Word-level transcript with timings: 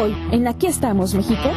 Hoy, 0.00 0.14
en 0.30 0.46
Aquí 0.46 0.68
estamos, 0.68 1.12
México. 1.14 1.50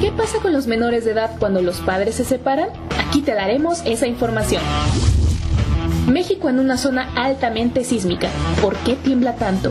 ¿Qué 0.00 0.10
pasa 0.10 0.38
con 0.40 0.52
los 0.52 0.66
menores 0.66 1.04
de 1.04 1.12
edad 1.12 1.30
cuando 1.38 1.62
los 1.62 1.78
padres 1.78 2.16
se 2.16 2.24
separan? 2.24 2.70
Aquí 2.98 3.22
te 3.22 3.32
daremos 3.32 3.82
esa 3.84 4.08
información. 4.08 4.60
México 6.08 6.48
en 6.48 6.58
una 6.58 6.78
zona 6.78 7.12
altamente 7.14 7.84
sísmica. 7.84 8.28
¿Por 8.60 8.74
qué 8.78 8.96
tiembla 8.96 9.36
tanto? 9.36 9.70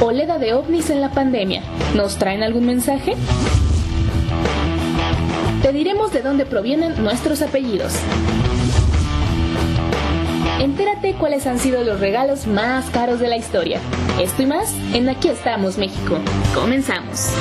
Oleda 0.00 0.38
de 0.38 0.54
ovnis 0.54 0.88
en 0.88 1.02
la 1.02 1.10
pandemia. 1.10 1.62
¿Nos 1.94 2.16
traen 2.16 2.42
algún 2.42 2.64
mensaje? 2.64 3.16
Te 5.60 5.72
diremos 5.72 6.10
de 6.10 6.22
dónde 6.22 6.46
provienen 6.46 7.02
nuestros 7.04 7.42
apellidos. 7.42 7.92
Entérate 10.60 11.14
cuáles 11.14 11.46
han 11.46 11.60
sido 11.60 11.84
los 11.84 12.00
regalos 12.00 12.48
más 12.48 12.90
caros 12.90 13.20
de 13.20 13.28
la 13.28 13.36
historia. 13.36 13.80
Esto 14.20 14.42
y 14.42 14.46
más 14.46 14.74
en 14.92 15.08
Aquí 15.08 15.28
estamos, 15.28 15.78
México. 15.78 16.18
Comenzamos. 16.52 17.32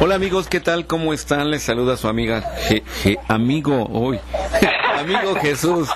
Hola 0.00 0.14
amigos, 0.14 0.48
¿qué 0.48 0.60
tal? 0.60 0.86
¿Cómo 0.86 1.12
están? 1.12 1.50
Les 1.50 1.62
saluda 1.62 1.98
su 1.98 2.08
amiga 2.08 2.42
amigo 3.28 3.86
hoy. 3.92 4.18
amigo 4.98 5.34
Jesús. 5.42 5.90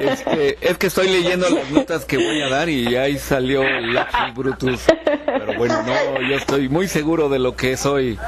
Es 0.00 0.78
que 0.78 0.86
estoy 0.86 1.08
leyendo 1.08 1.48
las 1.48 1.70
notas 1.70 2.04
que 2.04 2.16
voy 2.16 2.42
a 2.42 2.48
dar 2.48 2.68
y 2.68 2.96
ahí 2.96 3.18
salió 3.18 3.62
Lapsus 3.62 4.34
Brutus. 4.34 4.80
Pero 5.04 5.58
bueno, 5.58 5.82
no, 5.82 6.22
yo 6.28 6.36
estoy 6.36 6.68
muy 6.68 6.88
seguro 6.88 7.28
de 7.28 7.38
lo 7.38 7.56
que 7.56 7.76
soy. 7.76 8.18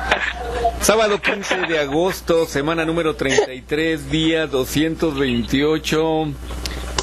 Sábado 0.80 1.20
15 1.20 1.58
de 1.68 1.78
agosto, 1.78 2.46
semana 2.46 2.84
número 2.84 3.14
33, 3.14 4.10
día 4.10 4.46
228 4.46 6.32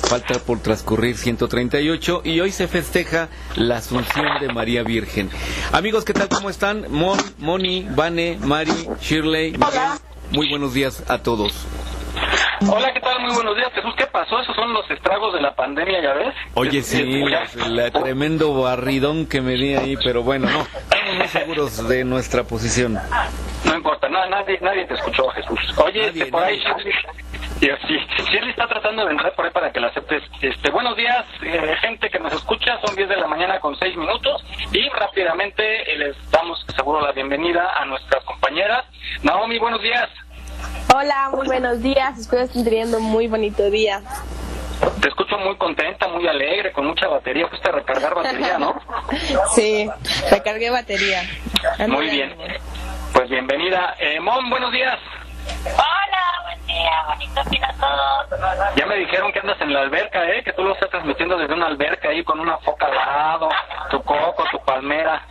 falta 0.09 0.39
por 0.39 0.59
transcurrir 0.59 1.16
138 1.16 2.23
y 2.26 2.39
hoy 2.39 2.52
se 2.52 2.67
festeja 2.67 3.30
la 3.56 3.78
Asunción 3.78 4.26
de 4.42 4.52
María 4.52 4.81
Virgen. 4.81 5.30
Amigos, 5.72 6.04
¿qué 6.04 6.14
tal? 6.14 6.28
¿Cómo 6.30 6.50
están? 6.50 6.88
Mon, 6.89 7.20
Moni, 7.38 7.86
Vane, 7.95 8.39
Mari, 8.42 8.73
Shirley, 9.00 9.56
muy 10.31 10.50
buenos 10.50 10.73
días 10.73 11.04
a 11.08 11.20
todos. 11.20 11.54
Hola, 12.68 12.94
¿qué 12.94 13.00
tal? 13.00 13.22
Muy 13.22 13.34
buenos 13.34 13.56
días, 13.56 13.72
Jesús. 13.74 13.94
¿Qué 13.96 14.06
pasó? 14.08 14.40
Esos 14.42 14.56
son 14.56 14.74
los 14.74 14.90
estragos 14.92 15.34
de 15.34 15.42
la 15.42 15.56
pandemia, 15.56 16.02
¿ya 16.02 16.14
ves? 16.14 16.36
Oye, 16.56 16.82
sí, 16.82 17.24
el 17.66 17.92
tremendo 17.92 18.54
barridón 18.62 19.28
que 19.28 19.40
me 19.40 19.54
di 19.54 19.76
ahí, 19.76 19.96
pero 20.04 20.24
bueno, 20.24 20.50
no, 20.50 20.62
estamos 20.62 21.16
muy 21.16 21.28
seguros 21.28 21.88
de 21.88 22.04
nuestra 22.04 22.44
posición. 22.44 23.00
No 23.64 23.76
importa, 23.76 24.10
nadie, 24.10 24.60
nadie 24.62 24.86
te 24.86 24.94
escuchó, 24.94 25.30
Jesús. 25.30 25.60
Oye, 25.86 26.08
este, 26.08 26.26
por 26.26 26.44
ahí, 26.44 26.62
y 27.62 27.70
así, 27.70 27.98
Shirley 28.30 28.50
está 28.50 28.68
tratando 28.68 29.06
de 29.06 29.12
entrar 29.12 29.34
por 29.36 29.46
ahí 29.46 29.52
para 29.52 29.72
que 29.72 29.80
la 29.80 29.88
aceptes. 29.88 30.23
Este, 30.42 30.70
buenos 30.70 30.98
días, 30.98 31.26
eh, 31.42 31.76
gente 31.82 32.10
que 32.10 32.20
nos 32.20 32.34
escucha, 32.34 32.78
son 32.86 32.94
10 32.94 33.08
de 33.08 33.18
la 33.18 33.28
mañana 33.28 33.60
con 33.60 33.78
6 33.78 33.96
minutos 33.96 34.44
y 34.73 34.90
rápidamente 34.90 35.94
eh, 35.94 35.98
les 35.98 36.32
damos 36.32 36.66
seguro 36.76 37.00
la 37.02 37.14
bienvenida 37.14 37.72
a 37.76 37.86
nuestras 37.86 38.23
compañeras. 38.26 38.84
Naomi, 39.23 39.60
buenos 39.60 39.82
días. 39.82 40.10
Hola, 40.94 41.30
muy 41.34 41.48
buenos 41.48 41.82
días, 41.82 42.18
espero 42.18 42.44
estén 42.44 42.64
teniendo 42.64 43.00
muy 43.00 43.28
bonito 43.28 43.70
día. 43.70 44.02
Te 45.02 45.08
escucho 45.08 45.38
muy 45.38 45.56
contenta, 45.58 46.08
muy 46.08 46.28
alegre, 46.28 46.72
con 46.72 46.88
mucha 46.88 47.08
batería. 47.08 47.48
Fuiste 47.48 47.70
a 47.70 47.74
recargar 47.74 48.16
batería, 48.16 48.58
¿no? 48.58 48.80
sí, 49.56 49.90
recargué 50.30 50.70
batería. 50.70 51.22
muy 51.88 52.10
bien. 52.10 52.34
Pues 53.14 53.30
bienvenida. 53.30 53.96
Eh, 54.00 54.20
Mon, 54.20 54.50
buenos 54.50 54.72
días. 54.72 54.98
Hola, 55.73 56.23
buen 56.43 56.65
día, 56.67 57.04
bonito 57.08 57.43
día 57.49 57.67
a 57.67 57.73
todos. 57.73 58.76
Ya 58.76 58.86
me 58.86 58.95
dijeron 58.95 59.32
que 59.32 59.39
andas 59.39 59.60
en 59.61 59.73
la 59.73 59.82
alberca, 59.82 60.23
¿eh? 60.30 60.43
Que 60.43 60.54
tú 60.54 60.64
lo 60.64 60.73
estás 60.73 60.89
transmitiendo 60.89 61.37
desde 61.37 61.54
una 61.54 61.67
alberca 61.67 62.10
ahí 62.10 62.23
con 62.23 62.39
una 62.39 62.58
foca 62.60 62.86
al 62.86 62.95
lado, 62.95 63.49
tu 63.89 64.02
coco, 64.04 64.43
tu 64.52 64.59
palmera. 64.65 65.21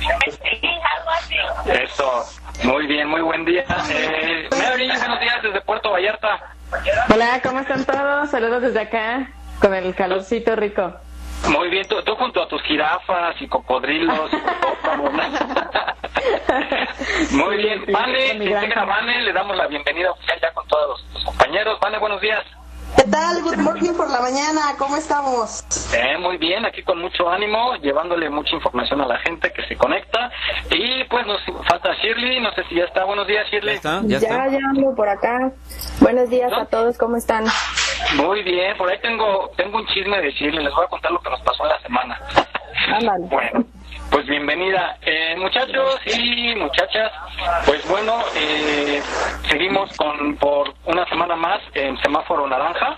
Sí, 0.00 0.60
algo 0.62 1.10
así. 1.10 1.36
Eso, 1.70 2.24
muy 2.64 2.86
bien, 2.86 3.08
muy 3.08 3.20
buen 3.20 3.44
día. 3.44 3.64
Eh, 3.90 4.48
Mary, 4.58 4.88
buenos 4.88 5.20
días 5.20 5.42
desde 5.42 5.60
Puerto 5.62 5.90
Vallarta. 5.90 6.40
Hola, 7.12 7.40
¿cómo 7.42 7.60
están 7.60 7.84
todos? 7.84 8.30
Saludos 8.30 8.62
desde 8.62 8.80
acá, 8.80 9.30
con 9.60 9.74
el 9.74 9.94
calorcito 9.94 10.56
rico. 10.56 10.94
Muy 11.48 11.68
bien, 11.70 11.86
tú, 11.86 11.96
junto 12.16 12.42
a 12.42 12.48
tus 12.48 12.62
jirafas 12.62 13.40
y 13.40 13.46
cocodrilos 13.46 14.32
y 14.32 14.36
Muy 17.30 17.56
bien, 17.56 17.84
Vane, 17.92 18.34
integra 18.34 18.84
Vane, 18.84 19.22
le 19.22 19.32
damos 19.32 19.56
la 19.56 19.66
bienvenida 19.66 20.10
oficial 20.12 20.38
ya 20.40 20.52
con 20.52 20.66
todos 20.68 21.04
los, 21.12 21.24
compañeros. 21.24 21.78
Vane, 21.80 21.98
buenos 21.98 22.20
días. 22.20 22.44
¿Qué 22.96 23.02
tal? 23.10 23.42
Good 23.42 23.58
morning 23.58 23.92
por 23.92 24.08
la 24.08 24.20
mañana, 24.20 24.74
¿cómo 24.78 24.96
estamos? 24.96 25.64
Eh, 25.92 26.16
muy 26.18 26.38
bien, 26.38 26.64
aquí 26.64 26.82
con 26.82 26.98
mucho 26.98 27.28
ánimo, 27.28 27.74
llevándole 27.76 28.30
mucha 28.30 28.54
información 28.54 29.00
a 29.02 29.06
la 29.06 29.18
gente 29.18 29.52
que 29.52 29.66
se 29.66 29.76
conecta. 29.76 30.30
Y 30.70 31.04
pues 31.04 31.26
nos 31.26 31.40
falta 31.68 31.92
Shirley, 32.02 32.40
no 32.40 32.52
sé 32.52 32.64
si 32.68 32.76
ya 32.76 32.84
está. 32.84 33.04
Buenos 33.04 33.26
días, 33.26 33.46
Shirley. 33.50 33.80
¿Ya, 33.82 34.00
ya, 34.04 34.18
ya 34.20 34.58
ando 34.70 34.94
por 34.94 35.08
acá. 35.08 35.52
Buenos 36.00 36.30
días 36.30 36.52
a 36.52 36.64
todos, 36.66 36.96
¿cómo 36.96 37.16
están? 37.16 37.44
Muy 38.14 38.42
bien, 38.42 38.76
por 38.76 38.88
ahí 38.88 38.98
tengo 39.02 39.50
tengo 39.56 39.78
un 39.78 39.86
chisme 39.88 40.20
de 40.20 40.30
Shirley, 40.30 40.64
les 40.64 40.74
voy 40.74 40.84
a 40.84 40.88
contar 40.88 41.12
lo 41.12 41.20
que 41.20 41.30
nos 41.30 41.40
pasó 41.42 41.64
en 41.64 41.68
la 41.68 41.80
semana. 41.80 42.20
Bueno, 43.28 43.64
pues 44.10 44.26
bienvenida. 44.26 44.96
Eh, 45.02 45.34
muchachos 45.38 46.00
y 46.06 46.54
muchachas, 46.56 47.12
pues 47.64 47.86
bueno, 47.88 48.18
eh, 48.34 49.02
seguimos 49.48 49.94
con 49.96 50.36
por 50.36 50.74
una 50.84 51.06
semana 51.08 51.36
más 51.36 51.60
en 51.74 51.96
semáforo 51.98 52.46
naranja. 52.46 52.96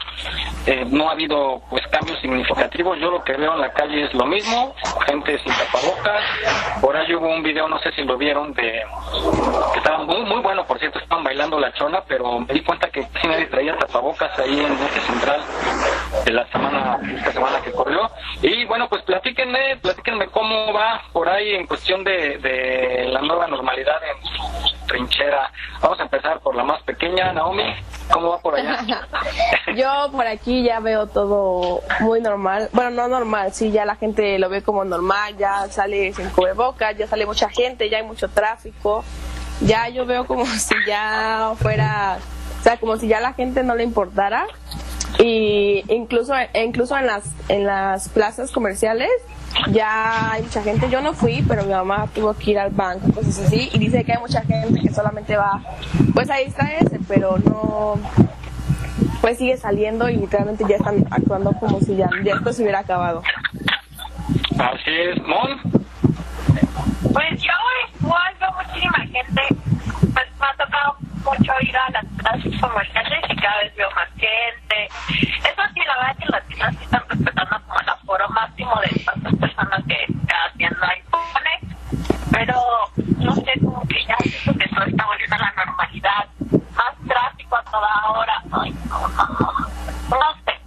Eh, 0.66 0.84
no 0.90 1.08
ha 1.08 1.12
habido 1.12 1.62
pues 1.70 1.86
cambios 1.88 2.18
significativos. 2.20 2.98
Yo 2.98 3.10
lo 3.10 3.22
que 3.24 3.32
veo 3.32 3.54
en 3.54 3.60
la 3.60 3.72
calle 3.72 4.04
es 4.04 4.14
lo 4.14 4.26
mismo, 4.26 4.74
gente 5.06 5.38
sin 5.38 5.52
tapabocas. 5.52 6.24
Por 6.80 6.96
ahí 6.96 7.14
hubo 7.14 7.28
un 7.28 7.42
video, 7.42 7.68
no 7.68 7.78
sé 7.80 7.92
si 7.92 8.02
lo 8.04 8.16
vieron, 8.16 8.52
de 8.54 8.82
que 9.72 9.78
estaba 9.78 9.98
muy, 10.04 10.22
muy 10.22 10.40
bueno, 10.40 10.66
por 10.66 10.78
cierto, 10.78 10.98
estaban 10.98 11.24
bailando 11.24 11.58
la 11.58 11.72
chona, 11.72 12.02
pero 12.06 12.40
me 12.40 12.52
di 12.52 12.60
cuenta 12.60 12.88
que 12.90 13.06
casi 13.08 13.28
nadie 13.28 13.46
traía 13.46 13.76
tapabocas 13.78 14.38
ahí 14.38 14.60
en 14.60 14.72
este 14.72 15.00
central 15.00 15.40
de 16.28 16.34
la 16.34 16.46
semana, 16.48 16.98
esta 17.16 17.32
semana 17.32 17.60
que 17.62 17.72
corrió. 17.72 18.10
Y 18.42 18.66
bueno, 18.66 18.86
pues 18.88 19.02
platíquenme, 19.02 19.78
platíquenme 19.80 20.26
cómo 20.28 20.72
va 20.74 21.00
por 21.12 21.28
ahí 21.28 21.54
en 21.54 21.66
cuestión 21.66 22.04
de, 22.04 22.38
de 22.38 23.08
la 23.10 23.22
nueva 23.22 23.46
normalidad 23.46 23.96
en 24.04 24.86
trinchera? 24.86 25.50
Vamos 25.80 26.00
a 26.00 26.02
empezar 26.02 26.40
por 26.40 26.54
la 26.54 26.64
más 26.64 26.82
pequeña, 26.82 27.32
Naomi. 27.32 27.62
¿Cómo 28.12 28.30
va 28.30 28.38
por 28.40 28.56
allá? 28.56 28.78
Yo 29.76 30.10
por 30.12 30.26
aquí 30.26 30.64
ya 30.64 30.80
veo 30.80 31.06
todo 31.06 31.80
muy 32.00 32.20
normal. 32.20 32.68
Bueno, 32.72 32.90
no 32.90 33.08
normal, 33.08 33.52
sí, 33.52 33.70
ya 33.70 33.84
la 33.84 33.96
gente 33.96 34.38
lo 34.38 34.48
ve 34.48 34.62
como 34.62 34.84
normal, 34.84 35.36
ya 35.38 35.68
sale 35.68 36.12
sin 36.12 36.28
cubrebocas, 36.30 36.96
ya 36.96 37.06
sale 37.06 37.24
mucha 37.24 37.48
gente, 37.48 37.88
ya 37.88 37.98
hay 37.98 38.04
mucho 38.04 38.28
tráfico. 38.28 39.04
Ya 39.60 39.88
yo 39.88 40.04
veo 40.04 40.26
como 40.26 40.44
si 40.46 40.74
ya 40.86 41.52
fuera, 41.56 42.18
o 42.60 42.62
sea, 42.62 42.76
como 42.76 42.96
si 42.96 43.08
ya 43.08 43.20
la 43.20 43.32
gente 43.32 43.62
no 43.62 43.74
le 43.74 43.84
importara. 43.84 44.46
Y 45.18 45.84
incluso, 45.88 46.34
incluso 46.54 46.96
en 46.96 47.06
las, 47.06 47.24
en 47.48 47.64
las 47.64 48.08
plazas 48.08 48.52
comerciales 48.52 49.10
ya 49.70 50.32
hay 50.32 50.42
mucha 50.42 50.62
gente. 50.62 50.88
Yo 50.90 51.00
no 51.00 51.14
fui, 51.14 51.44
pero 51.48 51.64
mi 51.64 51.72
mamá 51.72 52.06
tuvo 52.14 52.34
que 52.34 52.52
ir 52.52 52.58
al 52.58 52.70
banco, 52.70 53.12
cosas 53.12 53.38
así, 53.40 53.68
y 53.72 53.78
dice 53.78 54.04
que 54.04 54.12
hay 54.12 54.18
mucha 54.20 54.42
gente 54.42 54.80
que 54.80 54.90
solamente 54.90 55.36
va, 55.36 55.62
pues 56.14 56.30
a 56.30 56.36
distraerse, 56.36 57.00
pero 57.08 57.38
no, 57.38 57.98
pues 59.20 59.38
sigue 59.38 59.56
saliendo 59.56 60.08
y 60.08 60.16
literalmente 60.16 60.64
ya 60.68 60.76
están 60.76 61.04
actuando 61.10 61.52
como 61.52 61.80
si 61.80 61.96
ya, 61.96 62.08
ya 62.24 62.34
esto 62.34 62.52
se 62.52 62.62
hubiera 62.62 62.80
acabado. 62.80 63.22
Así 64.58 64.90
es, 64.90 65.22
Mon. 65.22 65.60
Pues 67.12 67.42
yo 67.42 67.52
igual 68.00 68.34
veo 68.38 68.50
muchísima 68.52 68.98
gente, 69.06 69.42
pues 70.00 70.26
me 70.40 70.46
ha 70.46 70.64
tocado 70.64 70.96
mucho 71.28 71.52
ir 71.60 71.76
a 71.76 71.90
las 71.90 72.04
plazas 72.16 72.60
comerciales 72.60 73.24
y 73.28 73.36
cada 73.36 73.58
vez 73.58 73.74
veo 73.76 73.90
más 73.92 74.08
gente. 74.16 74.88
Eso 75.44 75.62
sí, 75.74 75.80
la 75.86 75.96
verdad 75.96 76.10
es 76.12 76.18
que 76.18 76.32
las 76.32 76.46
tiendas 76.46 76.80
están 76.80 77.02
respetando 77.08 77.60
como 77.66 77.80
el 77.80 77.88
aforo 77.88 78.28
máximo 78.30 78.74
de 78.80 79.04
tantas 79.04 79.34
personas 79.36 79.84
que 79.86 80.06
cada 80.26 80.52
tienda 80.56 80.88
impone, 80.96 81.74
pero 82.32 82.54
no 83.18 83.34
sé, 83.34 83.60
como 83.60 83.82
que 83.88 84.04
ya 84.06 84.16
siento 84.22 84.58
que 84.58 84.68
todo 84.68 84.84
está 84.84 85.06
volviendo 85.06 85.36
a 85.36 85.38
la 85.38 85.52
normalidad. 85.64 86.24
Más 86.76 86.94
tráfico 87.06 87.56
a 87.56 87.62
toda 87.64 88.10
hora. 88.10 88.42
Ay, 88.52 88.74
no, 88.88 89.08
no, 89.08 89.26
no 90.10 90.34
sé. 90.44 90.58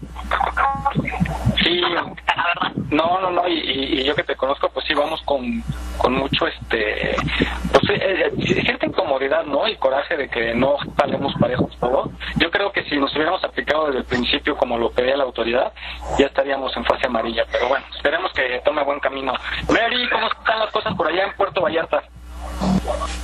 Sí, 0.94 1.10
la 1.10 1.21
verdad. 1.64 2.72
No, 2.90 3.20
no, 3.22 3.32
no, 3.32 3.48
y, 3.48 4.00
y, 4.00 4.04
yo 4.04 4.16
que 4.16 4.24
te 4.24 4.36
conozco, 4.36 4.70
pues 4.70 4.86
sí, 4.86 4.94
vamos 4.94 5.22
con, 5.22 5.64
con 5.98 6.14
mucho, 6.14 6.46
este, 6.48 7.16
pues 7.72 7.90
eh, 7.90 8.32
eh, 8.38 8.62
cierta 8.64 8.86
incomodidad, 8.86 9.46
¿no? 9.46 9.68
Y 9.68 9.78
coraje 9.78 10.18
de 10.18 10.28
que 10.28 10.54
no 10.54 10.76
salemos 10.98 11.34
parejos 11.40 11.76
todo. 11.80 12.12
Yo 12.38 12.52
creo 12.52 12.72
que 12.72 12.84
si 12.86 12.98
nos 12.98 13.14
hubiéramos 13.16 13.44
aplicado 13.44 13.88
desde 13.88 14.00
el 14.00 14.06
principio 14.06 14.58
como 14.58 14.78
lo 14.78 14.92
pedía 14.92 15.16
la 15.16 15.24
autoridad, 15.24 15.72
ya 16.20 16.26
estaríamos 16.26 16.76
en 16.76 16.86
fase 16.86 17.08
amarilla. 17.08 17.46
Pero 17.52 17.70
bueno, 17.70 17.86
esperemos 17.96 18.32
que 18.34 18.62
tome 18.66 18.84
buen 18.84 19.00
camino. 19.00 19.34
Mary, 19.70 20.10
¿cómo 20.10 20.28
están 20.28 20.60
las 20.60 20.72
cosas 20.72 20.94
por 20.96 21.08
allá 21.08 21.26
en 21.26 21.34
Puerto 21.34 21.62
Vallarta? 21.62 22.04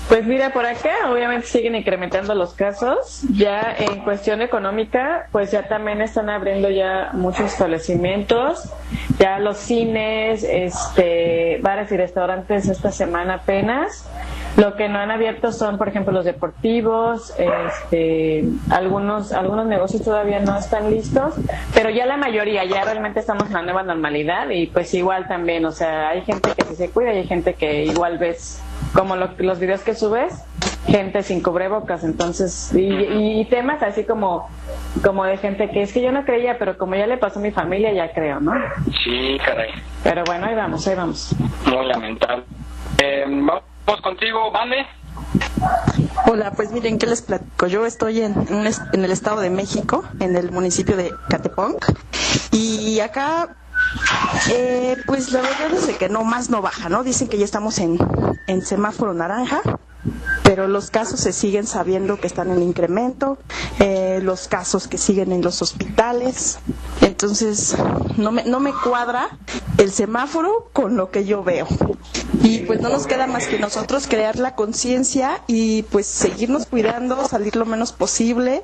Pues 0.08 0.26
mira, 0.26 0.52
por 0.54 0.66
acá 0.66 1.12
obviamente 1.12 1.48
siguen 1.48 1.76
incrementando 1.76 2.34
los 2.34 2.54
casos. 2.54 3.24
Ya 3.34 3.76
en 3.78 4.04
cuestión 4.04 4.42
económica, 4.42 5.28
pues 5.32 5.52
ya 5.52 5.68
también 5.68 6.02
están 6.02 6.30
abriendo 6.30 6.70
ya 6.70 7.10
muchos 7.14 7.52
establecimientos. 7.52 8.72
Ya 9.20 9.40
los 9.40 9.58
cines, 9.58 10.44
este, 10.44 11.60
bares 11.62 11.92
y 11.92 11.98
restaurantes 11.98 12.70
esta 12.70 12.92
semana 12.92 13.36
apenas. 13.36 14.08
Lo 14.56 14.76
que 14.76 14.90
no 14.90 14.98
han 14.98 15.12
abierto 15.12 15.52
son, 15.52 15.78
por 15.78 15.88
ejemplo, 15.88 16.12
los 16.12 16.26
deportivos, 16.26 17.32
este, 17.38 18.44
algunos, 18.72 19.32
algunos 19.32 19.68
negocios 19.68 20.04
todavía 20.04 20.40
no 20.40 20.58
están 20.58 20.90
listos, 20.90 21.36
pero 21.76 21.92
ya 21.92 22.08
la 22.08 22.18
mayoría, 22.18 22.66
ya 22.66 22.84
realmente 22.84 23.20
estamos 23.20 23.46
en 23.48 23.54
la 23.54 23.62
nueva 23.62 23.84
normalidad 23.84 24.50
y 24.50 24.66
pues 24.66 24.96
igual 24.96 25.28
también, 25.28 25.64
o 25.66 25.72
sea, 25.72 26.10
hay 26.10 26.24
gente 26.24 26.50
que 26.58 26.66
sí 26.66 26.76
se 26.76 26.90
cuida 26.90 27.14
y 27.14 27.18
hay 27.18 27.28
gente 27.28 27.54
que 27.54 27.84
igual 27.84 28.18
ves 28.18 28.60
como 28.94 29.16
los 29.16 29.60
videos 29.60 29.82
que 29.82 29.94
subes, 29.94 30.44
gente 30.88 31.22
sin 31.22 31.42
cubrebocas, 31.42 32.04
entonces, 32.04 32.72
y, 32.74 33.46
temas 33.46 33.84
así 33.84 34.06
como, 34.06 34.50
como 35.04 35.26
de 35.26 35.38
gente 35.38 35.70
que 35.70 35.82
es 35.82 35.94
que 35.94 36.02
yo 36.02 36.12
no 36.12 36.26
creía, 36.26 36.58
pero 36.58 36.78
como 36.78 36.96
ya 36.96 37.08
le 37.08 37.18
pasó 37.18 37.40
a 37.40 37.42
mi 37.42 37.52
familia, 37.52 37.92
ya 37.94 38.14
creo, 38.14 38.40
¿no? 38.40 38.54
Sí, 39.04 39.38
caray. 39.46 39.72
Pero 40.04 40.24
bueno, 40.26 40.48
ahí 40.48 40.56
vamos, 40.56 40.88
ahí 40.88 40.96
vamos. 40.96 41.36
Muy 41.66 41.86
lamentable. 41.86 42.44
Eh, 43.00 43.26
vamos 43.28 44.02
contigo, 44.02 44.52
Vane. 44.52 44.88
Hola, 46.26 46.52
pues 46.56 46.72
miren, 46.72 46.98
¿qué 46.98 47.06
les 47.06 47.22
platico? 47.22 47.68
Yo 47.68 47.86
estoy 47.86 48.22
en, 48.22 48.34
en 48.50 49.06
el 49.06 49.12
Estado 49.12 49.42
de 49.42 49.50
México, 49.50 50.04
en 50.20 50.36
el 50.36 50.52
municipio 50.52 50.96
de 50.96 51.12
Cateponc, 51.30 51.86
y 52.52 53.00
acá 53.00 53.56
eh, 54.50 54.98
pues 55.06 55.32
la 55.32 55.42
verdad 55.42 55.74
es 55.74 55.98
que 55.98 56.10
no 56.10 56.24
más 56.24 56.50
no 56.50 56.62
baja, 56.62 56.90
¿no? 56.90 57.04
Dicen 57.04 57.28
que 57.28 57.38
ya 57.38 57.46
estamos 57.46 57.80
en, 57.80 57.98
en 58.48 58.62
semáforo 58.62 59.14
naranja, 59.14 59.62
pero 60.44 60.68
los 60.68 60.92
casos 60.92 61.20
se 61.20 61.34
siguen 61.34 61.68
sabiendo 61.68 62.20
que 62.20 62.28
están 62.28 62.52
en 62.52 62.62
incremento, 62.62 63.38
eh, 63.80 64.20
los 64.24 64.48
casos 64.48 64.88
que 64.88 64.98
siguen 64.98 65.32
en 65.32 65.42
los 65.42 65.62
hospitales, 65.62 66.60
entonces 67.02 67.76
no 68.18 68.32
me, 68.32 68.44
no 68.44 68.60
me 68.60 68.72
cuadra 68.74 69.38
el 69.78 69.92
semáforo 69.92 70.70
con 70.74 70.96
lo 70.98 71.12
que 71.12 71.26
yo 71.26 71.44
veo. 71.44 71.68
Y 72.44 72.60
pues 72.60 72.82
no 72.82 72.90
nos 72.90 73.08
queda 73.08 73.28
más 73.28 73.48
que 73.48 73.60
nosotros 73.60 74.08
crear 74.08 74.38
la 74.38 74.56
conciencia 74.56 75.42
y 75.48 75.84
pues 75.84 76.08
seguirnos 76.08 76.66
cuidando, 76.66 77.28
salir 77.28 77.56
lo 77.56 77.66
menos 77.66 77.92
posible 77.92 78.64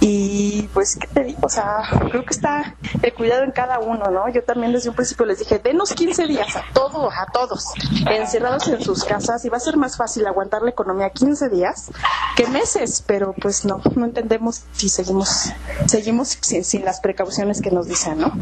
y 0.00 0.68
pues. 0.74 0.98
O 1.42 1.48
sea, 1.48 1.82
creo 2.10 2.24
que 2.24 2.34
está 2.34 2.76
el 3.02 3.14
cuidado 3.14 3.44
en 3.44 3.52
cada 3.52 3.78
uno, 3.78 4.10
¿no? 4.10 4.28
Yo 4.28 4.44
también 4.44 4.72
desde 4.72 4.90
un 4.90 4.94
principio 4.96 5.26
les 5.26 5.38
dije, 5.38 5.58
denos 5.58 5.92
15 5.94 6.26
días 6.26 6.56
a 6.56 6.64
todos, 6.72 7.12
a 7.12 7.26
todos, 7.32 7.72
encerrados 8.10 8.68
en 8.68 8.82
sus 8.82 9.04
casas 9.04 9.44
y 9.44 9.48
va 9.48 9.56
a 9.56 9.60
ser 9.60 9.76
más 9.76 9.96
fácil 9.96 10.26
aguantar 10.26 10.62
la 10.68 10.72
economía 10.72 11.10
15 11.10 11.48
días 11.48 11.90
que 12.36 12.46
meses, 12.46 13.02
pero 13.06 13.34
pues 13.40 13.64
no, 13.64 13.80
no 13.96 14.04
entendemos 14.04 14.66
si 14.72 14.88
seguimos, 14.88 15.52
seguimos 15.86 16.28
sin, 16.28 16.62
sin 16.62 16.84
las 16.84 17.00
precauciones 17.00 17.62
que 17.62 17.70
nos 17.70 17.88
dicen, 17.88 18.18
¿no? 18.18 18.32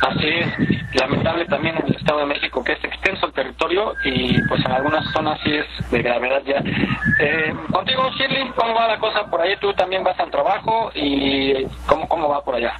Así 0.00 0.26
es, 0.26 0.94
lamentable 0.94 1.44
también 1.46 1.76
en 1.76 1.86
el 1.86 1.96
Estado 1.96 2.20
de 2.20 2.26
México 2.26 2.64
que 2.64 2.72
es 2.72 2.84
extenso 2.84 3.26
el 3.26 3.32
territorio 3.32 3.92
y 4.04 4.40
pues 4.48 4.64
en 4.64 4.72
algunas 4.72 5.04
zonas 5.12 5.38
sí 5.44 5.50
es 5.52 5.90
de 5.90 6.02
gravedad 6.02 6.42
ya. 6.46 6.62
Eh, 7.20 7.54
contigo, 7.70 8.08
Shirley, 8.18 8.50
¿cómo 8.56 8.74
va 8.74 8.88
la 8.88 8.98
cosa 8.98 9.26
por 9.30 9.42
ahí? 9.42 9.56
Tú 9.60 9.74
también 9.74 10.02
vas 10.02 10.18
al 10.18 10.30
trabajo 10.30 10.90
y 10.94 11.66
¿cómo, 11.86 12.08
cómo 12.08 12.28
va 12.28 12.42
por 12.42 12.54
allá? 12.54 12.72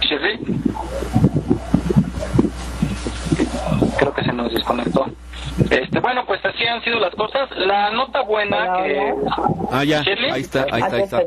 Shirley. 0.00 0.38
Creo 4.00 4.14
que 4.14 4.24
se 4.24 4.32
nos 4.32 4.50
desconectó. 4.50 5.04
Este, 5.70 6.00
bueno, 6.00 6.24
pues 6.26 6.42
así 6.42 6.64
han 6.64 6.82
sido 6.82 6.98
las 7.00 7.14
cosas. 7.14 7.50
La 7.54 7.90
nota 7.90 8.22
buena 8.22 8.82
que... 8.82 9.14
Ah, 9.70 9.84
ya, 9.84 10.00
ahí 10.32 10.40
está, 10.40 10.64
ahí 10.72 10.80
está, 10.80 10.96
ahí 10.96 11.02
está. 11.02 11.22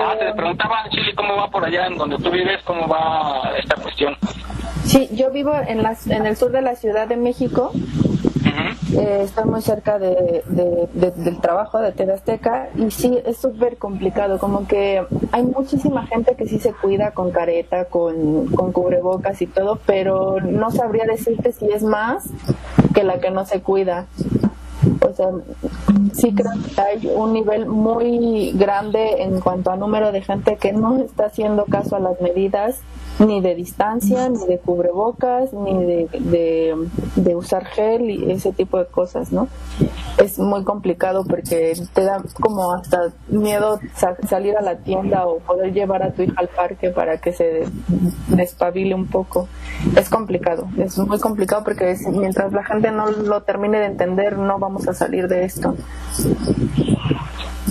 Ah, 0.00 0.14
te 0.16 0.32
preguntaba, 0.34 0.88
Chile, 0.90 1.12
¿cómo 1.16 1.34
va 1.34 1.50
por 1.50 1.64
allá 1.64 1.88
en 1.88 1.98
donde 1.98 2.16
tú 2.18 2.30
vives? 2.30 2.62
¿Cómo 2.62 2.86
va 2.86 3.50
esta 3.58 3.74
cuestión? 3.74 4.16
Sí, 4.84 5.08
yo 5.14 5.32
vivo 5.32 5.52
en, 5.66 5.82
las, 5.82 6.06
en 6.06 6.26
el 6.26 6.36
sur 6.36 6.52
de 6.52 6.62
la 6.62 6.76
Ciudad 6.76 7.08
de 7.08 7.16
México. 7.16 7.72
Eh, 8.92 9.22
estoy 9.24 9.44
muy 9.44 9.62
cerca 9.62 9.98
de, 9.98 10.44
del 10.94 11.40
trabajo 11.40 11.80
de 11.80 11.92
TV 11.92 12.12
Azteca 12.12 12.68
y 12.76 12.90
sí, 12.90 13.18
es 13.24 13.38
súper 13.38 13.76
complicado, 13.76 14.38
como 14.38 14.66
que 14.66 15.04
hay 15.32 15.42
muchísima 15.42 16.06
gente 16.06 16.34
que 16.36 16.46
sí 16.46 16.58
se 16.58 16.72
cuida 16.72 17.10
con 17.12 17.30
careta, 17.30 17.86
con, 17.86 18.46
con 18.48 18.72
cubrebocas 18.72 19.40
y 19.42 19.46
todo, 19.46 19.78
pero 19.86 20.40
no 20.40 20.70
sabría 20.70 21.04
decirte 21.06 21.52
si 21.52 21.66
es 21.66 21.82
más 21.82 22.24
que 22.94 23.02
la 23.02 23.18
que 23.18 23.30
no 23.30 23.44
se 23.44 23.60
cuida. 23.60 24.06
O 25.00 25.12
sea, 25.14 25.28
sí 26.12 26.34
creo 26.34 26.52
que 26.74 26.80
hay 26.80 27.12
un 27.14 27.32
nivel 27.32 27.66
muy 27.66 28.52
grande 28.52 29.22
en 29.22 29.40
cuanto 29.40 29.70
a 29.70 29.76
número 29.76 30.12
de 30.12 30.22
gente 30.22 30.56
que 30.56 30.72
no 30.72 30.98
está 30.98 31.26
haciendo 31.26 31.64
caso 31.64 31.96
a 31.96 32.00
las 32.00 32.20
medidas 32.20 32.80
ni 33.18 33.40
de 33.40 33.54
distancia, 33.54 34.28
ni 34.28 34.46
de 34.46 34.58
cubrebocas, 34.58 35.52
ni 35.52 35.84
de, 35.84 36.88
de, 37.16 37.36
usar 37.36 37.64
gel 37.66 38.10
y 38.10 38.30
ese 38.30 38.52
tipo 38.52 38.78
de 38.78 38.86
cosas, 38.86 39.32
¿no? 39.32 39.48
Es 40.18 40.38
muy 40.38 40.64
complicado 40.64 41.24
porque 41.24 41.74
te 41.92 42.04
da 42.04 42.22
como 42.40 42.72
hasta 42.72 43.12
miedo 43.28 43.80
salir 44.28 44.56
a 44.56 44.62
la 44.62 44.78
tienda 44.78 45.26
o 45.26 45.38
poder 45.38 45.72
llevar 45.72 46.02
a 46.02 46.12
tu 46.12 46.22
hija 46.22 46.34
al 46.36 46.48
parque 46.48 46.90
para 46.90 47.18
que 47.18 47.32
se 47.32 47.64
despabile 48.28 48.94
un 48.94 49.06
poco. 49.06 49.48
Es 49.96 50.08
complicado, 50.08 50.68
es 50.78 50.98
muy 50.98 51.18
complicado 51.18 51.64
porque 51.64 51.96
mientras 52.12 52.52
la 52.52 52.64
gente 52.64 52.90
no 52.90 53.10
lo 53.10 53.42
termine 53.42 53.78
de 53.78 53.86
entender 53.86 54.38
no 54.38 54.58
vamos 54.58 54.88
a 54.88 54.94
salir 54.94 55.28
de 55.28 55.44
esto. 55.44 55.74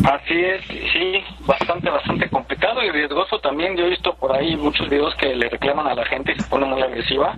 Así 0.04 0.34
es, 0.34 0.62
sí, 0.68 1.24
bastante, 1.46 1.90
bastante 1.90 2.30
complicado 2.30 2.84
y 2.84 2.92
riesgoso 2.92 3.40
también. 3.40 3.78
Yo 3.78 3.86
he 3.86 3.90
visto 3.90 4.14
por 4.16 4.36
ahí 4.36 4.56
muchos 4.58 4.90
videos 4.90 5.16
que 5.16 5.34
le 5.34 5.48
reclaman 5.48 5.88
a 5.88 5.96
la 5.96 6.06
gente 6.06 6.34
y 6.34 6.40
se 6.40 6.50
pone 6.50 6.66
muy 6.66 6.82
agresiva 6.82 7.34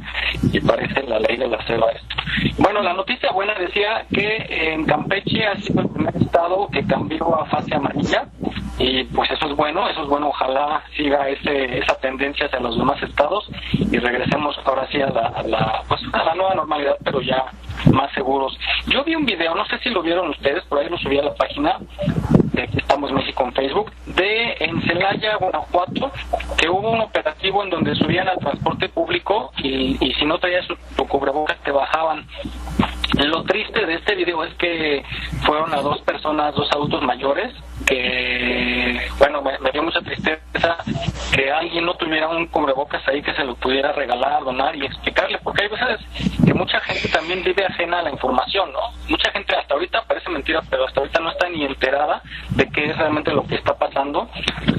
y 0.52 0.60
parece 0.62 1.04
la 1.04 1.20
ley 1.20 1.38
de 1.38 1.48
la 1.48 1.64
selva 1.68 1.92
esto. 1.92 2.16
Bueno, 2.58 2.82
la 2.82 2.94
noticia 2.94 3.32
buena 3.32 3.54
decía 3.54 4.06
que 4.12 4.48
en 4.50 4.86
Campeche 4.86 5.46
ha 5.46 5.56
sido 5.58 5.82
el 5.82 5.90
primer 5.90 6.16
estado 6.18 6.68
que 6.72 6.86
cambió 6.88 7.40
a 7.40 7.46
fase 7.46 7.76
amarilla 7.76 8.26
y 8.80 9.04
pues 9.06 9.30
eso 9.32 9.46
es 9.48 9.56
bueno, 9.56 9.88
eso 9.88 10.02
es 10.02 10.10
bueno, 10.10 10.30
ojalá 10.30 10.84
siga 10.98 11.30
ese, 11.30 11.78
esa 11.78 11.96
tendencia 12.00 12.48
hacia 12.48 12.60
los 12.60 12.78
demás 12.78 13.02
estados 13.04 13.48
y 13.74 13.98
regresemos 13.98 14.60
ahora 14.66 14.88
sí 14.92 14.98
la, 14.98 15.06
a 15.06 15.44
la, 15.44 15.84
pues, 15.88 16.02
a 16.12 16.24
la 16.24 16.36
nueva 16.36 16.56
normalidad, 16.56 16.98
pero 17.04 17.22
ya 17.22 17.46
más 17.92 18.12
seguros. 18.14 18.58
Yo 18.88 19.04
vi 19.04 19.16
un 19.16 19.26
video, 19.26 19.56
no 19.56 19.66
sé 19.66 19.78
si 19.80 19.90
lo 19.90 20.02
vieron 20.02 20.30
ustedes, 20.30 20.64
por 20.66 20.80
ahí 20.80 20.90
lo 20.90 20.98
subí 20.98 21.18
a 21.20 21.24
la 21.24 21.34
página 21.34 21.78
de 22.54 22.70
Estamos 22.78 23.12
México 23.12 23.44
en 23.44 23.54
Facebook, 23.54 23.92
de 24.06 24.56
en 24.60 24.82
Celaya, 24.84 25.36
Guanajuato, 25.38 26.12
que 26.58 26.70
hubo 26.70 26.92
un 26.92 27.02
operativo 27.02 27.64
en 27.64 27.70
donde 27.70 27.96
subían 27.96 28.28
al 28.28 28.38
transporte 28.38 28.90
público 28.90 29.52
y, 29.58 29.98
y 30.00 30.14
si 30.14 30.26
no 30.26 30.38
traías 30.40 30.66
tu 30.68 31.08
cubrebocas 31.08 31.58
te 31.64 31.72
bajaban. 31.72 32.26
Lo 33.24 33.44
triste 33.44 33.86
de 33.86 33.96
este 33.96 34.16
video 34.16 34.44
es 34.44 34.54
que 34.56 35.04
fueron 35.46 35.74
a 35.74 35.82
dos 35.82 36.02
personas, 36.02 36.54
dos 36.54 36.70
adultos 36.72 37.02
mayores, 37.02 37.54
que, 37.86 39.00
bueno, 39.20 39.42
me, 39.42 39.72
dio 39.72 39.84
mucha 39.84 40.02
tristeza 40.02 40.78
que 41.34 41.52
alguien 41.52 41.86
no 41.86 41.94
tuviera 41.96 42.28
un 42.28 42.48
cubrebocas 42.48 43.08
ahí 43.08 43.22
que 43.22 43.34
se 43.34 43.44
lo 43.44 43.56
pudiera 43.56 43.92
regalar, 43.94 44.44
donar 44.44 44.76
y 44.76 44.86
explicarle, 44.86 45.38
porque 45.44 45.64
hay 45.64 45.70
veces 45.70 46.36
que 46.46 46.54
mucha 46.54 46.80
gente 46.82 47.08
también 47.10 47.44
vive 47.44 47.65
ajena 47.66 48.00
a 48.00 48.04
la 48.04 48.12
información, 48.12 48.72
¿no? 48.72 48.80
Mucha 49.10 49.32
gente 49.32 49.56
hasta 49.56 49.74
ahorita 49.74 50.04
parece 50.04 50.30
mentira, 50.30 50.62
pero 50.70 50.86
hasta 50.86 51.00
ahorita 51.00 51.20
no 51.20 51.32
está 51.32 51.50
ni 51.50 51.66
enterada 51.66 52.22
de 52.50 52.70
qué 52.70 52.90
es 52.90 52.98
realmente 52.98 53.32
lo 53.32 53.46
que 53.46 53.56
está 53.56 53.78
pasando, 53.78 54.30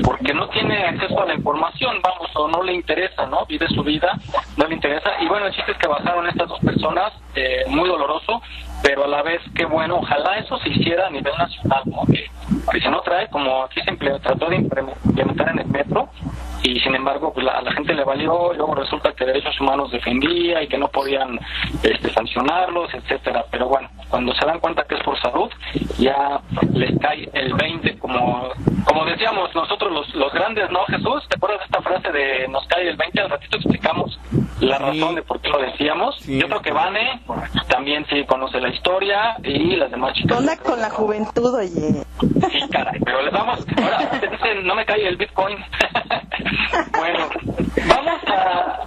porque 0.02 0.32
no 0.34 0.48
tiene 0.48 0.84
acceso 0.84 1.20
a 1.20 1.26
la 1.26 1.34
información, 1.34 2.00
vamos, 2.02 2.30
o 2.34 2.48
no 2.48 2.62
le 2.62 2.74
interesa, 2.74 3.26
¿no? 3.26 3.46
Vive 3.46 3.68
su 3.68 3.82
vida, 3.82 4.18
no 4.56 4.66
le 4.66 4.74
interesa. 4.74 5.10
Y 5.20 5.28
bueno, 5.28 5.46
el 5.46 5.54
chiste 5.54 5.72
es 5.72 5.78
que 5.78 5.88
bajaron 5.88 6.26
estas 6.28 6.48
dos 6.48 6.60
personas, 6.60 7.12
eh, 7.34 7.64
muy 7.68 7.88
doloroso, 7.88 8.42
pero 8.86 9.02
a 9.02 9.08
la 9.08 9.20
vez 9.22 9.42
que 9.52 9.64
bueno, 9.64 9.96
ojalá 9.96 10.38
eso 10.38 10.56
se 10.58 10.68
hiciera 10.68 11.08
a 11.08 11.10
nivel 11.10 11.32
nacional, 11.36 11.82
¿no? 11.86 12.06
Que, 12.06 12.30
si 12.80 12.88
no 12.88 13.00
trae, 13.00 13.28
como 13.30 13.64
aquí 13.64 13.80
se 13.80 13.96
trató 13.96 14.48
de 14.48 14.56
implementar 14.56 15.48
en 15.48 15.58
el 15.58 15.66
metro, 15.66 16.08
y 16.62 16.78
sin 16.78 16.94
embargo 16.94 17.32
pues 17.34 17.44
a 17.48 17.62
la 17.62 17.72
gente 17.72 17.94
le 17.94 18.04
valió, 18.04 18.52
luego 18.52 18.76
resulta 18.76 19.12
que 19.12 19.24
derechos 19.24 19.60
humanos 19.60 19.90
defendía 19.90 20.62
y 20.62 20.68
que 20.68 20.78
no 20.78 20.86
podían 20.86 21.36
este, 21.82 22.10
sancionarlos, 22.10 22.94
etcétera. 22.94 23.44
Pero 23.50 23.68
bueno, 23.68 23.88
cuando 24.08 24.32
se 24.34 24.46
dan 24.46 24.60
cuenta 24.60 24.84
que 24.84 24.94
es 24.94 25.02
por 25.02 25.20
salud, 25.20 25.50
ya 25.98 26.40
les 26.72 26.96
cae 27.00 27.28
el 27.32 27.54
20, 27.54 27.98
como 27.98 28.52
como 28.86 29.04
decíamos 29.04 29.52
nosotros 29.52 29.92
los, 29.92 30.14
los 30.14 30.32
grandes, 30.32 30.70
¿no, 30.70 30.84
Jesús? 30.86 31.26
¿Te 31.28 31.36
acuerdas 31.36 31.58
de 31.58 31.64
esta 31.64 31.82
frase 31.82 32.12
de 32.12 32.46
nos 32.48 32.64
cae 32.68 32.88
el 32.88 32.96
20? 32.96 33.20
Al 33.20 33.30
ratito 33.30 33.56
explicamos 33.56 34.16
la 34.60 34.78
razón 34.78 35.16
de 35.16 35.22
por 35.22 35.40
qué 35.40 35.48
lo 35.48 35.58
decíamos. 35.58 36.18
Yo 36.24 36.46
creo 36.46 36.62
que 36.62 36.70
Vane 36.70 37.20
también 37.68 38.06
sí 38.08 38.24
conoce 38.24 38.60
la 38.60 38.68
historia 38.76 39.36
y 39.42 39.76
las 39.76 39.90
demás 39.90 40.14
chicas. 40.14 40.36
Con 40.36 40.46
la, 40.46 40.56
con 40.56 40.80
la 40.80 40.90
juventud, 40.90 41.54
oye. 41.54 42.04
Sí, 42.50 42.68
caray, 42.70 43.00
pero 43.04 43.22
les 43.22 43.32
vamos, 43.32 43.66
ahora 43.76 44.20
te 44.20 44.28
dicen, 44.28 44.66
no 44.66 44.74
me 44.74 44.84
cae 44.84 45.06
el 45.08 45.16
Bitcoin. 45.16 45.56
bueno, 46.96 47.28
vamos 47.88 48.22
a, 48.28 48.86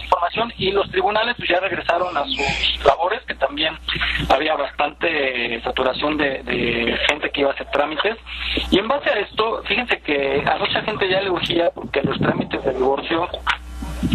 situación 0.00 0.52
y 0.58 0.70
los 0.70 0.90
tribunales 0.90 1.34
pues 1.36 1.48
ya 1.48 1.60
regresaron 1.60 2.16
a 2.16 2.24
sus 2.24 2.84
labores, 2.84 3.20
que 3.26 3.34
también 3.34 3.76
había 4.28 4.54
bastante 4.56 5.60
saturación 5.62 6.16
de, 6.16 6.42
de 6.42 6.96
gente 7.08 7.30
que 7.30 7.40
iba 7.40 7.50
a 7.50 7.54
hacer 7.54 7.70
trámites. 7.70 8.16
Y 8.70 8.78
en 8.78 8.88
base 8.88 9.10
a 9.10 9.20
esto, 9.20 9.62
fíjense 9.64 10.00
que 10.00 10.42
a 10.46 10.56
mucha 10.58 10.82
gente 10.82 11.08
ya 11.08 11.20
le 11.20 11.30
urgía 11.30 11.70
porque 11.74 12.02
los 12.02 12.18
trámites 12.18 12.62
de 12.64 12.72
divorcio 12.72 13.28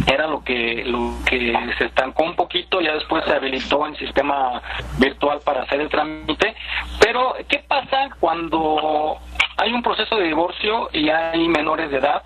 era 0.07 0.27
lo 0.27 0.43
que 0.43 0.83
lo 0.85 1.13
que 1.25 1.53
se 1.77 1.85
estancó 1.85 2.23
un 2.23 2.35
poquito 2.35 2.81
ya 2.81 2.93
después 2.93 3.23
se 3.25 3.33
habilitó 3.33 3.85
el 3.85 3.97
sistema 3.97 4.61
virtual 4.97 5.39
para 5.43 5.63
hacer 5.63 5.81
el 5.81 5.89
trámite 5.89 6.55
pero 6.99 7.35
qué 7.47 7.59
pasa 7.67 8.09
cuando 8.19 9.17
hay 9.57 9.73
un 9.73 9.83
proceso 9.83 10.17
de 10.17 10.27
divorcio 10.27 10.89
y 10.93 11.09
hay 11.09 11.47
menores 11.47 11.91
de 11.91 11.97
edad 11.97 12.23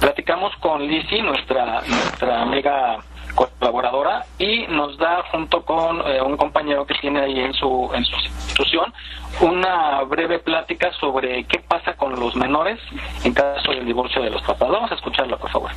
platicamos 0.00 0.54
con 0.56 0.86
Lizzie 0.86 1.22
nuestra 1.22 1.82
nuestra 1.86 2.42
amiga 2.42 2.98
colaboradora 3.34 4.24
y 4.38 4.66
nos 4.68 4.96
da 4.96 5.24
junto 5.30 5.64
con 5.64 6.00
eh, 6.06 6.22
un 6.22 6.36
compañero 6.36 6.86
que 6.86 6.94
tiene 6.94 7.20
ahí 7.20 7.40
en 7.40 7.52
su 7.54 7.90
en 7.94 8.04
su 8.04 8.16
institución 8.16 8.92
una 9.40 10.02
breve 10.02 10.38
plática 10.38 10.92
sobre 11.00 11.44
qué 11.44 11.58
pasa 11.58 11.94
con 11.94 12.18
los 12.18 12.36
menores 12.36 12.78
en 13.24 13.34
caso 13.34 13.72
del 13.72 13.84
divorcio 13.84 14.22
de 14.22 14.30
los 14.30 14.42
papás. 14.42 14.68
Vamos 14.70 14.92
a 14.92 14.94
escucharlo, 14.94 15.36
por 15.38 15.50
favor. 15.50 15.70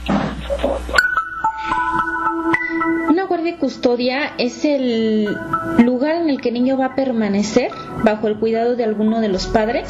Una 3.09 3.25
guardia 3.25 3.51
y 3.51 3.55
custodia 3.55 4.33
es 4.37 4.65
el 4.65 5.35
lugar 5.79 6.15
en 6.15 6.29
el 6.29 6.41
que 6.41 6.49
el 6.49 6.55
niño 6.55 6.77
va 6.77 6.87
a 6.87 6.95
permanecer 6.95 7.71
bajo 8.03 8.27
el 8.27 8.37
cuidado 8.37 8.75
de 8.75 8.83
alguno 8.83 9.21
de 9.21 9.29
los 9.29 9.47
padres 9.47 9.89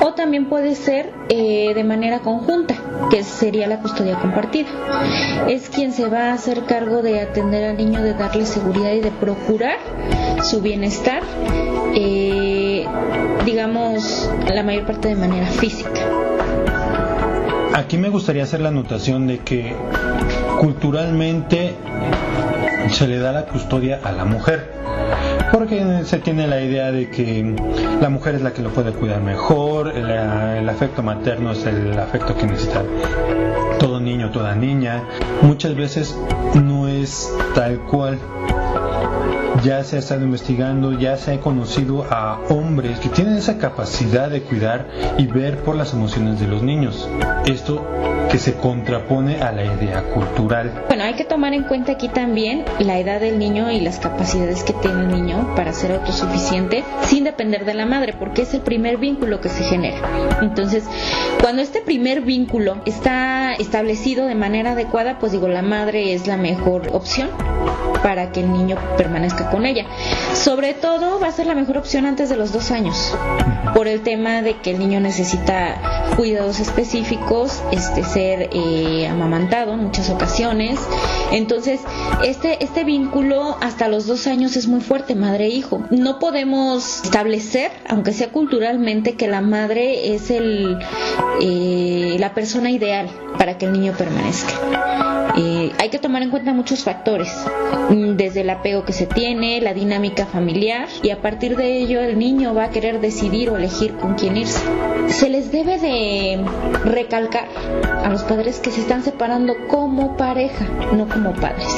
o 0.00 0.14
también 0.14 0.48
puede 0.48 0.74
ser 0.74 1.12
eh, 1.28 1.72
de 1.74 1.84
manera 1.84 2.20
conjunta, 2.20 2.74
que 3.10 3.22
sería 3.22 3.66
la 3.66 3.80
custodia 3.80 4.18
compartida. 4.18 4.68
Es 5.48 5.70
quien 5.70 5.92
se 5.92 6.08
va 6.08 6.30
a 6.30 6.32
hacer 6.34 6.64
cargo 6.64 7.02
de 7.02 7.20
atender 7.20 7.70
al 7.70 7.76
niño, 7.76 8.02
de 8.02 8.14
darle 8.14 8.46
seguridad 8.46 8.92
y 8.92 9.00
de 9.00 9.10
procurar 9.10 9.78
su 10.42 10.60
bienestar, 10.60 11.22
eh, 11.94 12.84
digamos, 13.44 14.30
la 14.52 14.62
mayor 14.62 14.86
parte 14.86 15.08
de 15.08 15.16
manera 15.16 15.46
física. 15.46 16.00
Aquí 17.76 17.98
me 17.98 18.08
gustaría 18.08 18.42
hacer 18.42 18.60
la 18.60 18.70
anotación 18.70 19.26
de 19.26 19.38
que 19.40 19.74
culturalmente 20.58 21.74
se 22.90 23.08
le 23.08 23.18
da 23.18 23.32
la 23.32 23.44
custodia 23.46 24.00
a 24.02 24.12
la 24.12 24.24
mujer. 24.24 24.72
Porque 25.52 26.02
se 26.04 26.18
tiene 26.18 26.46
la 26.46 26.60
idea 26.60 26.90
de 26.90 27.08
que 27.08 27.54
la 28.00 28.08
mujer 28.08 28.34
es 28.34 28.42
la 28.42 28.52
que 28.52 28.62
lo 28.62 28.70
puede 28.70 28.92
cuidar 28.92 29.20
mejor, 29.20 29.88
el, 29.88 30.10
el 30.10 30.68
afecto 30.68 31.02
materno 31.02 31.52
es 31.52 31.64
el 31.66 31.98
afecto 31.98 32.36
que 32.36 32.46
necesita 32.46 32.82
todo 33.78 34.00
niño, 34.00 34.30
toda 34.30 34.54
niña. 34.54 35.04
Muchas 35.42 35.74
veces 35.76 36.18
no 36.54 36.88
es 36.88 37.32
tal 37.54 37.78
cual 37.80 38.18
ya 39.62 39.82
se 39.84 39.96
ha 39.96 39.98
estado 39.98 40.24
investigando, 40.24 40.98
ya 40.98 41.16
se 41.16 41.34
ha 41.34 41.40
conocido 41.40 42.04
a 42.10 42.40
hombres 42.48 42.98
que 43.00 43.08
tienen 43.08 43.36
esa 43.36 43.58
capacidad 43.58 44.30
de 44.30 44.42
cuidar 44.42 44.86
y 45.18 45.26
ver 45.26 45.58
por 45.62 45.76
las 45.76 45.92
emociones 45.92 46.40
de 46.40 46.46
los 46.46 46.62
niños. 46.62 47.08
Esto 47.46 47.86
que 48.30 48.38
se 48.38 48.54
contrapone 48.54 49.40
a 49.40 49.52
la 49.52 49.64
idea 49.64 50.02
cultural. 50.02 50.84
Bueno, 50.88 51.04
hay 51.04 51.14
que 51.14 51.24
tomar 51.24 51.54
en 51.54 51.62
cuenta 51.62 51.92
aquí 51.92 52.08
también 52.08 52.64
la 52.80 52.98
edad 52.98 53.20
del 53.20 53.38
niño 53.38 53.70
y 53.70 53.80
las 53.80 53.98
capacidades 53.98 54.64
que 54.64 54.72
tiene 54.72 55.02
el 55.02 55.08
niño 55.08 55.54
para 55.54 55.72
ser 55.72 55.92
autosuficiente 55.92 56.84
sin 57.02 57.24
depender 57.24 57.64
de 57.64 57.74
la 57.74 57.86
madre, 57.86 58.14
porque 58.18 58.42
es 58.42 58.54
el 58.54 58.62
primer 58.62 58.96
vínculo 58.96 59.40
que 59.40 59.48
se 59.48 59.62
genera. 59.62 59.98
Entonces, 60.42 60.84
cuando 61.40 61.62
este 61.62 61.80
primer 61.80 62.22
vínculo 62.22 62.78
está 62.84 63.54
establecido 63.54 64.26
de 64.26 64.34
manera 64.34 64.72
adecuada, 64.72 65.18
pues 65.18 65.32
digo, 65.32 65.48
la 65.48 65.62
madre 65.62 66.12
es 66.12 66.26
la 66.26 66.36
mejor 66.36 66.88
opción 66.92 67.30
para 68.02 68.32
que 68.32 68.40
el 68.40 68.52
niño 68.52 68.76
permanezca 68.96 69.45
con 69.50 69.66
ella. 69.66 69.86
Sobre 70.34 70.74
todo 70.74 71.18
va 71.20 71.28
a 71.28 71.32
ser 71.32 71.46
la 71.46 71.54
mejor 71.54 71.78
opción 71.78 72.06
antes 72.06 72.28
de 72.28 72.36
los 72.36 72.52
dos 72.52 72.70
años, 72.70 73.16
por 73.74 73.88
el 73.88 74.02
tema 74.02 74.42
de 74.42 74.58
que 74.58 74.72
el 74.72 74.78
niño 74.78 75.00
necesita 75.00 76.06
cuidados 76.16 76.60
específicos, 76.60 77.62
este 77.72 78.04
ser 78.04 78.50
eh, 78.52 79.06
amamantado 79.06 79.74
en 79.74 79.84
muchas 79.84 80.10
ocasiones. 80.10 80.78
Entonces, 81.32 81.80
este, 82.24 82.62
este 82.64 82.84
vínculo 82.84 83.56
hasta 83.60 83.88
los 83.88 84.06
dos 84.06 84.26
años 84.26 84.56
es 84.56 84.66
muy 84.68 84.80
fuerte, 84.80 85.14
madre-hijo. 85.14 85.82
E 85.90 85.96
no 85.96 86.18
podemos 86.18 87.02
establecer, 87.04 87.70
aunque 87.88 88.12
sea 88.12 88.30
culturalmente, 88.30 89.14
que 89.14 89.28
la 89.28 89.40
madre 89.40 90.14
es 90.14 90.30
el, 90.30 90.78
eh, 91.40 92.16
la 92.18 92.34
persona 92.34 92.70
ideal 92.70 93.08
para 93.38 93.58
que 93.58 93.66
el 93.66 93.72
niño 93.72 93.92
permanezca. 93.96 94.54
Eh, 95.36 95.72
hay 95.78 95.90
que 95.90 95.98
tomar 95.98 96.22
en 96.22 96.30
cuenta 96.30 96.54
muchos 96.54 96.82
factores, 96.82 97.28
mm, 97.90 98.16
desde 98.16 98.40
el 98.40 98.50
apego 98.50 98.84
que 98.84 98.94
se 98.94 99.06
tiene, 99.06 99.35
la 99.36 99.74
dinámica 99.74 100.24
familiar 100.24 100.88
y 101.02 101.10
a 101.10 101.20
partir 101.20 101.56
de 101.56 101.76
ello 101.76 102.00
el 102.00 102.18
niño 102.18 102.54
va 102.54 102.64
a 102.64 102.70
querer 102.70 103.00
decidir 103.00 103.50
o 103.50 103.56
elegir 103.58 103.94
con 103.96 104.14
quién 104.14 104.36
irse. 104.36 104.60
Se 105.08 105.28
les 105.28 105.52
debe 105.52 105.78
de 105.78 106.42
recalcar 106.84 107.46
a 108.02 108.08
los 108.08 108.22
padres 108.22 108.60
que 108.60 108.70
se 108.70 108.80
están 108.80 109.02
separando 109.02 109.54
como 109.68 110.16
pareja, 110.16 110.64
no 110.94 111.06
como 111.06 111.34
padres. 111.34 111.68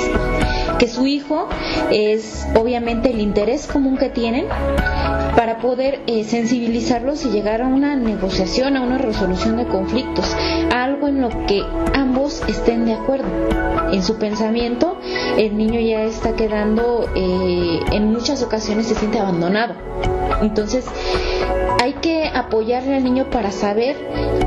Que 0.79 0.89
su 0.89 1.07
hijo 1.07 1.49
es 1.91 2.47
obviamente 2.55 3.11
el 3.11 3.21
interés 3.21 3.67
común 3.67 3.97
que 3.97 4.11
tienen 4.11 4.47
para 5.37 5.59
poder 5.59 6.03
eh, 6.07 6.25
sensibilizarlos 6.25 7.25
y 7.25 7.31
llegar 7.31 7.63
a 7.63 7.67
una 7.67 7.97
negociación, 7.97 8.77
a 8.77 8.83
una 8.83 8.99
resolución 8.99 9.57
de 9.57 9.67
conflictos, 9.67 10.37
algo 10.75 11.09
en 11.09 11.21
lo 11.21 11.29
que 11.47 11.63
ambos 11.95 12.43
estén 12.49 12.85
de 12.85 12.95
acuerdo. 12.95 13.29
En 13.93 14.03
su 14.03 14.19
pensamiento, 14.19 14.99
el 15.37 15.57
niño 15.57 15.81
ya 15.81 16.03
está 16.03 16.35
quedando, 16.35 17.09
eh, 17.15 17.81
en 17.93 18.13
muchas 18.13 18.43
ocasiones 18.43 18.87
se 18.87 18.95
siente 18.95 19.19
abandonado. 19.19 19.75
Entonces, 20.43 20.85
hay 21.81 21.95
que 21.95 22.29
apoyarle 22.29 22.97
al 22.97 23.05
niño 23.05 23.31
para 23.31 23.51
saber 23.51 23.97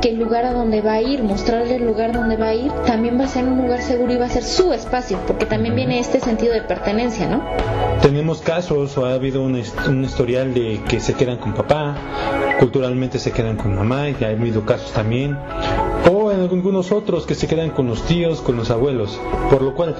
que 0.00 0.10
el 0.10 0.18
lugar 0.18 0.44
a 0.44 0.52
donde 0.52 0.80
va 0.80 0.94
a 0.94 1.02
ir, 1.02 1.22
mostrarle 1.22 1.76
el 1.76 1.84
lugar 1.84 2.12
donde 2.12 2.36
va 2.36 2.48
a 2.48 2.54
ir, 2.54 2.70
también 2.86 3.18
va 3.18 3.24
a 3.24 3.28
ser 3.28 3.44
un 3.44 3.62
lugar 3.62 3.82
seguro 3.82 4.12
y 4.12 4.16
va 4.16 4.26
a 4.26 4.28
ser 4.28 4.42
su 4.42 4.72
espacio, 4.72 5.18
porque 5.26 5.46
también 5.46 5.74
viene 5.74 5.98
este 5.98 6.20
sentido 6.20 6.54
de 6.54 6.62
pertenencia, 6.62 7.28
¿no? 7.28 7.42
Tenemos 8.00 8.40
casos 8.40 8.96
o 8.98 9.06
ha 9.06 9.14
habido 9.14 9.42
un, 9.42 9.62
un 9.88 10.04
historial 10.04 10.54
de 10.54 10.80
que 10.88 11.00
se 11.00 11.14
quedan 11.14 11.38
con 11.38 11.54
papá, 11.54 11.94
culturalmente 12.58 13.18
se 13.18 13.30
quedan 13.30 13.56
con 13.56 13.74
mamá, 13.74 14.08
y 14.10 14.24
ha 14.24 14.28
habido 14.28 14.66
casos 14.66 14.92
también, 14.92 15.38
o 16.12 16.32
en 16.32 16.40
algunos 16.40 16.90
otros 16.90 17.26
que 17.26 17.34
se 17.34 17.46
quedan 17.46 17.70
con 17.70 17.86
los 17.86 18.02
tíos, 18.02 18.40
con 18.40 18.56
los 18.56 18.70
abuelos, 18.70 19.20
por 19.50 19.62
lo 19.62 19.74
cual 19.74 19.94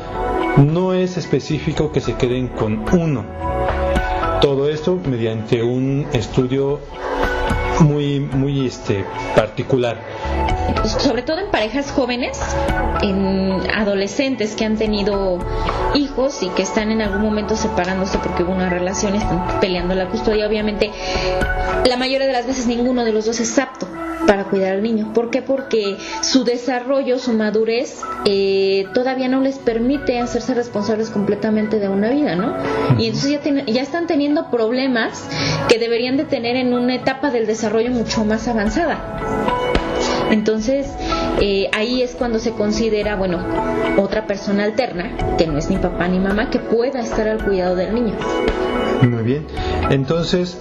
no 0.56 0.94
es 0.94 1.16
específico 1.16 1.92
que 1.92 2.00
se 2.00 2.14
queden 2.14 2.48
con 2.48 2.84
uno. 2.92 3.24
Todo 4.40 4.68
esto 4.68 4.98
mediante 5.08 5.62
un 5.62 6.06
estudio 6.12 6.80
muy, 7.80 8.20
muy 8.20 8.66
este, 8.66 9.04
particular. 9.34 10.00
Sobre 10.84 11.22
todo 11.22 11.38
en 11.38 11.50
parejas 11.50 11.90
jóvenes, 11.90 12.40
en 13.02 13.52
adolescentes 13.72 14.54
que 14.54 14.64
han 14.64 14.76
tenido 14.76 15.38
hijos 15.94 16.42
y 16.42 16.48
que 16.50 16.62
están 16.62 16.90
en 16.90 17.02
algún 17.02 17.22
momento 17.22 17.56
separándose 17.56 18.18
porque 18.18 18.42
hubo 18.42 18.52
una 18.52 18.68
relación, 18.68 19.14
están 19.14 19.60
peleando 19.60 19.94
la 19.94 20.08
custodia. 20.08 20.46
Obviamente, 20.46 20.90
la 21.86 21.96
mayoría 21.96 22.26
de 22.26 22.32
las 22.32 22.46
veces 22.46 22.66
ninguno 22.66 23.04
de 23.04 23.12
los 23.12 23.26
dos 23.26 23.38
es 23.40 23.58
apto 23.58 23.86
para 24.26 24.44
cuidar 24.44 24.72
al 24.72 24.82
niño. 24.82 25.12
¿Por 25.12 25.30
qué? 25.30 25.42
Porque 25.42 25.96
su 26.20 26.44
desarrollo, 26.44 27.18
su 27.18 27.32
madurez, 27.32 28.00
eh, 28.24 28.86
todavía 28.94 29.28
no 29.28 29.40
les 29.40 29.58
permite 29.58 30.20
hacerse 30.20 30.54
responsables 30.54 31.10
completamente 31.10 31.78
de 31.78 31.88
una 31.88 32.10
vida, 32.10 32.36
¿no? 32.36 32.54
Y 32.98 33.06
entonces 33.06 33.40
ya, 33.42 33.64
ya 33.66 33.82
están 33.82 34.06
teniendo 34.06 34.50
problemas 34.50 35.28
que 35.68 35.78
deberían 35.78 36.16
de 36.16 36.24
tener 36.24 36.56
en 36.56 36.74
una 36.74 36.94
etapa 36.94 37.30
del 37.30 37.46
desarrollo 37.46 37.90
mucho 37.90 38.24
más 38.24 38.48
avanzada. 38.48 39.18
Entonces, 40.30 40.86
eh, 41.40 41.68
ahí 41.72 42.02
es 42.02 42.12
cuando 42.12 42.38
se 42.38 42.52
considera, 42.52 43.16
bueno, 43.16 43.44
otra 43.98 44.26
persona 44.26 44.64
alterna, 44.64 45.36
que 45.36 45.46
no 45.46 45.58
es 45.58 45.68
ni 45.68 45.76
papá 45.76 46.08
ni 46.08 46.18
mamá, 46.18 46.48
que 46.50 46.58
pueda 46.58 47.00
estar 47.00 47.28
al 47.28 47.44
cuidado 47.44 47.76
del 47.76 47.94
niño. 47.94 48.14
Muy 49.02 49.22
bien. 49.22 49.46
Entonces, 49.90 50.58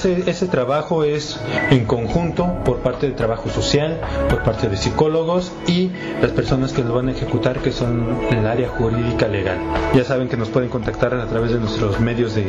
ese, 0.00 0.30
ese 0.30 0.46
trabajo 0.46 1.04
es 1.04 1.38
en 1.70 1.84
conjunto 1.84 2.46
por 2.64 2.78
parte 2.78 3.06
del 3.06 3.16
trabajo 3.16 3.50
social, 3.50 4.00
por 4.28 4.42
parte 4.42 4.68
de 4.68 4.76
psicólogos 4.76 5.52
y 5.66 5.90
las 6.22 6.30
personas 6.30 6.72
que 6.72 6.82
lo 6.82 6.94
van 6.94 7.08
a 7.08 7.12
ejecutar, 7.12 7.58
que 7.60 7.72
son 7.72 8.18
el 8.30 8.46
área 8.46 8.68
jurídica 8.68 9.28
legal. 9.28 9.58
Ya 9.94 10.04
saben 10.04 10.28
que 10.28 10.36
nos 10.36 10.48
pueden 10.48 10.70
contactar 10.70 11.14
a 11.14 11.26
través 11.26 11.52
de 11.52 11.58
nuestros 11.58 12.00
medios 12.00 12.34
de, 12.34 12.44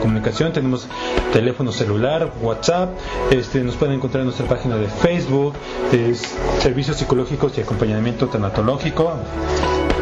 comunicación. 0.00 0.52
Tenemos 0.52 0.86
teléfono 1.32 1.72
celular, 1.72 2.30
WhatsApp, 2.42 2.90
este, 3.30 3.62
nos 3.62 3.76
pueden 3.76 3.94
encontrar 3.94 4.20
en 4.20 4.26
nuestra 4.26 4.46
página 4.46 4.76
de 4.76 4.88
Facebook, 4.88 5.54
es 5.92 6.36
Servicios 6.58 6.98
Psicológicos 6.98 7.56
y 7.56 7.62
Acompañamiento 7.62 8.26
Tanatológico. 8.26 9.12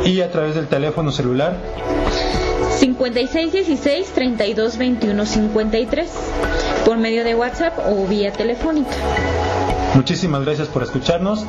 Y 0.04 0.20
a 0.20 0.30
través 0.30 0.54
del 0.54 0.66
teléfono 0.66 1.12
celular 1.12 1.56
5616 2.78 4.12
322153 4.14 6.10
por 6.84 6.98
medio 6.98 7.24
de 7.24 7.34
WhatsApp 7.34 7.78
o 7.86 8.06
vía 8.06 8.32
telefónica. 8.32 8.90
Muchísimas 9.94 10.44
gracias 10.44 10.68
por 10.68 10.82
escucharnos. 10.82 11.46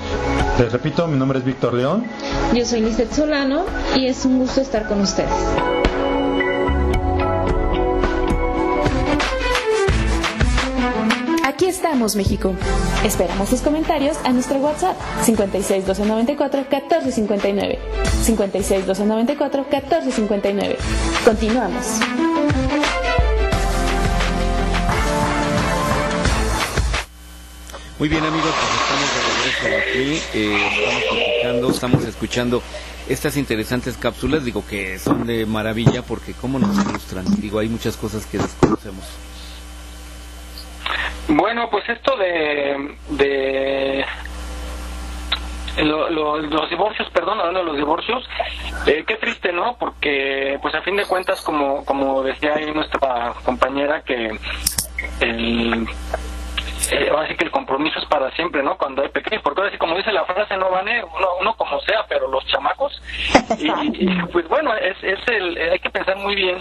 Les 0.59 0.71
repito, 0.71 1.07
mi 1.07 1.17
nombre 1.17 1.39
es 1.39 1.45
Víctor 1.45 1.73
León. 1.73 2.05
Yo 2.53 2.63
soy 2.65 2.81
Lizeth 2.81 3.11
Solano 3.11 3.65
y 3.95 4.05
es 4.07 4.23
un 4.25 4.37
gusto 4.39 4.61
estar 4.61 4.87
con 4.87 5.01
ustedes. 5.01 5.31
Estamos, 11.85 12.15
México. 12.15 12.55
Esperamos 13.03 13.47
sus 13.47 13.61
comentarios 13.61 14.17
a 14.23 14.33
nuestro 14.33 14.57
WhatsApp 14.57 14.97
56 15.21 15.85
294 15.85 16.61
1459. 16.61 17.79
56 18.23 18.87
294 18.87 19.65
1459. 19.69 20.77
Continuamos. 21.23 21.85
Muy 27.99 28.09
bien 28.09 28.23
amigos, 28.25 28.51
pues 28.51 28.71
estamos 28.81 29.09
de 29.13 29.21
regreso 29.29 29.77
aquí, 29.77 30.07
eh, 30.33 30.67
estamos 30.79 31.03
platicando, 31.11 31.69
estamos 31.69 32.03
escuchando 32.03 32.63
estas 33.07 33.37
interesantes 33.37 33.95
cápsulas, 33.95 34.43
digo 34.43 34.65
que 34.67 34.97
son 34.97 35.27
de 35.27 35.45
maravilla 35.45 36.01
porque 36.01 36.33
cómo 36.33 36.57
nos 36.57 36.75
ilustran, 36.83 37.25
digo 37.39 37.59
hay 37.59 37.69
muchas 37.69 37.95
cosas 37.95 38.25
que 38.25 38.39
desconocemos. 38.39 39.05
Bueno, 41.27 41.69
pues 41.69 41.87
esto 41.89 42.15
de, 42.17 42.95
de 43.09 44.05
los 45.83 46.69
divorcios, 46.69 47.09
perdón, 47.11 47.39
hablando 47.39 47.59
de 47.59 47.65
los 47.65 47.77
divorcios, 47.77 48.23
eh, 48.85 49.03
qué 49.05 49.15
triste, 49.15 49.51
¿no? 49.51 49.75
Porque, 49.77 50.57
pues 50.61 50.73
a 50.75 50.81
fin 50.81 50.95
de 50.95 51.05
cuentas, 51.05 51.41
como, 51.41 51.83
como 51.85 52.23
decía 52.23 52.53
ahí 52.55 52.71
nuestra 52.71 53.33
compañera, 53.43 54.01
que 54.03 54.37
el 55.19 55.87
eh, 56.91 57.09
ahora 57.09 57.27
sí 57.27 57.35
que 57.35 57.45
el 57.45 57.51
compromiso 57.51 57.99
es 57.99 58.05
para 58.05 58.29
siempre, 58.31 58.61
¿no? 58.61 58.77
Cuando 58.77 59.01
hay 59.01 59.09
pequeños, 59.09 59.41
porque 59.43 59.61
ahora 59.61 59.71
sí, 59.71 59.77
como 59.77 59.97
dice 59.97 60.11
la 60.11 60.25
frase, 60.25 60.55
no 60.57 60.69
van 60.69 60.87
uno, 60.87 61.27
uno 61.41 61.53
como 61.55 61.79
sea, 61.81 62.05
pero 62.07 62.27
los 62.27 62.45
chamacos. 62.47 63.01
Y, 63.57 64.07
pues 64.31 64.47
bueno, 64.47 64.75
es, 64.75 64.97
es 65.01 65.19
el, 65.27 65.57
hay 65.57 65.79
que 65.79 65.89
pensar 65.89 66.17
muy 66.17 66.35
bien 66.35 66.57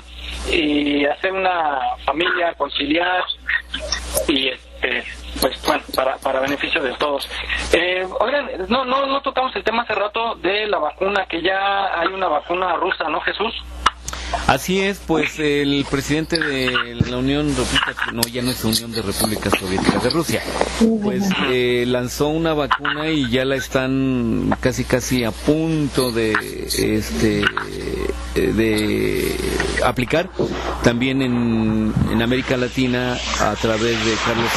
y 0.51 1.05
hacer 1.07 1.33
una 1.33 1.81
familia, 2.05 2.55
conciliar 2.55 3.25
y 4.29 4.49
este 4.49 5.05
pues 5.41 5.61
bueno, 5.67 5.83
para, 5.95 6.17
para 6.19 6.41
beneficio 6.41 6.83
de 6.83 6.93
todos. 6.95 7.29
Eh, 7.73 8.07
oigan, 8.21 8.49
no, 8.69 8.85
no, 8.85 9.07
no 9.07 9.21
tocamos 9.23 9.55
el 9.57 9.65
tema 9.65 9.83
hace 9.83 9.95
rato 9.95 10.37
de 10.37 10.67
la 10.67 10.79
vacuna, 10.79 11.27
que 11.27 11.43
ya 11.43 11.99
hay 11.99 12.09
una 12.09 12.29
vacuna 12.29 12.77
rusa, 12.77 13.09
¿no, 13.09 13.21
Jesús? 13.21 13.53
Así 14.47 14.81
es, 14.81 14.99
pues 15.07 15.39
el 15.39 15.87
presidente 15.91 16.39
de 16.39 16.97
la 17.09 17.17
Unión 17.17 17.55
no 18.13 18.23
ya 18.23 18.43
no 18.43 18.51
es 18.51 18.65
Unión 18.65 18.93
de 18.93 19.01
Repúblicas 19.03 19.53
Soviéticas 19.59 20.03
de 20.03 20.11
Rusia, 20.11 20.43
pues 21.03 21.25
eh, 21.49 21.85
lanzó 21.87 22.29
una 22.29 22.53
vacuna 22.53 23.11
y 23.11 23.31
ya 23.31 23.45
la 23.45 23.57
están 23.57 24.55
casi 24.61 24.85
casi 24.85 25.25
a 25.25 25.31
punto 25.31 26.13
de 26.13 26.33
este 26.67 27.41
eh, 28.35 28.53
de 28.53 29.37
aplicar 29.85 30.29
también 30.83 31.23
en, 31.23 31.95
en 32.11 32.23
América 32.23 32.57
Latina 32.57 33.17
a 33.41 33.55
través 33.55 34.05
de 34.05 34.15
Carlos 34.27 34.51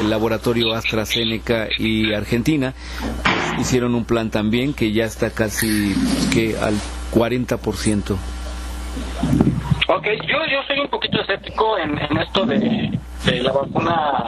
eh, 0.00 0.08
laboratorio 0.08 0.74
AstraZeneca 0.74 1.68
y 1.78 2.12
Argentina. 2.12 2.74
Pues, 3.22 3.60
hicieron 3.60 3.94
un 3.94 4.04
plan 4.04 4.30
también 4.30 4.74
que 4.74 4.92
ya 4.92 5.04
está 5.04 5.30
casi 5.30 5.94
que 6.32 6.58
al 6.58 6.74
40%. 7.12 8.16
Ok, 9.88 10.06
yo, 10.26 10.38
yo 10.50 10.62
soy 10.66 10.80
un 10.80 10.88
poquito 10.88 11.20
escéptico 11.20 11.78
en, 11.78 11.98
en 11.98 12.18
esto 12.18 12.46
de, 12.46 12.98
la 13.42 13.52
vacuna 13.52 14.26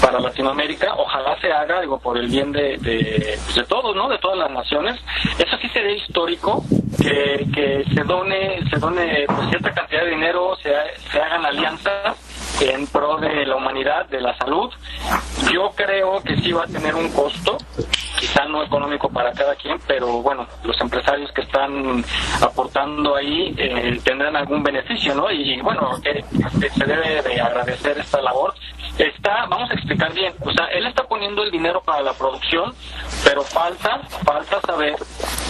para 0.00 0.20
Latinoamérica. 0.20 0.94
Ojalá 0.94 1.38
se 1.40 1.52
haga, 1.52 1.80
digo, 1.80 1.98
por 1.98 2.16
el 2.18 2.28
bien 2.28 2.52
de, 2.52 2.78
de, 2.78 3.38
de 3.54 3.64
todos, 3.68 3.94
¿no? 3.96 4.08
De 4.08 4.18
todas 4.18 4.38
las 4.38 4.50
naciones. 4.50 5.00
Eso 5.38 5.56
sí 5.60 5.68
sería 5.68 5.96
histórico, 5.96 6.64
que, 7.00 7.46
que 7.52 7.84
se 7.94 8.02
done, 8.04 8.60
se 8.70 8.78
done 8.78 9.24
pues, 9.26 9.48
cierta 9.50 9.72
cantidad 9.72 10.04
de 10.04 10.10
dinero, 10.10 10.56
se, 10.62 10.70
se 11.10 11.20
hagan 11.20 11.44
alianzas 11.44 12.31
en 12.70 12.86
pro 12.86 13.16
de 13.18 13.46
la 13.46 13.56
humanidad, 13.56 14.06
de 14.06 14.20
la 14.20 14.36
salud. 14.38 14.70
Yo 15.52 15.70
creo 15.74 16.22
que 16.22 16.36
sí 16.36 16.52
va 16.52 16.64
a 16.64 16.66
tener 16.66 16.94
un 16.94 17.10
costo, 17.10 17.58
quizá 18.18 18.44
no 18.46 18.62
económico 18.62 19.08
para 19.08 19.32
cada 19.32 19.54
quien, 19.56 19.78
pero 19.86 20.22
bueno, 20.22 20.46
los 20.64 20.80
empresarios 20.80 21.30
que 21.32 21.42
están 21.42 22.04
aportando 22.40 23.16
ahí 23.16 23.54
eh, 23.58 24.00
tendrán 24.04 24.36
algún 24.36 24.62
beneficio, 24.62 25.14
¿no? 25.14 25.30
Y 25.30 25.60
bueno, 25.60 25.90
se 25.96 26.84
debe 26.86 27.22
de 27.22 27.40
agradecer 27.40 27.98
esta 27.98 28.20
labor. 28.22 28.54
Está, 28.98 29.46
vamos 29.46 29.70
a 29.70 29.74
explicar 29.74 30.12
bien, 30.12 30.34
o 30.44 30.52
sea, 30.52 30.66
él 30.66 30.86
está 30.86 31.04
poniendo 31.04 31.42
el 31.42 31.50
dinero 31.50 31.82
para 31.82 32.02
la 32.02 32.12
producción, 32.12 32.74
pero 33.24 33.42
falta, 33.42 34.00
falta 34.24 34.60
saber 34.60 34.96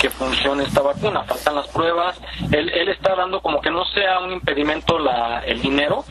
que 0.00 0.10
funcione 0.10 0.62
esta 0.62 0.80
vacuna, 0.80 1.24
faltan 1.24 1.56
las 1.56 1.66
pruebas, 1.68 2.20
él, 2.52 2.68
él 2.70 2.88
está 2.88 3.16
dando 3.16 3.40
como 3.40 3.60
que 3.60 3.70
no 3.70 3.84
sea 3.86 4.20
un 4.20 4.32
impedimento 4.32 4.98
la, 4.98 5.40
el 5.40 5.60
dinero 5.60 6.04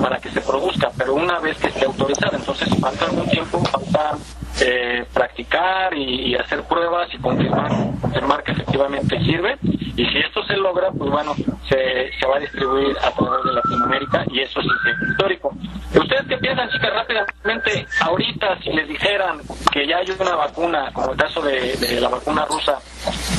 para 0.00 0.18
que 0.18 0.30
se 0.30 0.40
produzca, 0.40 0.90
pero 0.96 1.14
una 1.14 1.40
vez 1.40 1.58
que 1.58 1.66
esté 1.66 1.84
autorizada, 1.84 2.36
entonces 2.36 2.68
falta 2.80 3.06
algún 3.06 3.28
tiempo, 3.28 3.58
falta 3.64 4.16
eh, 4.60 5.04
practicar 5.12 5.94
y, 5.94 6.34
hacer 6.34 6.62
pruebas 6.64 7.08
y 7.12 7.18
confirmar, 7.18 7.70
confirmar 8.00 8.42
que 8.42 8.52
efectivamente 8.52 9.18
sirve. 9.20 9.56
Y 9.62 10.04
si 10.06 10.18
esto 10.18 10.42
se 10.44 10.56
logra, 10.56 10.90
pues 10.90 11.10
bueno, 11.10 11.34
se, 11.68 12.10
se 12.18 12.26
va 12.26 12.36
a 12.36 12.40
distribuir 12.40 12.96
a 12.98 13.10
través 13.10 13.44
de 13.44 13.52
Latinoamérica 13.52 14.24
y 14.30 14.40
eso 14.40 14.60
sí 14.60 14.68
es 14.68 15.08
histórico. 15.08 15.52
¿Ustedes 15.94 16.26
qué 16.28 16.36
piensan, 16.36 16.68
chicas, 16.70 16.92
rápidamente? 16.92 17.86
Ahorita, 18.00 18.58
si 18.62 18.70
les 18.70 18.86
dijeran 18.86 19.40
que 19.72 19.86
ya 19.86 19.98
hay 19.98 20.10
una 20.18 20.34
vacuna, 20.34 20.90
como 20.92 21.12
el 21.12 21.16
caso 21.16 21.40
de, 21.40 21.98
la 22.00 22.08
vacuna 22.08 22.44
rusa, 22.44 22.78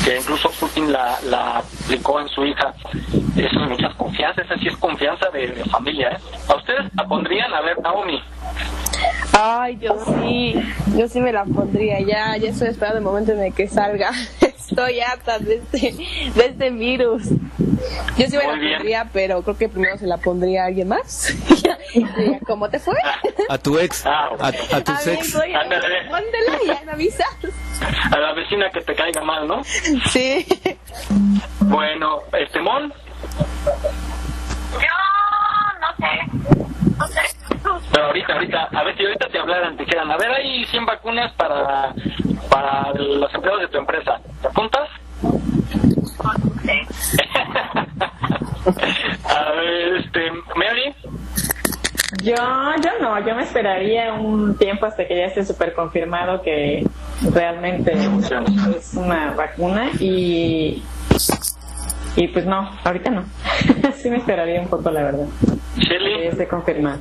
que 0.04 0.18
incluso 0.18 0.50
Putin 0.60 0.92
la, 0.92 1.18
la 1.26 1.60
aplicó 1.60 2.20
en 2.20 2.28
su 2.30 2.46
hija, 2.46 2.74
eso 3.38 3.62
es 3.62 3.70
mucha 3.70 3.90
confianza, 3.96 4.42
esa 4.42 4.58
sí 4.58 4.68
es 4.68 4.78
confianza 4.78 5.30
de, 5.30 5.64
familia. 5.72 6.10
¿eh? 6.10 6.18
¿A 6.48 6.56
ustedes 6.56 6.86
la 6.96 7.06
pondrían? 7.06 7.54
A 7.54 7.62
ver, 7.62 7.80
Naomi. 7.82 8.22
Ay, 9.34 9.78
yo 9.80 9.98
sí, 10.06 10.56
yo 10.98 11.08
sí 11.08 11.22
me 11.22 11.32
la 11.32 11.46
pondría, 11.46 12.00
ya, 12.02 12.36
ya 12.38 12.50
estoy 12.50 12.70
esperando 12.70 13.00
el 13.00 13.04
momento 13.04 13.32
en 13.32 13.44
el 13.44 13.54
que 13.54 13.68
salga. 13.68 14.12
Estoy 14.42 15.00
harta 15.00 15.40
de 15.40 15.56
este, 15.56 15.96
de 16.36 16.46
este 16.46 16.70
virus. 16.70 17.24
Yo 18.18 18.28
sí 18.28 18.38
me 18.38 18.44
la 18.44 18.50
pondría, 18.50 19.10
pero 19.12 19.42
creo 19.42 19.58
que 19.58 19.68
primero 19.70 19.98
se 19.98 20.06
la 20.06 20.18
pondría 20.18 20.64
a 20.64 20.66
alguien 20.68 20.90
más. 20.90 21.34
¿Cómo 22.46 22.70
te 22.70 22.78
fue? 22.78 22.96
A 23.50 23.58
tu 23.58 23.80
ex, 23.80 24.06
ah, 24.06 24.30
a, 24.40 24.48
a, 24.48 24.84
tu 24.84 24.92
ex. 25.10 25.34
Póndela 25.34 26.60
y 26.64 26.68
ya 26.68 26.82
me 26.86 26.92
avisas. 26.92 27.28
A 28.12 28.20
la 28.20 28.34
vecina 28.34 28.70
que 28.72 28.82
te 28.82 28.94
caiga 28.94 29.24
mal, 29.24 29.48
¿no? 29.48 29.64
Sí. 30.12 30.46
Bueno, 31.62 32.20
este 32.34 32.60
Mon. 32.60 32.94
Yo 34.74 34.96
no 35.82 35.96
sé. 35.98 36.96
No 36.98 37.08
sé. 37.08 37.39
Pero 37.92 38.06
ahorita, 38.06 38.34
ahorita, 38.34 38.70
a 38.72 38.84
ver 38.84 38.98
si 38.98 39.06
ahorita 39.06 39.28
te 39.30 39.40
hablaran, 39.40 39.78
te 39.78 39.84
dijeran, 39.84 40.12
a 40.12 40.18
ver, 40.18 40.32
hay 40.32 40.66
100 40.66 40.86
vacunas 40.86 41.32
para, 41.34 41.94
para 42.50 42.94
los 42.94 43.34
empleados 43.34 43.62
de 43.62 43.68
tu 43.68 43.78
empresa. 43.78 44.20
¿Te 44.42 44.48
apuntas? 44.48 44.90
a 49.26 49.52
ver, 49.52 49.96
este, 49.98 50.32
Mary. 50.56 50.96
Yo, 52.24 52.36
yo 52.36 52.90
no, 53.02 53.26
yo 53.26 53.36
me 53.36 53.44
esperaría 53.44 54.14
un 54.14 54.58
tiempo 54.58 54.86
hasta 54.86 55.08
que 55.08 55.16
ya 55.16 55.26
esté 55.26 55.46
súper 55.46 55.74
confirmado 55.74 56.42
que 56.42 56.86
realmente 57.34 57.94
es 57.94 58.94
una 58.94 59.32
vacuna 59.32 59.90
y, 60.00 60.84
y 62.16 62.28
pues 62.28 62.46
no, 62.46 62.70
ahorita 62.84 63.12
no. 63.12 63.24
sí 63.96 64.10
me 64.10 64.18
esperaría 64.18 64.62
un 64.62 64.68
poco, 64.68 64.92
la 64.92 65.04
verdad. 65.04 65.28
Shelly. 65.78 66.32
Se 66.36 66.48
confirma. 66.48 67.00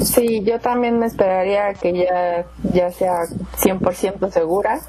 Sí, 0.00 0.42
yo 0.44 0.58
también 0.60 0.98
me 0.98 1.06
esperaría 1.06 1.74
que 1.74 1.92
ya, 1.92 2.44
ya 2.72 2.90
sea 2.90 3.24
100% 3.58 4.30
segura. 4.30 4.80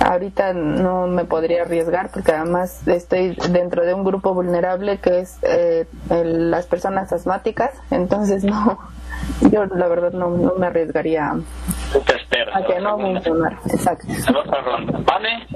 Ahorita 0.00 0.52
no 0.52 1.06
me 1.06 1.24
podría 1.24 1.62
arriesgar 1.62 2.10
porque 2.10 2.32
además 2.32 2.86
estoy 2.86 3.36
dentro 3.50 3.84
de 3.84 3.94
un 3.94 4.04
grupo 4.04 4.34
vulnerable 4.34 4.98
que 4.98 5.20
es 5.20 5.38
eh, 5.42 5.86
las 6.10 6.66
personas 6.66 7.12
asmáticas, 7.12 7.70
entonces 7.90 8.44
no, 8.44 8.78
yo 9.50 9.64
la 9.64 9.88
verdad 9.88 10.12
no, 10.12 10.28
no 10.30 10.54
me 10.56 10.66
arriesgaría 10.66 11.30
a 11.30 12.62
que 12.62 12.80
no 12.80 12.98
funcionara. 12.98 13.58
Exacto. 13.70 14.06
¿Vale? 15.06 15.46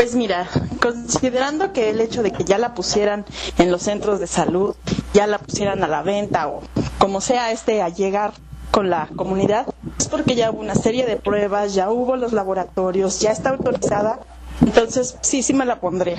Pues 0.00 0.14
mira, 0.14 0.48
considerando 0.80 1.74
que 1.74 1.90
el 1.90 2.00
hecho 2.00 2.22
de 2.22 2.32
que 2.32 2.42
ya 2.42 2.56
la 2.56 2.72
pusieran 2.72 3.26
en 3.58 3.70
los 3.70 3.82
centros 3.82 4.18
de 4.18 4.26
salud, 4.26 4.74
ya 5.12 5.26
la 5.26 5.36
pusieran 5.36 5.84
a 5.84 5.88
la 5.88 6.00
venta 6.00 6.48
o 6.48 6.62
como 6.96 7.20
sea 7.20 7.52
este 7.52 7.82
a 7.82 7.90
llegar 7.90 8.32
con 8.70 8.88
la 8.88 9.08
comunidad, 9.14 9.66
es 9.98 10.08
porque 10.08 10.36
ya 10.36 10.50
hubo 10.52 10.60
una 10.60 10.74
serie 10.74 11.04
de 11.04 11.16
pruebas, 11.16 11.74
ya 11.74 11.90
hubo 11.90 12.16
los 12.16 12.32
laboratorios, 12.32 13.20
ya 13.20 13.30
está 13.30 13.50
autorizada, 13.50 14.20
entonces 14.62 15.18
sí, 15.20 15.42
sí 15.42 15.52
me 15.52 15.66
la 15.66 15.80
pondría. 15.80 16.16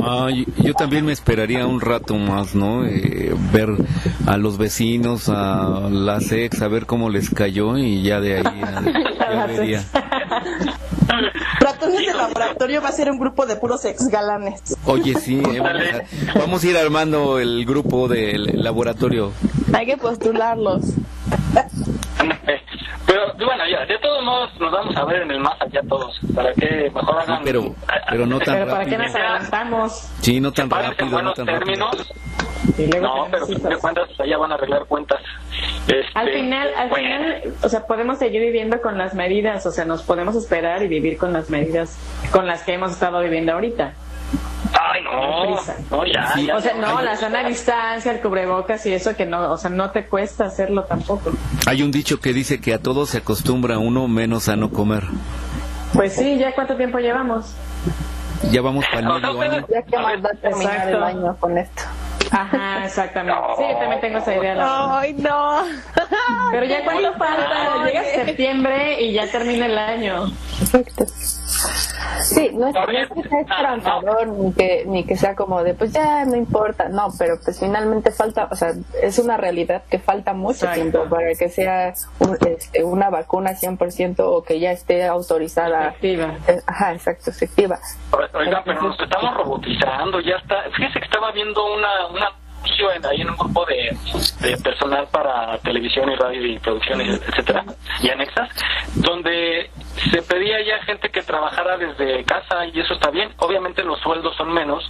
Ah, 0.00 0.28
¿Sí? 0.30 0.46
yo 0.56 0.74
también 0.74 1.04
me 1.04 1.12
esperaría 1.12 1.66
un 1.66 1.80
rato 1.80 2.14
más, 2.14 2.54
¿no? 2.54 2.86
Eh, 2.86 3.34
ver 3.52 3.70
a 4.26 4.36
los 4.36 4.56
vecinos, 4.56 5.28
a 5.28 5.88
las 5.90 6.32
ex, 6.32 6.62
a 6.62 6.68
ver 6.68 6.86
cómo 6.86 7.10
les 7.10 7.30
cayó 7.30 7.76
y 7.76 8.02
ya 8.02 8.20
de 8.20 8.38
ahí 8.38 8.60
ya 9.30 9.46
vería. 9.46 9.84
Ratones 11.60 12.06
de 12.06 12.14
laboratorio 12.14 12.80
va 12.80 12.88
a 12.88 12.92
ser 12.92 13.10
un 13.10 13.18
grupo 13.18 13.46
de 13.46 13.56
puros 13.56 13.84
ex 13.84 14.08
galanes. 14.08 14.76
Oye, 14.84 15.14
sí, 15.14 15.42
eh, 15.52 15.60
vamos, 16.34 16.62
a, 16.62 16.66
ir 16.66 16.76
armando 16.76 17.38
el 17.38 17.64
grupo 17.64 18.08
del 18.08 18.62
laboratorio. 18.62 19.32
Hay 19.72 19.86
que 19.86 19.96
postularlos. 19.96 20.84
Bueno, 23.48 23.64
ya, 23.66 23.86
de 23.86 23.98
todos 24.00 24.22
modos 24.22 24.50
nos 24.60 24.70
vamos 24.70 24.94
a 24.94 25.06
ver 25.06 25.22
en 25.22 25.30
el 25.30 25.40
más 25.40 25.58
allá 25.58 25.80
todos. 25.88 26.20
¿Para 26.34 26.52
que 26.52 26.90
mejor 26.94 27.18
hagan? 27.18 27.40
pero, 27.42 27.74
pero 28.10 28.26
no 28.26 28.38
tan 28.40 28.56
pero 28.56 28.70
¿Para 28.70 28.84
qué 28.84 28.98
nos 28.98 29.14
adelantamos? 29.14 29.92
Sí, 30.20 30.38
no 30.38 30.52
tan 30.52 30.68
rápido, 30.68 31.22
no 31.22 31.32
tan 31.32 31.46
términos? 31.46 32.12
no, 33.00 33.26
pero 33.30 33.46
de 33.46 33.76
cuentas 33.78 34.10
allá 34.20 34.36
van 34.36 34.52
a 34.52 34.54
arreglar 34.56 34.84
cuentas. 34.84 35.22
Este, 35.86 36.04
al 36.14 36.30
final, 36.30 36.68
al 36.76 36.94
final, 36.94 37.42
o 37.62 37.68
sea, 37.70 37.86
podemos 37.86 38.18
seguir 38.18 38.42
viviendo 38.42 38.82
con 38.82 38.98
las 38.98 39.14
medidas, 39.14 39.64
o 39.64 39.70
sea, 39.70 39.86
nos 39.86 40.02
podemos 40.02 40.36
esperar 40.36 40.82
y 40.82 40.88
vivir 40.88 41.16
con 41.16 41.32
las 41.32 41.48
medidas 41.48 41.98
con 42.30 42.46
las 42.46 42.62
que 42.64 42.74
hemos 42.74 42.92
estado 42.92 43.20
viviendo 43.20 43.54
ahorita. 43.54 43.94
No, 45.10 45.56
no, 45.90 46.06
ya, 46.06 46.34
O 46.54 46.60
sea, 46.60 46.74
no, 46.74 47.00
la 47.00 47.16
sana 47.16 47.46
distancia, 47.48 48.12
el 48.12 48.20
cubrebocas 48.20 48.84
y 48.86 48.92
eso 48.92 49.16
que 49.16 49.26
no, 49.26 49.52
o 49.52 49.56
sea, 49.56 49.70
no 49.70 49.90
te 49.90 50.06
cuesta 50.06 50.46
hacerlo 50.46 50.84
tampoco. 50.84 51.32
Hay 51.66 51.82
un 51.82 51.90
dicho 51.90 52.20
que 52.20 52.32
dice 52.32 52.60
que 52.60 52.74
a 52.74 52.78
todo 52.78 53.06
se 53.06 53.18
acostumbra 53.18 53.78
uno 53.78 54.08
menos 54.08 54.48
a 54.48 54.56
no 54.56 54.70
comer. 54.70 55.04
Pues 55.92 56.14
sí, 56.14 56.38
¿ya 56.38 56.54
cuánto 56.54 56.76
tiempo 56.76 56.98
llevamos? 56.98 57.54
Ya 58.52 58.62
vamos 58.62 58.84
para 58.86 59.00
el 59.00 59.06
medio 59.06 59.40
año. 59.40 59.66
Ya 59.68 59.82
que 59.82 59.98
más 59.98 60.40
terminar 60.40 60.88
el 60.88 61.02
año 61.02 61.36
con 61.40 61.58
esto. 61.58 61.82
Ajá, 62.30 62.84
exactamente. 62.84 63.40
Sí, 63.56 63.64
yo 63.70 63.78
también 63.78 64.00
tengo 64.00 64.18
esa 64.18 64.36
idea. 64.36 64.98
Ay, 64.98 65.14
no. 65.14 65.62
Pero 66.50 66.64
ya 66.66 66.84
cuánto 66.84 67.12
falta, 67.14 67.84
llega 67.84 68.04
septiembre 68.04 69.00
y 69.02 69.12
ya 69.12 69.30
termina 69.30 69.66
el 69.66 69.78
año. 69.78 70.30
Perfecto. 70.58 71.06
Sí, 72.22 72.50
no 72.52 72.68
es, 72.68 72.74
que 72.74 73.28
sea 73.28 73.40
esperanzador 73.40 74.26
ni 74.28 74.52
que, 74.52 74.84
ni 74.86 75.04
que 75.04 75.16
sea 75.16 75.34
como 75.34 75.62
de, 75.62 75.74
pues 75.74 75.92
ya 75.92 76.24
no 76.24 76.36
importa, 76.36 76.88
no, 76.88 77.08
pero 77.18 77.36
pues 77.42 77.58
finalmente 77.58 78.10
falta, 78.10 78.48
o 78.50 78.56
sea, 78.56 78.72
es 79.02 79.18
una 79.18 79.36
realidad 79.36 79.84
que 79.88 79.98
falta 79.98 80.34
mucho 80.34 80.66
tiempo 80.72 81.04
para 81.08 81.32
que 81.34 81.48
sea 81.48 81.88
este, 81.88 82.84
una 82.84 83.08
vacuna 83.08 83.52
100% 83.52 84.16
o 84.20 84.42
que 84.42 84.60
ya 84.60 84.72
esté 84.72 85.06
autorizada. 85.06 85.88
Efectiva. 85.88 86.36
Eh, 86.48 86.60
ajá, 86.66 86.92
exacto, 86.92 87.30
efectiva. 87.30 87.78
Oiga, 88.34 88.62
pero 88.64 88.82
nos 88.82 89.00
estamos 89.00 89.34
robotizando, 89.36 90.20
ya 90.20 90.36
está. 90.36 90.62
Fíjese 90.76 90.98
que 90.98 91.06
estaba 91.06 91.30
viendo 91.32 91.64
una, 91.74 92.06
una 92.08 92.28
ahí 93.10 93.20
en 93.20 93.30
un 93.30 93.36
grupo 93.36 93.64
de, 93.66 93.96
de, 94.40 94.56
personal 94.58 95.06
para 95.10 95.58
televisión 95.58 96.10
y 96.10 96.16
radio 96.16 96.46
y 96.46 96.58
producciones, 96.58 97.20
etcétera, 97.28 97.64
y 98.02 98.10
anexas, 98.10 98.48
donde 98.94 99.70
se 100.10 100.22
pedía 100.22 100.60
ya 100.62 100.82
gente 100.84 101.10
que 101.10 101.22
trabajara 101.22 101.76
desde 101.76 102.24
casa 102.24 102.66
y 102.66 102.80
eso 102.80 102.94
está 102.94 103.10
bien. 103.10 103.32
Obviamente 103.38 103.82
los 103.82 103.98
sueldos 104.00 104.36
son 104.36 104.52
menos, 104.52 104.88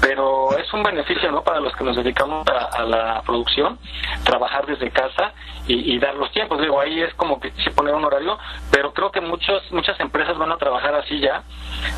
pero 0.00 0.56
es 0.58 0.72
un 0.72 0.82
beneficio, 0.82 1.30
¿no? 1.30 1.42
Para 1.42 1.60
los 1.60 1.74
que 1.76 1.84
nos 1.84 1.96
dedicamos 1.96 2.46
a, 2.48 2.82
la 2.84 3.22
producción, 3.22 3.78
trabajar 4.24 4.66
desde 4.66 4.90
casa 4.90 5.32
y, 5.66 5.98
dar 5.98 6.14
los 6.14 6.30
tiempos. 6.32 6.60
Digo, 6.60 6.80
ahí 6.80 7.00
es 7.02 7.12
como 7.14 7.38
que 7.40 7.52
se 7.62 7.70
pone 7.70 7.92
un 7.92 8.04
horario, 8.04 8.38
pero 8.70 8.92
creo 8.92 9.10
que 9.10 9.20
muchos, 9.20 9.70
muchas 9.70 9.98
empresas 10.00 10.36
van 10.38 10.52
a 10.52 10.56
trabajar 10.56 10.94
así 10.94 11.20
ya, 11.20 11.42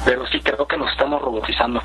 pero 0.05 0.27
sí 0.27 0.41
creo 0.41 0.67
que 0.67 0.77
nos 0.77 0.91
estamos 0.91 1.21
robotizando. 1.23 1.81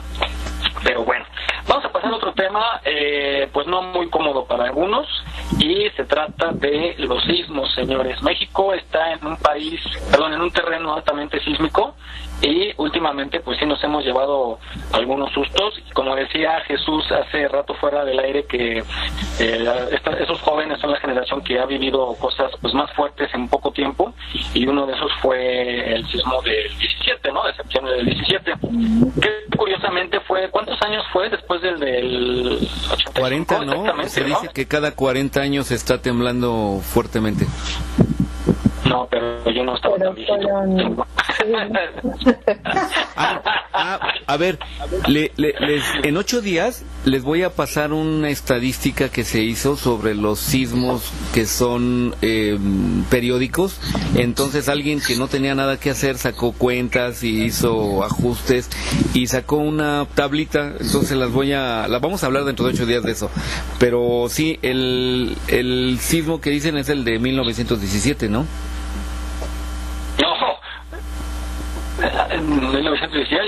Pero 0.84 1.04
bueno, 1.04 1.26
vamos 1.68 1.86
a 1.86 1.92
pasar 1.92 2.12
a 2.12 2.16
otro 2.16 2.34
tema, 2.34 2.82
eh, 2.84 3.50
pues 3.52 3.68
no 3.68 3.82
muy 3.82 4.10
cómodo 4.10 4.46
para 4.46 4.66
algunos, 4.66 5.08
y 5.60 5.90
se 5.96 6.06
trata 6.06 6.52
de 6.52 6.96
los 7.00 7.24
sismos, 7.24 7.74
señores. 7.74 8.22
México 8.22 8.74
está 8.74 9.14
en 9.14 9.26
un 9.26 9.38
país, 9.38 9.82
perdón, 10.12 10.34
en 10.34 10.42
un 10.42 10.52
terreno 10.52 10.94
altamente 10.96 11.40
sísmico 11.42 11.96
y 12.42 12.74
últimamente 12.78 13.40
pues 13.40 13.58
sí 13.60 13.66
nos 13.66 13.84
hemos 13.84 14.04
llevado 14.04 14.60
algunos 14.92 15.32
sustos. 15.32 15.82
Como 15.94 16.16
decía 16.16 16.62
Jesús 16.68 17.04
hace 17.12 17.48
rato 17.48 17.74
fuera 17.76 18.04
del 18.04 18.20
aire 18.20 18.46
que 18.46 18.84
eh, 19.40 20.00
esos 20.20 20.42
jóvenes 20.42 20.80
son 20.80 20.92
la 20.92 21.00
generación 21.00 21.42
que 21.44 21.60
ha 21.60 21.66
vivido 21.66 22.16
cosas 22.16 22.52
pues 22.62 22.74
más 22.74 22.92
fuertes 22.94 23.30
en 23.34 23.48
poco 23.48 23.72
tiempo 23.72 24.14
y 24.54 24.66
uno 24.68 24.86
de 24.86 24.94
esos 24.94 25.12
fue 25.22 25.96
el 25.96 26.06
sismo 26.08 26.42
del 26.42 26.78
17, 26.78 27.32
¿no? 27.32 27.46
De 27.46 27.54
septiembre 27.54 27.94
del 27.94 28.06
17. 28.06 28.54
Que 29.22 29.58
curiosamente 29.58 30.20
fue, 30.22 30.50
¿cuántos 30.50 30.82
años 30.82 31.04
fue 31.12 31.30
después 31.30 31.62
del 31.62 31.80
del 31.80 32.70
40, 33.18 33.66
¿no? 33.66 34.08
Se 34.08 34.24
dice 34.24 34.50
que 34.54 34.68
cada 34.68 34.92
40 34.92 35.42
años 35.42 35.72
está 35.72 36.02
temblando 36.02 36.80
fuertemente. 36.84 37.46
No, 38.86 39.08
pero 39.10 39.50
yo 39.52 39.64
no 39.64 39.76
estaba 39.76 39.98
tan 39.98 40.16
ah, 43.16 43.42
ah, 43.74 44.00
a 44.28 44.38
ver, 44.38 44.58
le, 45.08 45.32
les, 45.38 45.84
en 46.04 46.18
ocho 46.18 46.42
días 46.42 46.84
les 47.04 47.24
voy 47.24 47.44
a 47.44 47.50
pasar 47.52 47.94
una 47.94 48.30
estadística 48.30 49.10
que 49.10 49.24
se 49.24 49.42
hizo 49.42 49.76
sobre 49.76 50.16
los 50.16 50.40
sismos 50.40 51.12
que 51.34 51.46
son 51.46 52.16
eh, 52.22 52.58
periódicos. 53.10 53.80
Entonces 54.16 54.70
alguien 54.70 55.02
que 55.02 55.16
no 55.16 55.28
tenía 55.28 55.56
nada 55.56 55.80
que 55.80 55.90
hacer 55.90 56.18
sacó 56.18 56.54
cuentas 56.54 57.24
y 57.24 57.44
hizo 57.44 58.04
ajustes 58.04 58.70
y 59.14 59.28
sacó 59.28 59.58
una 59.58 60.08
tablita. 60.16 60.74
Entonces 60.80 61.18
las 61.18 61.32
voy 61.32 61.54
a, 61.54 61.88
las 61.88 62.02
vamos 62.02 62.24
a 62.24 62.28
hablar 62.28 62.46
dentro 62.46 62.66
de 62.66 62.74
ocho 62.74 62.86
días 62.86 63.04
de 63.04 63.12
eso. 63.12 63.30
Pero 63.80 64.28
sí, 64.30 64.60
el, 64.62 65.36
el 65.48 65.98
sismo 66.00 66.40
que 66.40 66.50
dicen 66.50 66.78
es 66.78 66.90
el 66.90 67.04
de 67.04 67.20
1917, 67.20 68.30
¿no? 68.30 68.36
No. 68.36 68.75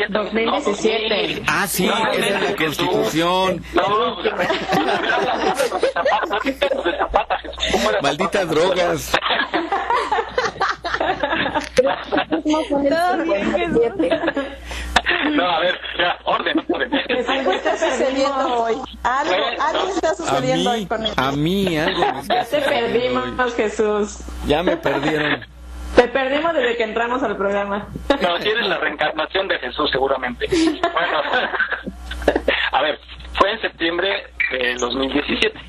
2017. 0.10 1.44
Ah, 1.48 1.68
sí, 1.68 1.90
es 2.14 2.42
la 2.42 2.56
Constitución. 2.56 3.64
Malditas 8.02 8.50
drogas. 8.50 9.12
No, 15.32 15.50
a 15.50 15.60
ver, 15.60 15.80
ya, 15.98 16.18
orden, 16.26 16.66
orden. 16.70 16.92
¿Qué 17.08 17.20
está 17.20 17.78
sucediendo 17.78 18.64
hoy? 18.64 18.76
Algo, 19.04 19.36
algo 19.60 19.90
está 19.90 20.16
sucediendo 20.16 20.72
hoy 20.72 20.86
con 20.86 21.06
él. 21.06 21.14
A 21.16 21.32
mí, 21.32 21.78
algo. 21.78 22.04
Ya 22.30 22.46
te 22.46 22.62
perdimos, 22.62 23.56
Jesús. 23.56 24.20
Ya 24.48 24.64
me 24.64 24.78
perdieron. 24.78 25.57
Te 25.98 26.08
perdimos 26.10 26.54
desde 26.54 26.78
que 26.78 26.84
entramos 26.84 27.24
al 27.24 27.36
programa. 27.36 27.88
No, 28.22 28.38
tienes 28.38 28.68
la 28.68 28.78
reencarnación 28.78 29.48
de 29.48 29.58
Jesús, 29.58 29.90
seguramente. 29.92 30.46
Bueno, 30.48 31.22
a 32.72 32.82
ver, 32.84 33.00
fue 33.34 33.52
en 33.52 33.62
septiembre 33.62 34.28
de 34.52 34.76
2017. 34.76 35.60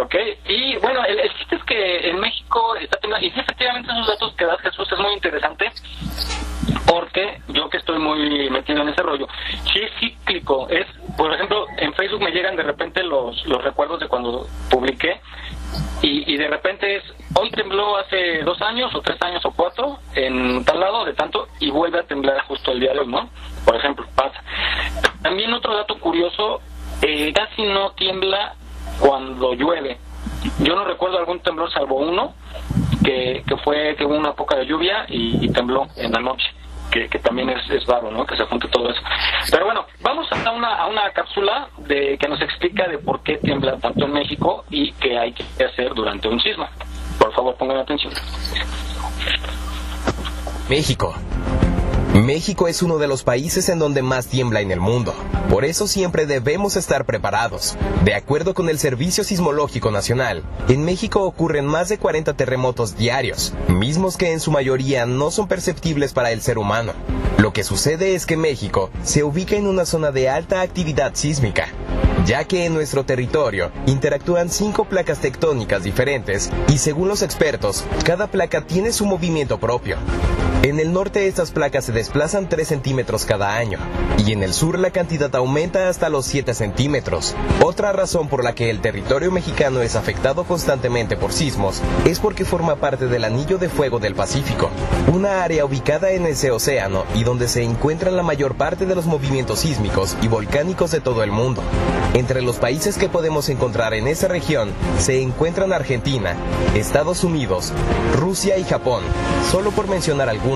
¿Ok? 0.00 0.14
Y 0.48 0.76
bueno, 0.78 1.04
el, 1.04 1.32
chiste 1.38 1.54
es 1.54 1.62
que 1.62 2.10
en 2.10 2.18
México 2.18 2.74
está 2.74 2.98
teniendo, 2.98 3.24
y 3.24 3.28
efectivamente 3.28 3.92
esos 3.92 4.08
datos 4.08 4.34
que 4.34 4.46
das 4.46 4.60
Jesús 4.62 4.88
es 4.90 4.98
muy 4.98 5.12
interesante 5.12 5.70
porque 6.84 7.40
yo 7.48 7.70
que 7.70 7.76
estoy 7.76 8.00
muy 8.00 8.50
metido 8.50 8.82
en 8.82 8.88
ese 8.88 9.02
rollo, 9.02 9.28
sí 9.72 9.80
es 9.80 9.92
cíclico, 10.00 10.68
es, 10.70 10.86
por 11.16 11.32
ejemplo, 11.32 11.66
en 11.78 11.94
Facebook 11.94 12.20
me 12.20 12.32
llegan 12.32 12.56
de 12.56 12.64
repente 12.64 13.04
los, 13.04 13.46
los 13.46 13.62
recuerdos 13.62 14.00
de 14.00 14.08
cuando 14.08 14.46
publiqué 14.68 15.20
y, 16.02 16.34
y 16.34 16.36
de 16.36 16.48
repente 16.48 16.96
es, 16.96 17.04
hoy 17.34 17.50
tembló 17.50 17.96
hace 17.96 18.42
dos 18.42 18.60
años 18.62 18.94
o 18.94 19.00
tres 19.00 19.20
años 19.22 19.44
o 19.44 19.50
cuatro 19.52 19.98
en 20.14 20.64
tal 20.64 20.80
lado 20.80 21.04
de 21.04 21.14
tanto 21.14 21.48
y 21.60 21.70
vuelve 21.70 22.00
a 22.00 22.02
temblar 22.02 22.40
justo 22.46 22.72
el 22.72 22.80
día 22.80 22.92
de 22.92 23.00
hoy, 23.00 23.06
¿no? 23.06 23.28
Por 23.64 23.76
ejemplo, 23.76 24.06
pasa. 24.14 24.42
También 25.22 25.52
otro 25.52 25.74
dato 25.74 25.98
curioso, 25.98 26.60
eh, 27.02 27.32
casi 27.32 27.62
no 27.62 27.92
tiembla 27.92 28.54
cuando 28.98 29.54
llueve. 29.54 29.98
Yo 30.60 30.74
no 30.74 30.84
recuerdo 30.84 31.18
algún 31.18 31.40
temblor 31.40 31.72
salvo 31.72 31.96
uno, 31.96 32.34
que, 33.04 33.42
que 33.46 33.56
fue 33.58 33.94
que 33.96 34.04
hubo 34.04 34.14
una 34.14 34.32
poca 34.32 34.56
de 34.56 34.66
lluvia 34.66 35.06
y 35.08 35.48
tembló 35.52 35.86
en 35.96 36.12
la 36.12 36.20
noche 36.20 36.52
que, 36.92 37.18
también 37.18 37.48
es, 37.50 37.70
es 37.70 37.86
raro, 37.86 38.10
¿no? 38.10 38.26
Que 38.26 38.36
se 38.36 38.44
junte 38.44 38.68
todo 38.68 38.90
eso. 38.90 39.00
Pero 39.50 39.64
bueno, 39.64 39.86
vamos 40.00 40.26
a 40.30 40.50
una, 40.50 40.74
a 40.76 40.86
una 40.86 41.10
cápsula 41.10 41.68
de 41.78 42.18
que 42.18 42.28
nos 42.28 42.40
explica 42.42 42.86
de 42.86 42.98
por 42.98 43.22
qué 43.22 43.38
tiembla 43.38 43.78
tanto 43.78 44.04
en 44.04 44.12
México 44.12 44.64
y 44.70 44.92
qué 44.92 45.18
hay 45.18 45.32
que 45.32 45.64
hacer 45.64 45.94
durante 45.94 46.28
un 46.28 46.40
sismo. 46.40 46.68
Por 47.22 47.32
favor, 47.34 47.54
pongan 47.54 47.76
atención. 47.76 48.12
México. 50.68 51.14
México 52.14 52.68
es 52.68 52.82
uno 52.82 52.98
de 52.98 53.08
los 53.08 53.22
países 53.22 53.70
en 53.70 53.78
donde 53.78 54.02
más 54.02 54.26
tiembla 54.26 54.60
en 54.60 54.70
el 54.70 54.80
mundo. 54.80 55.14
Por 55.48 55.64
eso 55.64 55.86
siempre 55.86 56.26
debemos 56.26 56.76
estar 56.76 57.06
preparados. 57.06 57.74
De 58.04 58.14
acuerdo 58.14 58.52
con 58.52 58.68
el 58.68 58.78
Servicio 58.78 59.24
Sismológico 59.24 59.90
Nacional, 59.90 60.42
en 60.68 60.84
México 60.84 61.22
ocurren 61.22 61.64
más 61.64 61.88
de 61.88 61.96
40 61.96 62.34
terremotos 62.34 62.98
diarios, 62.98 63.54
mismos 63.68 64.18
que 64.18 64.30
en 64.30 64.40
su 64.40 64.50
mayoría 64.50 65.06
no 65.06 65.30
son 65.30 65.48
perceptibles 65.48 66.12
para 66.12 66.32
el 66.32 66.42
ser 66.42 66.58
humano. 66.58 66.92
Lo 67.38 67.54
que 67.54 67.64
sucede 67.64 68.14
es 68.14 68.26
que 68.26 68.36
México 68.36 68.90
se 69.02 69.24
ubica 69.24 69.56
en 69.56 69.66
una 69.66 69.86
zona 69.86 70.10
de 70.10 70.28
alta 70.28 70.60
actividad 70.60 71.14
sísmica, 71.14 71.68
ya 72.26 72.44
que 72.44 72.66
en 72.66 72.74
nuestro 72.74 73.06
territorio 73.06 73.72
interactúan 73.86 74.50
cinco 74.50 74.84
placas 74.84 75.18
tectónicas 75.20 75.82
diferentes 75.82 76.50
y 76.68 76.76
según 76.76 77.08
los 77.08 77.22
expertos, 77.22 77.84
cada 78.04 78.26
placa 78.26 78.66
tiene 78.66 78.92
su 78.92 79.06
movimiento 79.06 79.58
propio. 79.58 79.96
En 80.62 80.78
el 80.78 80.92
norte 80.92 81.26
estas 81.26 81.50
placas 81.50 81.86
se 81.86 81.92
desplazan 81.92 82.48
3 82.48 82.68
centímetros 82.68 83.24
cada 83.24 83.56
año 83.56 83.80
y 84.24 84.30
en 84.30 84.44
el 84.44 84.54
sur 84.54 84.78
la 84.78 84.92
cantidad 84.92 85.34
aumenta 85.34 85.88
hasta 85.88 86.08
los 86.08 86.24
7 86.26 86.54
centímetros. 86.54 87.34
Otra 87.64 87.92
razón 87.92 88.28
por 88.28 88.44
la 88.44 88.54
que 88.54 88.70
el 88.70 88.80
territorio 88.80 89.32
mexicano 89.32 89.82
es 89.82 89.96
afectado 89.96 90.44
constantemente 90.44 91.16
por 91.16 91.32
sismos 91.32 91.82
es 92.04 92.20
porque 92.20 92.44
forma 92.44 92.76
parte 92.76 93.08
del 93.08 93.24
anillo 93.24 93.58
de 93.58 93.68
fuego 93.68 93.98
del 93.98 94.14
Pacífico, 94.14 94.70
una 95.12 95.42
área 95.42 95.64
ubicada 95.64 96.12
en 96.12 96.26
ese 96.26 96.52
océano 96.52 97.06
y 97.16 97.24
donde 97.24 97.48
se 97.48 97.64
encuentran 97.64 98.16
la 98.16 98.22
mayor 98.22 98.54
parte 98.54 98.86
de 98.86 98.94
los 98.94 99.06
movimientos 99.06 99.58
sísmicos 99.58 100.16
y 100.22 100.28
volcánicos 100.28 100.92
de 100.92 101.00
todo 101.00 101.24
el 101.24 101.32
mundo. 101.32 101.60
Entre 102.14 102.40
los 102.40 102.56
países 102.56 102.98
que 102.98 103.08
podemos 103.08 103.48
encontrar 103.48 103.94
en 103.94 104.06
esa 104.06 104.28
región 104.28 104.70
se 104.98 105.22
encuentran 105.22 105.72
Argentina, 105.72 106.36
Estados 106.76 107.24
Unidos, 107.24 107.72
Rusia 108.14 108.58
y 108.58 108.64
Japón, 108.64 109.02
solo 109.50 109.72
por 109.72 109.88
mencionar 109.88 110.28
algunos. 110.28 110.51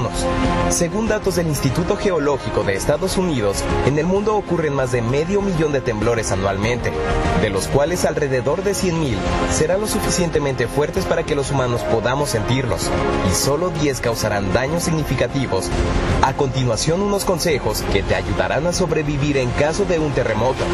Según 0.68 1.08
datos 1.08 1.36
del 1.36 1.46
Instituto 1.46 1.96
Geológico 1.96 2.64
de 2.64 2.74
Estados 2.74 3.16
Unidos, 3.16 3.62
en 3.86 3.98
el 3.98 4.06
mundo 4.06 4.36
ocurren 4.36 4.74
más 4.74 4.92
de 4.92 5.00
medio 5.00 5.40
millón 5.40 5.72
de 5.72 5.80
temblores 5.80 6.32
anualmente, 6.32 6.92
de 7.40 7.50
los 7.50 7.66
cuales 7.68 8.04
alrededor 8.04 8.62
de 8.62 8.72
100.000 8.72 9.16
serán 9.50 9.80
lo 9.80 9.86
suficientemente 9.86 10.66
fuertes 10.66 11.04
para 11.04 11.22
que 11.22 11.34
los 11.34 11.50
humanos 11.50 11.82
podamos 11.84 12.30
sentirlos, 12.30 12.90
y 13.30 13.34
solo 13.34 13.70
10 13.70 14.00
causarán 14.00 14.52
daños 14.52 14.82
significativos. 14.82 15.70
A 16.22 16.34
continuación 16.34 17.00
unos 17.00 17.24
consejos 17.24 17.82
que 17.92 18.02
te 18.02 18.14
ayudarán 18.14 18.66
a 18.66 18.72
sobrevivir 18.72 19.36
en 19.38 19.50
caso 19.50 19.84
de 19.84 19.98
un 19.98 20.12
terremoto. 20.12 20.64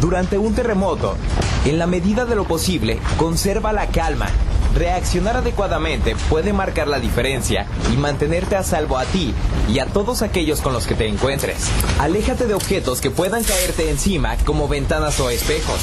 Durante 0.00 0.38
un 0.38 0.54
terremoto, 0.54 1.16
en 1.64 1.78
la 1.78 1.86
medida 1.86 2.24
de 2.24 2.34
lo 2.34 2.44
posible, 2.44 2.98
conserva 3.18 3.72
la 3.72 3.86
calma 3.88 4.28
Reaccionar 4.74 5.36
adecuadamente 5.36 6.14
puede 6.28 6.52
marcar 6.52 6.86
la 6.86 7.00
diferencia 7.00 7.66
y 7.92 7.96
mantenerte 7.96 8.54
a 8.54 8.62
salvo 8.62 8.98
a 8.98 9.04
ti 9.04 9.34
y 9.68 9.80
a 9.80 9.86
todos 9.86 10.22
aquellos 10.22 10.60
con 10.60 10.72
los 10.72 10.86
que 10.86 10.94
te 10.94 11.08
encuentres. 11.08 11.68
Aléjate 11.98 12.46
de 12.46 12.54
objetos 12.54 13.00
que 13.00 13.10
puedan 13.10 13.42
caerte 13.42 13.90
encima 13.90 14.36
como 14.44 14.68
ventanas 14.68 15.18
o 15.18 15.28
espejos. 15.30 15.80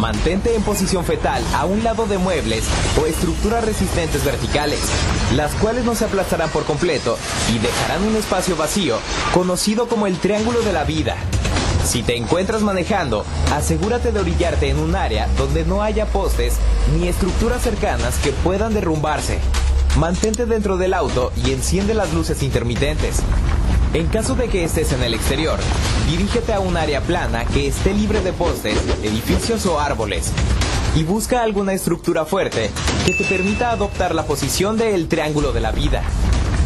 Mantente 0.00 0.54
en 0.54 0.62
posición 0.62 1.04
fetal 1.04 1.42
a 1.54 1.64
un 1.64 1.82
lado 1.82 2.06
de 2.06 2.18
muebles 2.18 2.64
o 3.02 3.06
estructuras 3.06 3.64
resistentes 3.64 4.24
verticales, 4.24 4.80
las 5.34 5.52
cuales 5.56 5.84
no 5.84 5.96
se 5.96 6.04
aplastarán 6.04 6.50
por 6.50 6.64
completo 6.64 7.18
y 7.52 7.58
dejarán 7.58 8.04
un 8.04 8.14
espacio 8.14 8.56
vacío 8.56 8.98
conocido 9.34 9.88
como 9.88 10.06
el 10.06 10.16
triángulo 10.18 10.60
de 10.60 10.72
la 10.72 10.84
vida. 10.84 11.16
Si 11.84 12.04
te 12.04 12.16
encuentras 12.16 12.62
manejando, 12.62 13.24
asegúrate 13.52 14.12
de 14.12 14.20
orillarte 14.20 14.68
en 14.68 14.78
un 14.78 14.94
área 14.94 15.26
donde 15.36 15.64
no 15.64 15.82
haya 15.82 16.06
postes 16.06 16.54
ni 16.96 17.08
estructuras 17.08 17.62
cercanas 17.62 18.18
que 18.18 18.30
puedan 18.30 18.74
derrumbarse. 18.74 19.40
Mantente 19.96 20.46
dentro 20.46 20.76
del 20.76 20.94
auto 20.94 21.32
y 21.44 21.50
enciende 21.50 21.94
las 21.94 22.12
luces 22.12 22.44
intermitentes. 22.44 23.16
En 23.94 24.06
caso 24.08 24.34
de 24.34 24.48
que 24.48 24.64
estés 24.64 24.92
en 24.92 25.02
el 25.02 25.14
exterior, 25.14 25.58
dirígete 26.10 26.52
a 26.52 26.60
un 26.60 26.76
área 26.76 27.00
plana 27.00 27.46
que 27.46 27.66
esté 27.66 27.94
libre 27.94 28.20
de 28.20 28.34
postes, 28.34 28.76
edificios 29.02 29.64
o 29.64 29.80
árboles. 29.80 30.30
Y 30.94 31.04
busca 31.04 31.42
alguna 31.42 31.72
estructura 31.72 32.26
fuerte 32.26 32.70
que 33.06 33.14
te 33.14 33.24
permita 33.24 33.70
adoptar 33.70 34.14
la 34.14 34.26
posición 34.26 34.76
del 34.76 35.08
triángulo 35.08 35.52
de 35.52 35.60
la 35.60 35.72
vida. 35.72 36.02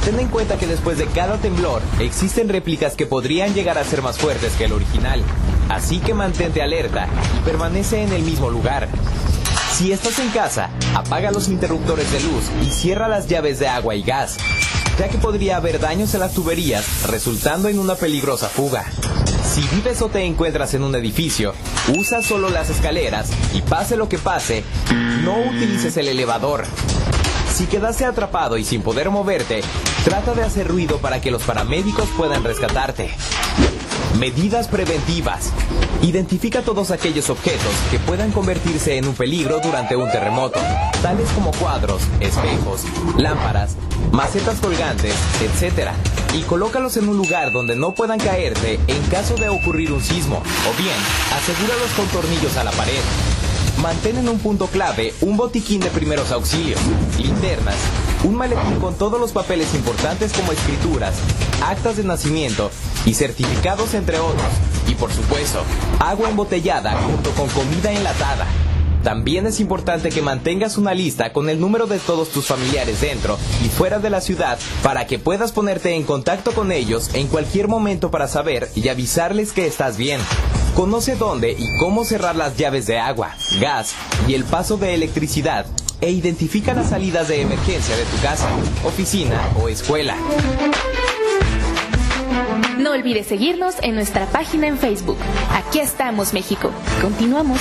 Ten 0.04 0.18
en 0.18 0.28
cuenta 0.28 0.58
que 0.58 0.66
después 0.66 0.98
de 0.98 1.06
cada 1.06 1.36
temblor 1.36 1.80
existen 2.00 2.48
réplicas 2.48 2.96
que 2.96 3.06
podrían 3.06 3.54
llegar 3.54 3.78
a 3.78 3.84
ser 3.84 4.02
más 4.02 4.18
fuertes 4.18 4.54
que 4.54 4.64
el 4.64 4.72
original. 4.72 5.22
Así 5.68 6.00
que 6.00 6.14
mantente 6.14 6.60
alerta 6.60 7.06
y 7.38 7.44
permanece 7.44 8.02
en 8.02 8.12
el 8.12 8.22
mismo 8.22 8.50
lugar. 8.50 8.88
Si 9.72 9.92
estás 9.92 10.18
en 10.18 10.30
casa, 10.30 10.70
apaga 10.94 11.30
los 11.30 11.48
interruptores 11.48 12.10
de 12.10 12.20
luz 12.20 12.44
y 12.66 12.70
cierra 12.70 13.06
las 13.06 13.28
llaves 13.28 13.60
de 13.60 13.68
agua 13.68 13.94
y 13.94 14.02
gas, 14.02 14.38
ya 14.98 15.08
que 15.08 15.18
podría 15.18 15.56
haber 15.56 15.80
daños 15.80 16.14
en 16.14 16.20
las 16.20 16.34
tuberías, 16.34 17.08
resultando 17.08 17.68
en 17.68 17.78
una 17.78 17.94
peligrosa 17.94 18.48
fuga. 18.48 18.84
Si 19.44 19.62
vives 19.74 20.00
o 20.02 20.08
te 20.08 20.24
encuentras 20.24 20.74
en 20.74 20.82
un 20.82 20.94
edificio, 20.94 21.54
usa 21.98 22.22
solo 22.22 22.50
las 22.50 22.70
escaleras 22.70 23.30
y 23.52 23.60
pase 23.62 23.96
lo 23.96 24.08
que 24.08 24.18
pase, 24.18 24.64
no 25.22 25.38
utilices 25.40 25.96
el 25.96 26.08
elevador. 26.08 26.64
Si 27.52 27.66
quedaste 27.66 28.04
atrapado 28.04 28.56
y 28.56 28.64
sin 28.64 28.82
poder 28.82 29.10
moverte, 29.10 29.62
trata 30.04 30.32
de 30.34 30.42
hacer 30.42 30.68
ruido 30.68 30.98
para 30.98 31.20
que 31.20 31.30
los 31.30 31.42
paramédicos 31.42 32.08
puedan 32.16 32.44
rescatarte. 32.44 33.10
Medidas 34.18 34.68
preventivas. 34.68 35.52
Identifica 36.02 36.62
todos 36.62 36.90
aquellos 36.90 37.30
objetos 37.30 37.72
que 37.90 37.98
puedan 37.98 38.32
convertirse 38.32 38.96
en 38.96 39.06
un 39.06 39.14
peligro 39.14 39.60
durante 39.60 39.96
un 39.96 40.10
terremoto, 40.10 40.60
tales 41.02 41.28
como 41.30 41.50
cuadros, 41.50 42.02
espejos, 42.20 42.84
lámparas, 43.16 43.76
macetas 44.12 44.60
colgantes, 44.60 45.14
etc. 45.42 45.90
Y 46.34 46.42
colócalos 46.42 46.96
en 46.96 47.08
un 47.08 47.16
lugar 47.16 47.52
donde 47.52 47.74
no 47.74 47.92
puedan 47.92 48.20
caerte 48.20 48.78
en 48.86 49.02
caso 49.10 49.34
de 49.34 49.48
ocurrir 49.48 49.92
un 49.92 50.00
sismo, 50.00 50.36
o 50.36 50.82
bien, 50.82 50.94
asegúralos 51.36 51.90
con 51.96 52.06
tornillos 52.06 52.56
a 52.56 52.64
la 52.64 52.70
pared. 52.70 53.00
Mantén 53.82 54.16
en 54.16 54.28
un 54.28 54.38
punto 54.38 54.68
clave 54.68 55.12
un 55.22 55.36
botiquín 55.36 55.80
de 55.80 55.90
primeros 55.90 56.30
auxilios, 56.30 56.80
linternas, 57.18 57.74
un 58.22 58.36
maletín 58.36 58.78
con 58.78 58.94
todos 58.94 59.20
los 59.20 59.32
papeles 59.32 59.74
importantes 59.74 60.32
como 60.32 60.52
escrituras, 60.52 61.14
actas 61.64 61.96
de 61.96 62.04
nacimiento 62.04 62.70
y 63.04 63.14
certificados 63.14 63.94
entre 63.94 64.20
otros. 64.20 64.52
Y 64.86 64.94
por 64.94 65.12
supuesto, 65.12 65.64
agua 65.98 66.30
embotellada 66.30 66.92
junto 67.02 67.30
con 67.30 67.48
comida 67.48 67.90
enlatada. 67.90 68.46
También 69.02 69.46
es 69.46 69.60
importante 69.60 70.10
que 70.10 70.22
mantengas 70.22 70.78
una 70.78 70.94
lista 70.94 71.32
con 71.32 71.48
el 71.48 71.60
número 71.60 71.86
de 71.86 71.98
todos 71.98 72.28
tus 72.28 72.46
familiares 72.46 73.00
dentro 73.00 73.38
y 73.64 73.68
fuera 73.68 73.98
de 73.98 74.10
la 74.10 74.20
ciudad 74.20 74.58
para 74.82 75.06
que 75.06 75.18
puedas 75.18 75.52
ponerte 75.52 75.94
en 75.96 76.04
contacto 76.04 76.52
con 76.52 76.70
ellos 76.70 77.10
en 77.14 77.26
cualquier 77.26 77.68
momento 77.68 78.10
para 78.10 78.28
saber 78.28 78.68
y 78.76 78.88
avisarles 78.88 79.52
que 79.52 79.66
estás 79.66 79.96
bien. 79.96 80.20
Conoce 80.76 81.16
dónde 81.16 81.52
y 81.52 81.66
cómo 81.78 82.04
cerrar 82.04 82.36
las 82.36 82.56
llaves 82.56 82.86
de 82.86 82.98
agua, 82.98 83.34
gas 83.60 83.94
y 84.28 84.34
el 84.34 84.44
paso 84.44 84.76
de 84.76 84.94
electricidad 84.94 85.66
e 86.00 86.10
identifica 86.10 86.74
las 86.74 86.90
salidas 86.90 87.28
de 87.28 87.42
emergencia 87.42 87.96
de 87.96 88.04
tu 88.04 88.20
casa, 88.22 88.48
oficina 88.84 89.40
o 89.62 89.68
escuela. 89.68 90.16
No 92.78 92.92
olvides 92.92 93.26
seguirnos 93.26 93.76
en 93.82 93.94
nuestra 93.94 94.26
página 94.26 94.66
en 94.66 94.78
Facebook. 94.78 95.18
Aquí 95.52 95.78
estamos, 95.78 96.32
México. 96.32 96.70
Continuamos. 97.00 97.60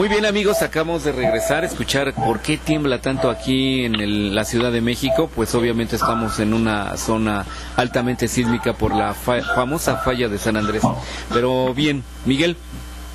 Muy 0.00 0.08
bien 0.08 0.24
amigos, 0.24 0.62
acabamos 0.62 1.04
de 1.04 1.12
regresar 1.12 1.62
a 1.62 1.66
escuchar 1.66 2.14
por 2.14 2.40
qué 2.40 2.56
tiembla 2.56 3.02
tanto 3.02 3.28
aquí 3.28 3.84
en 3.84 4.34
la 4.34 4.46
Ciudad 4.46 4.72
de 4.72 4.80
México. 4.80 5.28
Pues 5.36 5.54
obviamente 5.54 5.96
estamos 5.96 6.40
en 6.40 6.54
una 6.54 6.96
zona 6.96 7.44
altamente 7.76 8.26
sísmica 8.26 8.72
por 8.72 8.94
la 8.94 9.12
famosa 9.12 9.98
falla 9.98 10.30
de 10.30 10.38
San 10.38 10.56
Andrés. 10.56 10.82
Pero 11.34 11.74
bien, 11.74 12.02
Miguel, 12.24 12.56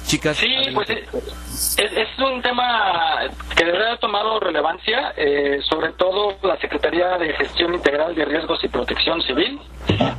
chicas. 0.06 0.38
Sí, 0.38 0.56
pues 0.74 0.90
es, 0.90 2.20
un 2.20 2.42
tema 2.42 3.20
que 3.56 3.66
de 3.66 3.72
verdad 3.72 3.94
ha 3.94 3.98
tomado 3.98 4.40
relevancia, 4.40 5.14
eh, 5.18 5.60
sobre 5.70 5.92
todo 5.94 6.36
la 6.44 6.58
Secretaría 6.58 7.18
de 7.18 7.34
Gestión 7.34 7.74
Integral 7.74 8.16
de 8.16 8.26
Riesgos 8.26 8.64
y 8.64 8.68
Protección 8.68 9.22
Civil 9.24 9.60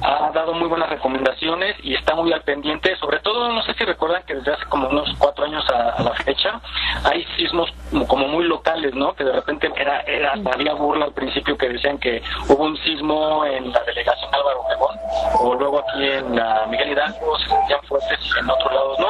ha 0.03 0.31
dado 0.33 0.55
muy 0.55 0.69
buenas 0.69 0.89
recomendaciones 0.89 1.77
y 1.83 1.95
está 1.95 2.15
muy 2.15 2.33
al 2.33 2.43
pendiente, 2.43 2.97
sobre 2.97 3.19
todo, 3.21 3.53
no 3.53 3.63
sé 3.63 3.75
si 3.75 3.85
recuerdan 3.85 4.23
que 4.25 4.35
desde 4.35 4.53
hace 4.53 4.65
como 4.67 4.89
unos 4.89 5.09
cuatro 5.19 5.45
años 5.45 5.65
a, 5.71 6.03
la 6.03 6.13
fecha 6.25 6.61
hay 7.05 7.25
sismos 7.37 7.73
como 8.07 8.29
muy 8.29 8.45
locales, 8.45 8.95
¿no? 8.95 9.15
Que 9.15 9.25
de 9.25 9.33
repente 9.33 9.71
era, 9.77 10.01
era 10.03 10.35
había 10.53 10.75
burla 10.75 11.07
al 11.07 11.13
principio 11.13 11.57
que 11.57 11.69
decían 11.69 11.99
que 11.99 12.23
hubo 12.49 12.65
un 12.65 12.77
sismo 12.79 13.45
en 13.45 13.73
la 13.73 13.83
delegación 13.85 14.35
Álvaro 14.35 14.61
Obregón 14.61 14.97
o 15.41 15.55
luego 15.55 15.81
aquí 15.81 16.05
en 16.05 16.37
la 16.37 16.67
Miguel 16.69 16.93
Hidalgo 16.93 17.39
se 17.39 17.49
sentían 17.49 17.83
fuertes 17.83 18.19
y 18.23 18.39
en 18.39 18.51
otros 18.51 18.73
lados 18.73 18.99
no. 18.99 19.09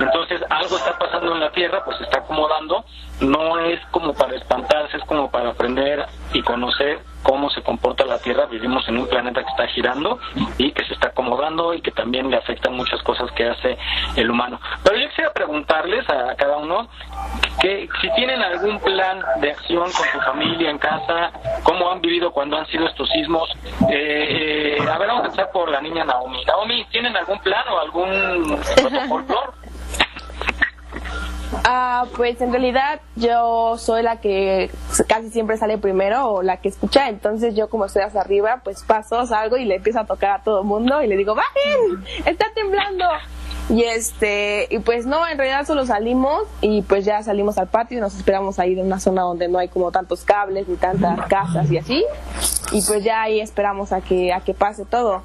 Entonces 0.00 0.15
algo 0.50 0.76
está 0.76 0.98
pasando 0.98 1.34
en 1.34 1.40
la 1.40 1.50
Tierra, 1.50 1.84
pues 1.84 1.98
se 1.98 2.04
está 2.04 2.18
acomodando, 2.18 2.84
no 3.20 3.58
es 3.60 3.80
como 3.90 4.14
para 4.14 4.36
espantarse, 4.36 4.96
es 4.96 5.04
como 5.04 5.30
para 5.30 5.50
aprender 5.50 6.06
y 6.32 6.42
conocer 6.42 7.00
cómo 7.22 7.50
se 7.50 7.62
comporta 7.62 8.04
la 8.04 8.20
Tierra 8.20 8.46
vivimos 8.46 8.86
en 8.88 8.98
un 8.98 9.08
planeta 9.08 9.42
que 9.42 9.50
está 9.50 9.66
girando 9.66 10.20
y 10.58 10.70
que 10.70 10.84
se 10.84 10.94
está 10.94 11.08
acomodando 11.08 11.74
y 11.74 11.80
que 11.80 11.90
también 11.90 12.30
le 12.30 12.36
afectan 12.36 12.74
muchas 12.74 13.02
cosas 13.02 13.30
que 13.32 13.48
hace 13.48 13.76
el 14.14 14.30
humano. 14.30 14.60
Pero 14.84 14.96
yo 14.96 15.08
quisiera 15.08 15.32
preguntarles 15.32 16.08
a 16.08 16.36
cada 16.36 16.58
uno 16.58 16.88
que 17.60 17.88
si 18.00 18.10
tienen 18.12 18.40
algún 18.42 18.78
plan 18.78 19.20
de 19.40 19.50
acción 19.50 19.84
con 19.84 19.92
su 19.92 20.20
familia 20.20 20.70
en 20.70 20.78
casa, 20.78 21.32
cómo 21.64 21.90
han 21.90 22.00
vivido 22.00 22.30
cuando 22.30 22.58
han 22.58 22.66
sido 22.66 22.86
estos 22.86 23.08
sismos. 23.10 23.50
Eh, 23.90 24.78
a 24.80 24.98
ver, 24.98 25.08
vamos 25.08 25.24
a 25.24 25.26
empezar 25.26 25.50
por 25.50 25.68
la 25.70 25.80
niña 25.80 26.04
Naomi. 26.04 26.44
Naomi, 26.44 26.84
¿tienen 26.92 27.16
algún 27.16 27.40
plan 27.40 27.64
o 27.68 27.78
algún 27.80 28.60
protocolo? 28.76 29.52
Ah, 31.64 32.06
pues 32.16 32.40
en 32.40 32.50
realidad 32.50 33.00
yo 33.16 33.76
soy 33.78 34.02
la 34.02 34.20
que 34.20 34.70
casi 35.08 35.30
siempre 35.30 35.56
sale 35.56 35.78
primero 35.78 36.30
o 36.30 36.42
la 36.42 36.58
que 36.58 36.68
escucha, 36.68 37.08
entonces 37.08 37.54
yo 37.54 37.68
como 37.68 37.86
estoy 37.86 38.02
hacia 38.02 38.20
arriba, 38.20 38.60
pues 38.62 38.82
paso, 38.82 39.26
salgo 39.26 39.56
y 39.56 39.64
le 39.64 39.76
empiezo 39.76 40.00
a 40.00 40.06
tocar 40.06 40.40
a 40.40 40.42
todo 40.42 40.60
el 40.60 40.66
mundo 40.66 41.02
y 41.02 41.06
le 41.06 41.16
digo, 41.16 41.34
bajen, 41.34 42.04
está 42.24 42.46
temblando. 42.54 43.04
Y 43.68 43.82
este, 43.82 44.68
y 44.70 44.78
pues 44.78 45.06
no, 45.06 45.26
en 45.26 45.38
realidad 45.38 45.66
solo 45.66 45.86
salimos 45.86 46.44
y 46.60 46.82
pues 46.82 47.04
ya 47.04 47.22
salimos 47.24 47.58
al 47.58 47.66
patio 47.66 47.98
y 47.98 48.00
nos 48.00 48.14
esperamos 48.14 48.60
ahí 48.60 48.78
en 48.78 48.86
una 48.86 49.00
zona 49.00 49.22
donde 49.22 49.48
no 49.48 49.58
hay 49.58 49.68
como 49.68 49.90
tantos 49.90 50.22
cables 50.24 50.68
ni 50.68 50.76
tantas 50.76 51.26
casas 51.26 51.70
y 51.70 51.78
así. 51.78 52.04
Y 52.70 52.82
pues 52.82 53.02
ya 53.02 53.22
ahí 53.22 53.40
esperamos 53.40 53.92
a 53.92 54.00
que, 54.00 54.32
a 54.32 54.40
que 54.40 54.54
pase 54.54 54.84
todo. 54.84 55.22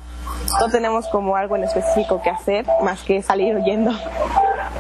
No 0.59 0.69
tenemos 0.69 1.07
como 1.09 1.35
algo 1.35 1.55
en 1.55 1.65
específico 1.65 2.21
que 2.23 2.31
hacer 2.31 2.65
más 2.83 3.03
que 3.03 3.21
salir 3.21 3.55
huyendo. 3.55 3.91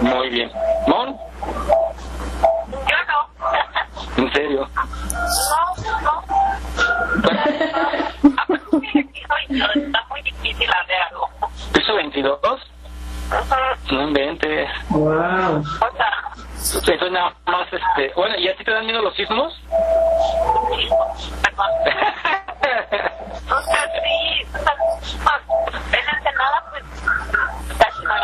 Muy 0.01 0.29
bien. 0.29 0.49
¿Mon? 0.87 1.15
¿En 4.21 4.31
serio? 4.33 4.67
Está 9.49 10.05
muy 10.09 10.21
difícil 10.21 10.69
hacer 10.69 10.95
algo. 11.09 11.27
¿Piso 11.73 11.95
22? 11.95 12.39
No 13.91 14.03
inventes. 14.03 14.69
Wow. 14.89 15.63
Entonces 16.75 17.11
nada 17.11 17.33
más, 17.47 17.67
este... 17.73 18.13
Bueno, 18.15 18.37
¿y 18.37 18.47
a 18.47 18.55
ti 18.55 18.63
te 18.63 18.71
dan 18.71 18.85
miedo 18.85 19.01
los 19.01 19.15
sismos? 19.15 19.59
Sí, 20.69 20.87
en 20.87 21.55
pues, 21.55 21.69
no, 28.03 28.15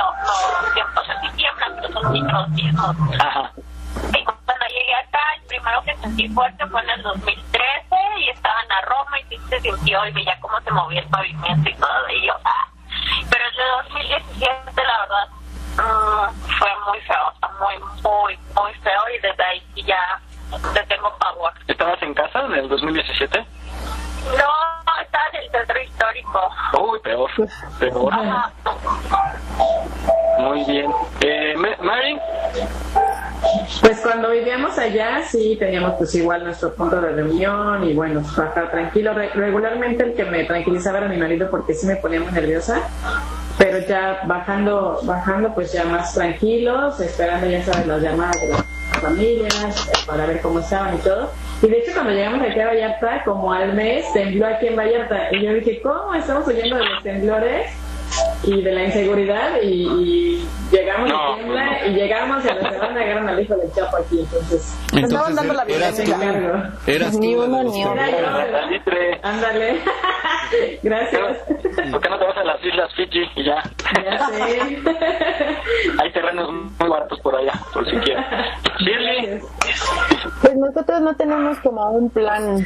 no, 1.81 2.01
son 2.01 2.12
microsismos. 2.12 2.95
Ajá. 3.19 3.51
Primero 5.81 5.83
que 5.83 5.95
sentí 6.07 6.27
fuerte 6.29 6.65
fue 6.67 6.81
en 6.83 6.89
el 6.89 7.03
2013 7.03 7.65
y 8.19 8.29
estaba 8.29 8.61
en 8.61 8.67
la 8.69 8.81
Roma 8.81 9.19
y 9.19 9.23
sí 9.35 9.41
se 9.49 9.59
sintió 9.61 10.05
y 10.07 10.11
veía 10.11 10.37
cómo 10.39 10.59
se 10.61 10.71
movía 10.71 10.99
el 11.01 11.07
pavimento 11.07 11.69
y 11.69 11.73
todo, 11.75 12.09
y 12.09 12.27
yo, 12.27 12.33
ah. 12.45 12.67
Pero 13.29 13.43
el 13.45 13.55
de 13.55 13.63
2017, 13.93 14.83
la 14.83 14.99
verdad, 15.01 15.27
mm, 15.77 16.33
fue 16.59 16.69
muy 16.87 16.99
feo, 17.01 17.33
muy, 17.59 17.77
muy, 18.03 18.39
muy 18.55 18.73
feo 18.81 19.01
y 19.15 19.21
desde 19.21 19.43
ahí 19.43 19.63
sí 19.75 19.83
ya 19.83 20.19
le 20.73 20.83
tengo 20.85 21.15
pavor. 21.17 21.53
¿Estabas 21.67 22.01
en 22.01 22.13
casa 22.13 22.39
en 22.45 22.53
el 22.53 22.69
2017? 22.69 23.39
No, 24.25 25.01
estaba 25.01 25.25
en 25.33 25.43
el 25.43 25.51
centro 25.51 25.81
histórico. 25.81 26.49
Uy, 26.79 26.99
peor, 27.03 27.29
peor. 27.79 28.13
Ajá. 28.13 28.51
Muy 30.39 30.63
bien. 30.65 30.91
Eh, 31.21 31.55
Ma- 31.57 31.77
Mary, 31.81 32.19
Pues 33.82 34.00
cuando 34.02 34.32
vivíamos 34.32 34.78
allá 34.78 35.21
sí 35.28 35.56
teníamos 35.60 35.93
pues 35.97 36.13
igual 36.15 36.43
nuestro 36.43 36.73
punto 36.73 37.00
de 37.00 37.12
reunión 37.12 37.84
y 37.84 37.93
bueno, 37.93 38.21
bajar 38.36 38.71
tranquilo. 38.71 39.13
Re- 39.13 39.30
regularmente 39.34 40.04
el 40.04 40.13
que 40.13 40.26
me 40.26 40.43
tranquilizaba 40.45 41.00
era 41.00 41.08
mi 41.08 41.17
marido 41.17 41.50
porque 41.50 41.73
sí 41.73 41.86
me 41.86 41.95
ponía 41.97 42.19
muy 42.19 42.32
nerviosa, 42.32 42.82
pero 43.58 43.80
ya 43.80 44.21
bajando, 44.26 45.00
bajando 45.04 45.54
pues 45.54 45.71
ya 45.71 45.86
más 45.86 46.13
tranquilos, 46.13 47.00
esperando 47.00 47.47
ya 47.47 47.63
sabes 47.63 47.88
las 47.88 48.02
llamadas 48.02 48.36
de 48.41 48.47
las 48.50 48.65
familias 49.02 49.88
eh, 49.88 49.91
para 50.08 50.26
ver 50.26 50.41
cómo 50.41 50.60
estaban 50.60 50.95
y 50.95 50.97
todo. 51.00 51.32
Y 51.62 51.67
de 51.67 51.78
hecho 51.80 51.91
cuando 51.93 52.12
llegamos 52.13 52.41
aquí 52.41 52.60
a 52.60 52.67
Vallarta, 52.67 53.23
como 53.23 53.54
al 53.54 53.73
mes, 53.73 54.06
tembló 54.13 54.47
aquí 54.47 54.67
en 54.67 54.76
Vallarta 54.76 55.32
y 55.32 55.43
yo 55.43 55.54
dije, 55.54 55.80
¿cómo 55.82 56.13
estamos 56.15 56.47
huyendo 56.47 56.78
de 56.78 56.86
los 56.86 57.04
temblores? 57.04 57.67
Y 58.43 58.62
de 58.62 58.71
la 58.71 58.84
inseguridad 58.86 59.62
y, 59.62 59.67
y 59.88 60.47
llegamos 60.71 61.10
No, 61.10 61.34
a 61.34 61.36
tiembla 61.36 61.65
pues 61.69 61.82
no. 61.82 61.88
y 61.88 61.99
llegamos 62.01 62.45
y 62.45 62.49
a 62.49 62.53
la 62.56 62.71
semana 62.71 63.01
agarran 63.01 63.30
al 63.30 63.41
hijo 63.41 63.56
del 63.56 63.71
Chapo 63.73 63.97
aquí 63.97 64.19
entonces 64.19 64.77
Entonces, 64.93 65.36
dando 65.36 65.53
la 65.53 65.63
eras 65.63 65.95
tú, 65.97 66.03
bienvenida. 66.03 66.73
eras 66.88 67.12
tú 67.13 67.19
Ni 67.19 67.36
uno 67.36 67.63
ni. 67.63 67.84
Salitre. 67.84 69.19
ándale 69.23 69.80
gracias 70.84 71.38
¿Por 71.91 72.01
qué 72.01 72.10
no 72.10 72.19
te 72.19 72.25
vas 72.25 72.38
a 72.38 72.43
las 72.43 72.63
islas 72.63 72.89
Fiji 72.95 73.23
y 73.36 73.43
ya? 73.45 73.63
ya 74.06 74.27
sé 74.30 74.60
Hay 76.01 76.12
terrenos 76.13 76.49
muy 76.51 76.89
baratos 76.89 77.19
por 77.21 77.36
allá, 77.36 77.53
por 77.73 77.86
si 77.89 77.95
quieres. 77.97 78.23
Shirley, 78.80 79.39
Pues 80.41 80.56
nosotros 80.56 81.01
no 81.01 81.15
tenemos 81.15 81.58
como 81.60 81.89
un 81.91 82.10
plan 82.10 82.65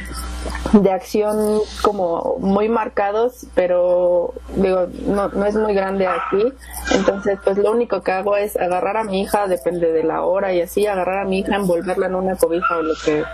de 0.72 0.90
acción 0.92 1.60
como 1.82 2.36
muy 2.38 2.68
marcados, 2.68 3.46
pero 3.54 4.32
digo, 4.56 4.86
no, 5.06 5.28
no 5.42 5.48
es 5.48 5.56
muy 5.56 5.74
grande 5.74 6.06
aquí. 6.06 6.52
Entonces, 6.94 7.36
pues 7.42 7.58
lo 7.58 7.72
único 7.72 8.00
que 8.02 8.12
hago 8.12 8.36
es 8.36 8.56
agarrar 8.56 8.96
a 8.96 9.02
mi 9.02 9.22
hija, 9.22 9.48
depende 9.48 9.90
de 9.92 10.04
la 10.04 10.22
hora 10.22 10.52
y 10.52 10.60
así, 10.60 10.86
agarrar 10.86 11.18
a 11.18 11.24
mi 11.24 11.40
hija, 11.40 11.56
envolverla 11.56 12.06
en 12.06 12.14
una 12.14 12.36
cobija 12.36 12.76
o 12.76 12.82
lo 12.82 12.94
que, 13.04 13.24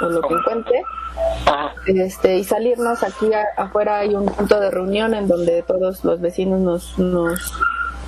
o 0.00 0.04
lo 0.08 0.22
que 0.22 0.34
encuentre. 0.34 0.82
Este, 1.86 2.38
y 2.38 2.44
salirnos 2.44 3.02
aquí 3.02 3.30
a- 3.34 3.44
afuera 3.62 3.98
hay 3.98 4.14
un 4.14 4.24
punto 4.26 4.58
de 4.58 4.70
reunión 4.70 5.12
en 5.12 5.28
donde 5.28 5.62
todos 5.62 6.02
los 6.02 6.18
vecinos 6.22 6.60
nos, 6.60 6.98
nos, 6.98 7.52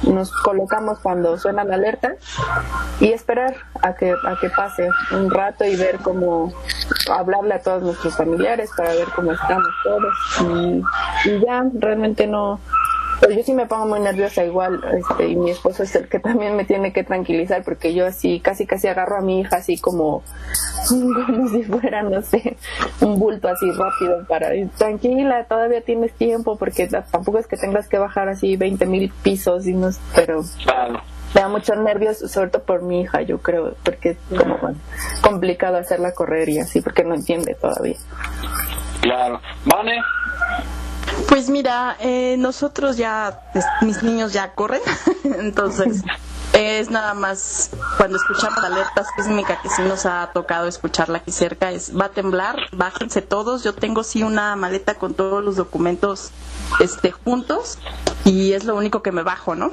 nos 0.04 0.32
colocamos 0.32 0.98
cuando 1.00 1.36
suena 1.36 1.62
la 1.64 1.74
alerta 1.74 2.14
y 3.00 3.12
esperar 3.12 3.54
a 3.82 3.94
que, 3.94 4.12
a 4.12 4.36
que 4.40 4.48
pase 4.48 4.88
un 5.10 5.30
rato 5.30 5.64
y 5.64 5.76
ver 5.76 5.98
cómo 5.98 6.54
hablarle 7.10 7.54
a 7.54 7.60
todos 7.60 7.82
nuestros 7.82 8.16
familiares 8.16 8.70
para 8.76 8.90
ver 8.94 9.08
cómo 9.14 9.32
estamos 9.32 9.68
todos 9.84 10.14
y 11.26 11.40
ya 11.44 11.64
realmente 11.74 12.26
no 12.26 12.60
pero 13.22 13.34
yo 13.34 13.42
sí 13.44 13.52
me 13.54 13.66
pongo 13.66 13.86
muy 13.86 14.00
nerviosa 14.00 14.44
igual 14.44 14.82
este, 14.98 15.28
y 15.28 15.36
mi 15.36 15.50
esposo 15.52 15.84
es 15.84 15.94
el 15.94 16.08
que 16.08 16.18
también 16.18 16.56
me 16.56 16.64
tiene 16.64 16.92
que 16.92 17.04
tranquilizar 17.04 17.62
porque 17.62 17.94
yo 17.94 18.04
así 18.04 18.40
casi 18.40 18.66
casi 18.66 18.88
agarro 18.88 19.16
a 19.16 19.20
mi 19.20 19.40
hija 19.40 19.56
así 19.58 19.78
como 19.78 20.24
como 20.88 21.48
si 21.48 21.62
fuera 21.62 22.02
no 22.02 22.20
sé 22.22 22.56
un 23.00 23.18
bulto 23.20 23.46
así 23.48 23.70
rápido 23.70 24.26
para 24.26 24.50
tranquila 24.76 25.44
todavía 25.44 25.80
tienes 25.82 26.12
tiempo 26.14 26.56
porque 26.58 26.88
ta- 26.88 27.04
tampoco 27.04 27.38
es 27.38 27.46
que 27.46 27.56
tengas 27.56 27.86
que 27.88 27.98
bajar 27.98 28.28
así 28.28 28.56
20 28.56 28.86
mil 28.86 29.12
pisos 29.22 29.68
y 29.68 29.72
no 29.74 29.90
pero 30.16 30.42
me 31.34 31.40
da 31.40 31.48
muchos 31.48 31.78
nervios 31.78 32.18
sobre 32.18 32.50
todo 32.50 32.64
por 32.64 32.82
mi 32.82 33.02
hija 33.02 33.22
yo 33.22 33.38
creo 33.38 33.74
porque 33.84 34.10
es 34.10 34.16
como 34.36 34.58
bueno, 34.58 34.78
complicado 35.22 35.76
hacerla 35.78 36.12
correr 36.12 36.48
y 36.48 36.58
así 36.58 36.80
porque 36.80 37.04
no 37.04 37.14
entiende 37.14 37.54
todavía. 37.54 37.96
Claro. 39.00 39.40
Vane, 39.64 39.96
Pues 41.32 41.48
mira, 41.48 41.96
eh, 41.98 42.36
nosotros 42.38 42.98
ya, 42.98 43.40
mis 43.80 44.02
niños 44.02 44.34
ya 44.34 44.52
corren, 44.52 44.82
entonces 45.24 46.02
es 46.52 46.90
nada 46.90 47.14
más 47.14 47.70
cuando 47.96 48.18
escuchamos 48.18 48.62
alertas 48.62 49.06
sísmicas 49.16 49.58
que 49.62 49.70
sí 49.70 49.80
nos 49.80 50.04
ha 50.04 50.30
tocado 50.34 50.68
escucharla 50.68 51.16
aquí 51.16 51.32
cerca, 51.32 51.70
es 51.70 51.98
va 51.98 52.04
a 52.04 52.08
temblar, 52.10 52.56
bájense 52.72 53.22
todos, 53.22 53.64
yo 53.64 53.74
tengo 53.74 54.04
sí 54.04 54.22
una 54.22 54.54
maleta 54.56 54.96
con 54.96 55.14
todos 55.14 55.42
los 55.42 55.56
documentos 55.56 56.32
este 56.80 57.12
juntos 57.12 57.78
y 58.26 58.52
es 58.52 58.64
lo 58.64 58.76
único 58.76 59.02
que 59.02 59.10
me 59.10 59.22
bajo, 59.22 59.54
¿no? 59.54 59.70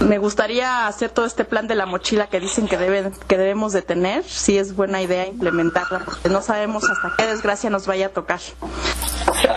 Me 0.00 0.16
gustaría 0.16 0.86
hacer 0.86 1.10
todo 1.10 1.26
este 1.26 1.44
plan 1.44 1.68
de 1.68 1.74
la 1.74 1.84
mochila 1.84 2.28
que 2.28 2.40
dicen 2.40 2.68
que 2.68 2.78
deben 2.78 3.12
que 3.26 3.36
debemos 3.36 3.74
de 3.74 3.82
tener, 3.82 4.24
sí 4.24 4.56
es 4.56 4.74
buena 4.74 5.02
idea 5.02 5.26
implementarla 5.26 5.98
porque 6.06 6.30
no 6.30 6.40
sabemos 6.40 6.88
hasta 6.88 7.12
qué 7.18 7.26
desgracia 7.26 7.68
nos 7.68 7.86
vaya 7.86 8.06
a 8.06 8.08
tocar. 8.08 8.40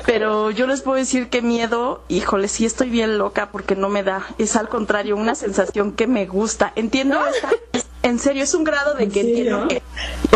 Pero 0.05 0.49
yo 0.51 0.67
les 0.67 0.81
puedo 0.81 0.97
decir 0.97 1.29
que 1.29 1.41
miedo, 1.41 2.03
híjole, 2.07 2.47
sí 2.47 2.65
estoy 2.65 2.89
bien 2.89 3.17
loca 3.17 3.49
porque 3.51 3.75
no 3.75 3.89
me 3.89 4.03
da. 4.03 4.25
Es 4.37 4.55
al 4.55 4.67
contrario, 4.69 5.15
una 5.15 5.35
sensación 5.35 5.91
que 5.91 6.07
me 6.07 6.25
gusta. 6.25 6.73
Entiendo 6.75 7.19
esta, 7.27 7.49
es- 7.73 7.85
en 8.03 8.17
serio, 8.19 8.43
es 8.43 8.53
un 8.53 8.63
grado 8.63 8.95
de 8.95 9.09
que 9.09 9.21
entiendo 9.21 9.67
que, 9.67 9.81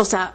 o 0.00 0.04
sea, 0.04 0.34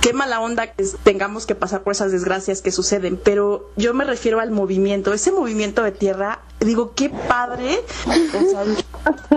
qué 0.00 0.12
mala 0.12 0.40
onda 0.40 0.66
que 0.72 0.84
tengamos 1.04 1.46
que 1.46 1.54
pasar 1.54 1.82
por 1.82 1.92
esas 1.92 2.10
desgracias 2.10 2.60
que 2.60 2.72
suceden, 2.72 3.20
pero 3.22 3.70
yo 3.76 3.94
me 3.94 4.04
refiero 4.04 4.40
al 4.40 4.50
movimiento, 4.50 5.12
ese 5.12 5.30
movimiento 5.30 5.82
de 5.84 5.92
tierra, 5.92 6.40
digo, 6.60 6.92
qué 6.94 7.08
padre, 7.10 7.84
o 8.06 8.50
sea, 8.50 8.62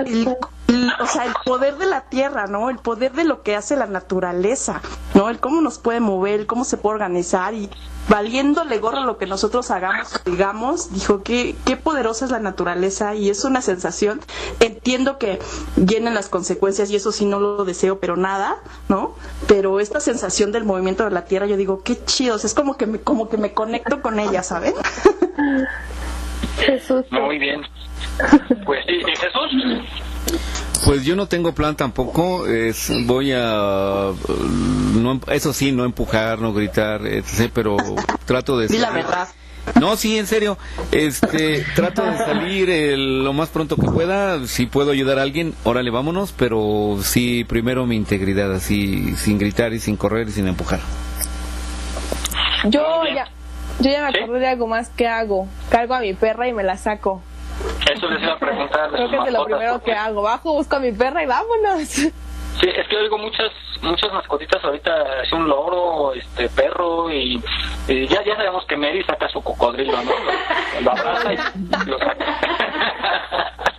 el- 0.06 0.36
o 1.00 1.06
sea, 1.08 1.26
el 1.26 1.34
poder 1.46 1.78
de 1.78 1.86
la 1.86 2.02
tierra, 2.02 2.48
¿no? 2.48 2.70
El 2.70 2.78
poder 2.78 3.14
de 3.14 3.24
lo 3.24 3.42
que 3.44 3.56
hace 3.56 3.76
la 3.76 3.88
naturaleza. 3.88 4.82
¿no? 5.14 5.30
El 5.30 5.40
cómo 5.40 5.62
nos 5.62 5.80
puede 5.80 6.00
mover, 6.00 6.42
el 6.42 6.46
cómo 6.46 6.64
se 6.64 6.78
puede 6.78 6.96
organizar 6.96 7.54
y 7.54 7.70
valiéndole 8.08 8.78
gorro 8.80 9.04
lo 9.04 9.18
que 9.18 9.26
nosotros 9.26 9.70
hagamos, 9.72 10.22
digamos, 10.26 10.94
dijo 10.94 11.22
que 11.24 11.56
qué 11.66 11.78
poderosa 11.78 12.26
es 12.26 12.32
la 12.32 12.40
naturaleza 12.40 13.16
y 13.16 13.30
es 13.30 13.44
una 13.44 13.62
sensación. 13.62 14.20
Entiendo 14.60 15.18
que 15.18 15.40
vienen 15.76 16.14
las 16.14 16.30
consecuencias 16.30 16.90
y 16.90 16.96
eso 16.96 17.12
sí 17.12 17.26
no 17.26 17.40
lo 17.40 17.66
deseo, 17.66 18.00
pero 18.00 18.18
nada, 18.18 18.58
¿no? 18.88 19.16
Pero 19.48 19.80
esta 19.80 20.00
sensación 20.00 20.52
del 20.52 20.64
movimiento 20.64 21.04
de 21.04 21.12
la 21.12 21.26
tierra, 21.26 21.46
yo 21.46 21.58
digo, 21.58 21.84
qué 21.84 22.04
chidos, 22.06 22.46
es 22.46 22.54
como 22.54 22.78
que 22.78 22.88
me, 22.88 23.00
como 23.00 23.30
que 23.30 23.38
me 23.38 23.54
conecto 23.54 24.02
con 24.02 24.20
ella, 24.20 24.44
¿saben? 24.44 24.74
Jesús. 26.60 27.06
Muy 27.12 27.40
bien. 27.40 27.62
Pues 28.66 28.86
sí, 28.86 28.96
¿y 28.96 29.16
Jesús? 29.16 30.09
Pues 30.86 31.04
yo 31.04 31.16
no 31.16 31.28
tengo 31.28 31.54
plan 31.54 31.76
tampoco, 31.76 32.48
es, 32.48 32.90
voy 33.06 33.34
a, 33.34 34.12
no, 34.96 35.20
eso 35.28 35.54
sí, 35.54 35.72
no 35.72 35.84
empujar, 35.84 36.40
no 36.40 36.54
gritar, 36.54 37.06
etc., 37.06 37.52
pero 37.54 37.76
trato 38.26 38.58
de... 38.58 38.68
Di 38.68 38.78
la 38.78 38.92
verdad. 38.92 39.28
No, 39.80 39.96
sí, 39.96 40.18
en 40.18 40.26
serio. 40.26 40.58
Este, 40.92 41.64
trato 41.76 42.04
de 42.04 42.18
salir 42.18 42.70
eh, 42.70 42.98
lo 42.98 43.34
más 43.34 43.50
pronto 43.50 43.76
que 43.76 43.88
pueda. 43.88 44.46
Si 44.48 44.66
puedo 44.66 44.92
ayudar 44.92 45.20
a 45.20 45.22
alguien, 45.22 45.54
órale, 45.64 45.92
vámonos. 45.92 46.32
Pero 46.32 46.98
sí, 47.04 47.44
primero 47.44 47.86
mi 47.86 47.96
integridad, 47.96 48.54
así, 48.54 49.16
sin 49.16 49.38
gritar 49.38 49.74
y 49.74 49.80
sin 49.80 49.96
correr 49.96 50.30
y 50.30 50.32
sin 50.32 50.48
empujar. 50.48 50.80
Yo 52.66 53.04
ya, 53.14 53.28
yo 53.80 53.92
ya 53.92 54.10
me 54.10 54.20
acordé 54.20 54.40
de 54.40 54.48
algo 54.48 54.68
más 54.68 54.90
que 54.90 55.08
hago. 55.08 55.48
Cargo 55.70 55.94
a 55.94 56.00
mi 56.00 56.14
perra 56.14 56.48
y 56.48 56.54
me 56.54 56.64
la 56.64 56.78
saco. 56.78 57.22
Eso 57.92 58.10
les 58.10 58.22
iba 58.24 58.34
a 58.34 58.40
preguntar. 58.40 58.90
Creo 58.92 59.10
que 59.10 59.18
es 59.18 59.34
lo 59.34 59.46
primero 59.46 59.84
que 59.84 59.94
hago. 59.94 60.22
Bajo, 60.22 60.54
busco 60.54 60.76
a 60.76 60.80
mi 60.80 60.92
perra 60.92 61.24
y 61.24 61.26
vámonos. 61.26 61.88
Sí, 61.88 62.12
es 62.76 62.88
que 62.88 62.98
oigo 62.98 63.18
muchas 63.18 63.52
muchas 63.82 64.12
mascotitas 64.12 64.64
ahorita, 64.64 65.24
es 65.24 65.32
un 65.32 65.48
loro, 65.48 66.14
este 66.14 66.50
perro 66.50 67.10
y, 67.10 67.42
y 67.88 68.08
ya 68.08 68.24
ya 68.26 68.36
sabemos 68.36 68.66
que 68.66 68.76
Mary 68.76 69.04
saca 69.04 69.30
su 69.30 69.42
cocodrilo, 69.42 69.94
¿no? 70.04 70.12
Lo, 70.12 70.82
lo 70.82 70.92
abraza 70.92 71.34
y 71.34 71.38
lo 71.86 71.98
saca. 72.00 72.26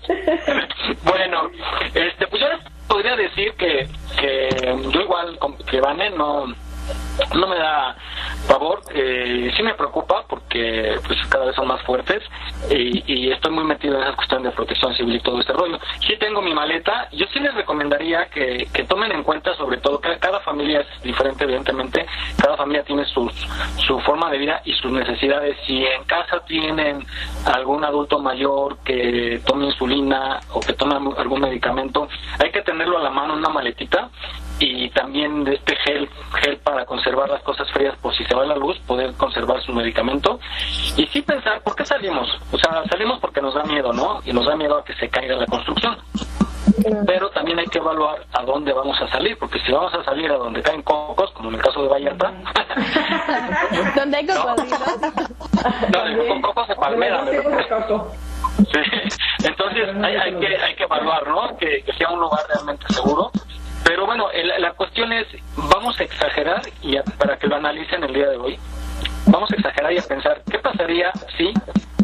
bueno, 1.05 1.51
este 1.95 2.27
pues 2.27 2.41
yo 2.41 2.49
les 2.49 2.61
podría 2.89 3.17
decir 3.17 3.53
que, 3.55 3.89
que 4.19 4.79
yo 4.91 5.01
igual 5.01 5.39
que 5.71 5.81
Vane 5.81 6.11
no 6.11 6.47
no 7.35 7.47
me 7.47 7.57
da 7.57 7.97
favor, 8.47 8.81
eh, 8.95 9.51
sí 9.57 9.63
me 9.63 9.75
preocupa 9.75 10.25
porque 10.29 10.97
pues 11.07 11.19
cada 11.29 11.47
vez 11.47 11.55
son 11.55 11.69
más 11.69 11.83
fuertes 11.83 12.23
y, 12.71 13.03
y 13.07 13.31
estoy 13.31 13.53
muy 13.53 13.65
metido 13.65 13.97
en 13.97 14.03
esa 14.03 14.17
cuestión 14.17 14.43
de 14.43 14.51
protección 14.51 14.95
civil 14.95 15.17
y 15.17 15.21
todo 15.21 15.41
este 15.41 15.53
rollo. 15.53 15.79
Sí 16.01 16.17
tengo 16.19 16.43
mi 16.43 16.53
maleta, 16.53 17.09
yo 17.13 17.27
sí 17.33 17.41
les 17.41 17.55
recomendaría 17.55 18.27
que, 18.27 18.69
que 18.73 18.85
tomen 18.85 19.13
en 19.13 19.23
cuenta 19.23 19.55
sobre 19.57 19.79
todo 19.79 20.01
cada 20.01 20.41
familia 20.41 20.81
es 20.81 21.03
diferente 21.03 21.45
evidentemente, 21.45 22.07
cada 22.41 22.57
familia 22.57 22.83
tiene 22.83 23.05
sus, 23.07 23.33
su 23.87 24.01
forma 24.01 24.31
de 24.31 24.39
vida 24.39 24.63
y 24.65 24.73
sus 24.75 24.91
necesidades. 24.93 25.57
Si 25.67 25.85
en 25.85 26.05
casa 26.05 26.41
tienen 26.47 27.05
algún 27.47 27.85
adulto 27.85 28.19
mayor 28.19 28.79
que 28.85 29.41
tome 29.47 29.67
insulina 29.67 30.41
o 30.53 30.61
que 30.61 30.73
tome 30.73 30.95
algún 30.95 31.41
medicamento, 31.41 32.09
hay 32.39 32.51
que 32.51 32.63
tenerlo 32.63 32.99
a 32.99 33.03
la 33.03 33.11
mano 33.11 33.35
una 33.35 33.49
maletita 33.49 34.11
y 34.61 34.91
también 34.91 35.43
de 35.43 35.55
este 35.55 35.75
gel, 35.77 36.09
gel 36.43 36.59
para 36.59 36.85
conservar 36.85 37.29
las 37.31 37.43
cosas 37.43 37.67
frías 37.73 37.97
por 38.03 38.15
si 38.15 38.25
se 38.25 38.35
va 38.35 38.45
la 38.45 38.57
luz, 38.57 38.79
poder 38.81 39.15
conservar 39.15 39.61
su 39.63 39.73
medicamento. 39.73 40.39
Y 40.97 41.07
sí 41.07 41.23
pensar, 41.23 41.63
¿por 41.63 41.75
qué 41.75 41.85
salimos? 41.85 42.29
O 42.53 42.59
sea, 42.59 42.83
salimos 42.91 43.19
porque 43.21 43.41
nos 43.41 43.55
da 43.55 43.65
miedo, 43.65 43.93
¿no? 43.93 44.21
Y 44.25 44.33
nos 44.33 44.47
da 44.47 44.55
miedo 44.57 44.79
a 44.79 44.85
que 44.85 44.95
se 44.95 45.09
caiga 45.09 45.37
la 45.37 45.47
construcción. 45.47 45.97
Pero 47.07 47.31
también 47.31 47.59
hay 47.59 47.67
que 47.67 47.79
evaluar 47.79 48.25
a 48.33 48.43
dónde 48.43 48.73
vamos 48.73 49.01
a 49.01 49.09
salir, 49.09 49.37
porque 49.39 49.59
si 49.61 49.73
vamos 49.73 49.93
a 49.95 50.05
salir 50.05 50.31
a 50.31 50.37
donde 50.37 50.63
caen 50.63 50.83
cocos, 50.83 51.31
como 51.33 51.49
en 51.49 51.55
el 51.57 51.63
caso 51.63 51.83
de 51.83 51.89
Vallarta, 51.89 52.33
¿Dónde 53.97 54.17
hay 54.19 54.27
cocodrilos? 54.27 54.81
no, 55.91 56.29
con 56.29 56.43
cocos 56.43 56.69
de 56.69 56.77
palmera, 56.77 57.23
me 57.23 57.31
refiero. 57.33 58.11
Sí. 58.59 58.81
Entonces 59.43 59.89
hay, 60.03 60.17
hay 60.17 60.35
que 60.39 60.57
hay 60.57 60.75
que 60.75 60.85
evaluar, 60.85 61.27
¿no? 61.27 61.57
Que, 61.57 61.83
que 61.83 61.93
sea 61.95 62.11
un 62.11 62.21
lugar 62.21 62.41
realmente 62.49 62.85
seguro. 62.93 63.31
Pero 63.85 64.07
bueno, 64.07 64.31
el- 64.31 64.53
la 64.61 64.73
cuestión 64.73 65.13
es, 65.13 65.27
vamos 65.57 65.99
a 66.01 66.05
exagerar 66.05 66.63
y 66.83 66.97
a- 66.97 67.03
para 67.19 67.37
que 67.39 67.47
lo 67.47 67.57
analicen 67.57 68.03
el 68.05 68.13
día 68.15 68.29
de 68.29 68.37
hoy, 68.37 68.59
vamos 69.27 69.51
a 69.51 69.57
exagerar 69.57 69.93
y 69.93 69.99
a 69.99 70.03
pensar, 70.03 70.43
¿qué 70.51 70.59
pasaría 70.59 71.11
si 71.37 71.53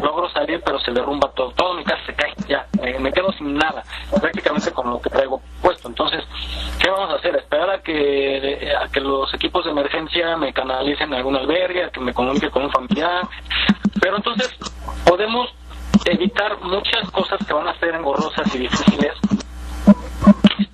logro 0.01 0.29
salir 0.29 0.61
pero 0.65 0.79
se 0.79 0.91
derrumba 0.91 1.31
todo? 1.33 1.51
Todo 1.51 1.73
mi 1.75 1.83
casa 1.83 2.01
se 2.05 2.13
cae, 2.13 2.33
ya, 2.47 2.65
me, 2.99 3.11
quedo 3.11 3.31
sin 3.33 3.53
nada, 3.55 3.83
prácticamente 4.19 4.71
con 4.71 4.89
lo 4.89 5.01
que 5.01 5.09
traigo 5.09 5.41
puesto. 5.61 5.87
Entonces, 5.87 6.23
¿qué 6.79 6.89
vamos 6.89 7.09
a 7.11 7.15
hacer? 7.15 7.35
Esperar 7.35 7.69
a 7.69 7.81
que, 7.81 8.71
a 8.83 8.87
que 8.91 8.99
los 8.99 9.33
equipos 9.33 9.63
de 9.65 9.71
emergencia 9.71 10.35
me 10.37 10.53
canalicen 10.53 11.13
a 11.13 11.17
algún 11.17 11.35
albergue, 11.35 11.85
a 11.85 11.89
que 11.89 11.99
me 11.99 12.13
comunique 12.13 12.49
con 12.49 12.63
un 12.63 12.71
familiar. 12.71 13.27
Pero 14.01 14.17
entonces, 14.17 14.49
podemos 15.05 15.49
evitar 16.05 16.59
muchas 16.61 17.09
cosas 17.11 17.39
que 17.45 17.53
van 17.53 17.67
a 17.67 17.77
ser 17.79 17.95
engorrosas 17.95 18.53
y 18.55 18.59
difíciles 18.59 19.13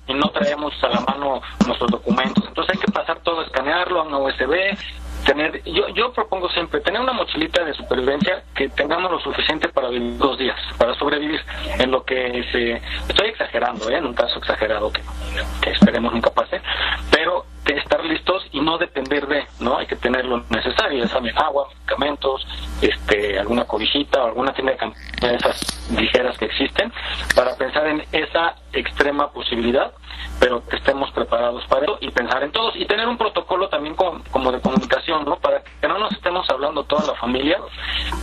y 0.06 0.14
no 0.14 0.28
traemos 0.30 0.72
a 0.82 0.88
la 0.88 1.00
mano 1.00 1.40
nuestros 1.66 1.90
documentos. 1.90 2.44
Entonces 2.46 2.74
hay 2.74 2.80
que 2.80 2.92
pasar 2.92 3.20
todo, 3.20 3.42
escanearlo 3.42 4.00
a 4.00 4.02
una 4.04 4.18
USB, 4.18 4.76
tener, 5.24 5.62
yo, 5.64 5.88
yo 5.88 6.12
propongo 6.12 6.48
siempre 6.50 6.80
tener 6.80 7.00
una 7.00 7.12
mochilita 7.12 7.64
de 7.64 7.74
supervivencia 7.74 8.42
que 8.54 8.68
tengamos 8.68 9.10
lo 9.10 9.20
suficiente 9.20 9.68
para 9.68 9.88
vivir 9.88 10.16
dos 10.18 10.38
días, 10.38 10.58
para 10.78 10.94
sobrevivir 10.94 11.40
en 11.78 11.90
lo 11.90 12.04
que 12.04 12.44
se, 12.52 12.74
estoy 13.08 13.28
exagerando, 13.28 13.88
¿eh? 13.90 13.96
en 13.96 14.06
un 14.06 14.14
caso 14.14 14.38
exagerado 14.38 14.92
que, 14.92 15.02
que 15.62 15.70
esperemos 15.70 16.12
nunca 16.12 16.30
pase, 16.30 16.60
pero 17.10 17.46
de 17.64 17.78
estar 17.78 18.04
listos 18.04 18.43
no 18.64 18.78
depender 18.78 19.26
de, 19.26 19.46
¿no? 19.60 19.78
Hay 19.78 19.86
que 19.86 19.96
tener 19.96 20.24
lo 20.24 20.42
necesario, 20.50 21.04
ya 21.04 21.08
saben, 21.08 21.36
agua, 21.36 21.68
medicamentos, 21.70 22.46
este, 22.80 23.38
alguna 23.38 23.64
cobijita 23.64 24.22
o 24.22 24.26
alguna 24.26 24.52
tienda 24.52 24.72
de 24.72 24.78
campaña 24.78 25.04
de 25.20 25.36
esas 25.36 25.90
ligeras 25.96 26.36
que 26.38 26.46
existen, 26.46 26.92
para 27.34 27.54
pensar 27.56 27.86
en 27.86 28.04
esa 28.12 28.56
extrema 28.72 29.30
posibilidad, 29.30 29.92
pero 30.40 30.66
que 30.66 30.76
estemos 30.76 31.10
preparados 31.12 31.64
para 31.66 31.84
eso 31.84 31.98
y 32.00 32.10
pensar 32.10 32.42
en 32.42 32.52
todos 32.52 32.74
y 32.76 32.86
tener 32.86 33.06
un 33.06 33.16
protocolo 33.16 33.68
también 33.68 33.94
como, 33.94 34.22
como 34.30 34.50
de 34.50 34.60
comunicación, 34.60 35.24
¿no? 35.24 35.36
Para 35.36 35.62
que 35.62 35.88
no 35.88 35.98
nos 35.98 36.12
estemos 36.12 36.48
hablando 36.50 36.84
toda 36.84 37.12
la 37.12 37.14
familia, 37.14 37.58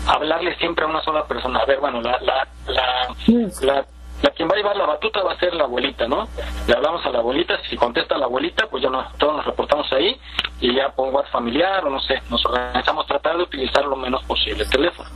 hablarle 0.07 0.55
siempre 0.57 0.85
a 0.85 0.87
una 0.87 1.01
sola 1.03 1.25
persona. 1.25 1.59
A 1.59 1.65
ver, 1.65 1.79
bueno, 1.79 2.01
la, 2.01 2.19
la, 2.21 2.47
la, 2.67 3.15
la 3.61 3.85
la 4.22 4.30
quien 4.32 4.47
va 4.47 4.53
a 4.53 4.57
llevar 4.57 4.76
la 4.76 4.86
batuta 4.86 5.24
va 5.24 5.34
a 5.34 5.39
ser 5.39 5.53
la 5.53 5.63
abuelita, 5.63 6.07
¿no? 6.07 6.28
Le 6.67 6.74
hablamos 6.74 7.05
a 7.05 7.09
la 7.09 7.19
abuelita, 7.19 7.55
si 7.69 7.76
contesta 7.76 8.17
la 8.17 8.26
abuelita, 8.26 8.67
pues 8.67 8.84
ya 8.84 8.89
no, 8.89 9.03
todos 9.17 9.38
nos 9.38 9.45
reportamos 9.45 9.91
ahí 9.93 10.19
y 10.59 10.76
ya 10.76 10.89
por 10.89 11.09
WhatsApp 11.09 11.32
familiar 11.32 11.86
o 11.86 11.89
no 11.89 11.99
sé, 12.01 12.22
nos 12.30 12.45
organizamos 12.45 13.07
tratar 13.07 13.38
de 13.38 13.43
utilizar 13.43 13.86
lo 13.86 13.95
menos 13.95 14.24
posible 14.24 14.63
el 14.63 14.69
teléfono 14.69 15.09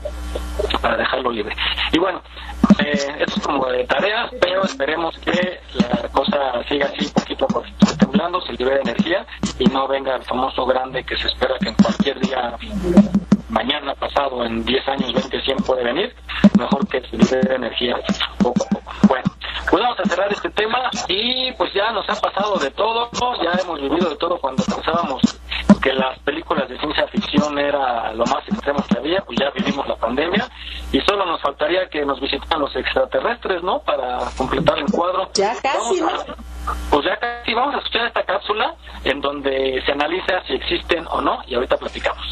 para 0.82 0.98
dejarlo 0.98 1.32
libre. 1.32 1.56
Y 1.92 2.00
bueno, 2.00 2.22
eh, 2.80 3.16
esto 3.20 3.40
es 3.40 3.46
como 3.46 3.66
de 3.68 3.84
tareas, 3.86 4.32
pero 4.40 4.64
esperemos 4.64 5.18
que 5.20 5.60
la 5.74 6.10
cosa 6.10 6.64
siga 6.68 6.88
así 6.88 7.08
poquito 7.14 7.46
a 7.46 7.48
poquito 7.48 7.86
temblando, 8.00 8.42
se 8.42 8.54
libere 8.54 8.82
energía 8.82 9.26
y 9.60 9.66
no 9.66 9.88
venga 9.88 10.16
el 10.16 10.24
famoso 10.24 10.66
grande 10.66 11.04
que 11.04 11.18
se 11.18 11.28
espera 11.28 11.56
que 11.60 11.70
en 11.70 11.76
cualquier 11.76 12.20
día 12.20 12.58
mañana, 13.50 13.94
pasado, 13.96 14.46
en 14.46 14.64
10 14.66 14.88
años, 14.88 15.14
20, 15.14 15.42
100 15.42 15.58
puede 15.58 15.84
venir, 15.84 16.16
mejor 16.58 16.88
que 16.88 17.02
se 17.02 17.18
libere 17.18 17.56
energía 17.56 17.96
poco 18.40 18.66
a 18.66 18.70
poco. 18.70 18.92
Bueno, 19.08 19.24
pues 19.70 19.84
vamos 19.84 20.00
a 20.00 20.06
cerrar 20.10 20.32
este 20.32 20.50
tema 20.52 20.90
y 21.08 21.52
pues 21.54 21.74
ya 21.74 21.92
nos 21.92 22.08
ha 22.10 22.20
pasado 22.20 22.58
de 22.58 22.72
todo, 22.72 23.10
ya 23.44 23.52
hemos 23.62 23.80
vivido 23.82 24.10
de 24.10 24.16
todo 24.18 24.38
cuando 24.40 24.64
pensábamos 24.64 25.22
que 25.82 25.94
las 25.94 26.18
películas 26.20 26.68
de 26.68 26.80
ciencia 26.80 27.08
ficción 27.08 27.58
era 27.60 28.12
lo 28.14 28.26
más 28.26 28.48
extremo 28.48 28.84
que 28.90 28.98
había, 28.98 29.22
pues 29.22 29.38
ya 29.40 29.50
vivimos 29.52 29.88
la 29.88 29.96
pandemia 29.96 30.48
y 30.92 31.00
solo 31.02 31.26
nos 31.26 31.42
faltaría 31.42 31.88
que 31.90 32.04
nos 32.06 32.20
visitaran 32.20 32.60
los 32.62 32.76
extraterrestres, 32.76 33.62
¿no? 33.62 33.80
Para 33.80 34.20
completar 34.38 34.80
el 34.80 34.86
cuadro. 34.92 35.30
Ya 35.36 35.54
casi, 35.62 36.02
Vamos 36.02 36.26
a- 36.30 36.36
Pues 36.90 37.06
ya 37.06 37.18
casi 37.18 37.54
vamos 37.54 37.76
a 37.76 37.78
escuchar 37.80 38.08
esta 38.08 38.24
cápsula 38.24 38.76
en 39.04 39.22
donde 39.22 39.82
se 39.86 39.92
analiza 39.92 40.42
si 40.48 40.54
existen 40.54 41.06
o 41.08 41.22
no 41.22 41.40
y 41.48 41.56
ahorita 41.56 41.78
platicamos. 41.78 42.26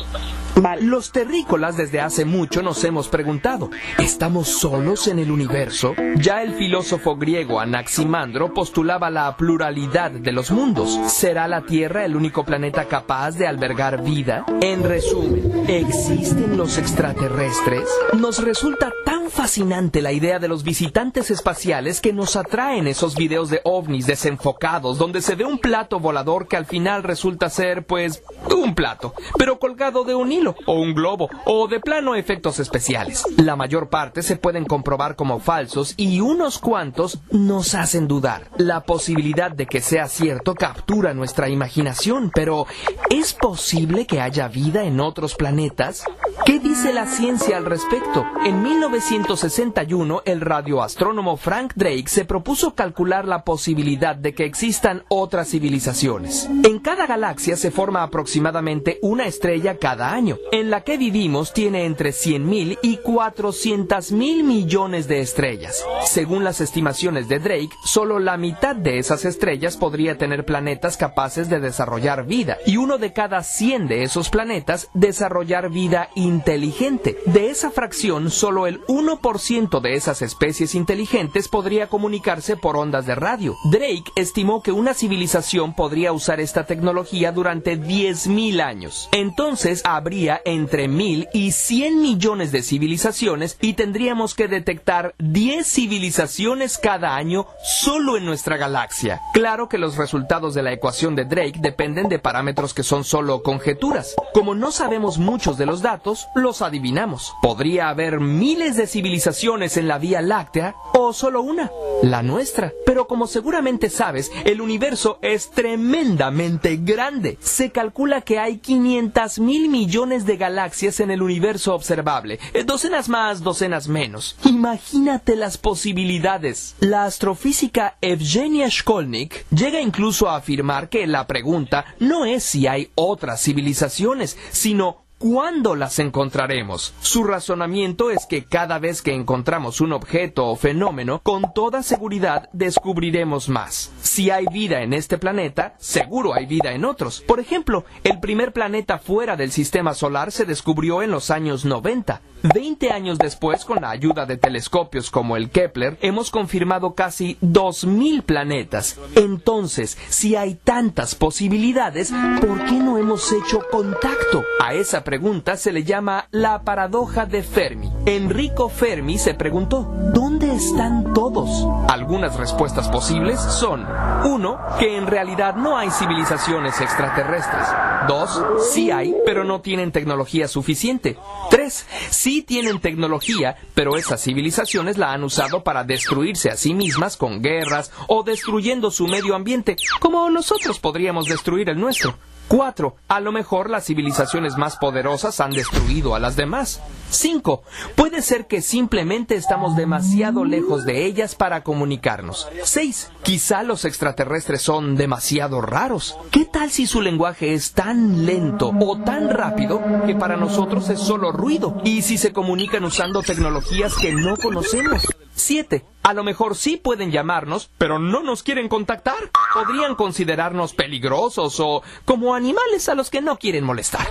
Los 0.82 1.12
terrícolas 1.12 1.78
desde 1.78 2.00
hace 2.00 2.26
mucho 2.26 2.62
nos 2.62 2.84
hemos 2.84 3.08
preguntado, 3.08 3.70
¿estamos 3.98 4.48
solos 4.48 5.08
en 5.08 5.20
el 5.20 5.32
universo? 5.32 5.96
Ya 6.16 6.44
el 6.44 6.54
filósofo 6.54 7.16
griego 7.16 7.60
Anaximandro 7.60 8.54
postulaba 8.54 9.10
la 9.10 9.36
pluralidad 9.36 10.12
de 10.12 10.32
los 10.32 10.52
mundos. 10.52 11.00
¿Será 11.08 11.48
la 11.48 11.62
Tierra 11.62 12.06
el 12.06 12.16
único 12.16 12.46
planeta 12.46 12.86
capaz 12.86 13.32
de 13.32 13.48
albergar 13.48 14.04
vida? 14.04 14.46
En 14.62 14.84
resumen, 14.84 15.66
¿existen 15.68 16.56
los 16.56 16.78
extraterrestres? 16.78 17.90
Nos 18.14 18.44
resulta 18.44 18.92
tan 19.06 19.30
fascinante 19.30 20.02
la 20.02 20.12
idea 20.12 20.38
de 20.38 20.48
los 20.48 20.64
visitantes 20.64 21.32
espaciales 21.32 22.00
que 22.00 22.14
nos 22.14 22.36
atraen 22.36 22.88
esos 22.88 23.16
videos 23.16 23.50
de 23.50 23.62
ovnis 23.64 24.06
desenfocados 24.24 24.98
donde 24.98 25.22
se 25.22 25.36
ve 25.36 25.44
un 25.44 25.58
plato 25.58 26.00
volador 26.00 26.48
que 26.48 26.56
al 26.56 26.66
final 26.66 27.04
resulta 27.04 27.50
ser, 27.50 27.86
pues, 27.86 28.24
un 28.56 28.74
plato, 28.74 29.14
pero 29.38 29.60
colgado 29.60 30.06
de 30.06 30.16
un 30.16 30.32
hilo, 30.32 30.56
o 30.66 30.76
un 30.76 30.94
globo, 30.94 31.30
o 31.46 31.68
de 31.68 31.82
plano 31.82 32.16
efectos 32.16 32.60
especiales. 32.60 33.26
La 33.36 33.58
mayor 33.58 33.90
parte 33.90 34.22
se 34.22 34.38
pueden 34.38 34.64
comprobar 34.64 35.18
como 35.18 35.42
falsos 35.42 35.94
y 35.98 36.22
unos 36.22 36.58
cuantos 36.58 37.20
nos 37.32 37.76
hacen 37.76 38.08
dudar. 38.08 38.50
La 38.56 38.86
posibilidad 38.86 39.52
de 39.52 39.66
que 39.66 39.82
sea 39.82 40.08
cierto 40.08 40.56
captura 40.56 41.14
nuestra 41.14 41.50
imaginación, 41.50 42.32
pero 42.34 42.66
¿es 43.10 43.34
posible 43.34 44.08
que 44.08 44.22
haya 44.22 44.48
vida 44.48 44.86
en 44.86 45.02
otros 45.02 45.36
planetas? 45.36 46.06
¿Qué 46.46 46.60
dice 46.60 46.94
la 46.94 47.08
ciencia 47.08 47.58
al 47.58 47.66
respecto? 47.66 48.26
En 48.46 48.64
1961, 48.64 50.22
el 50.26 50.40
radioastrónomo 50.42 51.36
Frank 51.36 51.74
Drake 51.76 52.08
se 52.08 52.26
propuso 52.26 52.74
calcular 52.74 53.28
la 53.28 53.44
posibilidad 53.44 54.13
de 54.16 54.34
que 54.34 54.46
existan 54.46 55.04
otras 55.10 55.50
civilizaciones. 55.50 56.50
En 56.64 56.80
cada 56.80 57.08
galaxia 57.08 57.56
se 57.56 57.72
forma 57.72 58.04
aproximadamente 58.04 59.00
una 59.02 59.26
estrella 59.26 59.78
cada 59.78 60.14
año. 60.14 60.38
En 60.52 60.70
la 60.70 60.82
que 60.82 60.98
vivimos 60.98 61.54
tiene 61.54 61.86
entre 61.86 62.12
100.000 62.12 62.80
y 62.82 62.98
400.000 62.98 64.44
millones 64.44 65.08
de 65.08 65.22
estrellas. 65.22 65.84
Según 66.06 66.44
las 66.44 66.62
estimaciones 66.62 67.28
de 67.28 67.40
Drake, 67.40 67.72
solo 67.86 68.20
la 68.20 68.38
mitad 68.38 68.76
de 68.76 69.00
esas 69.00 69.26
estrellas 69.26 69.78
podría 69.78 70.18
tener 70.18 70.46
planetas 70.46 70.98
capaces 70.98 71.50
de 71.50 71.60
desarrollar 71.60 72.26
vida 72.26 72.58
y 72.66 72.78
uno 72.78 72.98
de 72.98 73.14
cada 73.14 73.44
100 73.44 73.88
de 73.88 74.04
esos 74.04 74.30
planetas 74.30 74.90
desarrollar 74.94 75.70
vida 75.70 76.10
inteligente. 76.16 77.18
De 77.26 77.50
esa 77.50 77.72
fracción, 77.72 78.30
solo 78.30 78.68
el 78.68 78.82
1% 78.86 79.82
de 79.82 79.96
esas 79.96 80.22
especies 80.22 80.76
inteligentes 80.76 81.48
podría 81.48 81.88
comunicarse 81.88 82.58
por 82.58 82.78
ondas 82.78 83.06
de 83.06 83.16
radio. 83.16 83.56
Drake 83.72 84.03
estimó 84.16 84.62
que 84.62 84.72
una 84.72 84.94
civilización 84.94 85.74
podría 85.74 86.12
usar 86.14 86.40
esta 86.40 86.66
tecnología 86.66 87.32
durante 87.32 87.80
10.000 87.80 88.62
años. 88.62 89.10
Entonces 89.12 89.82
habría 89.86 90.42
entre 90.46 90.90
1.000 90.90 91.30
y 91.34 91.52
100 91.52 92.02
millones 92.02 92.52
de 92.52 92.64
civilizaciones 92.64 93.58
y 93.62 93.74
tendríamos 93.74 94.36
que 94.36 94.48
detectar 94.48 95.16
10 95.20 95.66
civilizaciones 95.68 96.78
cada 96.78 97.16
año 97.16 97.48
solo 97.64 98.18
en 98.18 98.26
nuestra 98.26 98.58
galaxia. 98.58 99.22
Claro 99.34 99.70
que 99.70 99.78
los 99.78 99.98
resultados 99.98 100.54
de 100.54 100.64
la 100.64 100.72
ecuación 100.72 101.16
de 101.16 101.26
Drake 101.26 101.60
dependen 101.60 102.10
de 102.10 102.20
parámetros 102.20 102.74
que 102.74 102.84
son 102.84 103.04
solo 103.04 103.44
conjeturas. 103.44 104.16
Como 104.34 104.56
no 104.56 104.72
sabemos 104.72 105.18
muchos 105.18 105.58
de 105.58 105.66
los 105.66 105.82
datos, 105.82 106.28
los 106.36 106.62
adivinamos. 106.62 107.34
Podría 107.42 107.90
haber 107.90 108.20
miles 108.20 108.76
de 108.76 108.88
civilizaciones 108.88 109.78
en 109.78 109.88
la 109.88 109.98
Vía 109.98 110.22
Láctea 110.22 110.76
o 110.94 111.14
solo 111.14 111.42
una, 111.42 111.72
la 112.02 112.24
nuestra. 112.24 112.72
Pero 112.86 113.08
como 113.08 113.28
seguramente 113.28 113.90
sabes, 113.94 114.32
el 114.46 114.62
universo 114.62 115.20
es 115.22 115.52
tremendamente 115.52 116.78
grande. 116.78 117.38
Se 117.42 117.72
calcula 117.72 118.22
que 118.22 118.40
hay 118.40 118.58
500 118.58 119.40
mil 119.40 119.70
millones 119.70 120.26
de 120.26 120.38
galaxias 120.38 121.00
en 121.00 121.12
el 121.12 121.22
universo 121.22 121.74
observable, 121.74 122.40
eh, 122.54 122.64
docenas 122.64 123.10
más, 123.10 123.42
docenas 123.42 123.88
menos. 123.88 124.36
Imagínate 124.44 125.36
las 125.36 125.58
posibilidades. 125.58 126.76
La 126.80 127.06
astrofísica 127.06 127.98
Evgenia 128.02 128.68
Shkolnik 128.70 129.46
llega 129.50 129.80
incluso 129.82 130.30
a 130.30 130.38
afirmar 130.38 130.90
que 130.90 131.08
la 131.08 131.28
pregunta 131.28 131.86
no 132.00 132.26
es 132.26 132.44
si 132.44 132.68
hay 132.68 132.90
otras 132.96 133.42
civilizaciones, 133.42 134.38
sino 134.52 135.03
¿Cuándo 135.24 135.78
las 135.78 136.00
encontraremos? 136.00 136.94
Su 137.00 137.24
razonamiento 137.24 138.12
es 138.12 138.26
que 138.26 138.44
cada 138.44 138.78
vez 138.78 139.02
que 139.02 139.14
encontramos 139.14 139.80
un 139.80 139.94
objeto 139.94 140.48
o 140.48 140.58
fenómeno, 140.58 141.22
con 141.24 141.54
toda 141.54 141.82
seguridad 141.82 142.50
descubriremos 142.52 143.48
más. 143.48 143.90
Si 144.02 144.32
hay 144.32 144.46
vida 144.52 144.82
en 144.82 144.92
este 144.92 145.18
planeta, 145.18 145.76
seguro 145.80 146.34
hay 146.34 146.46
vida 146.46 146.74
en 146.74 146.84
otros. 146.84 147.22
Por 147.26 147.40
ejemplo, 147.40 147.86
el 148.04 148.20
primer 148.20 148.52
planeta 148.52 149.00
fuera 149.00 149.38
del 149.38 149.54
sistema 149.54 149.94
solar 149.94 150.34
se 150.34 150.44
descubrió 150.44 151.02
en 151.02 151.12
los 151.12 151.32
años 151.32 151.64
90. 151.64 152.22
Veinte 152.54 152.92
años 152.92 153.18
después, 153.18 153.64
con 153.64 153.82
la 153.82 153.92
ayuda 153.92 154.26
de 154.26 154.36
telescopios 154.36 155.10
como 155.10 155.38
el 155.38 155.50
Kepler, 155.50 155.98
hemos 156.02 156.32
confirmado 156.32 156.94
casi 156.94 157.38
2.000 157.42 158.24
planetas. 158.24 159.00
Entonces, 159.16 159.98
si 160.10 160.36
hay 160.36 160.56
tantas 160.56 161.16
posibilidades, 161.16 162.12
¿por 162.42 162.66
qué 162.66 162.74
no 162.74 162.98
hemos 162.98 163.32
hecho 163.32 163.62
contacto? 163.72 164.44
A 164.60 164.74
esa 164.74 165.06
pregunta 165.06 165.13
se 165.58 165.72
le 165.72 165.84
llama 165.84 166.28
la 166.32 166.64
paradoja 166.64 167.26
de 167.26 167.44
Fermi. 167.44 167.92
Enrico 168.06 168.70
Fermi 168.70 169.18
se 169.18 169.34
preguntó, 169.34 169.84
¿dónde 170.14 170.54
están 170.54 171.14
todos? 171.14 171.68
Algunas 171.88 172.36
respuestas 172.36 172.90
posibles 172.90 173.40
son 173.40 173.86
1. 174.26 174.60
Que 174.80 174.98
en 174.98 175.08
realidad 175.08 175.56
no 175.56 175.78
hay 175.78 175.92
civilizaciones 175.92 176.82
extraterrestres. 176.82 177.68
2. 178.08 178.44
Sí 178.72 178.92
hay, 178.92 179.16
pero 179.26 179.44
no 179.44 179.62
tienen 179.62 179.92
tecnología 179.92 180.48
suficiente. 180.48 181.18
3. 181.50 181.88
Sí 182.10 182.42
tienen 182.42 182.80
tecnología, 182.80 183.56
pero 183.76 183.96
esas 183.98 184.22
civilizaciones 184.22 184.98
la 184.98 185.14
han 185.14 185.24
usado 185.24 185.64
para 185.64 185.84
destruirse 185.84 186.50
a 186.50 186.58
sí 186.58 186.74
mismas 186.74 187.18
con 187.18 187.42
guerras 187.42 187.92
o 188.08 188.24
destruyendo 188.24 188.90
su 188.92 189.08
medio 189.08 189.36
ambiente, 189.36 189.76
como 190.00 190.30
nosotros 190.30 190.80
podríamos 190.80 191.28
destruir 191.28 191.70
el 191.70 191.80
nuestro. 191.80 192.16
4. 192.48 192.96
A 193.08 193.20
lo 193.20 193.32
mejor 193.32 193.70
las 193.70 193.86
civilizaciones 193.86 194.58
más 194.58 194.78
poderosas 194.78 195.40
han 195.40 195.52
destruido 195.52 196.16
a 196.16 196.20
las 196.20 196.36
demás. 196.36 196.82
5. 197.14 197.64
Puede 197.96 198.22
ser 198.22 198.48
que 198.48 198.62
simplemente 198.62 199.36
estamos 199.36 199.76
demasiado 199.76 200.46
lejos 200.46 200.86
de 200.86 201.06
ellas 201.06 201.36
para 201.36 201.64
comunicarnos. 201.64 202.48
6. 202.64 203.12
Quizá 203.24 203.64
los 203.64 203.86
extraterrestres 203.86 204.62
son 204.62 204.96
demasiado 204.96 205.62
raros. 205.62 206.18
¿Qué 206.32 206.46
tal 206.46 206.72
si 206.72 206.88
su 206.88 207.02
lenguaje 207.02 207.54
es 207.54 207.74
tan 207.74 208.26
lento 208.26 208.74
o 208.80 208.98
tan 208.98 209.30
rápido 209.30 209.82
que 210.06 210.16
para 210.16 210.38
nosotros 210.38 210.90
es 210.90 211.00
solo 211.00 211.32
ruido? 211.32 211.82
¿Y 211.84 212.02
si 212.02 212.18
se 212.18 212.34
comunican 212.34 212.84
usando 212.84 213.22
tecnologías 213.22 213.96
que 213.96 214.12
no 214.12 214.36
conocemos? 214.38 215.08
7. 215.36 215.86
A 216.04 216.14
lo 216.14 216.24
mejor 216.24 216.56
sí 216.56 216.78
pueden 216.78 217.12
llamarnos, 217.12 217.70
pero 217.78 217.98
no 217.98 218.24
nos 218.24 218.44
quieren 218.44 218.68
contactar. 218.68 219.32
Podrían 219.54 219.96
considerarnos 219.96 220.74
peligrosos 220.74 221.60
o 221.60 221.82
como 222.06 222.36
animales 222.36 222.90
a 222.90 222.96
los 222.96 223.10
que 223.10 223.22
no 223.22 223.38
quieren 223.38 223.64
molestar. 223.64 224.08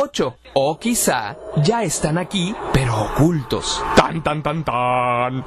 8. 0.00 0.36
O 0.54 0.78
quizá 0.78 1.36
ya 1.62 1.82
están 1.82 2.18
aquí, 2.18 2.45
pero 2.72 2.94
ocultos. 2.94 3.82
Tan, 3.96 4.22
tan, 4.22 4.42
tan, 4.42 4.64
tan. 4.64 5.44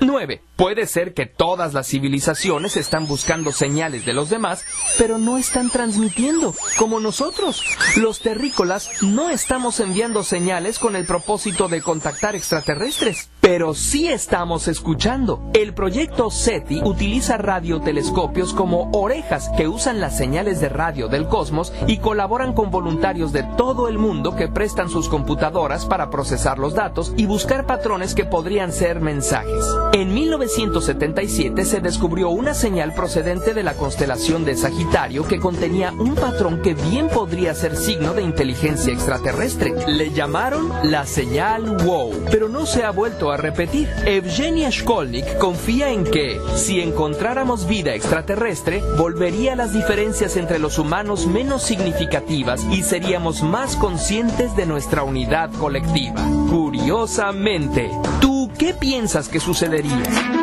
9. 0.00 0.42
Puede 0.60 0.86
ser 0.86 1.14
que 1.14 1.24
todas 1.24 1.72
las 1.72 1.88
civilizaciones 1.88 2.76
están 2.76 3.06
buscando 3.06 3.50
señales 3.50 4.04
de 4.04 4.12
los 4.12 4.28
demás, 4.28 4.66
pero 4.98 5.16
no 5.16 5.38
están 5.38 5.70
transmitiendo, 5.70 6.54
como 6.76 7.00
nosotros. 7.00 7.64
Los 7.96 8.20
terrícolas 8.20 8.90
no 9.00 9.30
estamos 9.30 9.80
enviando 9.80 10.22
señales 10.22 10.78
con 10.78 10.96
el 10.96 11.06
propósito 11.06 11.68
de 11.68 11.80
contactar 11.80 12.36
extraterrestres, 12.36 13.30
pero 13.40 13.72
sí 13.72 14.08
estamos 14.08 14.68
escuchando. 14.68 15.50
El 15.54 15.72
proyecto 15.72 16.30
SETI 16.30 16.82
utiliza 16.84 17.38
radiotelescopios 17.38 18.52
como 18.52 18.90
orejas 18.92 19.48
que 19.56 19.66
usan 19.66 19.98
las 19.98 20.18
señales 20.18 20.60
de 20.60 20.68
radio 20.68 21.08
del 21.08 21.26
cosmos 21.26 21.72
y 21.86 22.00
colaboran 22.00 22.52
con 22.52 22.70
voluntarios 22.70 23.32
de 23.32 23.44
todo 23.56 23.88
el 23.88 23.96
mundo 23.96 24.36
que 24.36 24.48
prestan 24.48 24.90
sus 24.90 25.08
computadoras 25.08 25.86
para 25.86 26.10
procesar 26.10 26.58
los 26.58 26.74
datos 26.74 27.14
y 27.16 27.24
buscar 27.24 27.64
patrones 27.64 28.14
que 28.14 28.26
podrían 28.26 28.74
ser 28.74 29.00
mensajes. 29.00 29.64
En 29.94 30.12
1977 30.56 31.64
se 31.64 31.80
descubrió 31.80 32.30
una 32.30 32.54
señal 32.54 32.92
procedente 32.92 33.54
de 33.54 33.62
la 33.62 33.74
constelación 33.74 34.44
de 34.44 34.56
Sagitario 34.56 35.26
que 35.28 35.38
contenía 35.38 35.92
un 35.92 36.16
patrón 36.16 36.60
que 36.60 36.74
bien 36.74 37.08
podría 37.08 37.54
ser 37.54 37.76
signo 37.76 38.14
de 38.14 38.22
inteligencia 38.22 38.92
extraterrestre. 38.92 39.72
Le 39.86 40.10
llamaron 40.10 40.72
la 40.82 41.06
señal 41.06 41.76
WOW, 41.84 42.24
pero 42.32 42.48
no 42.48 42.66
se 42.66 42.82
ha 42.82 42.90
vuelto 42.90 43.30
a 43.30 43.36
repetir. 43.36 43.88
Evgenia 44.04 44.70
Shkolnik 44.70 45.38
confía 45.38 45.90
en 45.90 46.04
que, 46.04 46.40
si 46.56 46.80
encontráramos 46.80 47.68
vida 47.68 47.94
extraterrestre, 47.94 48.82
volvería 48.98 49.54
las 49.54 49.72
diferencias 49.72 50.36
entre 50.36 50.58
los 50.58 50.78
humanos 50.78 51.26
menos 51.26 51.62
significativas 51.62 52.64
y 52.72 52.82
seríamos 52.82 53.42
más 53.42 53.76
conscientes 53.76 54.56
de 54.56 54.66
nuestra 54.66 55.04
unidad 55.04 55.52
colectiva. 55.52 56.20
Curiosamente, 56.50 57.90
¿tú 58.20 58.50
qué 58.58 58.74
piensas 58.74 59.28
que 59.28 59.38
sucedería? 59.38 60.39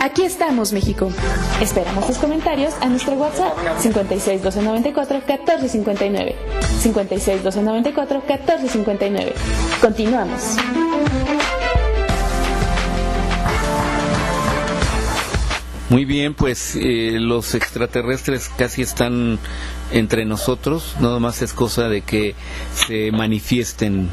Aquí 0.00 0.22
estamos, 0.24 0.72
México. 0.72 1.10
Esperamos 1.60 2.06
tus 2.06 2.18
comentarios 2.18 2.74
a 2.80 2.88
nuestro 2.88 3.14
WhatsApp 3.14 3.54
56 3.78 4.40
1294 4.42 5.18
1459. 5.26 6.36
56 6.80 7.36
1294 7.44 8.22
1459. 8.26 9.32
Continuamos. 9.80 10.56
Muy 15.90 16.04
bien, 16.04 16.34
pues 16.34 16.76
eh, 16.76 17.16
los 17.18 17.54
extraterrestres 17.54 18.50
casi 18.50 18.82
están 18.82 19.38
entre 19.90 20.26
nosotros, 20.26 20.96
nada 21.00 21.18
más 21.18 21.40
es 21.40 21.54
cosa 21.54 21.88
de 21.88 22.02
que 22.02 22.34
se 22.74 23.10
manifiesten. 23.10 24.08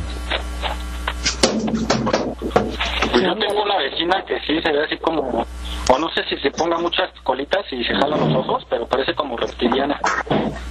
Pues 3.12 3.15
yo 3.26 3.36
tengo 3.36 3.64
una 3.64 3.78
vecina 3.78 4.24
que 4.26 4.40
sí 4.42 4.62
se 4.62 4.72
ve 4.72 4.84
así 4.84 4.98
como, 4.98 5.22
o 5.22 6.00
no 6.00 6.10
sé 6.10 6.24
si 6.30 6.38
se 6.38 6.52
ponga 6.52 6.78
muchas 6.78 7.10
colitas 7.24 7.66
y 7.72 7.84
se 7.84 7.94
jala 7.94 8.18
los 8.18 8.36
ojos, 8.36 8.66
pero 8.70 8.88
parece 8.88 9.14
como 9.16 9.38
reptiliana, 9.38 10.00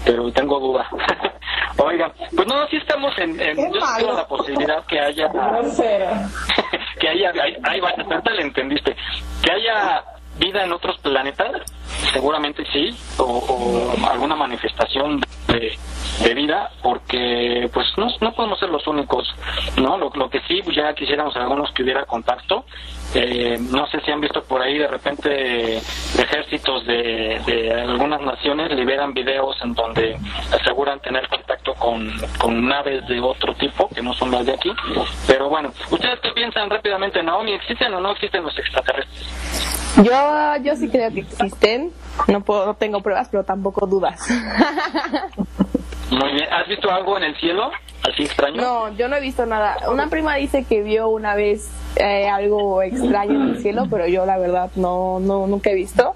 pero 0.05 0.31
tengo 0.33 0.61
duda. 0.61 0.89
Oigan, 1.79 2.13
pues 2.35 2.47
no, 2.47 2.67
sí 2.69 2.77
estamos 2.77 3.17
en, 3.19 3.41
en 3.41 3.57
yo 3.57 3.81
tengo 3.99 4.13
la 4.13 4.27
posibilidad 4.27 4.85
que 4.87 5.01
haya, 5.01 5.29
que 7.01 7.09
haya, 7.09 7.33
ahí 7.65 7.81
va, 7.81 7.91
hasta 7.91 8.31
le 8.33 8.43
entendiste, 8.43 8.97
que 9.43 9.53
haya 9.53 10.05
vida 10.39 10.65
en 10.65 10.73
otros 10.73 10.99
planetas, 10.99 11.63
seguramente 12.12 12.64
sí, 12.72 12.97
o, 13.18 13.93
alguna 14.11 14.37
manifestación 14.37 15.20
de, 15.49 15.78
vida, 16.35 16.70
porque 16.82 17.70
pues 17.72 17.87
no, 17.97 18.09
no 18.20 18.32
podemos 18.32 18.59
ser 18.59 18.68
los 18.68 18.85
únicos, 18.89 19.32
¿no? 19.76 19.97
Lo, 19.97 20.11
lo 20.14 20.28
que 20.28 20.41
sí, 20.49 20.61
pues 20.64 20.76
ya 20.76 20.93
quisiéramos 20.93 21.37
algunos 21.37 21.70
que 21.72 21.85
hubiera 21.85 22.05
contacto. 22.07 22.64
Eh, 23.14 23.57
no 23.70 23.87
sé 23.87 24.01
si 24.01 24.11
han 24.11 24.20
visto 24.20 24.43
por 24.43 24.61
ahí 24.61 24.76
de 24.76 24.89
repente 24.89 25.76
ejércitos 25.76 26.85
de, 26.87 27.41
de 27.47 27.72
algunas 27.72 28.20
naciones 28.20 28.72
liberan 28.72 29.14
videos 29.14 29.57
en 29.62 29.74
donde 29.74 30.16
aseguran 30.53 30.99
tener 31.01 31.28
contacto 31.28 31.74
con, 31.74 32.12
con 32.39 32.66
naves 32.66 33.07
de 33.07 33.20
otro 33.20 33.55
tipo 33.55 33.89
que 33.89 34.03
no 34.03 34.12
son 34.14 34.30
las 34.30 34.45
de 34.47 34.55
aquí. 34.55 34.72
Pero 35.26 35.49
bueno, 35.49 35.72
¿ustedes 35.91 36.18
qué 36.20 36.30
piensan 36.30 36.68
rápidamente, 36.68 37.22
Naomi? 37.22 37.53
¿Existen 37.53 37.95
o 37.95 38.01
no 38.01 38.12
existen 38.12 38.43
los 38.43 38.59
extraterrestres? 38.59 39.85
Yo, 40.03 40.57
yo 40.62 40.74
sí 40.74 40.89
creo 40.89 41.12
que 41.12 41.20
existen. 41.20 41.51
No 42.29 42.41
puedo, 42.43 42.66
no 42.66 42.75
tengo 42.75 43.01
pruebas, 43.01 43.29
pero 43.31 43.45
tampoco 43.45 43.87
dudas. 43.87 44.20
Muy 46.11 46.33
bien. 46.33 46.53
¿Has 46.53 46.68
visto 46.68 46.91
algo 46.91 47.16
en 47.16 47.25
el 47.25 47.37
cielo? 47.37 47.70
¿Así 48.03 48.25
extraño? 48.25 48.61
No, 48.61 48.95
yo 48.97 49.09
no 49.09 49.16
he 49.16 49.20
visto 49.20 49.47
nada. 49.47 49.91
Una 49.91 50.09
prima 50.09 50.37
dice 50.37 50.64
que 50.64 50.83
vio 50.83 51.09
una 51.09 51.35
vez 51.35 51.70
eh, 51.97 52.29
algo 52.29 52.83
extraño 52.83 53.35
en 53.35 53.51
el 53.51 53.62
cielo, 53.62 53.87
pero 53.91 54.07
yo 54.07 54.27
la 54.27 54.37
verdad 54.37 54.70
no, 54.77 55.20
no, 55.20 55.47
nunca 55.47 55.70
he 55.70 55.75
visto. 55.75 56.14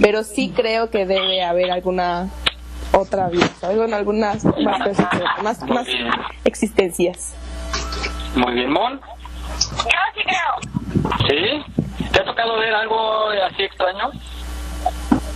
Pero 0.00 0.22
sí 0.22 0.52
creo 0.54 0.90
que 0.90 1.06
debe 1.06 1.42
haber 1.42 1.70
alguna 1.70 2.28
otra 2.92 3.28
vida, 3.28 3.46
¿sabes? 3.60 3.78
Bueno, 3.78 3.96
algunas 3.96 4.44
más, 4.44 4.82
personas, 4.82 5.42
más, 5.42 5.62
más 5.68 5.86
existencias. 6.44 7.34
Muy 8.34 8.52
bien, 8.54 8.70
Mon. 8.70 9.00
Yo 9.00 10.00
sí 10.14 10.22
creo. 10.24 11.20
¿Sí? 11.28 12.04
¿Te 12.12 12.20
ha 12.20 12.24
tocado 12.24 12.58
ver 12.58 12.74
algo 12.74 13.28
así 13.46 13.62
extraño? 13.62 14.10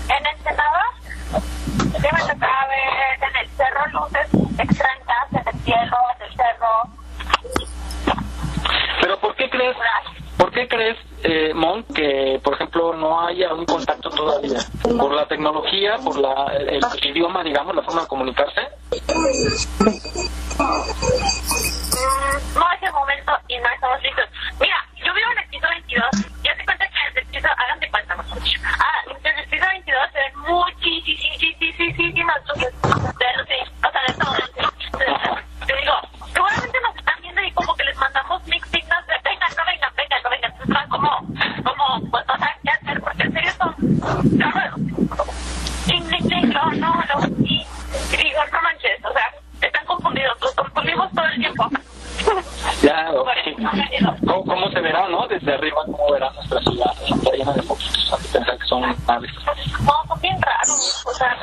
En 0.09 0.27
Ensenada, 0.27 0.85
sí 1.79 2.09
me 2.13 2.21
tocaba 2.21 2.67
ver 2.69 3.29
en 3.29 3.37
el 3.37 3.49
cerro 3.57 3.87
luces 3.93 4.29
extrañas, 4.59 5.33
en 5.33 5.49
el 5.49 5.61
cielo, 5.65 5.97
en 6.17 6.23
el 6.27 6.37
cerro. 6.37 6.83
Pero 9.01 9.19
¿por 9.19 9.35
qué 9.37 9.49
crees, 9.51 9.77
por 10.37 10.51
qué 10.53 10.69
crees, 10.69 10.99
eh, 11.23 11.53
Mon, 11.55 11.83
que 11.85 12.41
por 12.43 12.55
ejemplo 12.55 12.95
no 12.95 13.27
haya 13.27 13.55
un 13.55 13.65
contacto 13.65 14.11
todavía? 14.11 14.59
¿Por 14.83 15.13
la 15.15 15.27
tecnología, 15.27 15.97
por 16.05 16.19
la, 16.19 16.53
el, 16.59 16.69
el 16.69 17.07
idioma, 17.11 17.43
digamos, 17.43 17.75
la 17.75 17.83
forma 17.83 18.03
de 18.03 18.09
comunicarse? 18.09 18.61
Mm, 21.95 22.59
no 22.59 22.73
es 22.73 22.83
el 22.83 22.93
momento 22.93 23.33
y 23.49 23.59
no 23.59 23.69
estamos 23.75 24.03
listos. 24.03 24.25
Mira, 24.61 24.77
yo 25.05 25.15
vivo 25.15 25.31
en 25.33 25.39
el 25.39 25.49
piso 25.49 25.67
22 25.69 26.05
y 26.13 26.15
hace 26.15 26.23
cuenta 26.23 26.34
hagan 27.49 27.81
de 27.81 27.91
cuenta 27.91 28.17
mejor 28.17 28.43
dicho. 28.43 28.61
Ah, 28.65 29.01
piso 29.51 29.67
22 29.67 30.11
se 30.13 30.19
ven 30.19 30.33
muchísimas 30.41 32.37
luces. 32.49 32.75
Te 35.67 35.75
digo, 35.77 35.95
seguramente 36.33 36.79
nos 36.83 36.97
están 36.97 37.21
viendo 37.23 37.43
y 37.43 37.51
como 37.53 37.75
que 37.75 37.85
les 37.85 37.97
mandamos 37.97 38.47
mix 38.47 38.71
de 38.71 38.79
venga, 38.79 38.97
no 39.57 39.65
venga, 39.67 39.91
no. 40.23 40.33
Entonces 40.35 40.89
como, 40.89 41.11
como, 41.65 42.11
pues 42.11 42.25
en 43.19 43.33
serio 43.33 43.53
son, 43.59 43.75
no, 46.55 46.71
no, 46.73 46.95
no. 46.95 47.27
Y 47.45 47.67
digo, 48.17 48.41
no 48.53 48.63
manches, 48.63 49.05
o 49.05 49.13
sea, 49.13 49.31
están 49.61 49.85
confundidos, 49.87 50.41
los 50.41 50.55
confundimos 50.55 51.13
todo 51.13 51.27
el 51.27 51.37
tiempo. 51.37 51.71
Ya. 52.83 53.11
¿Cómo, 54.27 54.45
cómo 54.45 54.69
se 54.71 54.81
verá, 54.81 55.09
no? 55.09 55.27
Desde 55.29 55.55
arriba, 55.55 55.83
¿cómo 55.87 56.13
verá 56.13 56.31
nuestra 56.33 56.61
ciudad? 56.61 56.93
Está 57.09 57.33
llena 57.33 57.53
de 57.53 57.63
foquitos, 57.63 58.13
a 58.13 58.17
pensar 58.17 58.59
que 58.59 58.67
son 58.67 58.83
naves. 59.07 59.31
No, 59.85 59.93
son 60.09 60.21
bien 60.21 60.37
raros, 60.43 61.05
o 61.07 61.15
sea, 61.15 61.37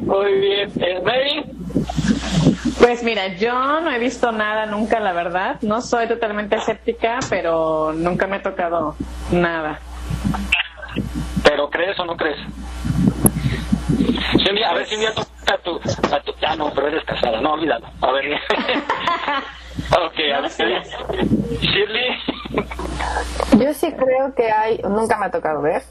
Muy 0.00 0.32
bien. 0.40 0.72
¿Eh, 0.80 1.02
Mary? 1.04 1.44
Pues 2.78 3.02
mira, 3.02 3.28
yo 3.36 3.80
no 3.80 3.90
he 3.90 3.98
visto 3.98 4.32
nada 4.32 4.66
nunca, 4.66 5.00
la 5.00 5.12
verdad. 5.12 5.56
No 5.62 5.80
soy 5.80 6.08
totalmente 6.08 6.56
escéptica, 6.56 7.18
pero 7.30 7.92
nunca 7.92 8.26
me 8.26 8.36
ha 8.36 8.42
tocado 8.42 8.96
nada. 9.30 9.78
¿Pero 11.44 11.70
crees 11.70 11.98
o 12.00 12.04
no 12.04 12.16
crees? 12.16 12.38
Día, 14.54 14.70
a 14.70 14.74
ver 14.74 14.86
si 14.86 14.94
un 14.94 15.00
día 15.00 15.14
toca 15.14 15.54
a 15.54 15.58
tu, 15.58 15.76
a 15.76 16.20
tu... 16.20 16.32
Ah, 16.46 16.56
no, 16.56 16.72
pero 16.74 16.88
eres 16.88 17.04
casada. 17.04 17.40
No, 17.40 17.54
olvídalo. 17.54 17.86
A 18.00 18.12
ver. 18.12 18.24
ok, 19.90 20.18
a 20.34 20.40
ver. 20.40 20.50
Shirley. 21.60 22.10
Yo 23.58 23.74
sí 23.74 23.92
creo 23.92 24.34
que 24.34 24.50
hay, 24.50 24.78
nunca 24.88 25.16
me 25.18 25.26
ha 25.26 25.30
tocado 25.30 25.62
ver, 25.62 25.82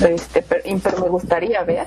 este, 0.00 0.42
pero, 0.42 0.62
pero 0.82 0.98
me 0.98 1.08
gustaría 1.08 1.62
ver. 1.64 1.86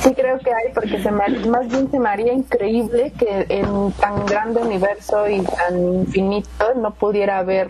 Sí 0.00 0.14
creo 0.14 0.38
que 0.38 0.50
hay, 0.52 0.72
porque 0.72 1.02
se 1.02 1.10
me, 1.10 1.28
más 1.48 1.68
bien 1.68 1.90
se 1.90 1.98
me 1.98 2.08
haría 2.08 2.32
increíble 2.32 3.12
que 3.18 3.46
en 3.48 3.92
tan 3.92 4.24
grande 4.26 4.60
universo 4.60 5.28
y 5.28 5.42
tan 5.42 5.78
infinito 5.78 6.74
no 6.76 6.92
pudiera 6.92 7.38
haber 7.38 7.68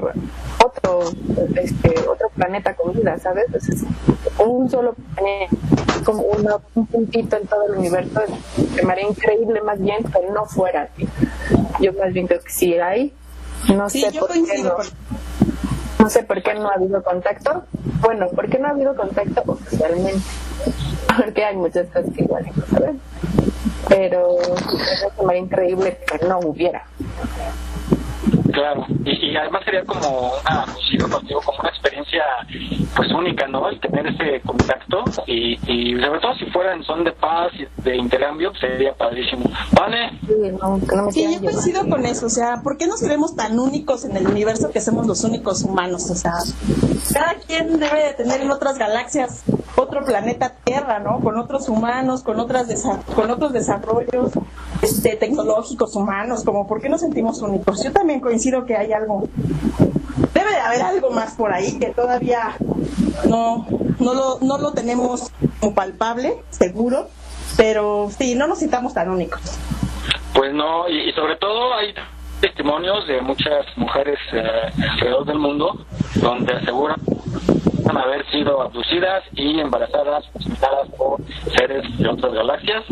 otro, 0.64 1.01
este, 1.57 1.95
otro 2.09 2.28
planeta 2.34 2.74
con 2.74 2.93
vida, 2.93 3.18
¿sabes? 3.18 3.47
Un 4.39 4.70
solo 4.70 4.95
planeta, 5.14 5.57
como 6.05 6.22
una- 6.22 6.57
un 6.74 6.87
puntito 6.87 7.37
en 7.37 7.47
todo 7.47 7.66
el 7.66 7.78
universo, 7.78 8.20
se 8.74 8.84
me 8.84 8.93
haría 8.93 9.09
increíble 9.09 9.61
más 9.62 9.80
bien 9.80 10.03
que 10.05 10.20
no 10.32 10.45
fuera 10.47 10.82
así. 10.93 11.09
Yo 11.80 11.93
más 11.95 12.12
bien 12.12 12.26
creo 12.26 12.41
que 12.41 12.51
sí 12.51 12.74
hay, 12.74 13.12
no 13.74 13.89
Sí, 13.91 14.03
sé 14.03 14.18
por 14.18 14.28
qué 14.32 14.62
no. 14.62 14.74
con- 14.74 14.87
No 15.99 16.11
sé 16.11 16.22
por 16.22 16.43
qué 16.43 16.55
no 16.55 16.68
ha 16.68 16.74
habido 16.74 17.03
contacto. 17.03 17.64
Bueno, 18.01 18.28
¿por 18.28 18.49
qué 18.51 18.59
no 18.59 18.68
ha 18.68 18.70
habido 18.72 18.95
contacto 18.95 19.43
oficialmente? 19.47 20.20
Porque 21.16 21.43
hay 21.45 21.57
muchas 21.57 21.87
cosas 21.87 22.05
que 22.14 22.22
igual 22.22 22.45
que 22.45 22.61
saber. 22.70 22.95
Pero 23.89 24.37
que 25.16 25.22
me 25.24 25.28
haría 25.32 25.43
increíble 25.43 25.99
que 26.07 26.26
no 26.26 26.39
hubiera. 26.41 26.84
Claro, 28.57 28.86
y, 29.04 29.32
y 29.32 29.36
además 29.36 29.61
sería 29.66 29.84
como 29.84 30.32
una, 30.40 30.64
contigo, 31.11 31.40
como 31.44 31.59
una 31.61 31.68
experiencia 31.68 32.22
pues 32.96 33.12
única, 33.12 33.46
¿no? 33.48 33.68
El 33.68 33.78
tener 33.80 34.07
ese 34.07 34.40
contacto 34.46 35.04
y, 35.26 35.59
y 35.70 36.00
sobre 36.00 36.20
todo 36.20 36.34
si 36.36 36.46
fuera 36.46 36.72
en 36.74 36.82
son 36.82 37.04
de 37.04 37.12
paz 37.12 37.52
y 37.52 37.82
de 37.82 37.96
intercambio, 37.96 38.52
pues, 38.52 38.61
sería 38.62 38.94
padrísimo. 38.94 39.42
¿Vale? 39.72 40.11
Sí, 41.12 41.22
yo 41.34 41.40
coincido 41.42 41.86
con 41.90 42.07
eso. 42.07 42.24
O 42.24 42.30
sea, 42.30 42.62
¿por 42.62 42.78
qué 42.78 42.86
nos 42.86 43.02
creemos 43.02 43.36
tan 43.36 43.59
únicos 43.59 44.07
en 44.07 44.16
el 44.16 44.26
universo 44.26 44.70
que 44.70 44.80
somos 44.80 45.07
los 45.07 45.22
únicos 45.24 45.62
humanos? 45.62 46.11
O 46.11 46.14
sea, 46.14 46.32
cada 47.12 47.34
quien 47.46 47.78
debe 47.78 48.04
de 48.04 48.14
tener 48.14 48.40
en 48.40 48.50
otras 48.50 48.78
galaxias 48.78 49.44
otro 49.76 50.02
planeta 50.02 50.54
Tierra, 50.64 50.98
¿no? 50.98 51.20
Con 51.20 51.36
otros 51.38 51.68
humanos, 51.68 52.22
con 52.22 52.40
otras 52.40 52.68
desa- 52.70 53.02
con 53.14 53.30
otros 53.30 53.52
desarrollos 53.52 54.30
este, 54.80 55.14
tecnológicos 55.16 55.94
humanos. 55.94 56.42
Como, 56.44 56.66
¿por 56.66 56.80
qué 56.80 56.88
nos 56.88 57.02
sentimos 57.02 57.42
únicos? 57.42 57.84
Yo 57.84 57.92
también 57.92 58.20
coincido 58.20 58.45
que 58.64 58.76
hay 58.76 58.92
algo. 58.92 59.28
Debe 60.32 60.51
de 60.51 60.61
haber 60.61 60.82
algo 60.82 61.11
más 61.11 61.34
por 61.34 61.53
ahí 61.53 61.78
que 61.78 61.86
todavía 61.86 62.57
no, 63.28 63.66
no, 63.99 64.14
lo, 64.14 64.38
no 64.40 64.59
lo 64.59 64.72
tenemos 64.72 65.32
como 65.61 65.74
palpable, 65.74 66.36
seguro. 66.51 67.09
Pero 67.57 68.09
sí, 68.16 68.34
no 68.34 68.47
nos 68.47 68.59
sintamos 68.59 68.92
tan 68.94 69.09
únicos. 69.09 69.40
Pues 70.34 70.53
no, 70.53 70.88
y, 70.88 71.09
y 71.09 71.12
sobre 71.12 71.36
todo 71.36 71.74
hay 71.74 71.94
testimonios 72.40 73.07
de 73.07 73.20
muchas 73.22 73.66
mujeres 73.76 74.18
eh, 74.32 74.42
alrededor 74.90 75.24
del 75.24 75.38
mundo 75.38 75.86
donde 76.20 76.53
aseguran 76.53 77.01
haber 77.95 78.28
sido 78.30 78.62
abducidas 78.62 79.22
y 79.32 79.61
embarazadas, 79.61 80.24
por 80.97 81.20
seres 81.57 81.84
de 81.99 82.09
otras 82.09 82.32
galaxias. 82.32 82.84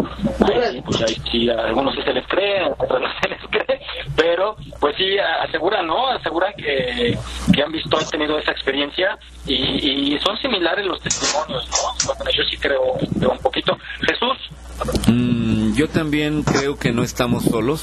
Ahí 0.53 0.83
pues 0.83 1.03
ahí 1.03 1.17
sí, 1.31 1.51
a 1.51 1.67
algunos 1.67 1.95
sí 1.95 2.03
se 2.03 2.13
les 2.13 2.27
cree, 2.29 2.61
a 2.61 2.69
otros 2.69 3.01
no 3.01 3.09
se 3.21 3.29
les 3.29 3.41
cree, 3.51 3.81
pero 4.17 4.57
pues 4.81 4.97
sí 4.97 5.17
aseguran, 5.19 5.87
¿no? 5.87 6.09
Aseguran 6.09 6.53
que, 6.55 7.17
que 7.53 7.63
han 7.63 7.73
visto, 7.73 7.97
han 7.99 8.09
tenido 8.09 8.39
esa 8.39 8.53
experiencia 8.53 9.19
y, 9.47 10.15
y 10.15 10.19
son 10.21 10.37
similares 10.39 10.87
los 10.87 11.01
testimonios, 11.01 11.69
¿no? 11.71 12.15
Bueno, 12.15 12.31
yo 12.31 12.43
sí 12.45 12.57
creo 12.59 12.93
un 12.93 13.39
poquito. 13.39 13.77
Jesús, 14.07 14.39
Mm, 15.09 15.75
yo 15.75 15.89
también 15.89 16.43
creo 16.43 16.77
que 16.77 16.93
no 16.93 17.03
estamos 17.03 17.45
solos. 17.45 17.83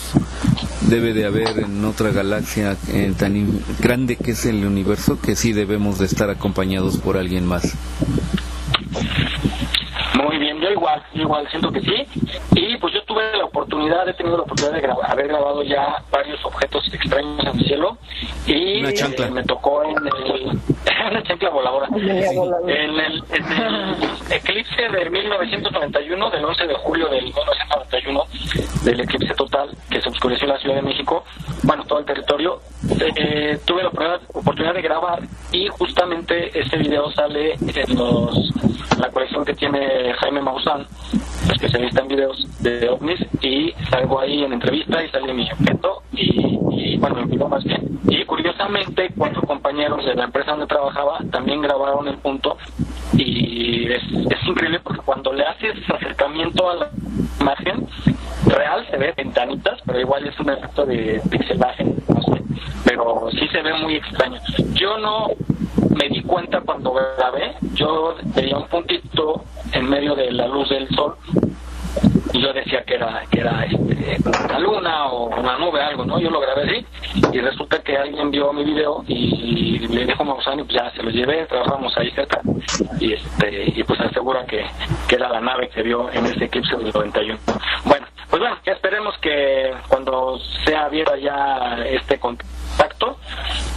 debe 0.82 1.14
de 1.14 1.26
haber 1.26 1.60
en 1.60 1.86
otra 1.86 2.12
galaxia 2.12 2.76
eh, 2.90 3.14
tan 3.18 3.62
grande 3.80 4.16
que 4.16 4.32
es 4.32 4.46
el 4.46 4.66
universo 4.66 5.20
que 5.22 5.36
sí 5.36 5.54
debemos 5.54 6.00
de 6.00 6.06
estar 6.06 6.30
acompañados 6.30 6.98
por 6.98 7.18
alguien 7.18 7.46
más. 7.46 7.76
Muy 10.16 10.38
bien, 10.40 10.51
yo 10.62 10.70
igual, 10.70 11.02
igual 11.14 11.48
siento 11.50 11.72
que 11.72 11.82
sí. 11.82 12.06
Y 12.56 12.78
pues 12.78 12.94
yo 12.94 13.04
tuve 13.04 13.36
la 13.36 13.46
oportunidad, 13.46 14.08
he 14.08 14.14
tenido 14.14 14.38
la 14.38 14.44
oportunidad 14.44 14.80
de 14.80 15.12
haber 15.12 15.28
grabado 15.28 15.64
ya 15.64 16.04
varios 16.12 16.44
objetos 16.46 16.84
extraños 16.94 17.40
en 17.40 17.48
el 17.48 17.66
cielo. 17.66 17.98
Y 18.46 18.86
eh, 18.86 19.32
me 19.32 19.44
tocó 19.44 19.84
en 19.84 19.98
el, 19.98 20.62
una 21.12 21.24
chancla 21.24 21.50
voladora. 21.50 21.88
En 21.88 22.10
el, 22.10 22.68
en 22.68 23.00
el 23.00 23.24
eclipse 24.30 24.82
de 24.82 25.10
1991, 25.10 26.30
del 26.30 26.46
11 26.46 26.68
de 26.68 26.76
julio 26.76 27.08
del 27.10 27.24
1991, 27.24 28.24
del 28.84 29.00
eclipse 29.00 29.34
total 29.34 29.70
que 29.90 30.02
se 30.02 30.10
oscureció 30.10 30.46
en 30.46 30.54
la 30.54 30.60
Ciudad 30.60 30.76
de 30.76 30.82
México, 30.84 31.24
bueno, 31.64 31.84
todo 31.86 32.00
el 32.00 32.06
territorio, 32.06 32.60
eh, 33.16 33.60
tuve 33.66 33.84
la 33.84 33.90
oportunidad 34.34 34.74
de 34.74 34.82
grabar 34.82 35.22
y 35.52 35.68
justamente 35.68 36.58
ese 36.60 36.78
video 36.78 37.12
sale 37.12 37.54
en 37.54 37.96
los, 37.98 38.52
la 38.98 39.10
colección 39.10 39.44
que 39.46 39.54
tiene 39.54 40.14
Jaime 40.14 40.42
Maussan, 40.52 40.86
especialista 41.54 42.02
en 42.02 42.08
videos 42.10 42.62
de 42.62 42.90
ovnis, 42.90 43.20
y 43.42 43.74
salgo 43.90 44.20
ahí 44.20 44.44
en 44.44 44.54
entrevista 44.54 45.04
y 45.04 45.10
sale 45.10 45.34
mi 45.34 45.50
objeto 45.50 46.04
y, 46.12 46.58
y 46.72 46.98
bueno, 46.98 47.20
en 47.20 47.30
vivo 47.30 47.48
más 47.48 47.64
bien. 47.64 48.00
Y 48.10 48.26
curiosamente, 48.26 49.10
cuatro 49.18 49.42
compañeros 49.44 50.04
de 50.06 50.14
la 50.14 50.26
empresa 50.26 50.52
donde 50.52 50.68
trabajaba 50.68 51.20
también 51.32 51.62
grabaron 51.62 52.08
el 52.10 52.18
punto 52.18 52.58
y 53.14 53.92
es, 53.92 54.04
increíble 54.46 54.80
porque 54.82 55.02
cuando 55.02 55.32
le 55.32 55.46
haces 55.46 55.78
acercamiento 55.90 56.70
a 56.70 56.76
la 56.76 56.90
imagen 57.40 57.88
real 58.48 58.86
se 58.90 58.98
ve 58.98 59.14
ventanitas, 59.16 59.80
pero 59.86 60.00
igual 60.00 60.28
es 60.28 60.38
un 60.40 60.50
efecto 60.50 60.86
de 60.86 61.22
pixelaje, 61.30 61.86
no 61.86 62.22
sé, 62.24 62.42
pero 62.84 63.30
sí 63.32 63.48
se 63.48 63.62
ve 63.62 63.74
muy 63.76 63.96
extraño. 63.96 64.42
Yo 64.74 64.98
no 64.98 65.28
me 65.96 66.10
di 66.10 66.22
cuenta 66.24 66.60
cuando 66.62 66.94
grabé, 66.94 67.56
yo 67.74 68.16
veía 68.36 68.58
un 68.58 68.68
puntito 68.68 69.46
en 69.74 69.90
medio 69.90 70.16
de 70.16 70.32
la 70.32 70.48
luz 70.48 70.70
del 70.70 70.88
sol. 70.90 71.16
Y 72.34 72.42
yo 72.42 72.54
decía 72.54 72.84
que 72.84 72.96
era 72.96 73.22
que 73.30 73.40
era 73.40 73.66
este, 73.66 74.18
una 74.46 74.60
luna 74.60 75.06
o 75.08 75.28
una 75.38 75.58
nube 75.58 75.82
algo 75.82 76.06
no 76.06 76.20
yo 76.20 76.30
lo 76.30 76.40
grabé 76.40 76.64
así 76.64 76.86
y 77.34 77.40
resulta 77.40 77.82
que 77.84 77.98
alguien 77.98 78.32
vio 78.32 78.54
mi 78.54 78.64
video 78.64 79.04
y 79.08 79.80
le 79.88 80.06
dijo 80.06 80.24
a 80.24 80.54
y 80.54 80.64
pues 80.64 80.74
ya 80.74 80.90
se 80.92 81.04
lo 81.04 81.10
llevé 81.10 81.46
trabajamos 81.46 81.96
ahí 81.98 82.10
cerca 82.12 82.40
y 83.00 83.14
este 83.14 83.74
y 83.76 83.84
pues 83.84 84.00
asegura 84.00 84.46
que, 84.46 84.66
que 85.08 85.16
era 85.16 85.30
la 85.30 85.42
nave 85.42 85.70
que 85.70 85.84
vio 85.84 86.10
en 86.12 86.26
ese 86.26 86.46
eclipse 86.46 86.78
del 86.78 86.92
91 86.94 87.38
bueno 87.86 88.06
pues 88.32 88.40
bueno 88.40 88.58
ya 88.66 88.72
esperemos 88.72 89.16
que 89.20 89.72
cuando 89.88 90.40
sea 90.66 90.86
abierta 90.86 91.16
ya 91.18 91.78
este 91.86 92.20
contacto 92.20 93.20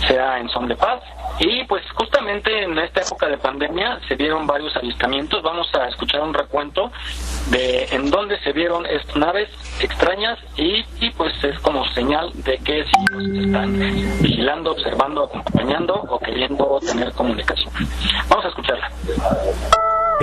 sea 0.09 0.39
en 0.39 0.49
son 0.49 0.69
de 0.69 0.77
paz 0.77 1.03
y 1.39 1.65
pues 1.65 1.83
justamente 1.95 2.63
en 2.63 2.79
esta 2.79 3.01
época 3.01 3.27
de 3.27 3.37
pandemia 3.39 3.99
se 4.07 4.15
vieron 4.15 4.47
varios 4.47 4.75
avistamientos. 4.77 5.43
Vamos 5.43 5.67
a 5.75 5.89
escuchar 5.89 6.21
un 6.21 6.33
recuento 6.33 6.93
de 7.51 7.87
en 7.91 8.11
dónde 8.11 8.39
se 8.41 8.53
vieron 8.53 8.87
estas 8.87 9.17
naves 9.17 9.49
extrañas 9.81 10.39
y, 10.57 10.85
pues 11.17 11.33
es 11.43 11.59
como 11.61 11.85
señal 11.89 12.31
de 12.45 12.59
que 12.59 12.85
si 12.85 13.45
están 13.45 13.79
vigilando, 14.21 14.73
observando, 14.73 15.25
acompañando 15.25 15.95
o 15.95 16.19
queriendo 16.21 16.79
tener 16.81 17.13
comunicación. 17.13 17.73
Vamos 18.29 18.45
a 18.45 18.49
escucharla. 18.49 18.91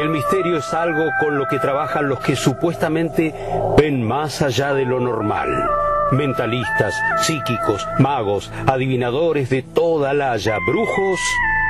El 0.01 0.09
misterio 0.09 0.57
es 0.57 0.73
algo 0.73 1.11
con 1.19 1.37
lo 1.37 1.47
que 1.47 1.59
trabajan 1.59 2.09
los 2.09 2.19
que 2.21 2.35
supuestamente 2.35 3.35
ven 3.77 4.01
más 4.01 4.41
allá 4.41 4.73
de 4.73 4.83
lo 4.83 4.99
normal 4.99 5.69
mentalistas, 6.11 6.93
psíquicos, 7.21 7.87
magos, 7.99 8.51
adivinadores 8.67 9.49
de 9.49 9.61
toda 9.61 10.13
la 10.13 10.33
haya, 10.33 10.57
brujos 10.67 11.19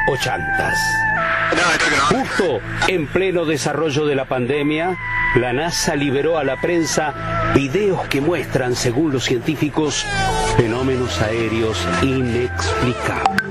o 0.08 0.18
chantas. 0.18 0.80
Justo 2.10 2.60
en 2.88 3.08
pleno 3.08 3.46
desarrollo 3.46 4.06
de 4.06 4.16
la 4.16 4.26
pandemia, 4.26 4.98
la 5.36 5.54
NASA 5.54 5.96
liberó 5.96 6.38
a 6.38 6.44
la 6.44 6.60
prensa 6.60 7.52
videos 7.54 8.08
que 8.08 8.22
muestran, 8.22 8.76
según 8.76 9.12
los 9.12 9.26
científicos, 9.26 10.06
fenómenos 10.58 11.22
aéreos 11.22 11.86
inexplicables. 12.02 13.42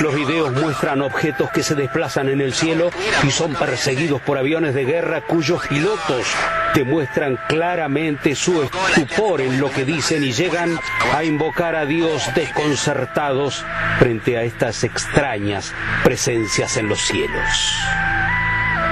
Los 0.00 0.14
videos 0.14 0.52
muestran 0.52 1.00
objetos 1.00 1.50
que 1.50 1.62
se 1.62 1.74
desplazan 1.74 2.28
en 2.28 2.40
el 2.40 2.52
cielo 2.52 2.90
y 3.22 3.30
son 3.30 3.54
perseguidos 3.54 4.20
por 4.20 4.36
aviones 4.36 4.74
de 4.74 4.84
guerra 4.84 5.20
cuyos 5.20 5.66
pilotos 5.68 6.26
demuestran 6.74 7.38
claramente 7.48 8.34
su 8.34 8.62
estupor 8.62 9.40
en 9.40 9.60
lo 9.60 9.70
que 9.70 9.84
dicen 9.84 10.24
y 10.24 10.32
llegan 10.32 10.78
a 11.14 11.22
invocar 11.22 11.76
a 11.76 11.84
Dios 11.84 12.24
desconcertados 12.34 13.64
frente 13.98 14.36
a 14.36 14.42
estas 14.42 14.82
extrañas 14.82 15.72
presencias 16.02 16.76
en 16.76 16.88
los 16.88 17.00
cielos. 17.00 17.76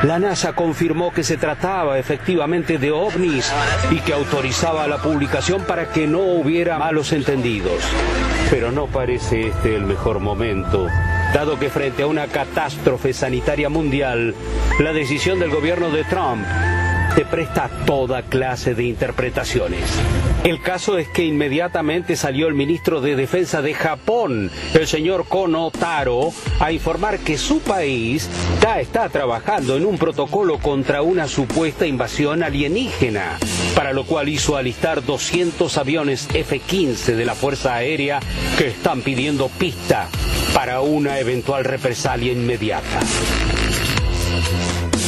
La 0.03 0.19
NASA 0.19 0.55
confirmó 0.55 1.13
que 1.13 1.23
se 1.23 1.37
trataba 1.37 1.99
efectivamente 1.99 2.79
de 2.79 2.91
ovnis 2.91 3.53
y 3.91 3.97
que 4.01 4.15
autorizaba 4.15 4.87
la 4.87 4.97
publicación 4.97 5.65
para 5.65 5.91
que 5.91 6.07
no 6.07 6.21
hubiera 6.21 6.79
malos 6.79 7.13
entendidos. 7.13 7.83
Pero 8.49 8.73
no 8.73 8.87
parece 8.87 9.49
este 9.49 9.77
el 9.77 9.85
mejor 9.85 10.19
momento, 10.21 10.87
dado 11.35 11.59
que 11.59 11.69
frente 11.69 12.03
a 12.03 12.07
una 12.07 12.29
catástrofe 12.29 13.13
sanitaria 13.13 13.69
mundial, 13.69 14.35
la 14.79 14.95
decisión 14.95 15.39
del 15.39 15.51
gobierno 15.51 15.91
de 15.91 16.05
Trump 16.05 16.47
te 17.15 17.25
presta 17.25 17.71
toda 17.87 18.23
clase 18.23 18.75
de 18.75 18.85
interpretaciones. 18.85 19.83
El 20.45 20.63
caso 20.63 20.97
es 20.97 21.09
que 21.09 21.25
inmediatamente 21.25 22.17
salió 22.17 22.49
el 22.49 22.55
ministro 22.55 23.01
de 23.01 23.15
Defensa 23.17 23.61
de 23.61 23.75
Japón, 23.75 24.51
el 24.73 24.87
señor 24.87 25.27
Kono 25.29 25.71
Taro, 25.71 26.33
a 26.61 26.73
informar 26.73 27.19
que 27.19 27.37
su 27.37 27.61
país 27.61 28.29
ya 28.63 28.81
está 28.81 29.09
trabajando 29.09 29.77
en 29.77 29.85
un 29.85 29.99
protocolo 29.99 30.59
contra 30.59 31.03
una 31.03 31.29
supuesta 31.29 31.87
invasión 31.87 32.43
alienígena, 32.43 33.39
para 33.75 33.93
lo 33.93 34.05
cual 34.05 34.29
hizo 34.29 34.57
alistar 34.57 35.05
200 35.05 35.77
aviones 35.77 36.29
F-15 36.33 37.17
de 37.17 37.25
la 37.25 37.35
Fuerza 37.35 37.75
Aérea 37.75 38.21
que 38.57 38.69
están 38.69 39.03
pidiendo 39.03 39.49
pista 39.49 40.09
para 40.55 40.81
una 40.81 41.19
eventual 41.19 41.65
represalia 41.65 42.33
inmediata. 42.33 43.01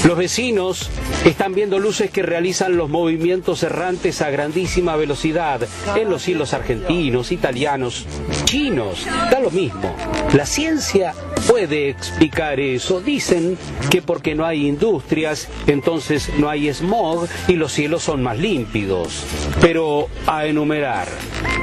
Los 0.07 0.19
vecinos 0.19 0.91
están 1.25 1.55
viendo 1.55 1.79
luces 1.79 2.11
que 2.11 2.23
realizan 2.23 2.77
los 2.77 2.89
movimientos 2.91 3.63
errantes 3.63 4.21
a 4.21 4.31
grandísima 4.31 4.97
velocidad 4.97 5.61
en 5.95 6.11
los 6.11 6.23
cielos 6.23 6.55
argentinos, 6.55 7.31
italianos, 7.31 8.05
chinos, 8.45 9.07
da 9.31 9.39
lo 9.39 9.51
mismo. 9.53 9.95
La 10.35 10.47
ciencia 10.47 11.13
puede 11.47 11.91
explicar 11.91 12.59
eso. 12.59 13.03
Dicen 13.03 13.59
que 13.91 14.01
porque 14.01 14.35
no 14.35 14.47
hay 14.47 14.67
industrias, 14.67 15.49
entonces 15.67 16.31
no 16.39 16.49
hay 16.49 16.73
smog 16.73 17.29
y 17.49 17.57
los 17.57 17.73
cielos 17.73 18.03
son 18.05 18.23
más 18.23 18.39
límpidos. 18.39 19.27
Pero 19.61 20.09
a 20.27 20.47
enumerar, 20.47 21.07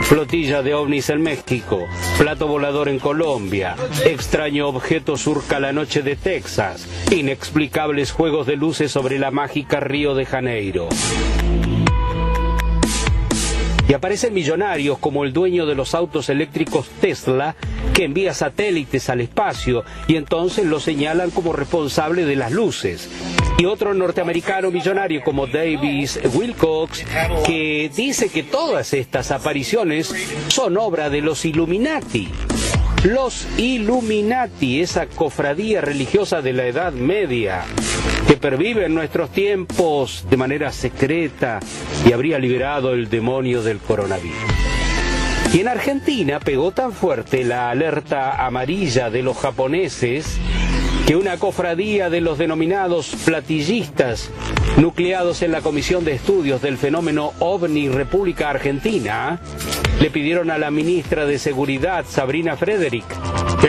flotilla 0.04 0.62
de 0.62 0.76
ovnis 0.76 1.10
en 1.10 1.24
México, 1.24 1.88
plato 2.20 2.46
volador 2.48 2.90
en 2.90 3.00
Colombia, 3.00 3.76
extraño 4.06 4.68
objeto 4.68 5.18
surca 5.18 5.60
la 5.60 5.74
noche 5.74 6.04
de 6.04 6.16
Texas, 6.16 6.88
inexplicables 7.10 8.12
juegos 8.12 8.46
de 8.46 8.56
luces 8.56 8.92
sobre 8.92 9.18
la 9.18 9.32
mágica 9.32 9.80
Río 9.80 10.14
de 10.14 10.28
Janeiro. 10.28 10.90
Y 13.90 13.94
aparecen 13.96 14.36
millonarios 14.36 15.00
como 15.00 15.26
el 15.26 15.34
dueño 15.34 15.66
de 15.66 15.74
los 15.74 15.96
autos 15.96 16.30
eléctricos 16.30 16.88
Tesla, 17.02 17.56
que 17.96 18.04
envía 18.04 18.36
satélites 18.36 19.10
al 19.10 19.20
espacio 19.20 19.84
y 20.08 20.16
entonces 20.16 20.68
lo 20.68 20.80
señalan 20.80 21.32
como 21.32 21.54
responsable 21.54 22.24
de 22.24 22.36
las 22.36 22.52
luces. 22.52 23.10
Y 23.58 23.66
otro 23.66 23.96
norteamericano 23.96 24.70
millonario 24.70 25.24
como 25.24 25.48
Davis 25.48 26.20
Wilcox, 26.36 27.04
que 27.48 27.90
dice 27.96 28.30
que 28.30 28.44
todas 28.44 28.94
estas 28.94 29.32
apariciones 29.32 30.14
son 30.50 30.78
obra 30.78 31.10
de 31.10 31.22
los 31.22 31.44
Illuminati. 31.44 32.30
Los 33.04 33.48
Illuminati, 33.58 34.82
esa 34.82 35.08
cofradía 35.08 35.82
religiosa 35.82 36.44
de 36.44 36.54
la 36.54 36.68
Edad 36.68 36.94
Media, 36.94 37.66
pervive 38.40 38.86
en 38.86 38.96
nuestros 38.96 39.30
tiempos 39.32 40.26
de 40.30 40.38
manera 40.38 40.72
secreta 40.72 41.60
y 42.08 42.14
habría 42.14 42.40
liberado 42.40 42.94
el 42.94 43.10
demonio 43.10 43.62
del 43.62 43.80
coronavirus. 43.80 44.38
Y 45.54 45.62
en 45.62 45.68
Argentina 45.68 46.40
pegó 46.40 46.72
tan 46.72 46.94
fuerte 46.94 47.44
la 47.44 47.70
alerta 47.72 48.46
amarilla 48.46 49.10
de 49.10 49.24
los 49.24 49.38
japoneses 49.38 50.38
que 51.08 51.16
una 51.16 51.38
cofradía 51.38 52.12
de 52.12 52.22
los 52.22 52.38
denominados 52.38 53.16
platillistas, 53.26 54.30
nucleados 54.78 55.42
en 55.42 55.52
la 55.52 55.62
Comisión 55.62 56.06
de 56.06 56.14
Estudios 56.14 56.62
del 56.62 56.78
Fenómeno 56.78 57.34
OVNI 57.40 57.90
República 57.90 58.52
Argentina, 58.52 59.40
le 60.00 60.12
pidieron 60.12 60.52
a 60.52 60.60
la 60.60 60.70
ministra 60.70 61.26
de 61.26 61.40
Seguridad, 61.40 62.06
Sabrina 62.08 62.56
Frederick, 62.56 63.06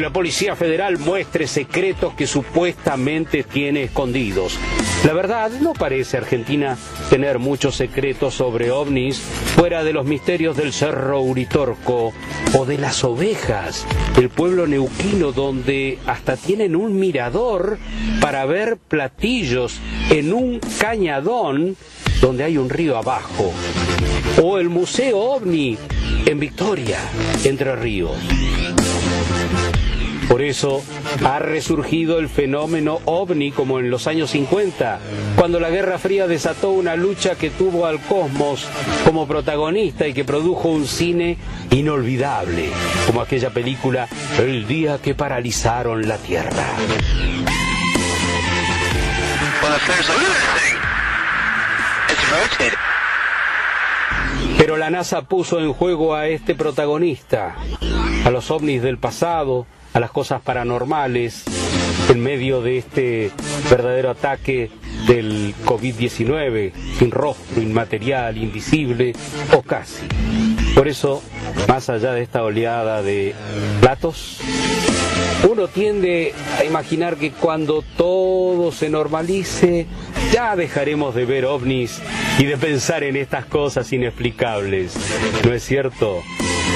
que 0.00 0.04
la 0.04 0.12
Policía 0.14 0.56
Federal 0.56 0.98
muestre 0.98 1.46
secretos 1.46 2.14
que 2.14 2.26
supuestamente 2.26 3.42
tiene 3.42 3.82
escondidos. 3.82 4.58
La 5.04 5.12
verdad, 5.12 5.50
no 5.60 5.74
parece 5.74 6.16
Argentina 6.16 6.78
tener 7.10 7.38
muchos 7.38 7.76
secretos 7.76 8.32
sobre 8.32 8.70
ovnis 8.70 9.18
fuera 9.18 9.84
de 9.84 9.92
los 9.92 10.06
misterios 10.06 10.56
del 10.56 10.72
Cerro 10.72 11.20
Uritorco 11.20 12.14
o 12.58 12.64
de 12.64 12.78
las 12.78 13.04
ovejas, 13.04 13.86
el 14.16 14.30
pueblo 14.30 14.66
neuquino 14.66 15.32
donde 15.32 15.98
hasta 16.06 16.38
tienen 16.38 16.76
un 16.76 16.98
mirador 16.98 17.78
para 18.22 18.46
ver 18.46 18.78
platillos 18.78 19.80
en 20.08 20.32
un 20.32 20.60
cañadón 20.78 21.76
donde 22.22 22.44
hay 22.44 22.56
un 22.56 22.70
río 22.70 22.96
abajo, 22.96 23.52
o 24.42 24.56
el 24.56 24.70
Museo 24.70 25.18
OVNI 25.18 25.76
en 26.24 26.40
Victoria, 26.40 27.00
Entre 27.44 27.76
Ríos. 27.76 28.16
Por 30.30 30.42
eso 30.42 30.80
ha 31.24 31.40
resurgido 31.40 32.20
el 32.20 32.28
fenómeno 32.28 33.00
ovni 33.04 33.50
como 33.50 33.80
en 33.80 33.90
los 33.90 34.06
años 34.06 34.30
50, 34.30 35.00
cuando 35.34 35.58
la 35.58 35.70
Guerra 35.70 35.98
Fría 35.98 36.28
desató 36.28 36.70
una 36.70 36.94
lucha 36.94 37.34
que 37.34 37.50
tuvo 37.50 37.84
al 37.84 37.98
cosmos 37.98 38.64
como 39.04 39.26
protagonista 39.26 40.06
y 40.06 40.14
que 40.14 40.24
produjo 40.24 40.68
un 40.68 40.86
cine 40.86 41.36
inolvidable, 41.72 42.70
como 43.08 43.22
aquella 43.22 43.50
película 43.50 44.06
El 44.38 44.68
día 44.68 44.98
que 45.02 45.16
paralizaron 45.16 46.06
la 46.06 46.16
Tierra. 46.18 46.64
Pero 54.56 54.76
la 54.76 54.90
NASA 54.90 55.22
puso 55.22 55.58
en 55.58 55.72
juego 55.72 56.14
a 56.14 56.28
este 56.28 56.54
protagonista, 56.54 57.56
a 58.24 58.30
los 58.30 58.48
ovnis 58.52 58.80
del 58.80 58.98
pasado, 58.98 59.66
a 59.92 60.00
las 60.00 60.10
cosas 60.10 60.40
paranormales 60.42 61.44
en 62.08 62.20
medio 62.20 62.62
de 62.62 62.78
este 62.78 63.30
verdadero 63.70 64.10
ataque 64.10 64.70
del 65.06 65.54
COVID-19, 65.64 66.72
sin 66.98 67.10
rostro, 67.10 67.62
inmaterial, 67.62 68.36
invisible 68.36 69.12
o 69.52 69.62
casi. 69.62 70.06
Por 70.74 70.88
eso, 70.88 71.22
más 71.68 71.88
allá 71.88 72.12
de 72.12 72.22
esta 72.22 72.42
oleada 72.42 73.02
de 73.02 73.34
platos, 73.80 74.38
uno 75.48 75.68
tiende 75.68 76.34
a 76.58 76.64
imaginar 76.64 77.16
que 77.16 77.30
cuando 77.30 77.82
todo 77.96 78.72
se 78.72 78.88
normalice, 78.88 79.86
ya 80.32 80.54
dejaremos 80.54 81.14
de 81.14 81.24
ver 81.24 81.44
ovnis 81.44 82.00
y 82.38 82.44
de 82.44 82.56
pensar 82.56 83.04
en 83.04 83.16
estas 83.16 83.46
cosas 83.46 83.92
inexplicables. 83.92 84.94
¿No 85.44 85.52
es 85.52 85.62
cierto? 85.64 86.22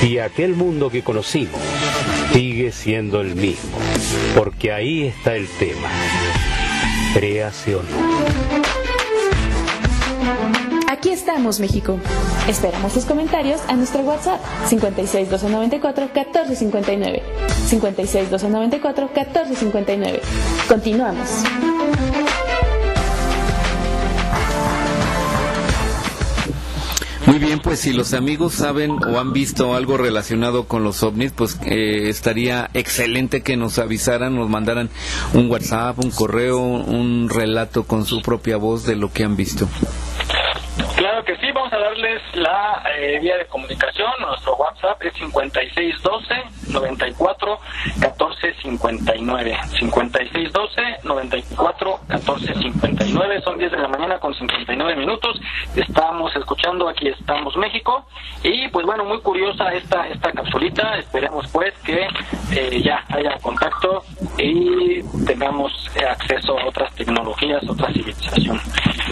Y 0.03 0.19
aquel 0.19 0.55
mundo 0.55 0.91
que 0.91 1.03
conocimos 1.03 1.61
sigue 2.33 2.73
siendo 2.73 3.21
el 3.21 3.35
mismo, 3.35 3.77
porque 4.35 4.73
ahí 4.73 5.07
está 5.07 5.35
el 5.35 5.47
tema. 5.59 5.89
No. 7.15 7.85
Aquí 10.89 11.11
estamos, 11.11 11.61
México. 11.61 11.99
Esperamos 12.49 12.93
tus 12.93 13.05
comentarios 13.05 13.61
a 13.69 13.75
nuestro 13.75 14.03
WhatsApp 14.03 14.41
56 14.67 15.31
294 15.31 16.05
1459. 16.15 17.23
56 17.69 18.31
294 18.31 19.11
1459. 19.15 20.21
Continuamos. 20.69 21.45
Muy 27.27 27.39
bien, 27.39 27.59
pues 27.61 27.81
si 27.81 27.95
los 27.95 28.13
amigos 28.13 28.53
saben 28.53 28.91
o 28.91 29.19
han 29.19 29.33
visto 29.33 29.75
algo 29.75 29.97
relacionado 29.97 30.65
con 30.65 30.85
los 30.85 31.03
ovnis, 31.03 31.33
pues 31.33 31.59
eh, 31.65 32.11
estaría 32.11 32.69
excelente 32.75 33.41
que 33.41 33.57
nos 33.57 33.79
avisaran, 33.79 34.35
nos 34.35 34.51
mandaran 34.51 34.91
un 35.33 35.51
WhatsApp, 35.51 35.99
un 36.05 36.11
correo, 36.11 36.59
un 36.61 37.31
relato 37.31 37.85
con 37.85 38.05
su 38.05 38.21
propia 38.21 38.59
voz 38.59 38.85
de 38.85 38.97
lo 38.97 39.11
que 39.11 39.25
han 39.25 39.37
visto. 39.37 39.67
A 41.75 41.79
darles 41.79 42.23
la 42.35 42.83
eh, 42.97 43.19
vía 43.21 43.37
de 43.37 43.47
comunicación. 43.47 44.11
Nuestro 44.21 44.55
WhatsApp 44.57 45.03
es 45.03 45.13
5612 45.15 46.73
94 46.73 47.59
14 48.01 48.55
59. 48.63 49.59
5612 49.81 50.83
94 51.03 52.01
14 52.09 52.55
59. 52.55 53.41
Son 53.43 53.59
10 53.59 53.73
de 53.73 53.79
la 53.79 53.89
mañana 53.89 54.19
con 54.19 54.35
59 54.35 54.97
minutos. 54.97 55.41
Estamos 55.75 56.35
escuchando 56.37 56.89
Aquí 56.89 57.09
estamos 57.09 57.57
México. 57.57 58.07
Y 58.43 58.69
pues 58.69 58.87
bueno, 58.87 59.05
muy 59.05 59.21
curiosa 59.21 59.73
esta, 59.73 60.07
esta 60.09 60.33
capsulita. 60.33 60.97
Esperemos 60.99 61.47
pues 61.53 61.75
que 61.85 62.07
eh, 62.53 62.83
ya 62.83 63.05
haya 63.09 63.37
contacto 63.43 64.05
y 64.39 65.03
tengamos 65.27 65.73
eh, 65.97 66.05
acceso 66.05 66.59
a 66.59 66.67
otras 66.67 66.95
tecnologías, 66.95 67.69
otra 67.69 67.93
civilización. 67.93 68.61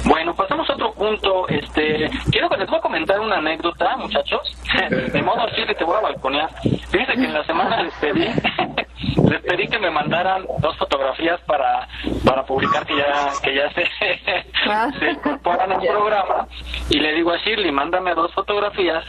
Bueno, 0.04 0.34
pasamos 0.34 0.68
a 0.70 0.74
otro 0.74 0.92
punto. 0.92 1.48
Este, 1.48 2.10
quiero 2.30 2.48
les 2.56 2.68
voy 2.68 2.78
a 2.78 2.82
comentar 2.82 3.20
una 3.20 3.36
anécdota, 3.36 3.96
muchachos. 3.96 4.40
De 5.12 5.22
modo 5.22 5.42
así 5.42 5.64
que 5.64 5.74
te 5.74 5.84
voy 5.84 5.96
a 5.96 6.00
balconear. 6.00 6.50
Fíjense 6.62 7.12
que 7.12 7.24
en 7.24 7.34
la 7.34 7.44
semana 7.44 7.82
les 7.82 7.94
pedí, 7.94 8.26
les 9.30 9.42
pedí 9.42 9.68
que 9.68 9.78
me 9.78 9.90
mandaran 9.90 10.44
dos 10.58 10.76
fotografías 10.76 11.40
para, 11.42 11.88
para 12.24 12.44
publicar 12.44 12.86
que 12.86 12.96
ya, 12.96 13.30
que 13.42 13.54
ya 13.54 13.70
se, 13.72 13.84
se 14.98 15.10
incorporan 15.10 15.72
al 15.72 15.80
programa. 15.80 16.46
Y 16.90 16.98
le 16.98 17.14
digo 17.14 17.32
a 17.32 17.38
Shirley, 17.38 17.72
mándame 17.72 18.14
dos 18.14 18.32
fotografías 18.32 19.04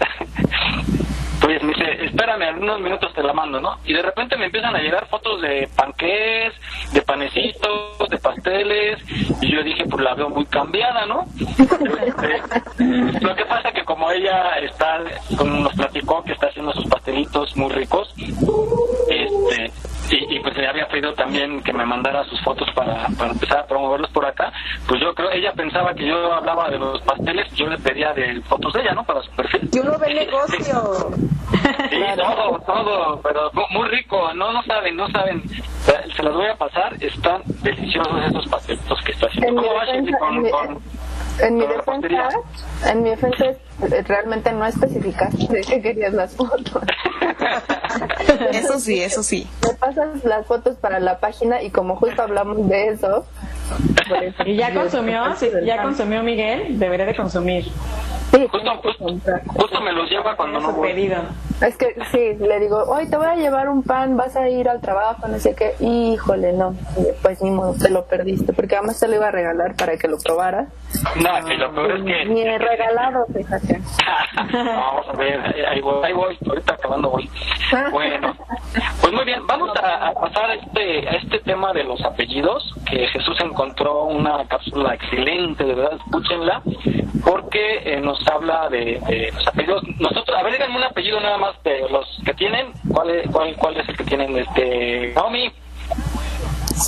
pues 1.43 1.61
me 1.61 1.73
dice, 1.73 2.05
espérame, 2.05 2.43
en 2.43 2.63
unos 2.63 2.79
minutos 2.79 3.13
te 3.13 3.21
la 3.21 3.33
mando, 3.33 3.59
¿no? 3.59 3.77
Y 3.83 3.93
de 3.93 4.01
repente 4.01 4.37
me 4.37 4.45
empiezan 4.45 4.73
a 4.77 4.79
llegar 4.79 5.07
fotos 5.07 5.41
de 5.41 5.67
panqués, 5.75 6.53
de 6.93 7.01
panecitos, 7.01 8.09
de 8.09 8.17
pasteles, 8.17 8.99
y 9.41 9.51
yo 9.51 9.61
dije, 9.61 9.83
pues 9.85 10.01
la 10.01 10.13
veo 10.13 10.29
muy 10.29 10.45
cambiada, 10.45 11.05
¿no? 11.05 11.25
Este, 12.05 13.19
lo 13.19 13.35
que 13.35 13.45
pasa 13.45 13.73
que 13.73 13.83
como 13.83 14.09
ella 14.11 14.57
está, 14.59 15.01
como 15.37 15.55
nos 15.59 15.73
platicó 15.73 16.23
que 16.23 16.31
está 16.31 16.47
haciendo 16.47 16.71
sus 16.71 16.85
pastelitos 16.85 17.57
muy 17.57 17.71
ricos, 17.73 18.13
este, 19.09 19.71
y, 20.11 20.39
pues 20.39 20.55
le 20.57 20.67
había 20.67 20.87
pedido 20.87 21.13
también 21.13 21.61
que 21.63 21.73
me 21.73 21.85
mandara 21.85 22.23
sus 22.25 22.41
fotos 22.41 22.67
para, 22.75 23.07
para 23.17 23.31
empezar 23.31 23.59
a 23.59 23.65
promoverlos 23.65 24.09
por 24.11 24.25
acá, 24.25 24.51
pues 24.87 25.01
yo 25.01 25.13
creo, 25.13 25.31
ella 25.31 25.53
pensaba 25.53 25.93
que 25.93 26.07
yo 26.07 26.33
hablaba 26.33 26.69
de 26.69 26.77
los 26.77 27.01
pasteles, 27.01 27.51
yo 27.55 27.67
le 27.67 27.77
pedía 27.77 28.13
de 28.13 28.41
fotos 28.41 28.73
de 28.73 28.81
ella, 28.81 28.93
¿no? 28.93 29.03
Para 29.03 29.21
su 29.21 29.31
perfil. 29.31 29.69
Yo 29.71 29.83
no 29.83 29.97
ve 29.97 30.13
negocio. 30.13 31.11
Sí, 31.89 31.99
todo, 32.17 32.59
todo, 32.65 33.21
pero 33.21 33.51
muy 33.69 33.87
rico, 33.87 34.33
no, 34.33 34.51
no 34.51 34.63
saben, 34.63 34.97
no 34.97 35.07
saben. 35.09 35.41
Se 36.15 36.23
los 36.23 36.33
voy 36.33 36.47
a 36.47 36.55
pasar, 36.55 36.93
están 36.99 37.41
deliciosos 37.61 38.25
esos 38.27 38.47
pastelitos 38.47 38.99
que 39.05 39.11
está 39.11 39.27
haciendo. 39.27 39.61
¿Cómo 39.61 39.73
va, 39.73 39.85
con, 40.19 40.49
con, 40.49 40.83
en 41.39 41.57
mi 41.57 41.65
defensa, 41.67 42.29
en 42.85 43.03
mi 43.03 43.09
defensa 43.09 43.45
realmente 44.07 44.51
no 44.51 44.65
especificaste 44.65 45.47
de 45.49 45.61
qué 45.61 45.81
querías 45.81 46.13
las 46.13 46.35
fotos. 46.35 46.83
eso 48.51 48.79
sí, 48.79 49.01
eso 49.01 49.23
sí. 49.23 49.47
Me 49.67 49.73
pasas 49.75 50.23
las 50.23 50.45
fotos 50.45 50.77
para 50.77 50.99
la 50.99 51.19
página 51.19 51.61
y 51.61 51.69
como 51.69 51.95
justo 51.95 52.21
hablamos 52.21 52.67
de 52.69 52.89
eso. 52.89 53.25
¿Y 54.45 54.55
ya 54.55 54.73
consumió? 54.73 55.35
Sí, 55.35 55.49
¿Ya 55.65 55.81
consumió 55.81 56.23
Miguel? 56.23 56.79
Debería 56.79 57.05
de 57.05 57.15
consumir. 57.15 57.65
Sí, 58.33 58.47
justo, 58.47 59.81
me 59.81 59.91
los 59.91 60.09
lleva 60.09 60.35
cuando 60.35 60.59
no 60.59 60.71
voy. 60.73 60.89
Pedido. 60.89 61.17
Es 61.61 61.77
que 61.77 61.95
sí, 62.11 62.33
le 62.43 62.59
digo, 62.59 62.83
hoy 62.87 63.07
te 63.07 63.15
voy 63.15 63.27
a 63.27 63.35
llevar 63.35 63.69
un 63.69 63.83
pan, 63.83 64.17
vas 64.17 64.35
a 64.35 64.49
ir 64.49 64.67
al 64.67 64.81
trabajo, 64.81 65.27
no 65.27 65.37
sé 65.37 65.55
qué. 65.55 65.75
Híjole, 65.79 66.51
no, 66.53 66.75
pues 67.21 67.43
ni 67.43 67.51
modo, 67.51 67.75
te 67.79 67.91
lo 67.91 68.05
perdiste, 68.05 68.53
porque 68.53 68.75
además 68.75 68.99
te 68.99 69.07
lo 69.07 69.15
iba 69.15 69.27
a 69.27 69.31
regalar 69.31 69.75
para 69.75 69.97
que 69.97 70.07
lo 70.07 70.17
probaras. 70.17 70.67
No, 71.15 71.51
y 71.51 71.57
lo 71.57 71.73
peor 71.73 71.91
es 71.91 72.03
que... 72.03 72.25
Ni 72.25 72.41
he 72.41 72.57
regalado, 72.57 73.25
fíjate. 73.33 73.79
vamos 74.53 75.07
a 75.07 75.15
ver, 75.15 75.39
ahí 75.67 75.79
voy, 75.81 76.03
ahí 76.03 76.13
voy, 76.13 76.37
ahorita 76.47 76.73
acabando 76.73 77.11
voy. 77.11 77.29
Bueno, 77.91 78.35
pues 79.01 79.13
muy 79.13 79.25
bien, 79.25 79.45
vamos 79.47 79.71
a, 79.77 80.11
pasar 80.13 80.49
a 80.49 80.53
este, 80.55 81.07
a 81.07 81.11
este 81.13 81.39
tema 81.39 81.71
de 81.73 81.83
los 81.83 82.03
apellidos, 82.03 82.73
que 82.89 83.07
Jesús 83.07 83.37
encontró 83.41 84.05
una 84.05 84.45
cápsula 84.47 84.95
excelente, 84.95 85.63
de 85.63 85.75
verdad, 85.75 85.97
escúchenla, 86.05 86.61
porque 87.23 87.77
eh, 87.85 87.99
nos 88.01 88.22
habla 88.27 88.69
de, 88.69 89.31
los 89.33 89.47
apellidos. 89.47 89.83
Nosotros, 89.99 90.37
a 90.37 90.43
ver, 90.43 90.53
díganme 90.53 90.77
un 90.77 90.83
apellido 90.83 91.19
nada 91.19 91.37
más 91.37 91.61
de 91.63 91.87
los 91.89 92.05
que 92.25 92.33
tienen. 92.33 92.71
¿Cuál 92.91 93.09
es, 93.09 93.29
cuál, 93.31 93.55
cuál 93.57 93.77
es 93.77 93.89
el 93.89 93.97
que 93.97 94.03
tienen? 94.03 94.37
Este, 94.37 95.13
Naomi. 95.15 95.51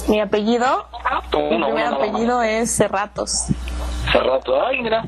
Mi 0.07 0.19
apellido, 0.19 0.87
mi 1.33 1.63
primer 1.63 1.85
apellido 1.85 2.41
es 2.41 2.75
Cerratos. 2.75 3.47
Cerratos, 4.11 4.63
ay, 4.67 4.81
mira. 4.81 5.03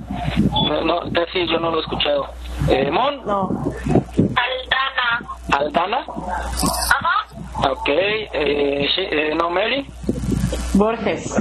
No, 0.52 0.82
no, 0.84 1.02
sí, 1.34 1.48
yo 1.48 1.60
no 1.60 1.72
lo 1.72 1.78
he 1.78 1.82
escuchado. 1.82 2.28
Eh, 2.70 2.90
Mon. 2.92 3.26
No. 3.26 3.50
Aldana. 4.36 5.26
Aldana. 5.52 5.98
Ajá. 5.98 7.72
Ok, 7.72 7.90
eh, 7.90 8.88
eh, 8.98 9.36
no, 9.36 9.50
Mary. 9.50 9.88
Borges. 10.74 11.34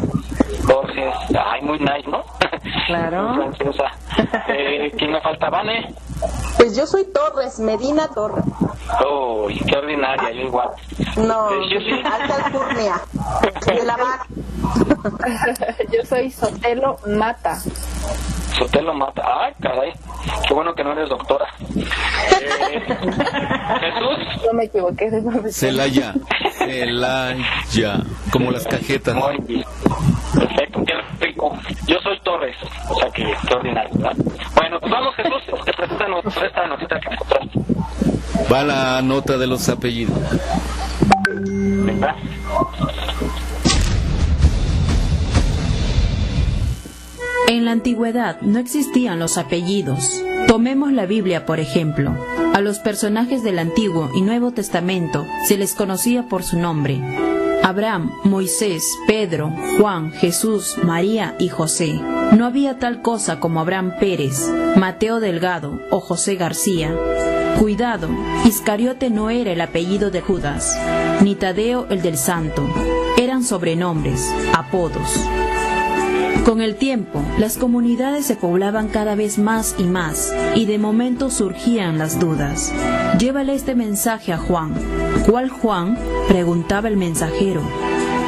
Borges, 0.66 1.14
ay, 1.38 1.62
muy 1.62 1.78
nice, 1.78 2.08
¿no? 2.08 2.24
Claro. 2.86 3.52
eh, 4.48 4.92
¿Quién 4.96 5.12
me 5.12 5.20
falta, 5.20 5.50
Vane? 5.50 5.94
Pues 6.56 6.76
yo 6.76 6.86
soy 6.86 7.04
Torres, 7.06 7.58
Medina 7.58 8.08
Torres. 8.08 8.44
Oh, 9.04 9.48
qué 9.48 9.76
ordinaria, 9.76 10.30
yo 10.32 10.42
igual. 10.42 10.70
No, 11.16 11.48
alta 11.48 12.44
alcurnia. 12.44 13.00
De 13.66 13.84
la 13.84 13.96
Yo 15.92 16.04
soy 16.04 16.30
Sotelo 16.30 16.98
Mata. 17.06 17.58
Sotelo 18.58 18.94
Mata. 18.94 19.22
Ay, 19.24 19.54
caray. 19.60 19.92
Qué 20.46 20.54
bueno 20.54 20.74
que 20.74 20.84
no 20.84 20.92
eres 20.92 21.08
doctora. 21.08 21.46
Eh, 21.76 22.80
Jesús. 23.80 24.44
No 24.46 24.52
me 24.54 24.64
equivoqué 24.64 25.10
de 25.10 25.22
nombre. 25.22 25.52
Celaya. 25.52 26.14
Celaya. 26.58 28.00
Como 28.32 28.50
las 28.50 28.66
cajetas. 28.66 29.14
Muy 29.14 29.38
bien. 29.38 29.64
Perfecto, 30.38 30.82
qué 30.84 31.26
rico. 31.26 31.56
Yo 31.86 31.98
soy 32.00 32.18
Torres, 32.20 32.56
o 32.90 32.94
sea 32.94 33.10
que 33.10 33.22
extraordinario, 33.22 33.90
¿verdad? 33.94 34.16
Bueno, 34.54 34.78
pues 34.80 34.92
vamos 34.92 35.14
Jesús, 35.14 35.42
te 35.64 35.72
preséntanos 35.72 36.05
esta 36.44 36.66
notita 36.66 37.00
que 37.00 37.08
encontraste. 37.12 37.60
Va 38.52 38.62
la 38.62 39.02
nota 39.02 39.36
de 39.38 39.46
los 39.46 39.68
apellidos. 39.68 40.16
¿Verdad? 41.28 42.16
En 47.48 47.64
la 47.64 47.72
antigüedad 47.72 48.40
no 48.40 48.58
existían 48.58 49.18
los 49.18 49.38
apellidos. 49.38 50.22
Tomemos 50.48 50.92
la 50.92 51.06
Biblia, 51.06 51.46
por 51.46 51.60
ejemplo. 51.60 52.16
A 52.54 52.60
los 52.60 52.78
personajes 52.78 53.42
del 53.42 53.58
Antiguo 53.58 54.10
y 54.14 54.22
Nuevo 54.22 54.52
Testamento 54.52 55.24
se 55.46 55.56
les 55.56 55.74
conocía 55.74 56.24
por 56.28 56.42
su 56.42 56.58
nombre. 56.58 57.35
Abraham, 57.66 58.12
Moisés, 58.22 58.96
Pedro, 59.08 59.52
Juan, 59.80 60.12
Jesús, 60.12 60.76
María 60.84 61.34
y 61.40 61.48
José. 61.48 62.00
No 62.30 62.46
había 62.46 62.78
tal 62.78 63.02
cosa 63.02 63.40
como 63.40 63.58
Abraham 63.58 63.94
Pérez, 63.98 64.48
Mateo 64.76 65.18
Delgado 65.18 65.80
o 65.90 65.98
José 65.98 66.36
García. 66.36 66.94
Cuidado, 67.58 68.08
Iscariote 68.44 69.10
no 69.10 69.30
era 69.30 69.50
el 69.50 69.60
apellido 69.60 70.12
de 70.12 70.20
Judas, 70.20 70.78
ni 71.22 71.34
Tadeo 71.34 71.88
el 71.90 72.02
del 72.02 72.16
Santo. 72.18 72.62
Eran 73.18 73.42
sobrenombres, 73.42 74.32
apodos. 74.54 75.20
Con 76.44 76.60
el 76.60 76.76
tiempo, 76.76 77.20
las 77.36 77.58
comunidades 77.58 78.26
se 78.26 78.36
poblaban 78.36 78.86
cada 78.86 79.16
vez 79.16 79.38
más 79.38 79.74
y 79.76 79.82
más, 79.82 80.32
y 80.54 80.66
de 80.66 80.78
momento 80.78 81.30
surgían 81.32 81.98
las 81.98 82.20
dudas. 82.20 82.72
Llévale 83.18 83.54
este 83.54 83.74
mensaje 83.74 84.32
a 84.32 84.38
Juan. 84.38 84.72
¿Cuál 85.26 85.50
Juan? 85.50 85.98
preguntaba 86.28 86.86
el 86.86 86.96
mensajero. 86.96 87.60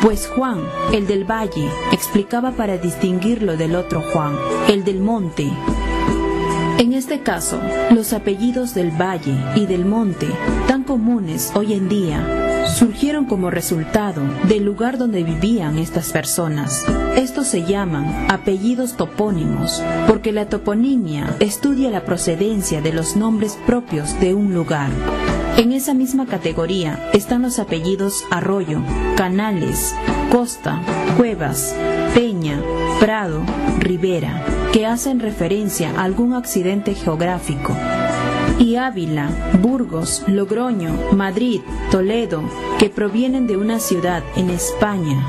Pues 0.02 0.26
Juan, 0.26 0.60
el 0.92 1.06
del 1.06 1.24
valle, 1.24 1.70
explicaba 1.92 2.50
para 2.50 2.76
distinguirlo 2.76 3.56
del 3.56 3.76
otro 3.76 4.02
Juan, 4.12 4.36
el 4.68 4.82
del 4.82 5.00
monte. 5.00 5.48
En 6.78 6.92
este 6.92 7.20
caso, 7.20 7.60
los 7.92 8.12
apellidos 8.12 8.74
del 8.74 8.90
valle 8.90 9.36
y 9.54 9.66
del 9.66 9.84
monte, 9.84 10.26
tan 10.66 10.82
comunes 10.82 11.52
hoy 11.54 11.74
en 11.74 11.88
día, 11.88 12.66
surgieron 12.66 13.26
como 13.26 13.50
resultado 13.50 14.22
del 14.48 14.64
lugar 14.64 14.98
donde 14.98 15.22
vivían 15.22 15.78
estas 15.78 16.10
personas. 16.10 16.84
Estos 17.16 17.46
se 17.46 17.64
llaman 17.64 18.26
apellidos 18.28 18.96
topónimos, 18.96 19.82
porque 20.08 20.32
la 20.32 20.48
toponimia 20.48 21.36
estudia 21.38 21.90
la 21.90 22.04
procedencia 22.04 22.80
de 22.80 22.92
los 22.92 23.14
nombres 23.14 23.56
propios 23.66 24.18
de 24.18 24.34
un 24.34 24.52
lugar. 24.52 24.90
En 25.58 25.72
esa 25.72 25.92
misma 25.92 26.26
categoría 26.26 27.10
están 27.12 27.42
los 27.42 27.58
apellidos 27.58 28.24
Arroyo, 28.30 28.80
Canales, 29.16 29.92
Costa, 30.30 30.80
Cuevas, 31.16 31.74
Peña, 32.14 32.62
Prado, 33.00 33.42
Rivera, 33.80 34.44
que 34.72 34.86
hacen 34.86 35.18
referencia 35.18 35.90
a 35.96 36.04
algún 36.04 36.34
accidente 36.34 36.94
geográfico 36.94 37.76
y 38.60 38.76
Ávila, 38.76 39.30
Burgos, 39.60 40.22
Logroño, 40.28 40.94
Madrid, 41.10 41.60
Toledo, 41.90 42.44
que 42.78 42.88
provienen 42.88 43.48
de 43.48 43.56
una 43.56 43.80
ciudad 43.80 44.22
en 44.36 44.50
España. 44.50 45.26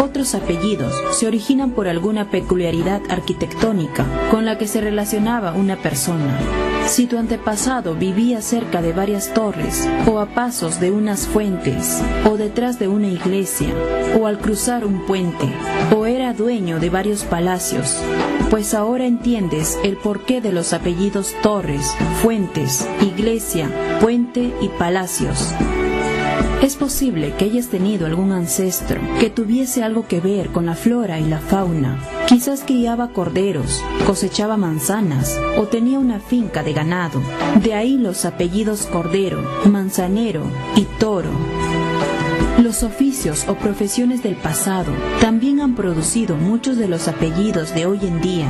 Otros 0.00 0.36
apellidos 0.36 0.94
se 1.10 1.26
originan 1.26 1.72
por 1.72 1.88
alguna 1.88 2.30
peculiaridad 2.30 3.02
arquitectónica 3.08 4.06
con 4.30 4.44
la 4.44 4.56
que 4.56 4.68
se 4.68 4.80
relacionaba 4.80 5.52
una 5.54 5.74
persona. 5.74 6.69
Si 6.90 7.06
tu 7.06 7.18
antepasado 7.18 7.94
vivía 7.94 8.42
cerca 8.42 8.82
de 8.82 8.92
varias 8.92 9.32
torres, 9.32 9.88
o 10.08 10.18
a 10.18 10.26
pasos 10.26 10.80
de 10.80 10.90
unas 10.90 11.28
fuentes, 11.28 12.02
o 12.28 12.36
detrás 12.36 12.80
de 12.80 12.88
una 12.88 13.06
iglesia, 13.06 13.68
o 14.20 14.26
al 14.26 14.40
cruzar 14.40 14.84
un 14.84 15.06
puente, 15.06 15.48
o 15.96 16.06
era 16.06 16.34
dueño 16.34 16.80
de 16.80 16.90
varios 16.90 17.22
palacios, 17.22 17.96
pues 18.50 18.74
ahora 18.74 19.06
entiendes 19.06 19.78
el 19.84 19.98
porqué 19.98 20.40
de 20.40 20.50
los 20.50 20.72
apellidos 20.72 21.32
Torres, 21.44 21.94
Fuentes, 22.22 22.88
Iglesia, 23.00 23.70
Puente 24.00 24.52
y 24.60 24.66
Palacios. 24.70 25.54
Es 26.62 26.76
posible 26.76 27.34
que 27.36 27.46
hayas 27.46 27.68
tenido 27.68 28.06
algún 28.06 28.32
ancestro 28.32 29.00
que 29.18 29.30
tuviese 29.30 29.82
algo 29.82 30.06
que 30.06 30.20
ver 30.20 30.50
con 30.50 30.66
la 30.66 30.74
flora 30.74 31.18
y 31.18 31.24
la 31.24 31.38
fauna. 31.38 31.98
Quizás 32.28 32.62
criaba 32.66 33.08
corderos, 33.08 33.82
cosechaba 34.06 34.56
manzanas 34.56 35.38
o 35.58 35.64
tenía 35.68 35.98
una 35.98 36.20
finca 36.20 36.62
de 36.62 36.72
ganado. 36.72 37.22
De 37.62 37.74
ahí 37.74 37.96
los 37.96 38.24
apellidos 38.24 38.86
Cordero, 38.86 39.42
Manzanero 39.64 40.42
y 40.76 40.84
Toro. 40.98 41.30
Los 42.58 42.82
oficios 42.82 43.46
o 43.48 43.54
profesiones 43.54 44.22
del 44.22 44.36
pasado 44.36 44.92
también 45.20 45.60
han 45.60 45.74
producido 45.74 46.36
muchos 46.36 46.76
de 46.76 46.88
los 46.88 47.08
apellidos 47.08 47.74
de 47.74 47.86
hoy 47.86 48.00
en 48.02 48.20
día. 48.20 48.46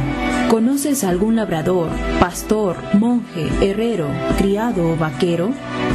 ¿Conoces 0.50 1.04
algún 1.04 1.36
labrador, 1.36 1.90
pastor, 2.18 2.76
monje, 2.94 3.48
herrero, 3.62 4.08
criado 4.36 4.90
o 4.90 4.96
vaquero? 4.96 5.52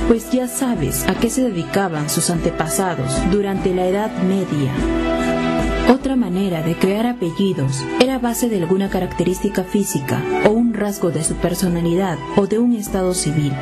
Pues 0.07 0.31
ya 0.31 0.47
sabes 0.47 1.05
a 1.07 1.15
qué 1.15 1.29
se 1.29 1.41
dedicaban 1.41 2.09
sus 2.09 2.29
antepasados 2.29 3.11
durante 3.31 3.73
la 3.73 3.87
Edad 3.87 4.11
Media. 4.23 4.71
Otra 5.87 6.15
manera 6.15 6.63
de 6.63 6.75
crear 6.75 7.05
apellidos 7.05 7.85
era 7.99 8.17
base 8.17 8.49
de 8.49 8.57
alguna 8.57 8.89
característica 8.89 9.63
física 9.63 10.19
o 10.45 10.49
un 10.49 10.73
rasgo 10.73 11.11
de 11.11 11.23
su 11.23 11.35
personalidad 11.35 12.17
o 12.35 12.47
de 12.47 12.57
un 12.57 12.73
estado 12.73 13.13
civil. 13.13 13.53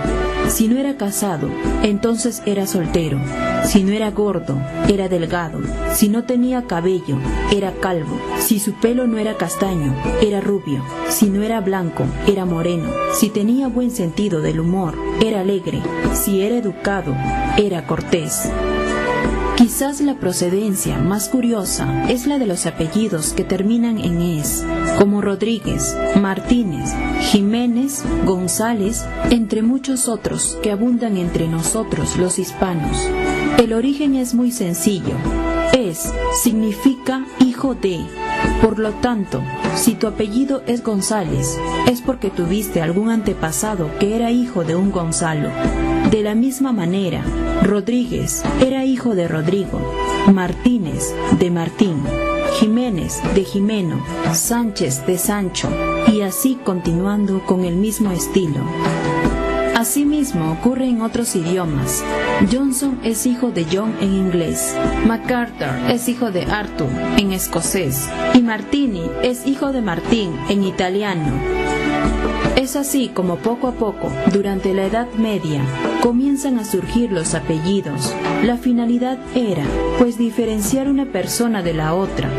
Si 0.48 0.70
no 0.70 0.78
era 0.78 0.96
casado, 0.96 1.50
entonces 1.84 2.42
era 2.46 2.66
soltero. 2.66 3.20
Si 3.66 3.84
no 3.84 3.92
era 3.92 4.10
gordo, 4.12 4.58
era 4.88 5.10
delgado. 5.10 5.60
Si 5.94 6.08
no 6.08 6.24
tenía 6.24 6.64
cabello, 6.64 7.18
era 7.52 7.74
calvo. 7.74 8.18
Si 8.40 8.60
su 8.60 8.74
pelo 8.74 9.06
no 9.06 9.18
era 9.18 9.36
castaño, 9.36 9.94
era 10.22 10.40
rubio. 10.40 10.82
Si 11.10 11.30
no 11.30 11.44
era 11.44 11.60
blanco, 11.60 12.06
era 12.26 12.46
moreno. 12.46 12.90
Si 13.14 13.30
tenía 13.30 13.68
buen 13.68 13.92
sentido 13.92 14.42
del 14.42 14.62
humor, 14.62 14.98
era 15.22 15.42
alegre. 15.42 15.82
Si 16.14 16.42
era 16.42 16.56
educado, 16.56 17.16
era 17.58 17.86
cortés. 17.86 18.50
Quizás 19.74 20.02
la 20.02 20.14
procedencia 20.20 21.00
más 21.00 21.30
curiosa 21.30 22.08
es 22.08 22.28
la 22.28 22.38
de 22.38 22.46
los 22.46 22.68
apellidos 22.68 23.34
que 23.34 23.44
terminan 23.44 23.98
en 23.98 24.22
es, 24.22 24.64
como 25.00 25.20
Rodríguez, 25.20 25.98
Martínez, 26.22 26.92
Jiménez, 27.22 28.04
González, 28.24 29.04
entre 29.32 29.64
muchos 29.64 30.08
otros 30.08 30.60
que 30.62 30.72
abundan 30.72 31.18
entre 31.18 31.48
nosotros 31.48 32.18
los 32.18 32.38
hispanos. 32.38 33.10
El 33.58 33.74
origen 33.74 34.14
es 34.14 34.36
muy 34.36 34.52
sencillo. 34.52 35.16
Es 35.76 36.14
significa 36.44 37.26
hijo 37.40 37.74
de. 37.74 38.06
Por 38.62 38.78
lo 38.78 38.92
tanto, 38.92 39.42
si 39.76 39.96
tu 39.96 40.06
apellido 40.06 40.62
es 40.68 40.84
González, 40.84 41.58
es 41.90 42.00
porque 42.02 42.30
tuviste 42.30 42.84
algún 42.84 43.10
antepasado 43.10 43.90
que 43.98 44.16
era 44.16 44.30
hijo 44.30 44.64
de 44.64 44.76
un 44.76 44.92
Gonzalo. 44.92 45.50
De 46.14 46.22
la 46.22 46.36
misma 46.36 46.72
manera, 46.74 47.24
Rodríguez 47.64 48.44
era 48.62 48.86
hijo 48.86 49.16
de 49.16 49.28
Rodrigo, 49.28 49.82
Martínez 50.32 51.12
de 51.40 51.50
Martín, 51.50 52.04
Jiménez 52.60 53.20
de 53.34 53.44
Jimeno, 53.44 54.00
Sánchez 54.32 55.08
de 55.08 55.18
Sancho, 55.18 55.70
y 56.14 56.22
así 56.22 56.60
continuando 56.64 57.44
con 57.48 57.66
el 57.66 57.78
mismo 57.78 58.12
estilo. 58.12 58.62
Asimismo 59.76 60.52
ocurre 60.52 60.88
en 60.88 61.02
otros 61.02 61.36
idiomas. 61.36 62.04
Johnson 62.52 63.00
es 63.04 63.26
hijo 63.26 63.50
de 63.50 63.66
John 63.66 63.96
en 64.00 64.14
inglés, 64.14 64.78
MacArthur 65.08 65.90
es 65.90 66.08
hijo 66.08 66.30
de 66.30 66.44
Arthur 66.44 66.90
en 67.18 67.34
escocés 67.34 68.08
y 68.36 68.44
Martini 68.44 69.10
es 69.24 69.48
hijo 69.48 69.72
de 69.72 69.82
Martín 69.82 70.38
en 70.48 70.64
italiano. 70.64 71.83
Es 72.56 72.76
así 72.76 73.10
como 73.10 73.38
poco 73.38 73.68
a 73.68 73.74
poco, 73.74 74.12
durante 74.32 74.74
la 74.74 74.86
Edad 74.86 75.08
Media, 75.18 75.62
comienzan 76.02 76.60
a 76.60 76.66
surgir 76.66 77.12
los 77.12 77.34
apellidos. 77.34 78.14
La 78.44 78.58
finalidad 78.58 79.18
era, 79.36 79.64
pues, 80.00 80.18
diferenciar 80.18 80.88
una 80.88 81.06
persona 81.06 81.62
de 81.62 81.74
la 81.74 81.94
otra. 81.94 82.30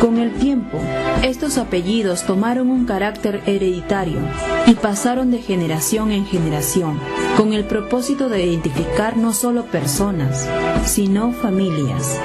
Con 0.00 0.18
el 0.18 0.32
tiempo, 0.34 0.78
estos 1.22 1.58
apellidos 1.58 2.24
tomaron 2.24 2.70
un 2.70 2.84
carácter 2.84 3.42
hereditario 3.46 4.18
y 4.66 4.74
pasaron 4.74 5.30
de 5.30 5.40
generación 5.40 6.12
en 6.12 6.26
generación, 6.26 7.00
con 7.36 7.52
el 7.52 7.64
propósito 7.64 8.28
de 8.28 8.44
identificar 8.44 9.16
no 9.16 9.32
solo 9.32 9.64
personas, 9.64 10.48
sino 10.84 11.32
familias. 11.32 12.20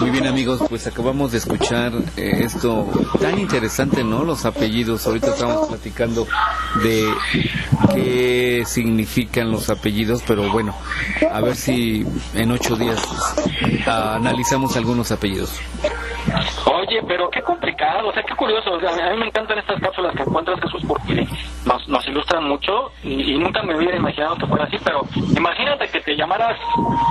Muy 0.00 0.10
bien 0.10 0.26
amigos, 0.26 0.62
pues 0.68 0.86
acabamos 0.86 1.32
de 1.32 1.38
escuchar 1.38 1.92
eh, 2.16 2.42
esto 2.44 2.88
tan 3.20 3.38
interesante, 3.38 4.02
¿no? 4.02 4.24
Los 4.24 4.46
apellidos. 4.46 5.06
Ahorita 5.06 5.28
estamos 5.28 5.68
platicando 5.68 6.26
de 6.82 7.12
qué 7.94 8.62
significan 8.64 9.50
los 9.50 9.68
apellidos, 9.68 10.22
pero 10.26 10.50
bueno, 10.50 10.74
a 11.30 11.40
ver 11.40 11.54
si 11.54 12.06
en 12.34 12.50
ocho 12.50 12.76
días 12.76 13.00
analizamos 13.86 14.76
algunos 14.76 15.12
apellidos. 15.12 15.60
Oye, 16.66 17.02
pero 17.06 17.30
qué 17.30 17.42
complicado, 17.42 18.08
o 18.08 18.12
sea, 18.12 18.22
qué 18.22 18.34
curioso. 18.34 18.74
a 18.74 19.10
mí 19.12 19.18
me 19.18 19.26
encantan 19.26 19.58
estas 19.58 19.80
cápsulas 19.80 20.14
que 20.14 20.22
encuentras, 20.22 20.60
Jesús, 20.60 20.82
porque 20.86 21.26
nos, 21.64 21.88
nos 21.88 22.06
ilustran 22.06 22.44
mucho 22.44 22.92
y, 23.02 23.38
nunca 23.38 23.62
me 23.62 23.76
hubiera 23.76 23.96
imaginado 23.96 24.36
que 24.36 24.46
fuera 24.46 24.64
así. 24.64 24.76
Pero 24.84 25.02
imagínate 25.36 25.88
que 25.88 26.00
te 26.00 26.16
llamaras 26.16 26.58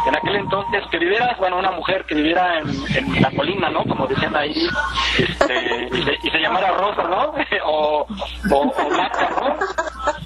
en 0.08 0.16
aquel 0.16 0.36
entonces, 0.36 0.84
que 0.92 0.98
vivieras, 0.98 1.38
bueno, 1.38 1.58
una 1.58 1.72
mujer 1.72 2.06
que 2.06 2.16
viviera 2.16 2.60
en, 2.60 2.68
la 3.20 3.32
colina, 3.32 3.70
¿no? 3.70 3.84
Como 3.86 4.08
decían 4.08 4.36
ahí, 4.36 4.68
este, 5.18 5.90
y, 6.24 6.30
se, 6.30 6.40
llamara 6.40 6.72
Rosa, 6.72 7.04
¿no? 7.04 7.34
o, 7.66 8.06
o, 8.52 8.90
Blanca, 8.90 9.30
¿no? 9.40 9.58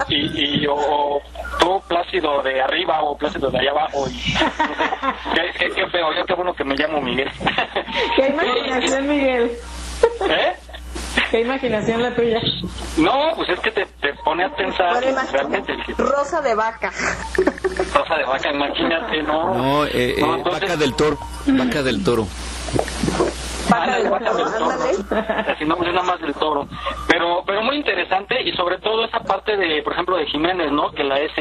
Y, 0.09 0.63
y 0.63 0.67
o, 0.67 1.21
tú 1.59 1.81
Plácido 1.87 2.41
de 2.43 2.61
arriba 2.61 3.01
o 3.01 3.17
Plácido 3.17 3.49
de 3.49 3.59
allá 3.59 3.71
abajo. 3.71 4.05
Y, 4.09 4.33
qué, 5.57 5.69
qué, 5.69 5.87
feo, 5.87 6.13
yo 6.13 6.25
qué 6.25 6.33
bueno 6.33 6.53
que 6.53 6.63
me 6.63 6.75
llamo 6.75 7.01
Miguel. 7.01 7.29
¿Qué 8.15 8.27
imaginación, 8.27 9.07
Miguel? 9.09 9.51
¿Eh? 10.29 10.53
¿Qué 11.31 11.41
imaginación 11.41 12.01
la 12.01 12.15
tuya? 12.15 12.39
No, 12.97 13.33
pues 13.35 13.49
es 13.49 13.59
que 13.59 13.71
te, 13.71 13.85
te 14.01 14.13
pone 14.23 14.45
a 14.45 14.55
pensar 14.55 15.01
realmente. 15.31 15.75
Rosa 15.97 16.41
de 16.41 16.55
vaca. 16.55 16.91
Rosa 17.93 18.15
de 18.15 18.23
vaca, 18.25 18.51
imagínate, 18.51 19.23
¿no? 19.23 19.53
No, 19.53 19.85
eh, 19.85 20.15
eh, 20.17 20.43
vaca 20.43 20.77
del 20.77 20.95
toro. 20.95 21.17
Vaca 21.47 21.83
del 21.83 22.03
toro. 22.03 22.27
Vaca 23.69 23.97
del, 23.97 24.09
vaca 24.09 24.33
del 24.33 24.45
toro. 24.45 24.71
Así 25.47 25.65
no, 25.65 25.75
nada 25.75 26.03
más 26.03 26.19
del 26.21 26.33
toro. 26.35 26.67
Pero, 27.07 27.43
pero 27.45 27.61
muy 27.63 27.77
interesante 27.77 28.41
y 28.43 28.51
sobre 28.53 28.77
todo 28.79 29.05
esa 29.05 29.19
parte 29.19 29.55
de, 29.57 29.81
por 29.83 29.93
ejemplo, 29.93 30.17
de 30.17 30.25
Jiménez, 30.27 30.71
¿no? 30.71 30.91
Que 30.91 31.03
la 31.03 31.19
EZ 31.19 31.31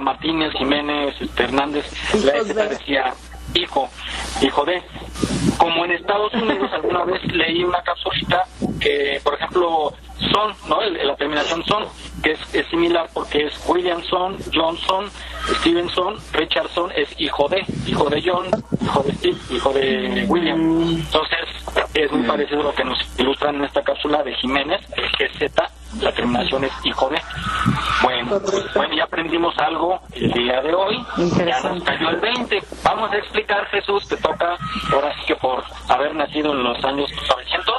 Martínez, 0.00 0.52
Jiménez, 0.52 1.14
este, 1.20 1.44
Hernández, 1.44 1.86
la 2.24 2.36
EZ 2.36 2.54
decía 2.54 3.12
hijo, 3.54 3.88
hijo 4.40 4.64
de. 4.64 4.82
Como 5.58 5.84
en 5.84 5.92
Estados 5.92 6.32
Unidos 6.34 6.70
alguna 6.74 7.04
vez 7.04 7.22
leí 7.24 7.62
una 7.62 7.82
capsulita 7.82 8.44
que, 8.80 9.20
por 9.22 9.34
ejemplo, 9.34 9.92
son, 10.32 10.54
¿no? 10.68 10.80
La 10.80 11.16
terminación 11.16 11.64
son, 11.64 11.84
que 12.22 12.32
es, 12.32 12.66
similar 12.68 13.08
porque 13.12 13.46
es 13.46 13.54
Williamson, 13.66 14.38
Johnson, 14.52 15.10
Stevenson, 15.60 16.16
Richardson 16.32 16.90
es 16.96 17.08
hijo 17.18 17.48
de, 17.48 17.64
hijo 17.86 18.08
de 18.08 18.22
John, 18.24 18.46
hijo 18.82 19.02
de 19.02 19.12
Steve, 19.14 19.38
hijo 19.50 19.72
de 19.72 20.24
William. 20.28 20.60
Entonces, 20.60 21.38
es 21.94 22.10
muy 22.12 22.26
parecido 22.26 22.60
a 22.60 22.64
lo 22.64 22.74
que 22.74 22.84
nos 22.84 22.98
ilustran 23.18 23.56
en 23.56 23.64
esta 23.64 23.82
cápsula 23.82 24.22
de 24.22 24.34
Jiménez, 24.34 24.80
el 25.18 25.30
Z 25.38 25.70
la 26.00 26.12
terminación 26.12 26.64
es 26.64 26.72
hijo 26.84 27.08
de. 27.08 27.20
Bueno, 28.02 28.40
pues, 28.40 28.74
bueno, 28.74 28.94
ya 28.96 29.04
aprendimos 29.04 29.56
algo 29.58 30.00
el 30.14 30.32
día 30.32 30.60
de 30.60 30.74
hoy. 30.74 31.04
Ya 31.16 31.60
nos 31.60 31.82
cayó 31.84 32.10
el 32.10 32.20
20. 32.20 32.58
Vamos 32.84 33.12
a 33.12 33.18
explicar, 33.18 33.66
Jesús, 33.66 34.06
te 34.08 34.16
toca, 34.16 34.56
ahora 34.92 35.14
sí 35.16 35.26
que 35.26 35.36
por 35.36 35.62
haber 35.88 36.14
nacido 36.14 36.52
en 36.52 36.62
los 36.64 36.84
años 36.84 37.10
900, 37.28 37.74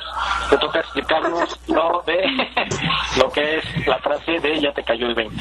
te 0.50 0.58
toca 0.58 0.80
explicarnos 0.80 1.60
lo 1.68 2.04
de 2.06 2.24
lo 3.18 3.32
que 3.32 3.58
es 3.58 3.88
la 3.88 3.98
frase 4.00 4.40
de 4.40 4.62
ya 4.62 4.72
te 4.74 4.84
cayó 4.84 5.08
el 5.08 5.16
20. 5.16 5.36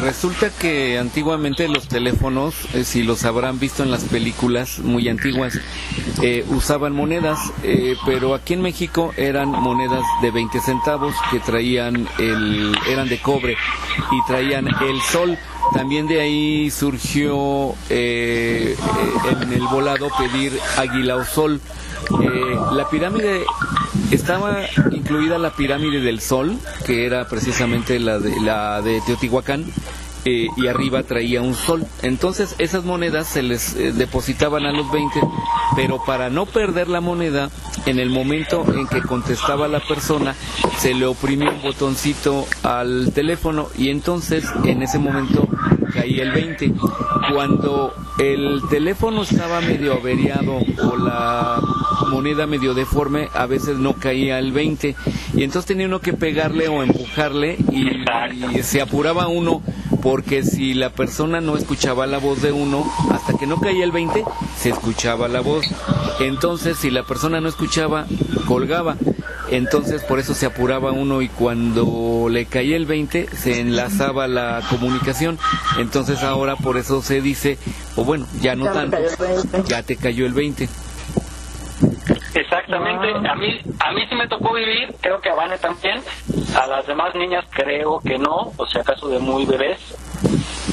Resulta 0.00 0.50
que 0.50 0.98
antiguamente 0.98 1.68
los 1.68 1.88
teléfonos, 1.88 2.74
eh, 2.74 2.84
si 2.84 3.02
los 3.02 3.24
habrán 3.24 3.58
visto 3.58 3.82
en 3.82 3.90
las 3.90 4.04
películas 4.04 4.80
muy 4.80 5.08
antiguas, 5.08 5.58
eh, 6.22 6.44
usaban 6.48 6.94
monedas, 6.94 7.52
eh, 7.62 7.96
pero 8.04 8.34
aquí 8.34 8.54
en 8.54 8.62
México 8.62 9.12
eran 9.16 9.48
monedas 9.50 10.02
de 10.20 10.30
20 10.30 10.60
centavos 10.60 11.01
que 11.30 11.40
traían 11.40 12.08
el, 12.18 12.76
eran 12.88 13.08
de 13.08 13.18
cobre 13.18 13.56
y 14.10 14.26
traían 14.26 14.66
el 14.66 15.00
sol. 15.02 15.38
También 15.74 16.06
de 16.06 16.20
ahí 16.20 16.70
surgió 16.70 17.74
eh, 17.88 18.76
en 19.30 19.52
el 19.52 19.62
volado 19.68 20.08
pedir 20.18 20.58
águila 20.76 21.16
o 21.16 21.24
sol. 21.24 21.60
Eh, 22.20 22.56
la 22.72 22.88
pirámide 22.90 23.44
estaba 24.10 24.60
incluida 24.90 25.38
la 25.38 25.50
pirámide 25.50 26.00
del 26.00 26.20
sol, 26.20 26.58
que 26.84 27.06
era 27.06 27.26
precisamente 27.28 27.98
la 27.98 28.18
de, 28.18 28.40
la 28.40 28.82
de 28.82 29.00
Teotihuacán, 29.00 29.64
eh, 30.24 30.48
y 30.56 30.66
arriba 30.66 31.02
traía 31.02 31.42
un 31.42 31.54
sol. 31.54 31.86
Entonces 32.02 32.54
esas 32.58 32.84
monedas 32.84 33.26
se 33.26 33.42
les 33.42 33.74
eh, 33.74 33.92
depositaban 33.92 34.66
a 34.66 34.72
los 34.72 34.90
20, 34.90 35.20
pero 35.76 36.02
para 36.04 36.30
no 36.30 36.46
perder 36.46 36.88
la 36.88 37.00
moneda, 37.00 37.50
en 37.86 37.98
el 37.98 38.10
momento 38.10 38.64
en 38.72 38.86
que 38.86 39.02
contestaba 39.02 39.68
la 39.68 39.80
persona, 39.80 40.34
se 40.78 40.94
le 40.94 41.06
oprimía 41.06 41.50
un 41.50 41.62
botoncito 41.62 42.46
al 42.62 43.12
teléfono 43.12 43.68
y 43.76 43.90
entonces 43.90 44.44
en 44.64 44.82
ese 44.82 44.98
momento 44.98 45.48
caía 45.92 46.22
el 46.22 46.32
20. 46.32 46.72
Cuando 47.32 47.94
el 48.18 48.60
teléfono 48.70 49.22
estaba 49.22 49.60
medio 49.60 49.94
averiado 49.94 50.58
o 50.58 50.96
la 50.96 51.60
moneda 52.10 52.46
medio 52.46 52.74
deforme, 52.74 53.28
a 53.34 53.46
veces 53.46 53.78
no 53.78 53.94
caía 53.94 54.38
el 54.38 54.52
20 54.52 54.94
y 55.34 55.44
entonces 55.44 55.66
tenía 55.66 55.86
uno 55.86 56.00
que 56.00 56.12
pegarle 56.12 56.68
o 56.68 56.82
empujarle 56.82 57.56
y, 57.70 57.88
y 58.58 58.62
se 58.62 58.80
apuraba 58.80 59.28
uno 59.28 59.62
porque 60.02 60.42
si 60.42 60.74
la 60.74 60.90
persona 60.90 61.40
no 61.40 61.56
escuchaba 61.56 62.06
la 62.06 62.18
voz 62.18 62.42
de 62.42 62.50
uno, 62.50 62.84
hasta 63.10 63.38
que 63.38 63.46
no 63.46 63.60
caía 63.60 63.84
el 63.84 63.92
20, 63.92 64.24
se 64.58 64.70
escuchaba 64.70 65.28
la 65.28 65.40
voz. 65.40 65.64
Entonces, 66.20 66.76
si 66.76 66.90
la 66.90 67.04
persona 67.04 67.40
no 67.40 67.48
escuchaba, 67.48 68.06
colgaba. 68.46 68.96
Entonces, 69.50 70.02
por 70.02 70.18
eso 70.18 70.34
se 70.34 70.46
apuraba 70.46 70.92
uno 70.92 71.22
y 71.22 71.28
cuando 71.28 72.28
le 72.30 72.46
caía 72.46 72.76
el 72.76 72.86
20, 72.86 73.28
se 73.36 73.60
enlazaba 73.60 74.26
la 74.26 74.62
comunicación. 74.70 75.38
Entonces, 75.82 76.22
ahora 76.22 76.56
por 76.56 76.76
eso 76.78 77.02
se 77.02 77.20
dice, 77.20 77.58
o 77.96 78.04
bueno, 78.04 78.26
ya 78.40 78.54
no 78.54 78.72
tanto, 78.72 78.96
ya 79.66 79.82
te 79.82 79.96
cayó 79.96 80.26
el 80.26 80.32
20. 80.32 80.68
Exactamente, 82.34 83.08
a 83.28 83.34
mí 83.34 83.60
a 83.80 83.92
mí 83.92 84.02
sí 84.08 84.14
me 84.14 84.28
tocó 84.28 84.54
vivir, 84.54 84.94
creo 85.00 85.20
que 85.20 85.28
a 85.28 85.34
Vane 85.34 85.58
también, 85.58 86.00
a 86.54 86.66
las 86.66 86.86
demás 86.86 87.14
niñas 87.14 87.44
creo 87.50 88.00
que 88.00 88.18
no, 88.18 88.52
o 88.56 88.66
sea, 88.66 88.82
acaso 88.82 89.08
de 89.08 89.18
muy 89.18 89.44
bebés, 89.44 89.78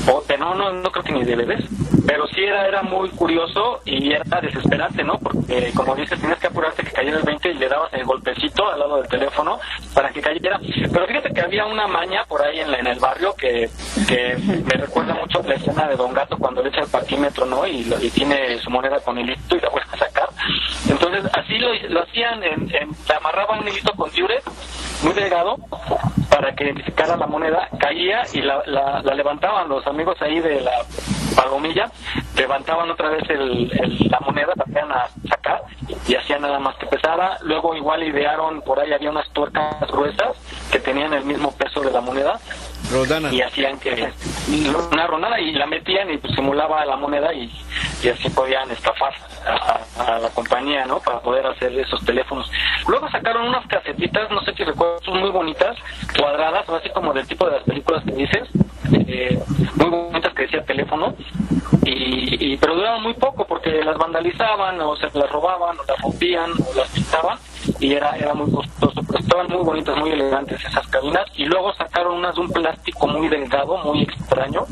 o 0.07 0.24
de 0.28 0.38
no, 0.38 0.53
no, 0.55 0.72
no 0.72 0.91
creo 0.91 1.03
que 1.03 1.12
ni 1.12 1.24
de 1.26 1.36
bebés, 1.36 1.66
pero 2.10 2.26
sí 2.30 2.41
era, 2.43 2.66
era 2.68 2.82
muy 2.82 3.07
curioso 3.10 3.82
y 3.86 4.12
era 4.12 4.41
desesperante, 4.41 5.03
¿no? 5.03 5.20
Porque 5.20 5.72
como 5.76 5.95
dices, 5.95 6.20
tienes 6.20 6.39
que 6.39 6.47
apurarte 6.47 6.82
que 6.82 6.91
cayera 6.91 7.18
el 7.18 7.24
20 7.24 7.51
y 7.51 7.53
le 7.53 7.70
dabas 7.70 7.93
el 7.93 8.03
golpecito 8.03 8.68
al 8.68 8.80
lado 8.80 8.97
del 8.97 9.07
teléfono 9.07 9.60
para 9.93 10.10
que 10.10 10.20
cayera. 10.20 10.60
Pero 10.91 11.05
fíjate 11.05 11.32
que 11.32 11.41
había 11.41 11.68
una 11.68 11.86
maña 11.86 12.26
por 12.28 12.41
ahí 12.41 12.62
en, 12.62 12.74
en 12.74 12.88
el 12.88 12.97
barrio 12.97 13.36
que, 13.36 13.70
que 14.07 14.36
me 14.38 14.74
recuerda 14.74 15.14
mucho 15.14 15.43
la 15.43 15.53
escena 15.53 15.88
de 15.88 15.95
Don 15.97 16.12
Gato 16.12 16.36
cuando 16.39 16.64
le 16.64 16.70
echa 16.70 16.82
el 16.82 16.89
parquímetro, 16.89 17.45
¿no? 17.45 17.68
Y, 17.68 17.88
y 18.01 18.10
tiene 18.10 18.57
su 18.57 18.72
moneda 18.72 18.99
con 19.01 19.16
el 19.20 19.30
y 19.30 19.60
la 19.62 19.70
vuelve 19.70 19.89
a 19.93 19.97
sacar. 19.97 20.30
Entonces, 20.89 21.26
así 21.36 21.60
lo, 21.60 21.72
lo 21.89 22.01
hacían, 22.01 22.43
en, 22.43 22.76
en, 22.76 22.95
se 22.95 23.14
amarraban 23.14 23.60
un 23.60 23.68
hilito 23.68 23.93
con 23.93 24.10
tiure 24.10 24.41
muy 25.03 25.14
delgado 25.14 25.57
para 26.39 26.55
que 26.55 26.63
identificara 26.63 27.17
la 27.17 27.27
moneda, 27.27 27.67
caía 27.77 28.21
y 28.31 28.41
la, 28.41 28.63
la, 28.65 29.01
la 29.01 29.13
levantaban 29.13 29.67
los 29.67 29.85
amigos 29.85 30.15
ahí 30.21 30.39
de 30.39 30.61
la 30.61 30.71
palomilla, 31.35 31.91
levantaban 32.37 32.89
otra 32.89 33.09
vez 33.09 33.29
el, 33.29 33.67
la 34.09 34.21
moneda, 34.21 34.53
la 34.55 34.95
a 34.95 35.09
sacar 35.27 35.63
y 36.07 36.15
hacían 36.15 36.41
nada 36.43 36.57
más 36.59 36.77
que 36.77 36.85
pesada. 36.85 37.39
Luego 37.41 37.75
igual 37.75 38.03
idearon, 38.03 38.61
por 38.61 38.79
ahí 38.79 38.93
había 38.93 39.09
unas 39.09 39.29
tuercas 39.31 39.85
gruesas 39.91 40.37
que 40.71 40.79
tenían 40.79 41.13
el 41.13 41.25
mismo 41.25 41.51
peso 41.51 41.81
de 41.81 41.91
la 41.91 41.99
moneda. 41.99 42.39
Y 43.31 43.41
hacían 43.41 43.79
que 43.79 44.11
una 44.91 45.07
ronada 45.07 45.39
y 45.39 45.51
la 45.53 45.67
metían 45.67 46.11
y 46.11 46.17
pues, 46.17 46.33
simulaba 46.35 46.85
la 46.85 46.95
moneda 46.95 47.33
y, 47.33 47.51
y 48.03 48.09
así 48.09 48.29
podían 48.29 48.69
estafar 48.71 49.13
a, 49.97 50.19
la 50.19 50.29
compañía, 50.29 50.85
¿no? 50.85 50.99
Para 50.99 51.19
poder 51.19 51.45
hacer 51.45 51.77
esos 51.77 52.03
teléfonos. 52.05 52.49
Luego 52.87 53.09
sacaron 53.09 53.47
unas 53.47 53.65
casetitas, 53.67 54.29
no 54.31 54.41
sé 54.41 54.53
si 54.53 54.63
recuerdas, 54.63 55.07
muy 55.07 55.29
bonitas, 55.29 55.77
cuadradas, 56.17 56.67
así 56.69 56.89
como 56.89 57.13
del 57.13 57.27
tipo 57.27 57.45
de 57.45 57.51
las 57.57 57.63
películas 57.63 58.03
que 58.03 58.11
dices, 58.11 58.47
eh, 58.91 59.39
muy 59.75 59.89
bonitas 59.89 60.33
que 60.33 60.43
decía 60.43 60.63
teléfono, 60.63 61.15
y, 61.85 62.57
pero 62.57 62.75
duraban 62.75 63.03
muy 63.03 63.13
poco 63.13 63.45
porque 63.45 63.83
las 63.83 63.97
vandalizaban 63.97 64.79
o 64.81 64.95
se 64.95 65.05
las 65.17 65.31
robaban 65.31 65.77
o 65.79 65.83
las 65.87 66.01
rompían 66.01 66.51
o 66.51 66.77
las 66.77 66.89
pintaban 66.89 67.37
y 67.79 67.93
era, 67.93 68.15
era 68.15 68.33
muy 68.33 68.51
costoso, 68.51 69.01
pero 69.05 69.19
estaban 69.19 69.47
muy 69.47 69.63
bonitas, 69.63 69.97
muy 69.97 70.11
elegantes 70.11 70.63
esas 70.63 70.87
cabinas 70.87 71.25
y 71.35 71.45
luego 71.45 71.73
sacaron 71.73 72.17
unas 72.17 72.35
de 72.35 72.41
un 72.41 72.51
plástico 72.51 73.07
muy 73.07 73.27
delgado, 73.27 73.77
muy 73.77 74.03
extraño, 74.03 74.65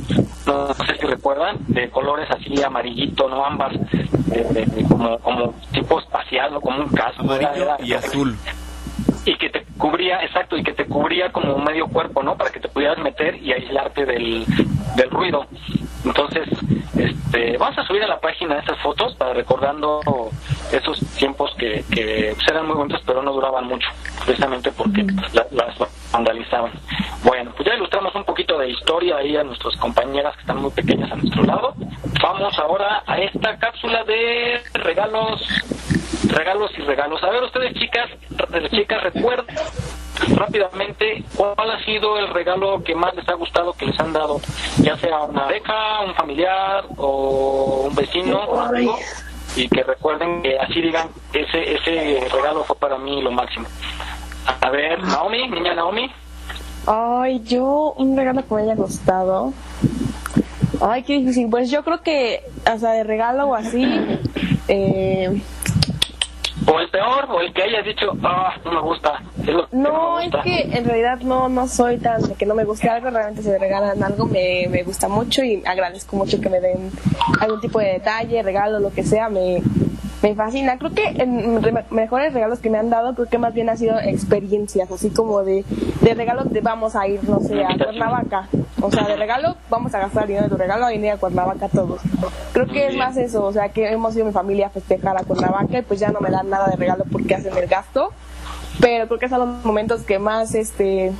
no, 0.45 0.73
sé 0.73 0.95
si 0.99 1.05
recuerdan, 1.05 1.57
de 1.67 1.89
colores 1.89 2.29
así 2.31 2.61
amarillito, 2.61 3.27
no 3.29 3.45
ambas, 3.45 3.73
como, 4.89 5.17
como 5.19 5.53
tipo 5.71 5.99
espacial, 5.99 6.55
o 6.55 6.61
como 6.61 6.79
un 6.79 6.89
casco. 6.89 7.23
y 7.79 7.93
azul 7.93 8.37
y 9.27 9.35
que 9.35 9.49
te 9.49 9.65
cubría, 9.77 10.23
exacto, 10.23 10.57
y 10.57 10.63
que 10.63 10.71
te 10.71 10.85
cubría 10.85 11.31
como 11.33 11.57
medio 11.57 11.87
cuerpo, 11.87 12.23
¿no? 12.23 12.37
Para 12.37 12.49
que 12.49 12.61
te 12.61 12.69
pudieras 12.69 12.97
meter 12.99 13.35
y 13.35 13.51
aislarte 13.51 14.05
del, 14.05 14.45
del 14.95 15.09
ruido. 15.09 15.45
Entonces, 16.05 16.47
Este, 16.97 17.57
vamos 17.57 17.77
a 17.77 17.85
subir 17.85 18.03
a 18.03 18.07
la 18.07 18.19
página 18.19 18.57
estas 18.59 18.79
fotos 18.79 19.15
para 19.15 19.33
recordando 19.33 20.01
esos 20.71 20.99
tiempos 21.15 21.53
que, 21.57 21.83
que 21.91 22.33
pues, 22.35 22.47
eran 22.49 22.65
muy 22.67 22.75
bonitos 22.75 23.01
pero 23.05 23.21
no 23.21 23.31
duraban 23.33 23.65
mucho, 23.65 23.87
precisamente 24.25 24.71
porque 24.71 25.05
las 25.31 25.75
vandalizaban. 26.11 26.71
Bueno, 27.23 27.51
pues 27.55 27.67
ya 27.67 27.75
ilustramos 27.75 28.13
un 28.15 28.23
poquito 28.23 28.57
de 28.57 28.69
historia 28.69 29.17
ahí 29.17 29.35
a 29.35 29.43
nuestras 29.43 29.75
compañeras 29.77 30.33
que 30.35 30.41
están 30.41 30.57
muy 30.57 30.71
pequeñas 30.71 31.11
a 31.11 31.15
nuestro 31.15 31.43
lado. 31.43 31.75
Vamos 32.21 32.57
ahora 32.57 33.03
a 33.05 33.19
esta 33.19 33.57
cápsula 33.57 34.03
de 34.03 34.61
regalos, 34.73 35.47
regalos 36.29 36.71
y 36.77 36.81
regalos. 36.81 37.23
A 37.23 37.29
ver 37.29 37.43
ustedes 37.43 37.73
chicas, 37.75 38.09
chicas 38.71 39.03
recuerden 39.03 39.55
rápidamente, 40.35 41.23
¿cuál 41.35 41.71
ha 41.71 41.83
sido 41.83 42.17
el 42.17 42.29
regalo 42.29 42.83
que 42.83 42.95
más 42.95 43.13
les 43.15 43.27
ha 43.29 43.33
gustado 43.33 43.73
que 43.73 43.85
les 43.85 43.99
han 43.99 44.13
dado? 44.13 44.39
Ya 44.81 44.97
sea 44.97 45.21
una 45.21 45.45
beca, 45.47 46.01
un 46.05 46.15
familiar 46.15 46.85
o 46.97 47.87
un 47.87 47.95
vecino 47.95 48.41
y 49.55 49.67
que 49.69 49.83
recuerden 49.83 50.41
que 50.43 50.57
así 50.59 50.81
digan, 50.81 51.09
ese, 51.33 51.73
ese 51.73 52.27
regalo 52.31 52.63
fue 52.63 52.75
para 52.75 52.97
mí 52.97 53.21
lo 53.21 53.31
máximo. 53.31 53.67
A 54.61 54.69
ver, 54.69 55.01
Naomi, 55.03 55.47
niña 55.49 55.73
Naomi. 55.73 56.09
Ay, 56.85 57.41
yo, 57.43 57.93
un 57.97 58.15
regalo 58.15 58.47
que 58.47 58.55
me 58.55 58.61
haya 58.61 58.75
gustado. 58.75 59.53
Ay, 60.79 61.03
qué 61.03 61.17
difícil. 61.19 61.49
Pues 61.49 61.69
yo 61.69 61.83
creo 61.83 62.01
que, 62.01 62.43
o 62.71 62.77
sea, 62.77 62.91
de 62.91 63.03
regalo 63.03 63.47
o 63.47 63.55
así, 63.55 63.83
eh, 64.67 65.41
o 66.67 66.79
el 66.79 66.89
peor, 66.89 67.25
o 67.29 67.39
el 67.39 67.53
que 67.53 67.63
hayas 67.63 67.85
dicho, 67.85 68.11
ah, 68.23 68.55
no 68.65 68.71
me 68.71 68.81
gusta. 68.81 69.21
no, 69.71 70.19
es 70.19 70.31
que 70.43 70.61
en 70.77 70.85
realidad 70.85 71.19
no 71.21 71.47
no 71.49 71.67
soy 71.67 71.97
tan 71.97 72.21
de 72.21 72.35
que 72.35 72.45
no 72.45 72.55
me 72.55 72.65
guste 72.65 72.89
algo, 72.89 73.09
realmente 73.09 73.41
si 73.41 73.49
me 73.49 73.57
regalan 73.57 74.03
algo 74.03 74.25
me, 74.25 74.67
me 74.69 74.83
gusta 74.83 75.07
mucho 75.07 75.43
y 75.43 75.63
agradezco 75.65 76.15
mucho 76.15 76.41
que 76.41 76.49
me 76.49 76.59
den 76.59 76.91
algún 77.39 77.61
tipo 77.61 77.79
de 77.79 77.93
detalle, 77.93 78.43
regalo, 78.43 78.79
lo 78.79 78.91
que 78.91 79.03
sea, 79.03 79.29
me, 79.29 79.61
me 80.21 80.35
fascina. 80.35 80.77
Creo 80.77 80.91
que 80.91 81.07
en 81.21 81.61
mejores 81.91 82.33
regalos 82.33 82.59
que 82.59 82.69
me 82.69 82.77
han 82.77 82.89
dado, 82.89 83.13
creo 83.13 83.27
que 83.27 83.37
más 83.37 83.53
bien 83.53 83.69
ha 83.69 83.77
sido 83.77 83.99
experiencias, 83.99 84.91
así 84.91 85.09
como 85.09 85.43
de, 85.43 85.63
de 86.01 86.13
regalo 86.13 86.43
de 86.43 86.61
vamos 86.61 86.95
a 86.95 87.07
ir, 87.07 87.23
no 87.29 87.39
sé, 87.39 87.63
a 87.63 87.77
Cuernavaca. 87.77 88.47
O 88.81 88.91
sea, 88.91 89.07
de 89.07 89.15
regalo 89.15 89.55
vamos 89.69 89.93
a 89.93 89.99
gastar 89.99 90.27
dinero 90.27 90.45
de 90.45 90.49
tu 90.49 90.57
regalo 90.57 90.89
y 90.91 90.95
ir 90.95 91.09
a 91.09 91.17
Cuernavaca 91.17 91.69
todos. 91.69 92.01
Creo 92.53 92.67
que 92.67 92.87
es 92.87 92.95
más 92.95 93.17
eso, 93.17 93.43
o 93.43 93.53
sea, 93.53 93.69
que 93.69 93.91
hemos 93.91 94.15
ido 94.15 94.25
mi 94.25 94.31
familia 94.31 94.67
a 94.67 94.69
festejar 94.69 95.17
a 95.17 95.23
Cuernavaca 95.23 95.79
y 95.79 95.81
pues 95.81 95.99
ya 95.99 96.09
no 96.09 96.19
me 96.19 96.29
dan 96.29 96.49
nada 96.49 96.67
de 96.67 96.75
regalo 96.75 97.05
porque 97.11 97.35
hacen 97.35 97.55
el 97.55 97.67
gasto. 97.67 98.11
Pero 98.79 99.07
creo 99.07 99.19
que 99.19 99.29
son 99.29 99.39
los 99.39 99.65
momentos 99.65 100.01
que 100.01 100.19
más, 100.19 100.53
este, 100.53 101.11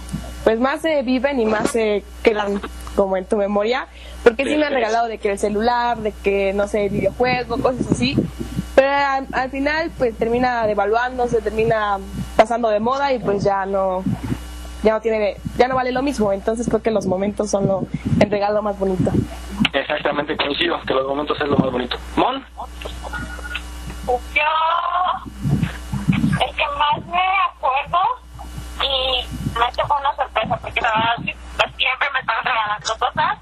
pues 0.44 0.60
más 0.60 0.82
se 0.82 1.02
viven 1.02 1.40
y 1.40 1.46
más 1.46 1.72
se 1.72 2.04
quedan 2.22 2.62
como 2.96 3.18
en 3.18 3.26
tu 3.26 3.36
memoria. 3.36 3.88
Porque 4.24 4.46
sí 4.46 4.58
me 4.58 4.66
han 4.66 4.74
regalado 4.74 5.08
de 5.08 5.18
que 5.18 5.32
el 5.32 5.40
celular, 5.40 5.98
de 5.98 6.12
que, 6.12 6.54
no 6.54 6.68
sé, 6.68 6.90
videojuego, 6.90 7.58
cosas 7.58 7.92
así 7.92 8.16
pero 8.78 8.92
al, 9.34 9.50
final 9.50 9.92
pues 9.98 10.16
termina 10.16 10.68
devaluándose, 10.68 11.42
termina 11.42 11.98
pasando 12.36 12.70
de 12.70 12.80
moda 12.80 13.12
y 13.12 13.18
pues 13.18 13.44
ya 13.44 13.66
no 13.66 14.04
ya 14.84 14.94
no 14.94 15.02
tiene 15.02 15.38
ya 15.58 15.68
no 15.68 15.74
vale 15.74 15.92
lo 15.92 16.04
mismo, 16.04 16.32
entonces 16.32 16.68
creo 16.68 16.84
que 16.84 16.92
los 16.92 17.08
momentos 17.08 17.50
son 17.50 17.66
lo, 17.66 17.88
el 18.20 18.30
regalo 18.30 18.62
más 18.62 18.78
bonito. 18.78 19.10
Exactamente, 19.74 20.38
coincido 20.38 20.80
que 20.86 20.94
los 20.94 21.08
momentos 21.08 21.42
es 21.42 21.48
lo 21.48 21.58
más 21.58 21.72
bonito. 21.72 21.98
¿Mon? 22.18 22.46
Yo 24.06 24.44
el 26.46 26.56
que 26.56 26.66
más 26.78 27.04
me 27.08 27.28
acuerdo 27.50 28.00
y 28.84 29.26
me 29.58 29.86
fue 29.88 29.98
una 30.00 30.16
sorpresa 30.16 30.56
porque 30.58 30.82
la 30.82 30.90
verdad 30.90 31.34
pues, 31.58 31.76
siempre 31.78 32.08
me 32.14 32.20
están 32.20 32.44
regalando 32.44 32.94
cosas 33.00 33.40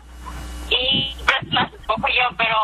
y 0.69 1.13
pues 1.25 1.53
las 1.53 1.73
escojo 1.73 2.07
yo, 2.07 2.35
pero 2.37 2.55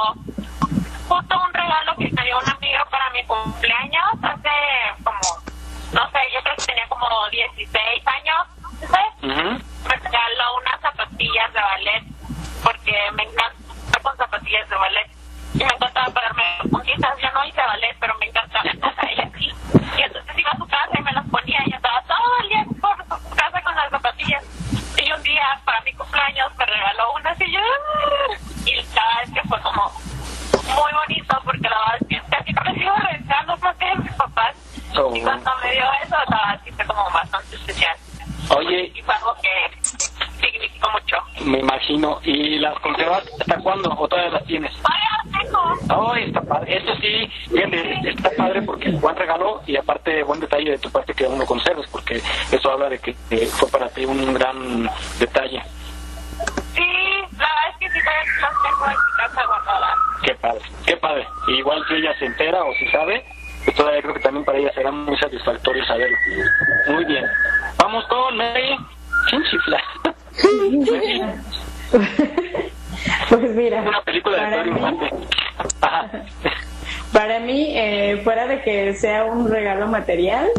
material, 80.21 80.51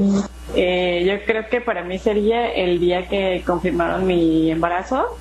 eh, 0.55 1.05
yo 1.07 1.25
creo 1.25 1.49
que 1.49 1.61
para 1.61 1.83
mí 1.83 1.99
sería 1.99 2.53
el 2.53 2.79
día 2.79 3.09
que 3.09 3.43
confirmaron 3.47 4.07
mi 4.07 4.51
embarazo 4.51 5.17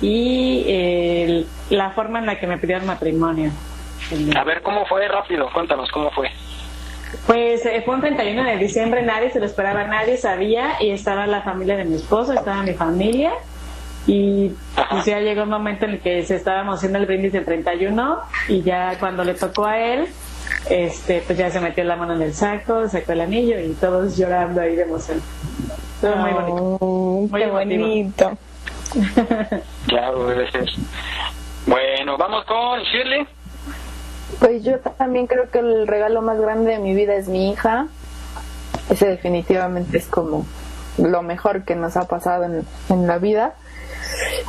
y 0.00 1.44
la 1.70 1.90
forma 1.90 2.20
en 2.20 2.26
la 2.26 2.38
que 2.38 2.46
me 2.46 2.58
pidieron 2.58 2.86
matrimonio. 2.86 3.50
A 4.36 4.44
ver, 4.44 4.62
¿cómo 4.62 4.84
fue? 4.86 5.06
Rápido, 5.08 5.48
cuéntanos, 5.52 5.90
¿cómo 5.90 6.10
fue? 6.10 6.28
Pues 7.26 7.64
eh, 7.66 7.82
fue 7.84 7.94
un 7.94 8.00
31 8.00 8.44
de 8.44 8.56
diciembre, 8.56 9.02
nadie 9.02 9.30
se 9.30 9.38
lo 9.38 9.46
esperaba, 9.46 9.84
nadie 9.84 10.16
sabía 10.16 10.76
y 10.80 10.90
estaba 10.90 11.26
la 11.26 11.42
familia 11.42 11.76
de 11.76 11.84
mi 11.84 11.96
esposo, 11.96 12.32
estaba 12.32 12.62
mi 12.62 12.72
familia 12.72 13.32
y 14.06 14.50
pues 14.90 15.04
ya 15.04 15.20
llegó 15.20 15.42
un 15.42 15.50
momento 15.50 15.84
en 15.84 15.92
el 15.92 16.00
que 16.00 16.24
se 16.24 16.36
estábamos 16.36 16.76
haciendo 16.76 16.98
el 16.98 17.06
brindis 17.06 17.32
del 17.32 17.44
31 17.44 18.18
y 18.48 18.62
ya 18.62 18.98
cuando 18.98 19.24
le 19.24 19.34
tocó 19.34 19.66
a 19.66 19.78
él, 19.78 20.08
este, 20.68 21.22
pues 21.26 21.38
ya 21.38 21.50
se 21.50 21.60
metió 21.60 21.84
la 21.84 21.96
mano 21.96 22.14
en 22.14 22.22
el 22.22 22.34
saco, 22.34 22.88
sacó 22.88 23.12
el 23.12 23.22
anillo 23.22 23.58
y 23.60 23.72
todos 23.74 24.16
llorando 24.16 24.60
ahí 24.60 24.76
de 24.76 24.82
emoción. 24.82 25.20
Todo 26.00 26.16
muy 26.16 26.32
bonito. 26.32 27.28
Muy 27.30 27.46
bonito. 27.46 28.38
claro, 29.86 30.26
debe 30.26 30.50
ser. 30.50 30.68
Bueno, 31.66 32.16
vamos 32.18 32.44
con 32.44 32.80
Shirley. 32.82 33.26
Pues 34.38 34.64
yo 34.64 34.78
también 34.98 35.26
creo 35.26 35.50
que 35.50 35.60
el 35.60 35.86
regalo 35.86 36.22
más 36.22 36.40
grande 36.40 36.72
de 36.72 36.78
mi 36.78 36.94
vida 36.94 37.14
es 37.14 37.28
mi 37.28 37.50
hija. 37.50 37.86
Ese 38.90 39.06
definitivamente 39.06 39.96
es 39.98 40.06
como 40.06 40.44
lo 40.98 41.22
mejor 41.22 41.64
que 41.64 41.76
nos 41.76 41.96
ha 41.96 42.06
pasado 42.08 42.44
en, 42.44 42.66
en 42.88 43.06
la 43.06 43.18
vida. 43.18 43.54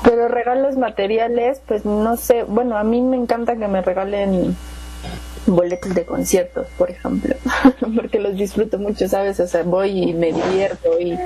Pero 0.03 0.27
regalos 0.27 0.77
materiales, 0.77 1.61
pues 1.68 1.85
no 1.85 2.18
sé, 2.18 2.44
bueno, 2.44 2.77
a 2.77 2.84
mí 2.84 3.02
me 3.02 3.15
encanta 3.15 3.56
que 3.56 3.68
me 3.68 3.81
regalen 3.81 4.56
boletos 5.45 5.93
de 5.93 6.05
conciertos, 6.05 6.67
por 6.77 6.89
ejemplo, 6.89 7.35
porque 7.95 8.19
los 8.19 8.35
disfruto 8.35 8.77
mucho, 8.79 9.07
¿sabes? 9.07 9.39
O 9.39 9.47
sea, 9.47 9.63
voy 9.63 10.09
y 10.09 10.13
me 10.13 10.31
divierto 10.31 10.99
y, 10.99 11.17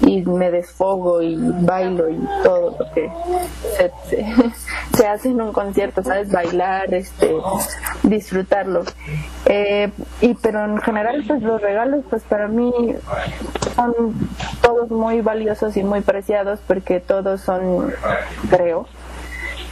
y 0.00 0.22
me 0.22 0.50
desfogo 0.50 1.22
y 1.22 1.36
bailo 1.36 2.08
y 2.08 2.18
todo 2.42 2.76
lo 2.78 2.92
que 2.92 3.10
se, 3.76 4.24
se, 4.96 5.06
hace 5.06 5.30
en 5.30 5.40
un 5.40 5.52
concierto, 5.52 6.02
¿sabes? 6.02 6.30
Bailar, 6.30 6.92
este, 6.94 7.34
disfrutarlo. 8.02 8.84
Eh, 9.46 9.90
y 10.20 10.34
pero 10.34 10.64
en 10.64 10.78
general, 10.78 11.24
pues 11.26 11.42
los 11.42 11.60
regalos, 11.60 12.04
pues 12.08 12.22
para 12.22 12.48
mí 12.48 12.72
son 13.74 14.14
todos 14.62 14.90
muy 14.90 15.20
valiosos 15.20 15.76
y 15.76 15.82
muy 15.82 16.00
preciados 16.00 16.60
porque 16.66 17.00
todos 17.00 17.40
son, 17.40 17.92
creo, 18.50 18.86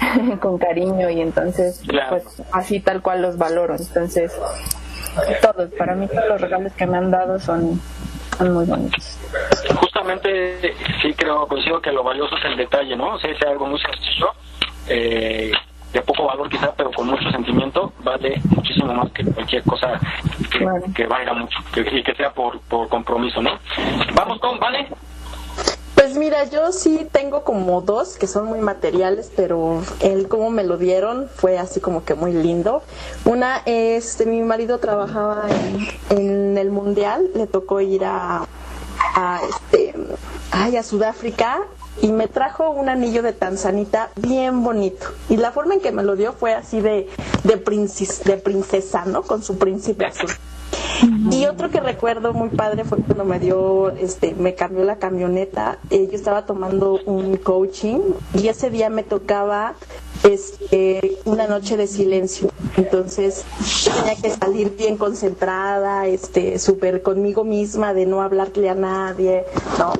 con 0.40 0.58
cariño 0.58 1.10
y 1.10 1.20
entonces 1.20 1.82
pues 2.08 2.42
así 2.52 2.80
tal 2.80 3.02
cual 3.02 3.22
los 3.22 3.38
valoro. 3.38 3.76
Entonces 3.76 4.32
todos 5.40 5.70
para 5.78 5.94
mí 5.94 6.06
todos 6.08 6.28
los 6.28 6.40
regalos 6.40 6.72
que 6.72 6.86
me 6.86 6.98
han 6.98 7.10
dado 7.10 7.38
son, 7.38 7.80
son 8.38 8.52
muy 8.52 8.64
bonitos. 8.66 9.18
Justamente 9.74 10.74
sí 11.02 11.14
creo 11.14 11.46
coincido 11.46 11.80
que 11.80 11.92
lo 11.92 12.02
valioso 12.02 12.36
es 12.36 12.44
el 12.44 12.56
detalle 12.56 12.96
no 12.96 13.14
o 13.14 13.18
sea 13.18 13.30
es 13.30 13.42
algo 13.42 13.66
muy 13.66 13.80
sencillo 13.80 14.28
eh, 14.88 15.52
de 15.92 16.02
poco 16.02 16.26
valor 16.26 16.48
quizá, 16.48 16.72
pero 16.76 16.90
con 16.92 17.06
mucho 17.06 17.30
sentimiento, 17.30 17.92
vale 18.00 18.40
muchísimo 18.50 18.92
más 18.92 19.10
que 19.12 19.24
cualquier 19.24 19.62
cosa 19.62 19.98
que, 20.50 20.66
que 20.94 21.06
valga 21.06 21.32
mucho 21.32 21.58
y 21.74 22.02
que 22.02 22.14
sea 22.14 22.30
por, 22.30 22.60
por 22.62 22.88
compromiso, 22.88 23.40
¿no? 23.40 23.58
Vamos 24.14 24.38
con, 24.40 24.58
¿vale? 24.58 24.86
Pues 25.96 26.14
mira, 26.14 26.44
yo 26.44 26.72
sí 26.72 27.08
tengo 27.10 27.42
como 27.42 27.80
dos 27.80 28.18
que 28.18 28.26
son 28.26 28.44
muy 28.44 28.60
materiales, 28.60 29.32
pero 29.34 29.82
el 30.00 30.28
cómo 30.28 30.50
me 30.50 30.62
lo 30.62 30.76
dieron 30.76 31.26
fue 31.34 31.58
así 31.58 31.80
como 31.80 32.04
que 32.04 32.14
muy 32.14 32.34
lindo. 32.34 32.82
Una 33.24 33.62
es, 33.64 34.24
mi 34.26 34.42
marido 34.42 34.78
trabajaba 34.78 35.46
en, 36.10 36.58
el 36.58 36.70
mundial, 36.70 37.30
le 37.34 37.46
tocó 37.46 37.80
ir 37.80 38.04
a, 38.04 38.46
a 39.14 39.40
este, 39.48 39.94
ay, 40.50 40.76
a 40.76 40.82
Sudáfrica 40.82 41.62
y 42.02 42.12
me 42.12 42.28
trajo 42.28 42.68
un 42.68 42.90
anillo 42.90 43.22
de 43.22 43.32
tanzanita 43.32 44.10
bien 44.16 44.62
bonito. 44.62 45.06
Y 45.30 45.38
la 45.38 45.50
forma 45.50 45.74
en 45.74 45.80
que 45.80 45.92
me 45.92 46.02
lo 46.02 46.14
dio 46.14 46.34
fue 46.34 46.52
así 46.52 46.82
de, 46.82 47.08
de, 47.44 47.56
de 47.56 48.36
princesa, 48.36 49.06
¿no? 49.06 49.22
Con 49.22 49.42
su 49.42 49.56
príncipe 49.56 50.04
azul. 50.04 50.30
Y 51.30 51.46
otro 51.46 51.70
que 51.70 51.80
recuerdo 51.80 52.32
muy 52.32 52.48
padre 52.50 52.84
fue 52.84 52.98
cuando 52.98 53.24
me 53.24 53.38
dio, 53.38 53.90
este, 53.90 54.34
me 54.34 54.54
cambió 54.54 54.84
la 54.84 54.96
camioneta. 54.96 55.78
Eh, 55.90 56.08
yo 56.10 56.16
estaba 56.16 56.46
tomando 56.46 57.00
un 57.04 57.36
coaching 57.36 57.98
y 58.34 58.48
ese 58.48 58.70
día 58.70 58.88
me 58.90 59.02
tocaba 59.02 59.74
este, 60.22 61.18
una 61.24 61.46
noche 61.46 61.76
de 61.76 61.86
silencio. 61.86 62.50
Entonces 62.76 63.44
tenía 63.84 64.14
que 64.20 64.30
salir 64.30 64.76
bien 64.76 64.96
concentrada, 64.96 66.06
este, 66.06 66.58
súper 66.58 67.02
conmigo 67.02 67.44
misma, 67.44 67.94
de 67.94 68.06
no 68.06 68.22
hablarle 68.22 68.68
a 68.68 68.74
nadie, 68.74 69.44
¿no? 69.78 69.92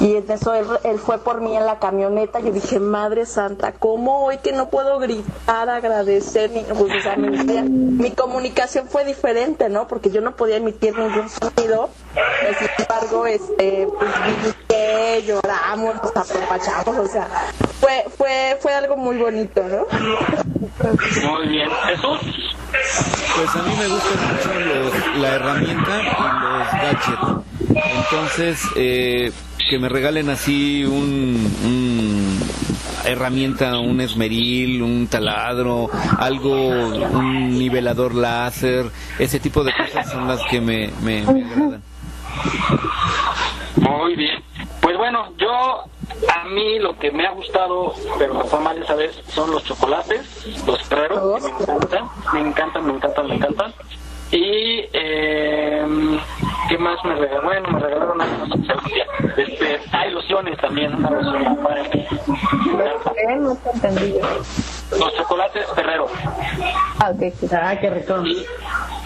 Y 0.00 0.16
en 0.16 0.30
eso 0.30 0.54
él, 0.54 0.98
fue 0.98 1.18
por 1.18 1.40
mí 1.40 1.56
en 1.56 1.66
la 1.66 1.78
camioneta. 1.78 2.40
Yo 2.40 2.52
dije, 2.52 2.80
Madre 2.80 3.26
Santa, 3.26 3.72
¿cómo 3.72 4.24
hoy 4.24 4.38
que 4.38 4.52
no 4.52 4.68
puedo 4.68 4.98
gritar, 4.98 5.68
agradecer? 5.68 6.50
Ni, 6.50 6.62
pues, 6.62 6.80
o 6.80 7.02
sea, 7.02 7.16
mi, 7.16 8.10
comunicación 8.10 8.88
fue 8.88 9.04
diferente, 9.04 9.68
¿no? 9.68 9.86
Porque 9.86 10.10
yo 10.10 10.20
no 10.20 10.36
podía 10.36 10.56
emitir 10.56 10.96
ningún 10.96 11.28
sonido. 11.28 11.90
Sin 12.58 12.68
embargo, 12.78 13.26
este, 13.26 13.88
pues 13.98 15.26
lloramos, 15.26 15.94
nos 15.96 16.16
aprovechamos, 16.16 16.98
o 16.98 17.06
sea, 17.06 17.28
fue, 17.80 18.04
fue, 18.16 18.58
fue 18.60 18.74
algo 18.74 18.96
muy 18.96 19.16
bonito, 19.16 19.62
¿no? 19.62 19.86
Muy 21.30 21.48
bien. 21.48 21.70
¿Jesús? 21.86 22.54
Pues 23.36 23.54
a 23.54 23.62
mí 23.62 23.74
me 23.78 23.88
gustan 23.88 24.18
mucho 24.28 25.18
la 25.18 25.28
herramienta 25.34 26.02
y 26.02 26.04
los 26.04 26.72
gadgets. 26.72 27.44
Entonces, 28.10 28.60
eh, 28.76 29.32
que 29.68 29.78
me 29.78 29.88
regalen 29.88 30.30
así 30.30 30.84
un, 30.84 32.38
herramienta, 33.04 33.78
un 33.78 34.00
esmeril, 34.00 34.82
un 34.82 35.06
taladro, 35.06 35.90
algo, 36.18 36.54
un 36.54 37.58
nivelador 37.58 38.14
láser, 38.14 38.86
ese 39.18 39.40
tipo 39.40 39.64
de 39.64 39.72
cosas 39.72 40.10
son 40.10 40.28
las 40.28 40.40
que 40.50 40.60
me, 40.60 40.90
me, 41.02 41.22
agradan. 41.22 41.82
Muy 43.76 44.16
bien. 44.16 44.42
Pues 44.80 44.96
bueno, 44.96 45.32
yo 45.38 45.84
a 46.28 46.44
mí 46.48 46.78
lo 46.78 46.98
que 46.98 47.10
me 47.10 47.26
ha 47.26 47.30
gustado, 47.30 47.94
pero 48.18 48.34
de 48.34 48.44
forma 48.44 48.72
esa 48.74 48.94
vez, 48.94 49.18
son 49.28 49.50
los 49.50 49.64
chocolates, 49.64 50.64
los 50.66 50.82
perros, 50.84 51.42
me 51.42 51.48
encantan, 51.48 52.10
me 52.32 52.40
encantan, 52.40 52.86
me 52.86 52.92
encantan, 52.92 53.26
me 53.28 53.34
encantan. 53.36 53.74
Y, 54.34 54.88
eh, 54.92 55.86
¿qué 56.68 56.78
más 56.78 57.04
me 57.04 57.14
regalaron? 57.14 57.44
Bueno, 57.44 57.70
me 57.70 57.78
regalaron 57.78 58.20
algunos 58.20 58.50
este, 59.36 59.80
Hay 59.92 60.10
lociones 60.10 60.58
también, 60.58 60.92
una 60.92 61.10
loción 61.10 61.56
para 61.62 61.84
No 63.38 63.56
Los 64.98 65.16
chocolates 65.16 65.66
Ferrero. 65.76 66.08
Ah, 66.98 67.10
ok. 67.10 67.52
Ah, 67.52 67.76
qué 67.80 67.90
rico. 67.90 68.24
Y, 68.24 68.44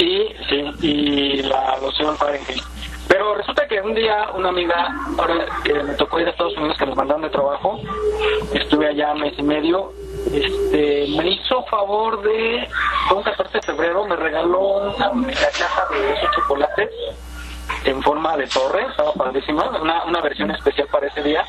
y, 0.03 0.35
sí, 0.49 0.73
y 0.81 1.43
la 1.43 1.77
loción 1.77 2.17
Fahrenheit. 2.17 2.63
Pero 3.07 3.35
resulta 3.35 3.69
que 3.69 3.83
un 3.83 3.95
día 3.95 4.31
una 4.35 4.49
amiga, 4.49 4.97
ahora 5.19 5.45
que 5.63 5.75
me 5.75 5.93
tocó 5.95 6.21
ir 6.21 6.29
a 6.29 6.31
Estados 6.31 6.57
Unidos, 6.57 6.79
que 6.79 6.87
nos 6.87 6.97
mandaron 6.97 7.23
de 7.23 7.31
trabajo, 7.31 7.81
estuve 8.55 8.89
allá 8.89 9.15
mes 9.15 9.35
y 9.37 9.43
medio, 9.43 9.93
este, 10.33 11.07
me 11.17 11.31
hizo 11.31 11.63
favor 11.65 12.23
de, 12.23 12.69
un 13.15 13.23
14 13.23 13.59
de 13.59 13.63
febrero, 13.63 14.07
me 14.07 14.17
regaló 14.17 14.61
una, 14.61 15.11
caja 15.37 15.87
de 15.91 16.13
esos 16.13 16.31
chocolates 16.35 16.91
en 17.85 18.03
forma 18.03 18.37
de 18.37 18.47
torre, 18.47 18.87
estaba 18.91 19.13
padrísima, 19.13 19.69
una, 19.81 20.05
una 20.05 20.21
versión 20.21 20.51
especial 20.51 20.89
para 20.91 21.07
ese 21.07 21.23
día. 21.23 21.45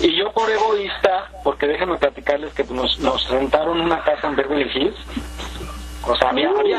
Y 0.00 0.16
yo 0.16 0.32
por 0.32 0.48
egoísta, 0.50 1.28
porque 1.44 1.66
déjenme 1.66 1.98
platicarles 1.98 2.54
que 2.54 2.64
nos, 2.64 2.98
nos 3.00 3.28
rentaron 3.28 3.80
una 3.80 4.02
casa 4.02 4.28
en 4.28 4.36
Beverly 4.36 4.70
Hills, 4.74 4.96
o 6.06 6.16
sea, 6.16 6.30
había, 6.30 6.48
había, 6.48 6.78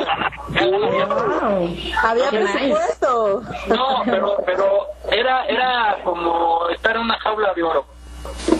había, 2.03 2.29
presupuesto. 2.29 3.43
No, 3.67 4.01
pero, 4.05 4.37
pero 4.45 4.87
era, 5.11 5.45
era 5.45 5.97
como 6.03 6.67
estar 6.69 6.95
en 6.95 7.03
una 7.03 7.19
jaula 7.19 7.53
de 7.53 7.63
oro. 7.63 7.85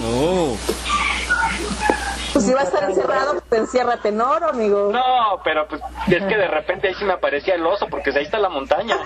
Oh. 0.04 0.56
Pues 2.34 2.46
si 2.46 2.54
va 2.54 2.62
a 2.62 2.64
estar 2.64 2.84
encerrado, 2.84 3.42
pues 3.48 3.62
enciérrate 3.62 4.10
en 4.10 4.22
amigo. 4.22 4.92
No, 4.92 5.42
pero 5.44 5.68
pues 5.68 5.82
es 6.08 6.24
que 6.24 6.38
de 6.38 6.48
repente 6.48 6.88
ahí 6.88 6.94
sí 6.96 7.06
me 7.06 7.14
aparecía 7.14 7.56
el 7.56 7.66
oso, 7.66 7.88
porque 7.90 8.12
ahí 8.12 8.24
está 8.24 8.40
la 8.40 8.50
montaña. 8.50 8.98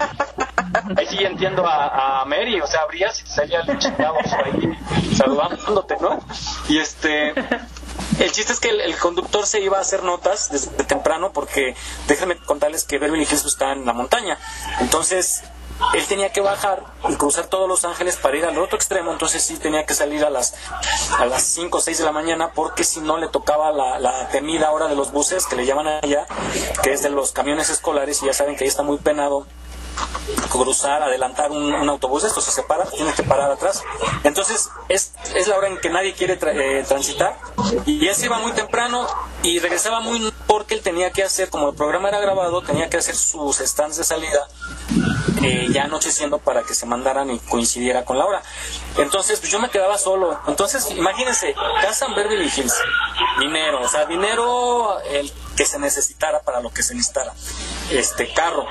Ahí 0.98 1.08
sí 1.08 1.24
entiendo 1.24 1.66
a, 1.66 2.22
a 2.22 2.26
Mary, 2.26 2.60
o 2.60 2.68
sea, 2.68 2.82
abrías 2.82 3.20
y 3.22 3.24
te 3.24 3.30
salía 3.30 3.62
el 3.62 3.80
chingado 3.80 4.18
ahí 4.20 4.78
saludándote, 5.16 5.98
¿no? 6.00 6.20
Y 6.68 6.80
este... 6.80 7.34
El 8.20 8.32
chiste 8.32 8.54
es 8.54 8.60
que 8.60 8.70
el, 8.70 8.98
conductor 8.98 9.46
se 9.46 9.60
iba 9.60 9.78
a 9.78 9.82
hacer 9.82 10.04
notas 10.04 10.50
desde 10.50 10.72
temprano 10.86 11.32
porque 11.34 11.76
déjenme 12.08 12.38
contarles 12.38 12.86
que 12.86 12.98
Beverly 12.98 13.24
Hills 13.24 13.46
está 13.46 13.74
en 13.74 13.86
la 13.86 13.92
montaña. 13.94 14.38
Entonces, 14.80 15.44
él 15.94 16.06
tenía 16.08 16.32
que 16.32 16.42
bajar 16.42 16.84
y 17.10 17.16
cruzar 17.16 17.48
todos 17.48 17.68
Los 17.68 17.86
Ángeles 17.86 18.16
para 18.18 18.38
ir 18.38 18.46
al 18.46 18.58
otro 18.58 18.78
extremo, 18.78 19.12
entonces 19.12 19.44
sí 19.44 19.58
tenía 19.58 19.86
que 19.86 19.94
salir 19.94 20.24
a 20.24 20.30
las 20.30 20.56
a 21.18 21.26
las 21.26 21.44
5 21.44 21.78
o 21.78 21.82
6 21.82 21.98
de 21.98 22.04
la 22.04 22.12
mañana 22.12 22.52
porque 22.54 22.84
si 22.84 23.02
no 23.02 23.18
le 23.18 23.28
tocaba 23.28 23.72
la, 23.72 24.30
temida 24.30 24.72
hora 24.72 24.88
de 24.88 24.96
los 24.96 25.12
buses 25.12 25.46
que 25.46 25.56
le 25.56 25.66
llaman 25.66 25.88
allá, 25.88 26.26
que 26.84 26.94
es 26.94 27.04
de 27.04 27.10
los 27.10 27.32
camiones 27.32 27.70
escolares 27.70 28.22
y 28.24 28.28
ya 28.28 28.34
saben 28.34 28.56
que 28.56 28.64
ahí 28.64 28.68
está 28.70 28.84
muy 28.84 28.98
penado 28.98 29.46
cruzar, 30.50 31.04
adelantar 31.04 31.52
un, 31.52 31.90
autobús, 31.90 32.24
esto 32.24 32.42
se 32.42 32.52
separa, 32.52 32.86
tiene 32.86 33.14
que 33.14 33.24
parar 33.24 33.52
atrás. 33.52 33.84
Entonces 34.24 34.70
es, 34.90 35.14
es 35.36 35.48
la 35.48 35.58
hora 35.58 35.68
en 35.68 35.78
que 35.80 35.90
nadie 35.90 36.14
quiere 36.14 36.38
eh, 36.42 36.84
transitar 36.88 37.38
y 37.86 38.08
él 38.08 38.16
se 38.16 38.26
iba 38.26 38.40
muy 38.40 38.52
temprano 38.54 39.06
y 39.44 39.60
regresaba 39.60 40.00
muy 40.00 40.34
porque 40.48 40.76
él 40.76 40.82
tenía 40.82 41.12
que 41.12 41.24
hacer, 41.24 41.50
como 41.50 41.70
el 41.70 41.76
programa 41.76 42.10
era 42.10 42.20
grabado, 42.20 42.62
tenía 42.62 42.90
que 42.90 42.98
hacer 42.98 43.16
sus 43.16 43.58
stands 43.58 43.98
de 43.98 44.04
salida 44.04 44.48
eh, 45.44 45.68
ya 45.72 45.84
anocheciendo 45.84 46.40
para 46.40 46.64
que 46.64 46.74
se 46.74 46.86
mandaran 46.86 47.30
y 47.30 47.40
coincidiera 47.40 48.06
con 48.06 48.18
la 48.18 48.26
hora. 48.26 48.44
Entonces 48.98 49.40
pues, 49.40 49.52
yo 49.52 49.60
me 49.60 49.70
quedaba 49.70 49.98
solo. 49.98 50.40
Entonces 50.48 50.90
imagínense, 50.92 51.54
casa 51.82 52.08
Beverly 52.16 52.52
Hills, 52.56 52.74
dinero, 53.40 53.82
o 53.82 53.88
sea, 53.88 54.06
dinero 54.06 55.00
el 55.02 55.32
que 55.56 55.66
se 55.66 55.80
necesitara 55.80 56.42
para 56.42 56.62
lo 56.62 56.70
que 56.72 56.84
se 56.84 56.94
necesitara, 56.96 57.34
este 57.92 58.34
carro. 58.34 58.66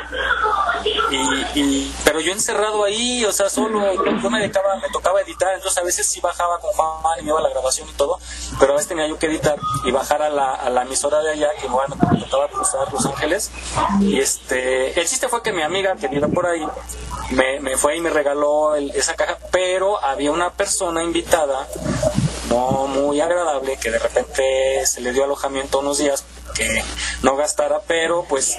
Y, 1.54 1.92
pero 2.04 2.20
yo 2.20 2.32
encerrado 2.32 2.84
ahí, 2.84 3.24
o 3.24 3.32
sea, 3.32 3.48
solo 3.48 3.80
yo 4.20 4.30
me 4.30 4.40
dedicaba, 4.40 4.76
me 4.76 4.90
tocaba 4.90 5.20
editar, 5.22 5.54
entonces 5.54 5.78
a 5.78 5.84
veces 5.84 6.06
sí 6.06 6.20
bajaba 6.20 6.58
con 6.58 6.72
Juan 6.72 7.20
y 7.20 7.22
me 7.22 7.28
iba 7.28 7.38
a 7.38 7.42
la 7.42 7.50
grabación 7.50 7.88
y 7.88 7.92
todo, 7.92 8.18
pero 8.58 8.72
a 8.72 8.74
veces 8.74 8.88
tenía 8.88 9.06
yo 9.06 9.18
que 9.18 9.26
editar 9.26 9.58
y 9.84 9.90
bajar 9.90 10.22
a 10.22 10.30
la, 10.30 10.54
a 10.54 10.70
la 10.70 10.82
emisora 10.82 11.20
de 11.20 11.32
allá, 11.32 11.50
que 11.60 11.68
bueno, 11.68 11.96
me 12.10 12.18
tocaba 12.20 12.48
cruzar 12.48 12.92
Los 12.92 13.06
Ángeles. 13.06 13.50
Y 14.00 14.18
este, 14.18 14.98
el 14.98 15.08
chiste 15.08 15.28
fue 15.28 15.42
que 15.42 15.52
mi 15.52 15.62
amiga 15.62 15.96
que 15.96 16.08
vive 16.08 16.28
por 16.28 16.46
ahí 16.46 16.66
me, 17.30 17.60
me 17.60 17.76
fue 17.76 17.96
y 17.96 18.00
me 18.00 18.10
regaló 18.10 18.74
esa 18.74 19.14
caja, 19.14 19.38
pero 19.50 20.02
había 20.04 20.32
una 20.32 20.52
persona 20.52 21.02
invitada 21.02 21.66
no 22.48 22.86
muy 22.86 23.20
agradable 23.20 23.78
que 23.78 23.90
de 23.90 23.98
repente 23.98 24.86
se 24.86 25.00
le 25.00 25.12
dio 25.12 25.24
alojamiento 25.24 25.80
unos 25.80 25.98
días 25.98 26.24
que 26.54 26.84
no 27.22 27.36
gastara, 27.36 27.80
pero 27.86 28.24
pues 28.28 28.56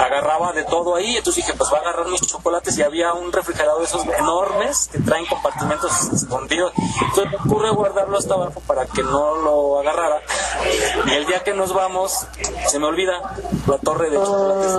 agarraba 0.00 0.52
de 0.52 0.64
todo 0.64 0.96
ahí, 0.96 1.16
entonces 1.16 1.44
dije, 1.44 1.56
pues 1.56 1.72
va 1.72 1.78
a 1.78 1.80
agarrar 1.80 2.08
mis 2.08 2.20
chocolates 2.20 2.76
y 2.78 2.82
había 2.82 3.12
un 3.14 3.32
refrigerador 3.32 3.80
de 3.80 3.86
esos 3.86 4.04
enormes 4.04 4.88
que 4.92 4.98
traen 5.00 5.26
compartimentos 5.26 5.92
escondidos. 6.12 6.72
Entonces 6.76 7.30
me 7.30 7.36
ocurre 7.36 7.70
guardarlo 7.70 8.18
hasta 8.18 8.34
abajo 8.34 8.60
para 8.66 8.86
que 8.86 9.02
no 9.02 9.36
lo 9.36 9.80
agarrara. 9.80 10.20
Y 11.06 11.12
el 11.12 11.26
día 11.26 11.42
que 11.42 11.54
nos 11.54 11.72
vamos, 11.72 12.26
se 12.66 12.78
me 12.78 12.86
olvida 12.86 13.36
la 13.66 13.78
torre 13.78 14.10
de 14.10 14.16
chocolates. 14.16 14.72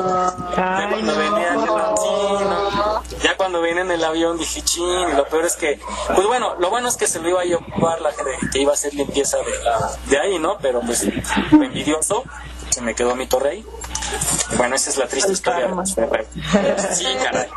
ya 0.56 0.90
cuando 0.90 1.18
venía 1.18 1.54
en 1.54 1.60
el, 1.62 3.22
ya 3.22 3.38
cuando 3.38 3.62
venía 3.62 3.82
en 3.82 3.92
el 3.92 4.04
avión 4.04 4.38
dije, 4.38 4.62
ching, 4.62 5.10
y 5.10 5.14
lo 5.14 5.26
peor 5.28 5.46
es 5.46 5.56
que, 5.56 5.80
pues 6.14 6.28
bueno, 6.28 6.56
lo 6.60 6.70
bueno 6.70 6.88
es 6.88 6.98
que 6.98 7.08
se 7.08 7.20
lo 7.20 7.30
iba 7.30 7.42
a 7.42 7.46
llevar 7.46 8.02
la 8.02 8.12
gente 8.12 8.48
que 8.52 8.60
iba 8.60 8.72
a 8.72 8.76
hacer 8.76 8.94
limpieza 8.94 9.38
de, 9.38 10.10
de 10.10 10.20
ahí, 10.20 10.40
¿no? 10.40 10.58
Pero 10.60 10.82
pues 10.82 11.08
envidioso, 11.52 12.24
se 12.70 12.82
me 12.82 12.96
quedó 12.96 13.16
mi 13.16 13.28
torre 13.28 13.50
ahí. 13.52 13.66
Bueno, 14.58 14.76
esa 14.76 14.90
es 14.90 14.98
la 14.98 15.08
triste 15.08 15.32
historia. 15.32 15.70
Sí, 16.94 17.06
caray. 17.24 17.48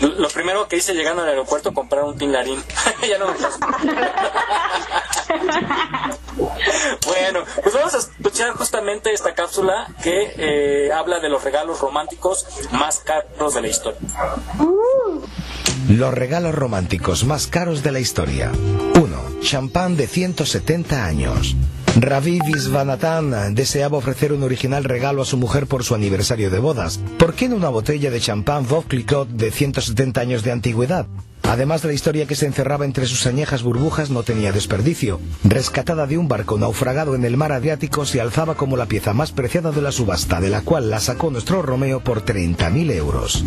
Lo 0.00 0.28
primero 0.28 0.66
que 0.66 0.76
hice 0.76 0.94
llegando 0.94 1.22
al 1.22 1.28
aeropuerto, 1.28 1.74
comprar 1.74 2.04
un 2.04 2.16
tinlarín. 2.16 2.62
ya 3.08 3.18
no 3.18 3.26
bueno, 7.06 7.44
pues 7.62 7.74
vamos 7.74 7.94
a 7.94 7.98
escuchar 7.98 8.52
justamente 8.52 9.12
esta 9.12 9.34
cápsula 9.34 9.86
que 10.02 10.32
eh, 10.36 10.92
habla 10.92 11.20
de 11.20 11.28
los 11.28 11.44
regalos 11.44 11.80
románticos 11.80 12.46
más 12.72 13.00
caros 13.00 13.54
de 13.54 13.60
la 13.60 13.68
historia. 13.68 14.00
Los 15.88 16.14
regalos 16.14 16.54
románticos 16.54 17.24
más 17.24 17.46
caros 17.46 17.82
de 17.82 17.92
la 17.92 18.00
historia. 18.00 18.52
1. 18.94 19.40
Champán 19.42 19.96
de 19.96 20.06
170 20.06 21.04
años. 21.04 21.56
Ravi 21.96 22.38
Visvanathan 22.46 23.54
deseaba 23.54 23.98
ofrecer 23.98 24.32
un 24.32 24.42
original 24.42 24.84
regalo 24.84 25.22
a 25.22 25.24
su 25.24 25.36
mujer 25.36 25.66
por 25.66 25.84
su 25.84 25.94
aniversario 25.94 26.50
de 26.50 26.58
bodas. 26.58 27.00
¿Por 27.18 27.34
qué 27.34 27.48
no 27.48 27.56
una 27.56 27.68
botella 27.68 28.10
de 28.10 28.20
champán 28.20 28.66
Vauclicot 28.68 29.28
de 29.28 29.50
170 29.50 30.20
años 30.20 30.42
de 30.42 30.52
antigüedad? 30.52 31.06
Además 31.42 31.82
de 31.82 31.88
la 31.88 31.94
historia 31.94 32.26
que 32.26 32.36
se 32.36 32.46
encerraba 32.46 32.84
entre 32.84 33.06
sus 33.06 33.26
añejas 33.26 33.64
burbujas 33.64 34.10
no 34.10 34.22
tenía 34.22 34.52
desperdicio. 34.52 35.20
Rescatada 35.42 36.06
de 36.06 36.16
un 36.16 36.28
barco 36.28 36.58
naufragado 36.58 37.16
en 37.16 37.24
el 37.24 37.36
mar 37.36 37.50
Adriático 37.50 38.06
se 38.06 38.20
alzaba 38.20 38.54
como 38.54 38.76
la 38.76 38.86
pieza 38.86 39.14
más 39.14 39.32
preciada 39.32 39.72
de 39.72 39.82
la 39.82 39.90
subasta, 39.90 40.40
de 40.40 40.50
la 40.50 40.60
cual 40.60 40.90
la 40.90 41.00
sacó 41.00 41.30
nuestro 41.30 41.60
Romeo 41.60 42.00
por 42.00 42.24
30.000 42.24 42.92
euros. 42.92 43.44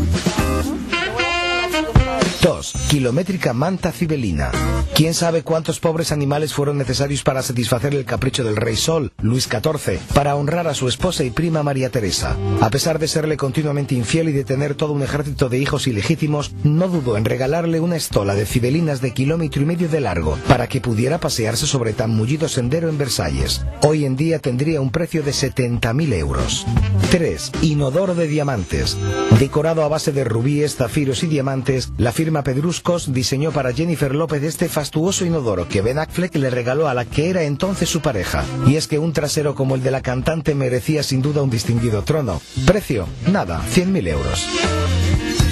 2. 2.43 2.73
Kilométrica 2.89 3.53
manta 3.53 3.93
cibelina. 3.93 4.51
¿Quién 4.93 5.13
sabe 5.13 5.43
cuántos 5.43 5.79
pobres 5.79 6.11
animales 6.11 6.53
fueron 6.53 6.77
necesarios 6.77 7.23
para 7.23 7.41
satisfacer 7.41 7.95
el 7.95 8.03
capricho 8.03 8.43
del 8.43 8.57
rey 8.57 8.75
Sol, 8.75 9.13
Luis 9.21 9.45
XIV, 9.45 9.97
para 10.13 10.35
honrar 10.35 10.67
a 10.67 10.73
su 10.73 10.89
esposa 10.89 11.23
y 11.23 11.29
prima 11.29 11.63
María 11.63 11.89
Teresa? 11.89 12.35
A 12.59 12.69
pesar 12.69 12.99
de 12.99 13.07
serle 13.07 13.37
continuamente 13.37 13.95
infiel 13.95 14.27
y 14.27 14.33
de 14.33 14.43
tener 14.43 14.75
todo 14.75 14.91
un 14.91 15.03
ejército 15.03 15.47
de 15.47 15.57
hijos 15.57 15.87
ilegítimos, 15.87 16.51
no 16.65 16.89
dudó 16.89 17.15
en 17.15 17.23
regalarle 17.23 17.79
una 17.79 17.95
estola 17.95 18.35
de 18.35 18.45
cibelinas 18.45 18.99
de 18.99 19.13
kilómetro 19.13 19.61
y 19.61 19.65
medio 19.65 19.87
de 19.87 20.01
largo 20.01 20.37
para 20.49 20.67
que 20.67 20.81
pudiera 20.81 21.19
pasearse 21.19 21.65
sobre 21.65 21.93
tan 21.93 22.11
mullido 22.11 22.49
sendero 22.49 22.89
en 22.89 22.97
Versalles. 22.97 23.65
Hoy 23.83 24.03
en 24.03 24.17
día 24.17 24.39
tendría 24.39 24.81
un 24.81 24.91
precio 24.91 25.23
de 25.23 25.31
70.000 25.31 26.13
euros. 26.13 26.67
3. 27.09 27.51
Inodoro 27.61 28.15
de 28.15 28.27
diamantes. 28.27 28.97
Decorado 29.39 29.83
a 29.83 29.87
base 29.87 30.11
de 30.11 30.25
rubíes, 30.25 30.75
zafiros 30.75 31.23
y 31.23 31.27
diamantes, 31.27 31.91
la 31.97 32.11
firma 32.11 32.32
Pedruscos 32.41 33.13
diseñó 33.13 33.51
para 33.51 33.73
Jennifer 33.73 34.15
López 34.15 34.41
este 34.41 34.69
fastuoso 34.69 35.25
inodoro 35.25 35.67
que 35.67 35.81
Ben 35.81 35.99
Affleck 35.99 36.35
le 36.35 36.49
regaló 36.49 36.87
a 36.87 36.95
la 36.95 37.05
que 37.05 37.29
era 37.29 37.43
entonces 37.43 37.89
su 37.89 38.01
pareja. 38.01 38.43
Y 38.65 38.77
es 38.77 38.87
que 38.87 38.97
un 38.97 39.13
trasero 39.13 39.53
como 39.53 39.75
el 39.75 39.83
de 39.83 39.91
la 39.91 40.01
cantante 40.01 40.55
merecía 40.55 41.03
sin 41.03 41.21
duda 41.21 41.43
un 41.43 41.51
distinguido 41.51 42.01
trono. 42.01 42.41
Precio, 42.65 43.07
nada, 43.27 43.61
100.000 43.73 44.07
euros. 44.07 44.47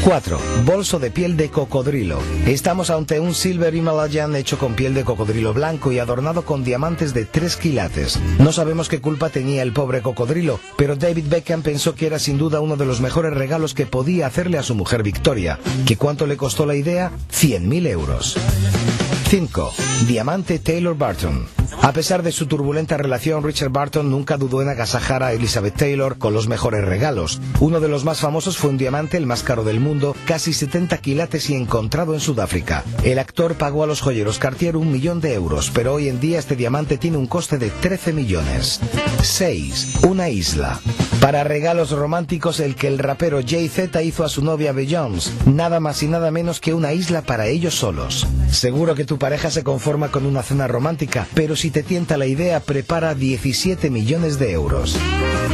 4. 0.04 0.40
Bolso 0.66 0.98
de 0.98 1.12
piel 1.12 1.38
de 1.38 1.50
cocodrilo. 1.50 2.20
Estamos 2.48 2.90
ante 2.90 3.20
un 3.20 3.36
Silver 3.36 3.76
Himalayan 3.76 4.36
hecho 4.36 4.58
con 4.58 4.74
piel 4.74 4.96
de 4.96 5.04
cocodrilo 5.04 5.54
blanco 5.54 5.92
y 5.92 6.00
adornado 6.00 6.44
con 6.44 6.64
diamantes 6.64 7.14
de 7.14 7.26
3 7.26 7.56
quilates. 7.58 8.20
No 8.40 8.52
sabemos 8.52 8.90
qué 8.90 9.00
culpa 9.00 9.30
tenía 9.30 9.62
el 9.62 9.74
pobre 9.74 10.02
cocodrilo, 10.02 10.60
pero 10.76 10.96
David 10.96 11.26
Beckham 11.30 11.62
pensó 11.62 11.94
que 11.94 12.08
era 12.08 12.18
sin 12.18 12.40
duda 12.40 12.62
uno 12.62 12.78
de 12.78 12.86
los 12.86 13.00
mejores 13.00 13.34
regalos 13.34 13.76
que 13.76 13.86
podía 13.86 14.26
hacerle 14.26 14.58
a 14.58 14.64
su 14.64 14.74
mujer 14.74 15.04
Victoria. 15.04 15.60
¿Que 15.86 15.98
cuánto 15.98 16.26
le 16.26 16.36
costó 16.36 16.66
la 16.66 16.76
idea? 16.76 17.12
100.000 17.32 17.88
euros. 17.88 18.38
5. 19.32 19.72
Diamante 20.10 20.60
Taylor 20.60 20.98
Barton. 20.98 21.48
A 21.82 21.94
pesar 21.94 22.22
de 22.22 22.34
su 22.34 22.48
turbulenta 22.48 22.98
relación, 22.98 23.44
Richard 23.44 23.72
Barton 23.72 24.12
nunca 24.12 24.36
dudó 24.36 24.62
en 24.62 24.68
agasajar 24.68 25.24
a 25.24 25.32
Elizabeth 25.32 25.78
Taylor 25.78 26.18
con 26.18 26.34
los 26.34 26.50
mejores 26.50 26.84
regalos. 26.84 27.40
Uno 27.62 27.80
de 27.80 27.88
los 27.88 28.04
más 28.04 28.20
famosos 28.20 28.58
fue 28.58 28.72
un 28.72 28.78
diamante, 28.78 29.16
el 29.16 29.26
más 29.26 29.42
caro 29.42 29.64
del 29.64 29.80
mundo, 29.80 30.18
casi 30.26 30.52
70 30.52 30.98
quilates 30.98 31.50
y 31.50 31.56
encontrado 31.56 32.14
en 32.14 32.20
Sudáfrica. 32.20 32.84
El 33.04 33.20
actor 33.20 33.56
pagó 33.56 33.84
a 33.84 33.88
los 33.88 34.02
joyeros 34.02 34.38
Cartier 34.38 34.76
un 34.76 34.92
millón 34.92 35.22
de 35.22 35.34
euros, 35.34 35.72
pero 35.74 35.94
hoy 35.94 36.10
en 36.10 36.20
día 36.20 36.38
este 36.38 36.58
diamante 36.58 36.98
tiene 36.98 37.16
un 37.16 37.28
coste 37.28 37.58
de 37.58 37.70
13 37.70 38.12
millones. 38.12 38.82
6. 39.24 40.04
Una 40.10 40.28
isla. 40.28 40.80
Para 41.22 41.44
regalos 41.44 41.92
románticos, 41.92 42.60
el 42.60 42.76
que 42.76 42.88
el 42.88 43.00
rapero 43.00 43.40
Jay-Z 43.48 44.02
hizo 44.02 44.24
a 44.24 44.30
su 44.30 44.44
novia 44.44 44.72
Beyoncé, 44.72 45.32
nada 45.46 45.80
más 45.80 46.04
y 46.04 46.08
nada 46.08 46.32
menos 46.32 46.60
que 46.60 46.74
una 46.74 46.94
isla 46.94 47.22
para 47.22 47.48
ellos 47.48 47.76
solos. 47.76 48.28
Seguro 48.52 48.96
que 48.96 49.06
tu 49.06 49.18
pareja 49.22 49.52
se 49.52 49.64
conforma 49.64 50.10
con 50.10 50.26
una 50.26 50.42
cena 50.42 50.68
romántica, 50.68 51.28
pero 51.36 51.56
si 51.56 51.70
te 51.70 51.84
tienta 51.84 52.18
la 52.18 52.26
idea, 52.26 52.60
prepara 52.60 53.14
17 53.14 53.92
millones 53.92 54.40
de 54.40 54.52
euros. 54.52 54.98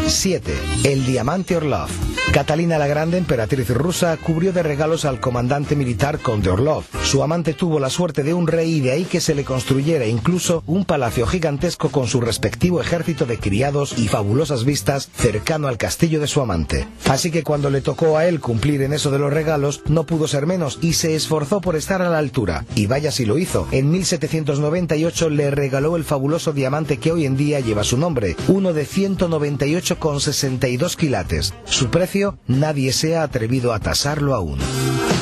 7. 0.08 0.54
El 0.86 1.06
diamante 1.06 1.58
Orlov. 1.58 1.90
Catalina 2.32 2.78
la 2.78 2.88
Grande, 2.88 3.18
emperatriz 3.18 3.70
rusa, 3.70 4.18
cubrió 4.18 4.52
de 4.52 4.62
regalos 4.62 5.06
al 5.06 5.20
comandante 5.20 5.76
militar 5.76 6.20
Conde 6.20 6.50
Orlov. 6.50 6.84
Su 7.04 7.24
amante 7.24 7.54
tuvo 7.54 7.80
la 7.80 7.90
suerte 7.90 8.22
de 8.22 8.34
un 8.34 8.48
rey 8.48 8.76
y 8.76 8.82
de 8.82 8.92
ahí 8.92 9.06
que 9.06 9.22
se 9.22 9.34
le 9.34 9.46
construyera 9.46 10.06
incluso 10.06 10.62
un 10.68 10.84
palacio 10.84 11.26
gigantesco 11.26 11.90
con 11.90 12.08
su 12.08 12.20
respectivo 12.20 12.82
ejército 12.82 13.26
de 13.26 13.40
criados 13.40 13.98
y 13.98 14.10
fabulosas 14.10 14.66
vistas 14.66 15.10
cercano 15.16 15.70
al 15.70 15.78
castillo 15.78 16.20
de 16.20 16.28
su 16.28 16.42
amante. 16.42 16.86
Así 17.08 17.32
que 17.32 17.44
cuando 17.44 17.70
le 17.70 17.80
tocó 17.82 18.18
a 18.18 18.28
él 18.28 18.42
cumplir 18.42 18.82
en 18.82 18.92
eso 18.92 19.10
de 19.10 19.20
los 19.20 19.32
regalos, 19.32 19.82
no 19.88 20.06
pudo 20.06 20.28
ser 20.28 20.46
menos 20.46 20.80
y 20.82 20.92
se 20.94 21.16
esforzó 21.16 21.62
por 21.62 21.78
estar 21.78 22.02
a 22.02 22.10
la 22.10 22.18
altura. 22.18 22.66
Y 22.76 22.88
vaya 22.88 23.12
si 23.12 23.26
lo 23.26 23.38
hizo. 23.38 23.70
En 23.72 23.90
1798 23.90 25.30
le 25.30 25.50
regaló 25.50 25.96
el 25.96 26.04
fabuloso 26.04 26.52
diamante 26.52 26.98
que 26.98 27.14
hoy 27.14 27.26
en 27.26 27.38
día 27.38 27.62
lleva 27.62 27.86
su 27.86 27.98
nombre, 27.98 28.36
uno 28.50 28.74
de 28.74 28.86
198,62 28.86 30.98
quilates. 30.98 31.54
Su 31.66 31.90
precio 31.90 32.17
nadie 32.48 32.94
se 32.94 33.16
ha 33.16 33.24
atrevido 33.24 33.74
a 33.74 33.80
tasarlo 33.80 34.34
aún. 34.34 34.60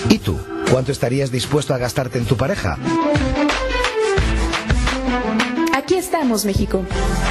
¿Y 0.09 0.19
tú? 0.19 0.37
¿Cuánto 0.71 0.91
estarías 0.91 1.31
dispuesto 1.31 1.73
a 1.73 1.77
gastarte 1.77 2.17
en 2.17 2.25
tu 2.25 2.37
pareja? 2.37 2.77
Aquí 5.73 5.95
estamos, 5.95 6.45
México. 6.45 6.83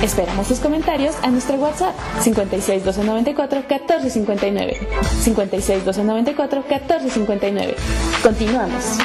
Esperamos 0.03 0.47
tus 0.47 0.61
comentarios 0.61 1.17
a 1.23 1.31
nuestro 1.31 1.57
WhatsApp 1.57 1.95
56 2.21 2.85
294 2.85 3.61
1459. 3.69 4.79
56 5.23 5.85
294 5.85 6.65
1459. 6.69 7.75
Continuamos. 8.23 8.99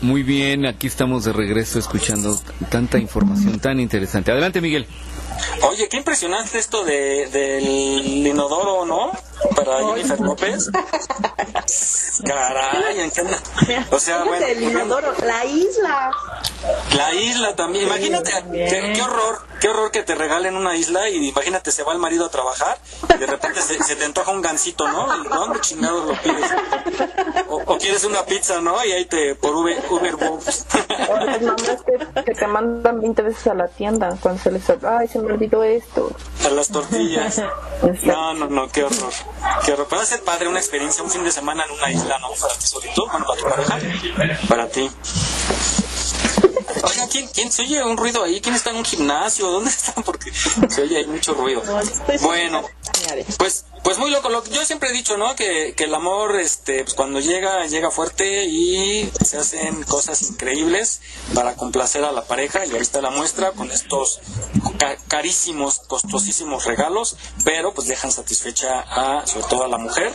Muy 0.00 0.22
bien, 0.22 0.64
aquí 0.66 0.86
estamos 0.86 1.24
de 1.24 1.32
regreso 1.32 1.78
escuchando 1.78 2.38
tanta 2.70 2.98
información 2.98 3.58
tan 3.58 3.80
interesante. 3.80 4.30
Adelante, 4.30 4.60
Miguel. 4.60 4.86
Oye, 5.62 5.88
qué 5.88 5.96
impresionante 5.96 6.58
esto 6.58 6.84
de, 6.84 7.26
del 7.26 7.64
inodoro, 8.26 8.84
¿no? 8.86 9.12
Para 9.54 9.84
Jennifer 9.88 10.20
López. 10.20 10.70
Caray, 12.24 13.00
¿entiendes? 13.00 13.40
O 13.90 14.00
sea, 14.00 14.24
bueno. 14.24 14.44
El 14.46 14.62
inodoro, 14.62 15.14
la 15.24 15.44
isla. 15.44 16.10
La 16.96 17.14
isla 17.14 17.54
también. 17.54 17.86
Imagínate, 17.86 18.32
qué, 18.52 18.92
qué, 18.94 19.02
horror, 19.02 19.46
qué 19.60 19.68
horror 19.68 19.90
que 19.90 20.02
te 20.02 20.14
regalen 20.14 20.56
una 20.56 20.76
isla 20.76 21.08
y 21.08 21.28
imagínate, 21.28 21.70
se 21.70 21.82
va 21.82 21.92
el 21.92 21.98
marido 21.98 22.26
a 22.26 22.30
trabajar 22.30 22.78
y 23.14 23.18
de 23.18 23.26
repente 23.26 23.60
se, 23.60 23.82
se 23.82 23.96
te 23.96 24.04
antoja 24.04 24.30
un 24.30 24.42
gansito, 24.42 24.88
¿no? 24.88 25.06
¿Dónde 25.24 25.60
chingados 25.60 26.06
lo 26.06 26.20
pides? 26.20 26.50
O, 27.48 27.62
o, 27.64 27.78
quieres 27.78 28.04
una 28.04 28.24
pizza, 28.24 28.60
¿no? 28.60 28.84
Y 28.84 28.92
ahí 28.92 29.04
te, 29.06 29.34
por 29.34 29.54
Uber, 29.54 29.76
Box. 29.88 30.66
O 31.08 31.16
las 31.16 31.42
mamás 31.42 31.82
que, 31.84 32.22
que, 32.22 32.34
te 32.34 32.46
mandan 32.46 33.00
20 33.00 33.22
veces 33.22 33.46
a 33.46 33.54
la 33.54 33.68
tienda 33.68 34.16
cuando 34.20 34.42
se 34.42 34.50
les... 34.50 34.68
Ay, 34.84 35.08
se 35.08 35.18
me 35.18 35.32
olvidó 35.32 35.62
esto. 35.62 36.10
A 36.44 36.50
las 36.50 36.68
tortillas. 36.68 37.42
No, 38.04 38.34
no, 38.34 38.48
no, 38.48 38.68
qué 38.68 38.84
horror. 38.84 39.12
Qué 39.64 39.72
horror. 39.72 39.86
Puede 39.88 40.06
ser 40.06 40.22
padre 40.22 40.48
una 40.48 40.58
experiencia, 40.58 41.02
un 41.02 41.10
fin 41.10 41.24
de 41.24 41.32
semana 41.32 41.64
en 41.64 41.72
una 41.72 41.90
isla, 41.90 42.18
¿no? 42.18 42.28
Para 42.40 42.54
ti 42.54 42.66
solito, 42.66 43.06
bueno, 43.10 43.26
para 43.26 43.40
tu 43.40 43.48
pareja. 43.48 43.78
Para 44.48 44.68
ti. 44.68 44.90
Oiga, 46.82 47.08
¿quién, 47.10 47.28
¿quién 47.28 47.52
se 47.52 47.62
oye 47.62 47.82
un 47.82 47.96
ruido 47.96 48.22
ahí? 48.22 48.40
¿Quién 48.40 48.54
está 48.54 48.70
en 48.70 48.76
un 48.76 48.84
gimnasio? 48.84 49.50
¿Dónde 49.50 49.70
están? 49.70 50.02
Porque 50.04 50.32
se 50.32 50.82
oye 50.82 50.98
ahí 50.98 51.06
mucho 51.06 51.34
ruido. 51.34 51.62
Bueno, 52.20 52.64
pues 53.38 53.64
pues 53.88 53.96
muy 53.96 54.10
loco, 54.10 54.28
lo, 54.28 54.44
yo 54.44 54.64
siempre 54.66 54.90
he 54.90 54.92
dicho, 54.92 55.16
¿no? 55.16 55.34
Que, 55.34 55.72
que 55.74 55.84
el 55.84 55.94
amor, 55.94 56.38
este, 56.38 56.82
pues 56.84 56.94
cuando 56.94 57.20
llega, 57.20 57.66
llega 57.66 57.90
fuerte 57.90 58.44
y 58.44 59.10
se 59.24 59.38
hacen 59.38 59.82
cosas 59.84 60.20
increíbles 60.22 61.00
para 61.34 61.54
complacer 61.54 62.04
a 62.04 62.12
la 62.12 62.24
pareja 62.24 62.66
y 62.66 62.72
ahí 62.72 62.82
está 62.82 63.00
la 63.00 63.08
muestra 63.08 63.52
con 63.52 63.70
estos 63.70 64.20
ca 64.78 64.96
carísimos, 65.08 65.80
costosísimos 65.86 66.66
regalos, 66.66 67.16
pero 67.44 67.72
pues 67.72 67.88
dejan 67.88 68.12
satisfecha 68.12 68.80
a, 68.80 69.26
sobre 69.26 69.46
todo 69.46 69.64
a 69.64 69.68
la 69.68 69.78
mujer 69.78 70.12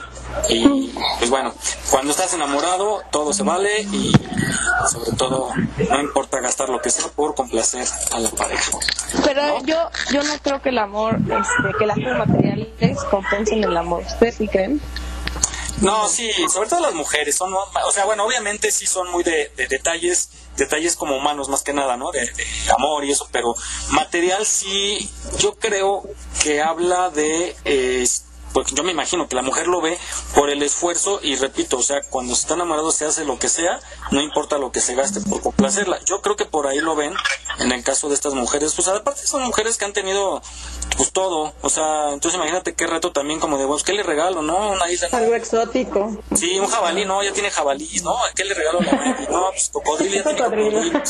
y 0.49 0.93
pues 1.17 1.31
bueno, 1.31 1.53
cuando 1.89 2.11
estás 2.11 2.33
enamorado 2.33 3.01
todo 3.11 3.33
se 3.33 3.41
vale 3.41 3.81
y 3.81 4.13
sobre 4.91 5.11
todo 5.17 5.51
no 5.55 6.12
importa 6.13 6.39
gastar 6.41 6.69
lo 6.69 6.79
que 6.79 6.91
sea 6.91 7.07
por 7.07 7.33
complacer 7.33 7.87
a 8.11 8.19
la 8.19 8.29
pareja. 8.29 8.71
Pero 9.25 9.47
¿no? 9.47 9.65
yo, 9.65 9.89
yo 10.11 10.23
no 10.23 10.37
creo 10.43 10.61
que 10.61 10.69
el 10.69 10.77
amor, 10.77 11.15
este, 11.15 11.77
que 11.79 11.87
las 11.87 11.97
cosas 11.97 12.17
materiales 12.19 12.97
compensen 13.09 13.63
el 13.63 13.75
amor. 13.75 14.03
¿Ustedes 14.03 14.35
sí 14.35 14.47
creen? 14.47 14.79
No, 15.81 16.07
sí, 16.07 16.31
sobre 16.53 16.69
todo 16.69 16.81
las 16.81 16.93
mujeres 16.93 17.35
son, 17.35 17.51
o 17.51 17.91
sea, 17.91 18.05
bueno, 18.05 18.25
obviamente 18.25 18.71
sí 18.71 18.85
son 18.85 19.09
muy 19.11 19.23
de, 19.23 19.51
de 19.57 19.67
detalles, 19.67 20.29
detalles 20.55 20.95
como 20.95 21.17
humanos 21.17 21.49
más 21.49 21.63
que 21.63 21.73
nada, 21.73 21.97
¿no? 21.97 22.11
De, 22.11 22.19
de, 22.21 22.45
amor 22.77 23.03
y 23.03 23.11
eso, 23.11 23.27
pero 23.31 23.55
material 23.89 24.45
sí, 24.45 25.09
yo 25.39 25.55
creo 25.55 26.03
que 26.43 26.61
habla 26.61 27.09
de, 27.09 27.55
eh, 27.65 28.05
porque 28.53 28.75
yo 28.75 28.83
me 28.83 28.91
imagino 28.91 29.27
que 29.27 29.35
la 29.35 29.41
mujer 29.41 29.67
lo 29.67 29.81
ve 29.81 29.97
por 30.35 30.49
el 30.49 30.61
esfuerzo 30.63 31.19
y 31.21 31.35
repito, 31.35 31.77
o 31.77 31.83
sea, 31.83 32.01
cuando 32.09 32.35
se 32.35 32.41
está 32.41 32.53
enamorado 32.53 32.91
se 32.91 33.05
hace 33.05 33.25
lo 33.25 33.39
que 33.39 33.49
sea, 33.49 33.79
no 34.11 34.21
importa 34.21 34.57
lo 34.57 34.71
que 34.71 34.79
se 34.79 34.95
gaste 34.95 35.21
por 35.21 35.41
complacerla. 35.41 35.99
Yo 36.05 36.21
creo 36.21 36.35
que 36.35 36.45
por 36.45 36.67
ahí 36.67 36.79
lo 36.79 36.95
ven 36.95 37.13
en 37.59 37.71
el 37.71 37.83
caso 37.83 38.09
de 38.09 38.15
estas 38.15 38.33
mujeres, 38.33 38.73
pues 38.75 38.87
aparte 38.87 39.25
son 39.25 39.43
mujeres 39.43 39.77
que 39.77 39.85
han 39.85 39.93
tenido 39.93 40.41
pues 40.97 41.11
todo, 41.11 41.53
o 41.61 41.69
sea, 41.69 42.11
entonces 42.13 42.35
imagínate 42.35 42.75
qué 42.75 42.87
reto 42.87 43.11
también 43.11 43.39
como 43.39 43.57
de, 43.57 43.65
vos, 43.65 43.83
¿qué 43.83 43.93
le 43.93 44.03
regalo, 44.03 44.41
no? 44.41 44.71
Una 44.71 44.91
isla. 44.91 45.09
Algo 45.11 45.33
exótico. 45.35 46.17
Sí, 46.35 46.59
un 46.59 46.67
jabalí, 46.67 47.05
no, 47.05 47.23
ya 47.23 47.33
tiene 47.33 47.49
jabalí, 47.49 47.89
¿no? 48.03 48.15
¿Qué 48.35 48.45
le 48.45 48.53
regalo 48.53 48.79
a 48.79 48.83
la 48.83 49.27
No, 49.29 49.49
pues 49.51 49.69
cocodrilo, 49.69 50.15
ya 50.15 50.23
tiene 50.23 50.39
cocodrilo. 50.39 51.01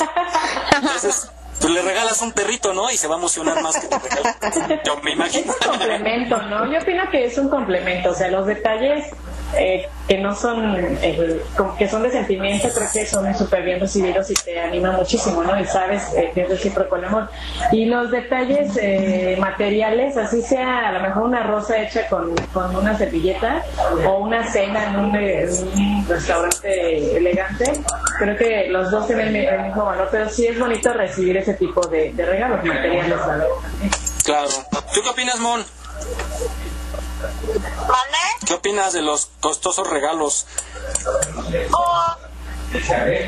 Entonces, 0.71 1.27
tú 1.63 1.69
le 1.69 1.81
regalas 1.81 2.21
un 2.21 2.33
perrito, 2.33 2.73
¿no? 2.73 2.91
Y 2.91 2.97
se 2.97 3.07
va 3.07 3.15
a 3.15 3.17
emocionar 3.17 3.61
más 3.63 3.79
que 3.79 3.87
te 3.87 3.97
regalas. 3.97 4.35
Yo 4.85 4.97
me 4.97 5.13
imagino. 5.13 5.53
Es 5.53 5.61
un 5.61 5.71
complemento, 5.71 6.41
¿no? 6.43 6.71
Yo 6.71 6.79
opino 6.79 7.09
que 7.09 7.25
es 7.25 7.37
un 7.37 7.49
complemento, 7.49 8.09
o 8.09 8.13
sea, 8.13 8.27
los 8.27 8.45
detalles 8.45 9.05
eh, 9.57 9.87
que 10.07 10.17
no 10.17 10.35
son, 10.35 10.75
eh, 11.01 11.41
que 11.77 11.87
son 11.87 12.03
de 12.03 12.11
sentimiento, 12.11 12.67
creo 12.73 12.87
que 12.91 13.05
son 13.05 13.33
súper 13.35 13.63
bien 13.63 13.79
recibidos 13.79 14.29
y 14.29 14.33
te 14.33 14.59
anima 14.59 14.91
muchísimo, 14.91 15.43
¿no? 15.43 15.59
Y 15.59 15.65
sabes 15.65 16.03
eh, 16.15 16.31
que 16.33 16.41
es 16.41 16.49
recíproco 16.49 16.97
el 16.97 17.05
amor. 17.05 17.29
Y 17.71 17.85
los 17.85 18.11
detalles 18.11 18.77
eh, 18.81 19.37
materiales, 19.39 20.17
así 20.17 20.41
sea 20.41 20.89
a 20.89 20.91
lo 20.91 20.99
mejor 20.99 21.23
una 21.23 21.43
rosa 21.43 21.81
hecha 21.81 22.07
con, 22.09 22.35
con 22.53 22.75
una 22.75 22.97
servilleta 22.97 23.63
o 24.05 24.19
una 24.19 24.51
cena 24.51 24.89
en 24.89 24.95
un, 24.97 25.15
un 25.15 26.07
restaurante 26.07 27.17
elegante, 27.17 27.71
creo 28.19 28.37
que 28.37 28.67
los 28.69 28.91
dos 28.91 29.07
tienen 29.07 29.35
el 29.35 29.61
mismo 29.63 29.85
valor, 29.85 30.09
pero 30.11 30.29
sí 30.29 30.47
es 30.47 30.59
bonito 30.59 30.91
recibir 30.93 31.37
ese 31.37 31.53
tipo 31.53 31.81
de, 31.87 32.11
de 32.13 32.25
regalos 32.25 32.63
materiales, 32.63 33.09
verdad. 33.09 33.47
Claro. 34.25 34.49
¿Tú 34.93 35.01
qué 35.01 35.09
opinas, 35.09 35.39
Mon? 35.39 35.61
¿Qué 38.45 38.53
opinas 38.53 38.93
de 38.93 39.01
los 39.01 39.29
costosos 39.39 39.89
regalos? 39.89 40.45
Oh, 41.71 42.15
no 42.73 42.79
sé, 42.79 43.25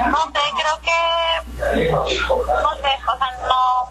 creo 0.57 0.81
que. 0.81 1.41
No 1.91 2.75
sé, 2.75 2.91
o 3.07 3.17
sea, 3.17 3.31
no. 3.47 3.89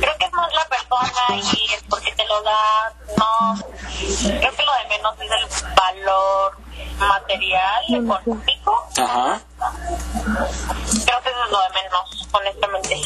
Creo 0.00 0.18
que 0.18 0.24
es 0.24 0.32
más 0.32 0.52
la 0.54 0.64
persona 0.66 1.36
y 1.36 1.74
es 1.74 1.82
porque 1.88 2.12
te 2.12 2.24
lo 2.26 2.42
da. 2.42 2.92
No. 3.16 3.54
Creo 3.58 4.56
que 4.56 4.62
lo 4.62 4.72
de 4.72 4.88
menos 4.88 5.14
es 5.20 5.30
el 5.30 5.74
valor 5.74 6.63
material, 6.98 7.82
económico. 7.88 8.86
Ajá. 8.96 9.40
Creo 11.04 11.22
que 11.22 11.28
eso 11.28 11.44
es 11.44 11.50
lo 11.50 11.60
de 11.60 11.68
menos, 11.74 12.28
honestamente. 12.32 13.02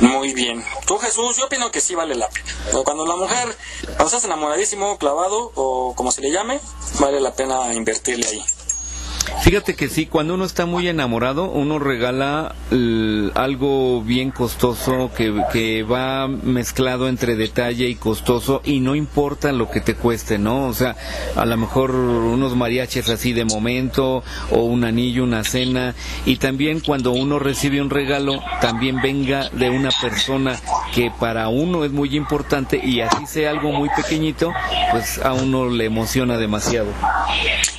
Muy 0.00 0.34
bien. 0.34 0.64
Tú, 0.86 0.98
Jesús, 0.98 1.36
yo 1.36 1.46
opino 1.46 1.70
que 1.70 1.80
sí 1.80 1.94
vale 1.94 2.14
la 2.14 2.28
pena. 2.28 2.46
Pero 2.66 2.84
cuando 2.84 3.06
la 3.06 3.16
mujer, 3.16 3.56
cuando 3.84 4.04
estás 4.06 4.24
enamoradísimo, 4.24 4.98
clavado, 4.98 5.52
o 5.54 5.94
como 5.94 6.12
se 6.12 6.20
le 6.20 6.30
llame, 6.30 6.60
vale 7.00 7.20
la 7.20 7.34
pena 7.34 7.72
invertirle 7.74 8.26
ahí. 8.26 8.44
Fíjate 9.42 9.74
que 9.74 9.88
sí, 9.88 10.06
cuando 10.06 10.34
uno 10.34 10.44
está 10.44 10.66
muy 10.66 10.88
enamorado, 10.88 11.50
uno 11.50 11.78
regala 11.78 12.54
algo 13.34 14.02
bien 14.02 14.30
costoso 14.30 15.10
que, 15.14 15.34
que 15.52 15.82
va 15.82 16.28
mezclado 16.28 17.08
entre 17.08 17.36
detalle 17.36 17.88
y 17.88 17.94
costoso 17.94 18.62
y 18.64 18.80
no 18.80 18.94
importa 18.94 19.52
lo 19.52 19.70
que 19.70 19.80
te 19.80 19.94
cueste, 19.94 20.38
¿no? 20.38 20.66
O 20.66 20.72
sea, 20.72 20.96
a 21.36 21.44
lo 21.44 21.56
mejor 21.56 21.90
unos 21.90 22.56
mariachis 22.56 23.08
así 23.08 23.32
de 23.32 23.44
momento 23.44 24.22
o 24.50 24.64
un 24.64 24.84
anillo, 24.84 25.24
una 25.24 25.44
cena 25.44 25.94
y 26.24 26.36
también 26.36 26.80
cuando 26.80 27.12
uno 27.12 27.38
recibe 27.38 27.82
un 27.82 27.90
regalo, 27.90 28.42
también 28.60 29.00
venga 29.02 29.50
de 29.50 29.70
una 29.70 29.90
persona 30.00 30.58
que 30.94 31.10
para 31.10 31.48
uno 31.48 31.84
es 31.84 31.90
muy 31.90 32.16
importante 32.16 32.80
y 32.82 33.00
así 33.00 33.26
sea 33.26 33.50
algo 33.50 33.72
muy 33.72 33.90
pequeñito, 33.90 34.52
pues 34.90 35.18
a 35.18 35.32
uno 35.32 35.68
le 35.68 35.84
emociona 35.84 36.38
demasiado. 36.38 36.88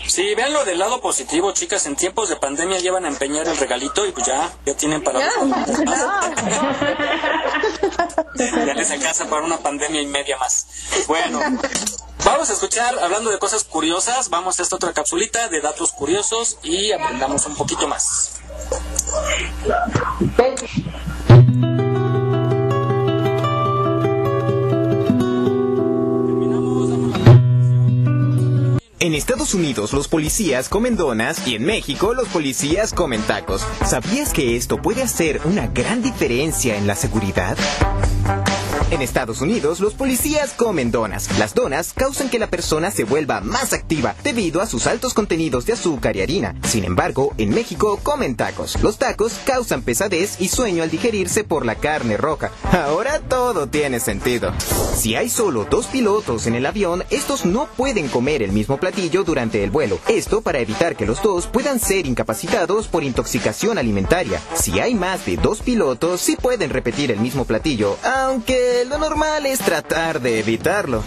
Sí, 0.07 0.23
del 0.65 0.79
lado 0.79 1.01
positivo, 1.01 1.34
chicas. 1.53 1.85
En 1.85 1.95
tiempos 1.95 2.29
de 2.29 2.37
pandemia 2.37 2.79
llevan 2.79 3.05
a 3.05 3.09
empeñar 3.09 3.47
el 3.47 3.57
regalito 3.57 4.05
y 4.05 4.11
pues 4.11 4.25
ya, 4.25 4.51
ya 4.65 4.75
tienen 4.75 5.03
para. 5.03 5.19
ya 8.35 8.73
les 8.73 8.91
alcanza 8.91 9.29
para 9.29 9.43
una 9.43 9.57
pandemia 9.57 10.01
y 10.01 10.07
media 10.07 10.37
más. 10.37 10.67
Bueno, 11.07 11.39
vamos 12.23 12.49
a 12.49 12.53
escuchar, 12.53 12.97
hablando 12.99 13.31
de 13.31 13.39
cosas 13.39 13.63
curiosas, 13.63 14.29
vamos 14.29 14.59
a 14.59 14.63
esta 14.63 14.75
otra 14.75 14.93
capsulita 14.93 15.47
de 15.49 15.61
datos 15.61 15.91
curiosos 15.91 16.57
y 16.63 16.91
aprendamos 16.91 17.45
un 17.45 17.55
poquito 17.55 17.87
más. 17.87 18.31
En 28.97 29.13
Estados 29.13 29.53
Unidos 29.53 29.91
los 29.91 30.07
policías 30.07 30.69
comen 30.69 30.95
donas 30.95 31.45
y 31.45 31.55
en 31.55 31.65
México 31.65 32.13
los 32.13 32.29
policías 32.29 32.93
comen 32.93 33.21
tacos. 33.23 33.61
¿Sabías 33.85 34.31
que 34.31 34.55
esto 34.55 34.81
puede 34.81 35.03
hacer 35.03 35.41
una 35.43 35.67
gran 35.67 36.01
diferencia 36.01 36.77
en 36.77 36.87
la 36.87 36.95
seguridad? 36.95 37.57
En 38.91 39.01
Estados 39.01 39.41
Unidos, 39.41 39.79
los 39.79 39.93
policías 39.93 40.53
comen 40.53 40.91
donas. 40.91 41.39
Las 41.39 41.55
donas 41.55 41.93
causan 41.93 42.29
que 42.29 42.39
la 42.39 42.47
persona 42.47 42.91
se 42.91 43.03
vuelva 43.03 43.41
más 43.41 43.73
activa 43.73 44.15
debido 44.23 44.61
a 44.61 44.67
sus 44.67 44.87
altos 44.87 45.13
contenidos 45.13 45.65
de 45.65 45.73
azúcar 45.73 46.15
y 46.15 46.21
harina. 46.21 46.55
Sin 46.63 46.83
embargo, 46.83 47.33
en 47.37 47.49
México 47.49 47.99
comen 48.03 48.35
tacos. 48.35 48.81
Los 48.81 48.97
tacos 48.97 49.33
causan 49.45 49.81
pesadez 49.81 50.37
y 50.39 50.49
sueño 50.49 50.83
al 50.83 50.91
digerirse 50.91 51.43
por 51.43 51.65
la 51.65 51.75
carne 51.75 52.17
roja. 52.17 52.51
Ahora 52.71 53.19
todo 53.19 53.67
tiene 53.67 53.99
sentido. 53.99 54.53
Si 54.95 55.15
hay 55.15 55.29
solo 55.29 55.65
dos 55.69 55.87
pilotos 55.87 56.47
en 56.47 56.55
el 56.55 56.65
avión, 56.65 57.03
estos 57.09 57.45
no 57.45 57.67
pueden 57.75 58.07
comer 58.07 58.43
el 58.43 58.51
mismo 58.51 58.77
platillo 58.77 59.23
durante 59.23 59.63
el 59.63 59.71
vuelo. 59.71 59.99
Esto 60.07 60.41
para 60.41 60.59
evitar 60.59 60.95
que 60.95 61.05
los 61.05 61.21
dos 61.21 61.47
puedan 61.47 61.79
ser 61.79 62.05
incapacitados 62.05 62.87
por 62.87 63.03
intoxicación 63.03 63.77
alimentaria. 63.77 64.41
Si 64.55 64.79
hay 64.79 64.95
más 64.95 65.25
de 65.25 65.37
dos 65.37 65.61
pilotos, 65.61 66.21
sí 66.21 66.37
pueden 66.37 66.69
repetir 66.69 67.11
el 67.11 67.19
mismo 67.19 67.45
platillo, 67.45 67.97
aunque 68.03 68.64
lo 68.87 68.97
normal 68.97 69.45
es 69.45 69.59
tratar 69.59 70.21
de 70.21 70.39
evitarlo. 70.39 71.03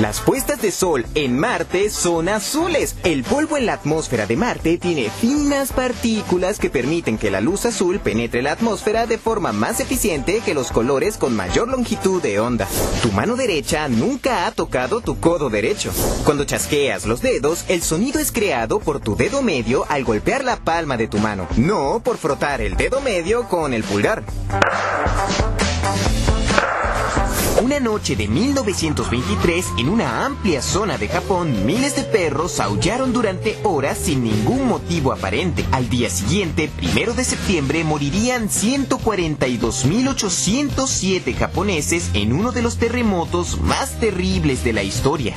Las 0.00 0.20
puestas 0.20 0.62
de 0.62 0.70
sol 0.70 1.06
en 1.16 1.36
Marte 1.36 1.90
son 1.90 2.28
azules. 2.28 2.94
El 3.02 3.24
polvo 3.24 3.56
en 3.56 3.66
la 3.66 3.72
atmósfera 3.72 4.26
de 4.26 4.36
Marte 4.36 4.78
tiene 4.78 5.10
finas 5.10 5.72
partículas 5.72 6.60
que 6.60 6.70
permiten 6.70 7.18
que 7.18 7.32
la 7.32 7.40
luz 7.40 7.64
azul 7.66 7.98
penetre 7.98 8.42
la 8.42 8.52
atmósfera 8.52 9.06
de 9.06 9.18
forma 9.18 9.52
más 9.52 9.80
eficiente 9.80 10.40
que 10.44 10.54
los 10.54 10.70
colores 10.70 11.16
con 11.16 11.34
mayor 11.34 11.68
longitud 11.68 12.22
de 12.22 12.38
onda. 12.38 12.68
Tu 13.02 13.10
mano 13.10 13.34
derecha 13.34 13.88
nunca 13.88 14.46
ha 14.46 14.52
tocado 14.52 15.00
tu 15.00 15.18
codo 15.18 15.50
derecho. 15.50 15.90
Cuando 16.24 16.44
chasqueas 16.44 17.04
los 17.04 17.20
dedos, 17.20 17.64
el 17.68 17.82
sonido 17.82 18.20
es 18.20 18.30
creado 18.30 18.78
por 18.78 19.00
tu 19.00 19.16
dedo 19.16 19.42
medio 19.42 19.84
al 19.88 20.04
golpear 20.04 20.44
la 20.44 20.58
palma 20.58 20.96
de 20.96 21.08
tu 21.08 21.18
mano, 21.18 21.48
no 21.56 22.00
por 22.04 22.18
frotar 22.18 22.60
el 22.60 22.76
dedo 22.76 23.00
medio 23.00 23.48
con 23.48 23.74
el 23.74 23.82
pulgar. 23.82 24.22
Una 27.60 27.80
noche 27.80 28.14
de 28.14 28.28
1923, 28.28 29.66
en 29.78 29.88
una 29.88 30.24
amplia 30.24 30.62
zona 30.62 30.96
de 30.96 31.08
Japón, 31.08 31.66
miles 31.66 31.96
de 31.96 32.04
perros 32.04 32.60
aullaron 32.60 33.12
durante 33.12 33.58
horas 33.64 33.98
sin 33.98 34.22
ningún 34.22 34.68
motivo 34.68 35.12
aparente. 35.12 35.64
Al 35.72 35.90
día 35.90 36.08
siguiente, 36.08 36.70
primero 36.76 37.14
de 37.14 37.24
septiembre, 37.24 37.82
morirían 37.82 38.48
142.807 38.48 41.34
japoneses 41.34 42.10
en 42.14 42.32
uno 42.32 42.52
de 42.52 42.62
los 42.62 42.76
terremotos 42.76 43.60
más 43.60 43.98
terribles 43.98 44.62
de 44.62 44.72
la 44.72 44.84
historia. 44.84 45.34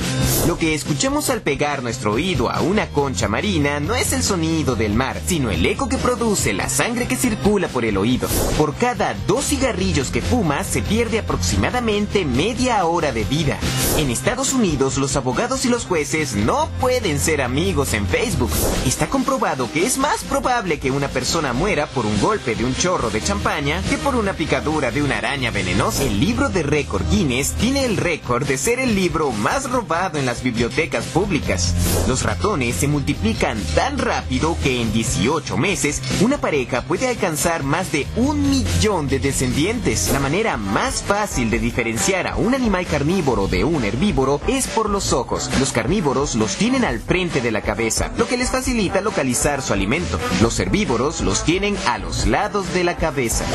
Lo 0.48 0.60
que 0.60 0.76
escuchamos 0.76 1.31
al 1.31 1.41
pegar 1.41 1.81
nuestro 1.81 2.14
oído 2.14 2.52
a 2.52 2.61
una 2.61 2.85
concha 2.89 3.27
marina 3.27 3.80
no 3.80 3.95
es 3.95 4.14
el 4.14 4.22
sonido 4.22 4.76
del 4.76 4.93
mar, 4.93 5.19
sino 5.26 5.49
el 5.49 5.65
eco 5.65 5.89
que 5.89 5.98
produce 5.98 6.53
la 6.53 6.69
sangre 6.69 7.07
que 7.07 7.15
circula 7.15 7.68
por 7.68 7.84
el 7.84 7.98
oído. 7.98 8.27
Por 8.60 8.76
cada 8.76 9.15
dos 9.26 9.45
cigarrillos 9.45 10.11
que 10.11 10.22
fumas, 10.22 10.68
se 10.68 10.84
pierde 10.84 11.18
aproximadamente 11.18 12.10
media 12.19 12.85
hora 12.85 13.13
de 13.13 13.23
vida. 13.23 13.57
En 13.97 14.09
Estados 14.09 14.53
Unidos, 14.53 14.97
los 14.97 15.15
abogados 15.15 15.65
y 15.65 15.69
los 15.69 15.85
jueces 15.85 16.35
no 16.35 16.69
pueden 16.79 17.19
ser 17.19 17.41
amigos 17.41 17.93
en 17.93 18.05
Facebook. 18.05 18.51
Está 18.85 19.07
comprobado 19.07 19.71
que 19.71 19.85
es 19.85 19.97
más 19.97 20.23
probable 20.23 20.79
que 20.79 20.91
una 20.91 21.07
persona 21.07 21.53
muera 21.53 21.88
por 21.88 22.05
un 22.05 22.19
golpe 22.19 22.55
de 22.55 22.65
un 22.65 22.75
chorro 22.75 23.09
de 23.09 23.21
champaña 23.21 23.81
que 23.89 23.97
por 23.97 24.15
una 24.15 24.33
picadura 24.33 24.91
de 24.91 25.01
una 25.01 25.19
araña 25.19 25.51
venenosa. 25.51 26.03
El 26.03 26.19
libro 26.19 26.49
de 26.49 26.63
récord 26.63 27.03
Guinness 27.09 27.53
tiene 27.53 27.85
el 27.85 27.97
récord 27.97 28.45
de 28.45 28.57
ser 28.57 28.79
el 28.79 28.93
libro 28.93 29.31
más 29.31 29.69
robado 29.69 30.19
en 30.19 30.25
las 30.25 30.43
bibliotecas 30.43 31.05
públicas. 31.05 31.73
Los 32.07 32.23
ratones 32.23 32.75
se 32.75 32.88
multiplican 32.88 33.57
tan 33.73 33.97
rápido 33.97 34.57
que 34.63 34.81
en 34.81 34.91
18 34.91 35.57
meses 35.57 36.01
una 36.21 36.39
pareja 36.39 36.81
puede 36.81 37.07
alcanzar 37.07 37.63
más 37.63 37.91
de 37.91 38.05
un 38.17 38.49
millón 38.49 39.07
de 39.07 39.19
descendientes. 39.19 40.09
La 40.11 40.19
manera 40.19 40.57
más 40.57 41.01
fácil 41.01 41.49
de 41.49 41.59
diferenciar 41.59 42.01
a 42.10 42.36
un 42.36 42.56
animal 42.56 42.88
carnívoro 42.88 43.48
de 43.48 43.64
un 43.64 43.84
herbívoro 43.84 44.41
es 44.48 44.65
por 44.65 44.90
los 44.90 45.14
ojos. 45.14 45.52
Los 45.60 45.72
carnívoros 45.72 46.34
los 46.34 46.56
tienen 46.56 46.84
al 46.84 46.99
frente 46.99 47.41
de 47.41 47.52
la 47.52 47.61
cabeza, 47.61 48.11
lo 48.18 48.28
que 48.28 48.38
les 48.38 48.49
facilita 48.49 49.02
localizar 49.02 49.61
su 49.61 49.72
alimento. 49.72 50.19
Los 50.41 50.60
herbívoros 50.60 51.22
los 51.22 51.44
tienen 51.44 51.78
a 51.88 51.99
los 51.99 52.26
lados 52.26 52.73
de 52.73 52.84
la 52.84 52.98
cabeza. 52.98 53.45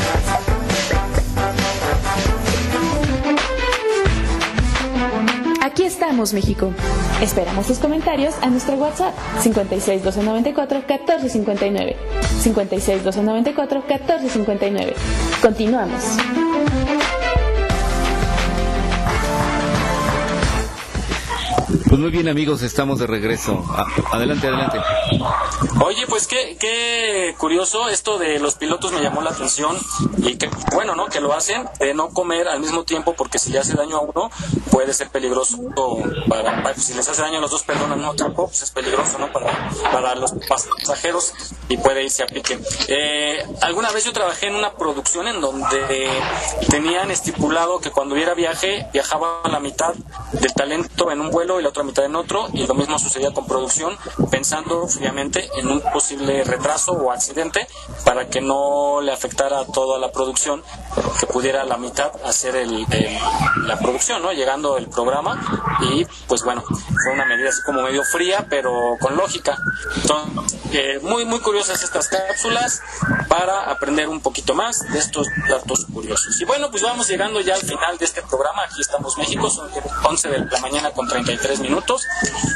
Aquí 5.61 5.83
estamos, 5.83 6.33
México. 6.33 6.71
Esperamos 7.21 7.67
tus 7.67 7.79
comentarios 7.79 8.33
a 8.41 8.49
nuestro 8.49 8.75
WhatsApp 8.75 9.13
56 9.41 10.03
294 10.05 10.77
1459. 10.87 11.97
56 12.39 13.03
294 13.03 13.83
1459. 13.89 14.93
Continuamos. 15.41 16.17
Pues 21.97 22.03
muy 22.03 22.11
bien 22.11 22.27
amigos, 22.27 22.61
estamos 22.61 22.99
de 22.99 23.07
regreso. 23.07 23.65
adelante, 24.11 24.45
adelante. 24.45 24.77
Oye, 25.83 26.05
pues 26.05 26.27
qué, 26.27 26.55
qué 26.59 27.33
curioso, 27.39 27.89
esto 27.89 28.19
de 28.19 28.37
los 28.37 28.53
pilotos 28.53 28.91
me 28.91 29.01
llamó 29.01 29.23
la 29.23 29.31
atención 29.31 29.75
y 30.19 30.35
que 30.35 30.47
bueno, 30.75 30.93
¿no? 30.93 31.07
Que 31.07 31.19
lo 31.21 31.33
hacen 31.33 31.67
de 31.79 31.95
no 31.95 32.09
comer 32.09 32.49
al 32.49 32.59
mismo 32.59 32.83
tiempo 32.83 33.15
porque 33.17 33.39
si 33.39 33.49
le 33.49 33.57
hace 33.57 33.73
daño 33.73 33.97
a 33.97 34.01
uno 34.01 34.29
puede 34.69 34.93
ser 34.93 35.09
peligroso 35.09 35.57
para, 36.29 36.75
si 36.75 36.93
les 36.93 37.09
hace 37.09 37.19
daño 37.23 37.39
a 37.39 37.41
los 37.41 37.49
dos, 37.49 37.63
perdón, 37.63 37.91
al 37.91 37.97
mismo 37.97 38.13
tiempo, 38.13 38.45
pues 38.45 38.61
es 38.61 38.69
peligroso, 38.69 39.17
¿no? 39.17 39.31
Para, 39.33 39.71
para 39.91 40.13
los 40.13 40.35
pasajeros 40.47 41.33
y 41.67 41.77
puede 41.77 42.03
irse 42.03 42.21
a 42.21 42.27
pique. 42.27 42.59
Eh, 42.89 43.43
alguna 43.63 43.91
vez 43.91 44.05
yo 44.05 44.13
trabajé 44.13 44.45
en 44.45 44.55
una 44.55 44.73
producción 44.73 45.27
en 45.27 45.41
donde 45.41 46.07
tenían 46.69 47.09
estipulado 47.09 47.79
que 47.79 47.89
cuando 47.89 48.13
hubiera 48.13 48.35
viaje 48.35 48.85
viajaba 48.93 49.41
la 49.45 49.59
mitad 49.59 49.95
del 50.33 50.53
talento 50.53 51.09
en 51.09 51.21
un 51.21 51.31
vuelo 51.31 51.59
y 51.59 51.63
la 51.63 51.69
otra 51.69 51.86
mitad 51.87 52.05
en 52.05 52.15
otro 52.15 52.47
y 52.53 52.67
lo 52.67 52.75
mismo 52.75 52.99
sucedía 52.99 53.31
con 53.31 53.47
producción 53.47 53.97
pensando 54.29 54.87
fríamente 54.87 55.49
en 55.55 55.67
un 55.67 55.81
posible 55.81 56.43
retraso 56.43 56.91
o 56.91 57.11
accidente 57.11 57.67
para 58.05 58.29
que 58.29 58.41
no 58.41 59.01
le 59.01 59.11
afectara 59.11 59.61
a 59.61 59.65
toda 59.65 59.97
la 59.97 60.11
producción 60.11 60.63
que 61.19 61.25
pudiera 61.25 61.63
la 61.63 61.77
mitad 61.77 62.11
hacer 62.23 62.55
el, 62.55 62.85
la 63.65 63.79
producción, 63.79 64.21
¿no? 64.21 64.31
Llegando 64.31 64.77
el 64.77 64.87
programa 64.89 65.41
y 65.81 66.05
pues 66.27 66.43
bueno, 66.43 66.63
fue 66.63 67.13
una 67.13 67.25
medida 67.25 67.49
así 67.49 67.61
como 67.65 67.81
medio 67.81 68.03
fría 68.03 68.45
pero 68.49 68.95
con 68.99 69.15
lógica. 69.17 69.57
Entonces, 69.95 70.59
eh, 70.73 70.99
muy 71.01 71.25
muy 71.25 71.39
curiosas 71.39 71.81
estas 71.83 72.09
cápsulas 72.09 72.81
para 73.27 73.71
aprender 73.71 74.09
un 74.09 74.19
poquito 74.21 74.53
más 74.53 74.81
de 74.91 74.99
estos 74.99 75.27
datos 75.49 75.85
curiosos. 75.93 76.39
Y 76.39 76.45
bueno, 76.45 76.69
pues 76.69 76.83
vamos 76.83 77.07
llegando 77.07 77.39
ya 77.41 77.55
al 77.55 77.61
final 77.61 77.97
de 77.97 78.05
este 78.05 78.21
programa. 78.21 78.63
Aquí 78.63 78.81
estamos 78.81 79.17
México, 79.17 79.49
son 79.49 79.69
11 80.03 80.29
de 80.29 80.39
la 80.45 80.59
mañana 80.59 80.91
con 80.91 81.07
33 81.07 81.59
minutos. 81.59 81.76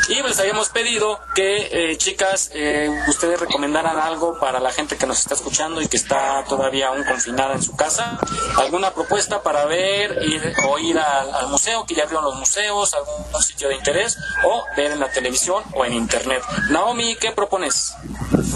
Y 0.10 0.22
les 0.22 0.40
habíamos 0.40 0.70
pedido 0.70 1.20
que, 1.36 1.92
eh, 1.92 1.98
chicas, 1.98 2.52
eh, 2.54 2.90
ustedes 3.08 3.40
recomendaran 3.40 3.98
algo 3.98 4.40
para 4.40 4.60
la 4.60 4.72
gente 4.72 4.98
que 4.98 5.06
nos 5.06 5.20
está 5.20 5.36
escuchando 5.36 5.82
y 5.82 5.88
que 5.88 5.98
está 5.98 6.44
todavía 6.48 6.88
aún 6.88 7.04
confinada 7.04 7.54
en 7.54 7.62
su 7.62 7.76
casa. 7.76 8.20
¿Alguna 8.58 8.92
propuesta 8.92 9.42
para 9.42 9.66
ver 9.66 10.20
o 10.68 10.80
ir 10.80 11.00
al, 11.00 11.48
museo, 11.50 11.86
que 11.86 11.96
ya 11.96 12.04
abrieron 12.04 12.26
los 12.26 12.36
museos, 12.36 12.94
algún 12.94 13.42
sitio 13.42 13.70
de 13.70 13.76
interés, 13.76 14.18
o 14.44 14.64
ver 14.76 14.92
en 14.92 15.00
la 15.00 15.12
televisión 15.12 15.64
o 15.74 15.86
en 15.86 15.94
internet? 15.94 16.42
Naomi, 16.70 17.16
¿qué 17.16 17.32
propones? 17.32 17.94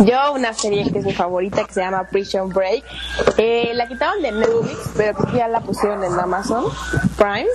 Yo 0.03 0.33
una 0.33 0.53
serie 0.53 0.91
que 0.91 0.99
es 0.99 1.05
mi 1.05 1.13
favorita 1.13 1.63
que 1.65 1.73
se 1.73 1.81
llama 1.81 2.07
Prison 2.09 2.49
Break. 2.49 2.83
Eh, 3.37 3.71
la 3.73 3.87
quitaron 3.87 4.21
de 4.21 4.31
Netflix, 4.31 4.89
pero 4.95 5.17
ya 5.33 5.47
la 5.47 5.61
pusieron 5.61 6.03
en 6.03 6.19
Amazon 6.19 6.65
Prime. 7.17 7.47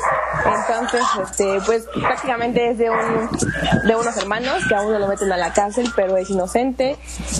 Entonces, 0.44 1.02
este, 1.22 1.60
pues 1.66 1.86
prácticamente 1.92 2.70
es 2.70 2.78
de, 2.78 2.90
un, 2.90 2.99
de 3.85 3.97
unos 3.97 4.16
hermanos 4.16 4.62
que 4.68 4.74
a 4.74 4.82
uno 4.82 4.98
lo 4.98 5.06
meten 5.06 5.32
a 5.32 5.36
la 5.36 5.52
cárcel, 5.52 5.90
pero 5.94 6.16
es 6.16 6.31
inocente. 6.31 6.97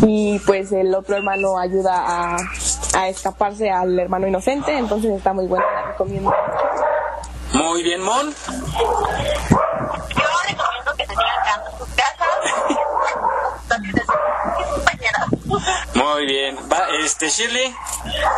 Y 0.07 0.39
pues 0.41 0.73
el 0.73 0.95
otro 0.95 1.17
hermano 1.17 1.59
ayuda 1.59 2.37
a, 2.37 3.09
escaparse 3.09 3.71
al 3.71 3.99
hermano 3.99 4.27
inocente. 4.27 4.77
Entonces 4.77 5.13
está 5.13 5.33
muy 5.33 5.47
buena, 5.47 5.65
la 5.73 5.83
recomiendo 5.93 6.35
Muy 7.53 7.83
bien, 7.83 8.03
Mon. 8.03 8.31
Yo 8.31 8.35
recomiendo 10.49 10.93
que 10.97 11.07
se 11.07 11.13
sigan 11.13 11.61
en 11.71 11.79
sus 11.79 11.89
casas. 11.89 12.21
Muy 15.95 16.27
bien. 16.27 16.57
Va, 16.71 16.87
este, 17.05 17.29
Shirley. 17.29 17.75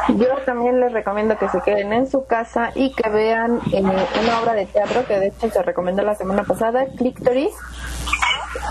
Yo 0.09 0.29
también 0.45 0.81
les 0.81 0.93
recomiendo 0.93 1.37
que 1.39 1.49
se 1.49 1.61
queden 1.61 1.93
en 1.93 2.11
su 2.11 2.25
casa 2.25 2.71
y 2.75 2.93
que 2.93 3.09
vean 3.09 3.61
eh, 3.73 3.83
una 3.83 4.41
obra 4.41 4.55
de 4.55 4.67
teatro 4.67 5.07
que 5.07 5.19
de 5.19 5.29
hecho 5.29 5.51
se 5.51 5.63
recomendó 5.63 6.03
la 6.03 6.15
semana 6.15 6.45
pasada, 6.45 6.87
Clicktory. 6.97 7.51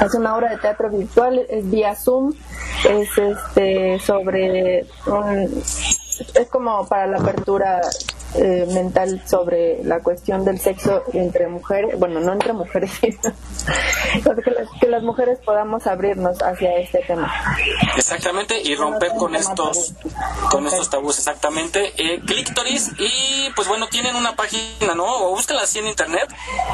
Es 0.03 0.16
una 0.16 0.36
obra 0.36 0.49
de 0.49 0.58
teatro 0.58 0.90
virtual, 0.90 1.45
es 1.49 1.70
vía 1.70 1.95
Zoom, 1.95 2.34
es 2.88 3.18
este 3.18 3.99
sobre 3.99 4.86
un, 5.06 5.64
es 6.34 6.49
como 6.49 6.88
para 6.88 7.08
la 7.08 7.18
apertura 7.18 7.82
eh, 8.36 8.66
mental 8.74 9.22
sobre 9.28 9.84
la 9.84 9.99
cuestión 9.99 10.45
del 10.45 10.60
sexo 10.60 11.03
entre 11.14 11.48
mujeres, 11.48 11.99
bueno, 11.99 12.20
no 12.22 12.32
entre 12.32 12.53
mujeres, 12.53 12.91
sino 13.02 14.36
que, 14.36 14.52
las, 14.52 14.68
que 14.80 14.88
las 14.88 15.03
mujeres 15.03 15.40
podamos 15.44 15.86
abrirnos 15.88 16.41
hacia 16.41 16.78
este 16.78 16.99
tema. 16.99 17.34
Exactamente, 17.98 18.62
y 18.62 18.76
romper 18.76 19.12
con 19.18 19.36
estos 19.36 19.94
con 20.49 20.66
estos 20.66 20.90
tabús, 20.90 21.18
exactamente. 21.18 21.91
Eh, 21.98 22.22
Clicktoris, 22.26 22.91
y 22.99 23.49
pues 23.56 23.68
bueno, 23.68 23.88
tienen 23.88 24.16
una 24.16 24.36
página, 24.36 24.95
¿no? 24.95 25.06
O 25.06 25.32
búsquenla 25.32 25.64
así 25.64 25.80
en 25.80 25.88
internet, 25.88 26.28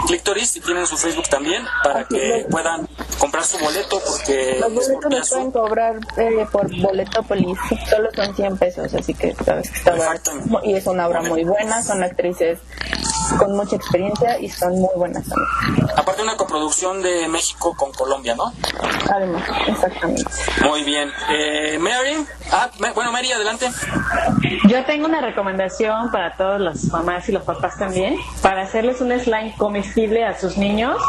Clicktoris, 0.06 0.58
y 0.58 0.60
tienen 0.62 0.86
su 0.86 0.98
Facebook 0.98 1.28
también, 1.30 1.64
para 1.84 2.06
que 2.06 2.46
puedan 2.52 2.88
comprar 3.20 3.44
su 3.44 3.58
boleto, 3.58 4.00
porque... 4.06 4.58
Los 4.60 4.74
boletos 4.74 5.12
los 5.12 5.30
pueden 5.30 5.52
cobrar 5.52 5.96
eh, 6.18 6.46
por 6.52 6.70
boleto 6.82 7.24
polis, 7.24 7.58
solo 7.90 8.10
son 8.14 8.36
100 8.36 8.58
pesos, 8.58 8.94
así 8.94 9.14
que 9.14 9.34
sabes 9.44 9.72
que 9.72 9.78
está 9.78 9.96
Y 10.64 10.76
es 10.76 10.86
una 10.86 11.08
obra 11.08 11.22
muy 11.22 11.47
buenas, 11.48 11.88
son 11.88 12.04
actrices 12.04 12.60
con 13.38 13.56
mucha 13.56 13.76
experiencia 13.76 14.40
y 14.40 14.50
son 14.50 14.80
muy 14.80 14.90
buenas 14.96 15.24
también. 15.28 15.90
Aparte 15.98 16.22
una 16.22 16.38
coproducción 16.38 17.02
de 17.02 17.28
México 17.28 17.76
con 17.76 17.92
Colombia, 17.92 18.36
¿no? 18.36 18.54
Además, 19.12 19.44
exactamente. 19.68 20.24
Muy 20.64 20.84
bien. 20.84 21.10
Eh, 21.30 21.78
Mary, 21.80 22.26
ah, 22.52 22.70
bueno, 22.94 23.12
Mary, 23.12 23.32
adelante. 23.32 23.70
Yo 24.68 24.86
tengo 24.86 25.06
una 25.06 25.22
recomendación 25.22 26.12
para 26.12 26.36
todas 26.36 26.60
las 26.60 26.86
mamás 26.86 27.28
y 27.30 27.32
los 27.32 27.44
papás 27.44 27.78
también, 27.78 28.18
para 28.42 28.62
hacerles 28.64 29.02
un 29.02 29.18
slime 29.20 29.54
comestible 29.58 30.26
a 30.26 30.38
sus 30.38 30.58
niños. 30.58 31.02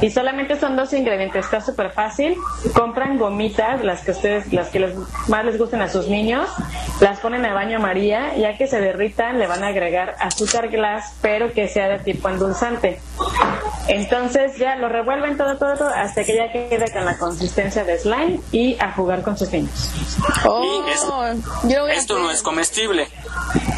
Y 0.00 0.10
solamente 0.10 0.58
son 0.58 0.76
dos 0.76 0.92
ingredientes, 0.92 1.44
está 1.44 1.60
súper 1.60 1.92
fácil. 1.92 2.36
Compran 2.74 3.18
gomitas, 3.18 3.84
las 3.84 4.02
que 4.02 4.10
ustedes, 4.12 4.52
las 4.52 4.68
que 4.68 4.80
les, 4.80 4.94
más 5.28 5.44
les 5.44 5.58
gusten 5.58 5.82
a 5.82 5.88
sus 5.88 6.08
niños, 6.08 6.48
las 7.00 7.20
ponen 7.20 7.44
a 7.44 7.54
baño 7.54 7.78
María, 7.78 8.34
ya 8.36 8.56
que 8.56 8.66
se 8.66 8.80
derritan, 8.80 9.38
le 9.38 9.46
van 9.46 9.62
a 9.62 9.69
agregar 9.70 10.16
azúcar 10.18 10.68
glass, 10.68 11.14
pero 11.20 11.52
que 11.52 11.68
sea 11.68 11.88
de 11.88 11.98
tipo 12.00 12.28
endulzante. 12.28 13.00
Entonces 13.88 14.56
ya 14.56 14.76
lo 14.76 14.88
revuelven 14.88 15.36
todo, 15.36 15.56
todo, 15.56 15.76
todo, 15.76 15.88
hasta 15.88 16.22
que 16.24 16.36
ya 16.36 16.52
quede 16.52 16.90
con 16.92 17.04
la 17.04 17.18
consistencia 17.18 17.84
de 17.84 17.98
slime 17.98 18.40
y 18.52 18.76
a 18.78 18.92
jugar 18.92 19.22
con 19.22 19.36
sus 19.36 19.50
niños. 19.50 19.90
Oh, 20.46 20.84
esto 21.88 22.18
no 22.18 22.30
es 22.30 22.42
comestible. 22.42 23.08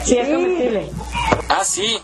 Sí, 0.04 0.18
es 0.18 0.28
comestible. 0.28 0.90
Ah, 1.48 1.64
sí. 1.64 1.98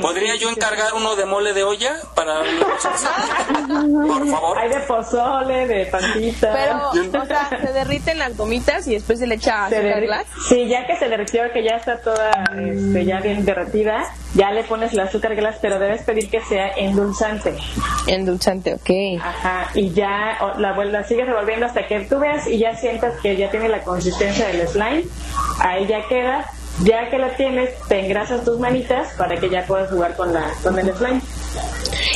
¿Podría 0.00 0.36
yo 0.36 0.50
encargar 0.50 0.94
uno 0.94 1.16
de 1.16 1.26
mole 1.26 1.52
de 1.52 1.64
olla 1.64 1.96
para 2.14 2.40
Por 3.66 4.28
favor. 4.28 4.58
Hay 4.58 4.68
de 4.68 4.80
pozole, 4.80 5.66
de 5.66 5.86
pantita. 5.86 6.52
Pero, 6.52 7.22
o 7.22 7.26
sea, 7.26 7.48
se 7.48 7.72
derriten 7.72 8.18
las 8.18 8.36
gomitas 8.36 8.86
y 8.86 8.94
después 8.94 9.18
se 9.18 9.26
le 9.26 9.36
echa 9.36 9.66
azúcar 9.66 10.00
glass. 10.00 10.26
Sí, 10.48 10.66
ya 10.68 10.86
que 10.86 10.96
se 10.96 11.08
derritió, 11.08 11.42
que 11.52 11.62
ya 11.62 11.76
está 11.76 12.00
toda 12.00 12.30
este, 12.58 13.04
ya 13.04 13.20
bien 13.20 13.44
derretida, 13.44 14.04
ya 14.34 14.50
le 14.52 14.64
pones 14.64 14.92
el 14.92 15.00
azúcar 15.00 15.34
glass, 15.34 15.56
pero 15.60 15.78
debes 15.78 16.02
pedir 16.02 16.30
que 16.30 16.40
sea 16.40 16.68
endulzante. 16.76 17.54
Endulzante, 18.06 18.74
ok. 18.74 19.20
Ajá, 19.22 19.70
y 19.74 19.90
ya 19.92 20.38
la, 20.58 20.72
la 20.84 21.04
sigues 21.04 21.26
revolviendo 21.26 21.66
hasta 21.66 21.86
que 21.86 22.00
tú 22.00 22.18
veas 22.18 22.46
y 22.46 22.58
ya 22.58 22.76
sientas 22.76 23.20
que 23.20 23.36
ya 23.36 23.50
tiene 23.50 23.68
la 23.68 23.82
consistencia 23.82 24.48
del 24.48 24.66
slime. 24.68 25.04
Ahí 25.60 25.86
ya 25.86 26.06
queda 26.08 26.50
ya 26.82 27.10
que 27.10 27.18
la 27.18 27.36
tienes, 27.36 27.70
te 27.88 28.04
engrasas 28.04 28.44
tus 28.44 28.58
manitas 28.58 29.08
para 29.16 29.36
que 29.36 29.48
ya 29.48 29.64
puedas 29.66 29.90
jugar 29.90 30.16
con, 30.16 30.32
la, 30.32 30.52
con 30.62 30.78
el 30.78 30.92
slime. 30.94 31.20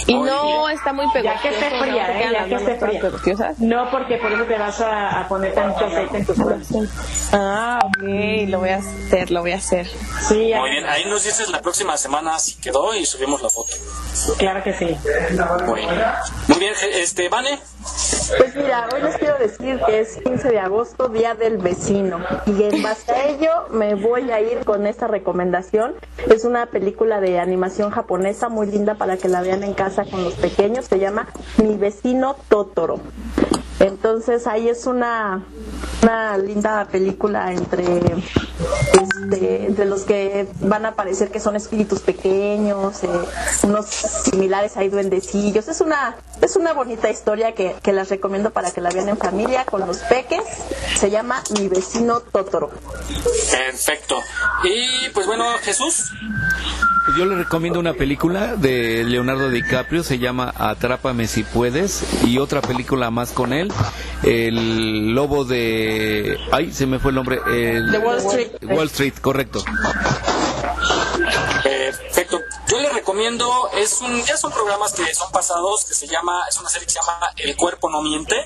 Y 0.07 0.19
no 0.19 0.69
está 0.69 0.93
muy 0.93 1.11
pegostoso. 1.13 1.43
Ya 1.43 1.43
que 1.43 1.67
esté 1.67 1.79
fría, 1.79 2.21
¿eh? 2.21 2.33
Ya 2.33 2.45
que 2.45 2.55
esté 2.55 2.75
fría. 2.77 3.55
No, 3.59 3.91
porque 3.91 4.17
por 4.17 4.33
eso 4.33 4.45
te 4.45 4.59
vas 4.59 4.81
a, 4.81 5.27
poner 5.29 5.55
tanto 5.55 5.85
aceite 5.85 6.19
en 6.19 6.27
tu 6.27 6.35
corazón. 6.35 6.89
Ah, 7.33 7.79
ok. 7.85 8.49
Lo 8.49 8.59
voy 8.59 8.71
a 8.71 8.77
hacer, 8.77 9.31
lo 9.31 9.41
voy 9.41 9.53
a 9.53 9.57
hacer. 9.57 9.87
Sí, 9.87 10.53
Muy 10.55 10.71
bien. 10.71 10.87
Ahí 10.89 11.05
nos 11.05 11.25
dices 11.25 11.49
la 11.51 11.61
próxima 11.61 11.97
semana 11.97 12.39
si 12.39 12.57
quedó 12.57 12.95
y 12.95 13.07
subimos 13.07 13.43
la 13.43 13.51
foto. 13.51 13.73
Claro 14.39 14.63
que 14.63 14.73
sí. 14.75 14.97
Muy 16.49 16.59
bien. 16.59 16.75
Este, 16.95 17.29
Vane. 17.29 17.59
Pues 18.37 18.55
mira, 18.55 18.89
hoy 18.93 19.03
les 19.03 19.17
quiero 19.17 19.39
decir 19.39 19.81
que 19.87 20.01
es 20.01 20.19
15 20.23 20.49
de 20.49 20.59
agosto, 20.59 21.09
Día 21.09 21.35
del 21.35 21.59
Vecino. 21.59 22.21
Y 22.47 22.63
en 22.63 22.83
base 22.83 23.11
a 23.13 23.27
ello 23.29 23.51
me 23.71 23.95
voy 23.95 24.31
a 24.31 24.41
ir 24.41 24.65
con 24.65 24.87
esta 24.87 25.07
recomendación. 25.07 25.95
Es 26.29 26.45
una 26.45 26.67
película 26.67 27.21
de 27.21 27.41
animación 27.41 27.91
japonesa 27.91 28.49
muy 28.49 28.67
linda 28.67 28.95
para 28.95 29.17
que 29.17 29.29
la 29.31 29.41
vean 29.41 29.63
en 29.63 29.75
casa 29.75 30.05
con 30.05 30.25
los 30.25 30.35
pequeños. 30.35 30.87
Se 30.87 30.99
llama 30.99 31.29
Mi 31.57 31.77
vecino 31.77 32.37
Totoro. 32.49 33.01
Entonces 33.79 34.47
ahí 34.47 34.69
es 34.69 34.87
una, 34.87 35.43
una 36.03 36.37
linda 36.37 36.87
película 36.91 37.53
entre 37.53 38.01
este, 38.93 39.67
entre 39.67 39.85
los 39.87 40.03
que 40.03 40.47
van 40.61 40.85
a 40.85 40.91
aparecer 40.91 41.31
que 41.31 41.41
son 41.41 41.57
espíritus 41.57 42.01
pequeños, 42.01 43.03
eh, 43.05 43.09
unos 43.63 43.87
similares 43.87 44.77
hay 44.77 44.89
duendecillos. 44.89 45.69
Es 45.69 45.81
una, 45.81 46.17
es 46.43 46.57
una 46.57 46.73
bonita 46.73 47.11
historia 47.11 47.55
que, 47.55 47.75
que 47.83 47.93
las 47.93 48.11
recomiendo 48.11 48.51
para 48.51 48.71
que 48.71 48.81
la 48.81 48.91
vean 48.91 49.09
en 49.09 49.17
familia 49.17 49.65
con 49.65 49.87
los 49.87 49.99
peques. 49.99 50.43
Se 50.97 51.11
llama 51.11 51.43
Mi 51.59 51.69
vecino 51.69 52.21
Totoro. 52.21 52.71
Perfecto. 53.51 54.17
Y 54.65 55.09
pues 55.11 55.27
bueno, 55.27 55.45
Jesús. 55.63 56.13
Yo 57.17 57.25
le 57.25 57.35
recomiendo 57.35 57.81
una 57.81 57.95
película 57.95 58.57
de 58.57 59.05
Leonardo 59.11 59.51
DiCaprio, 59.51 60.03
se 60.03 60.19
llama 60.19 60.55
Atrápame 60.57 61.27
si 61.27 61.43
puedes, 61.43 62.05
y 62.25 62.39
otra 62.39 62.61
película 62.63 63.11
más 63.11 63.33
con 63.33 63.53
él, 63.53 63.73
El 64.23 65.15
Lobo 65.15 65.45
de... 65.45 66.39
Ay, 66.53 66.73
se 66.73 66.87
me 66.87 66.99
fue 66.99 67.11
el 67.11 67.17
nombre. 67.17 67.41
El... 67.47 67.91
De 67.91 67.99
Wall 67.99 68.19
Street. 68.19 68.49
Wall 68.63 68.87
Street, 68.87 69.15
correcto. 69.21 69.65
Recomiendo, 73.01 73.71
es 73.73 74.03
un, 74.03 74.23
ya 74.27 74.37
son 74.37 74.53
programas 74.53 74.93
que 74.93 75.15
son 75.15 75.33
pasados, 75.33 75.87
que 75.87 75.95
se 75.95 76.07
llama, 76.07 76.45
es 76.51 76.59
una 76.59 76.69
serie 76.69 76.87
que 76.87 76.93
se 76.93 77.01
llama 77.01 77.33
El 77.39 77.57
cuerpo 77.57 77.89
no 77.89 78.03
miente. 78.03 78.37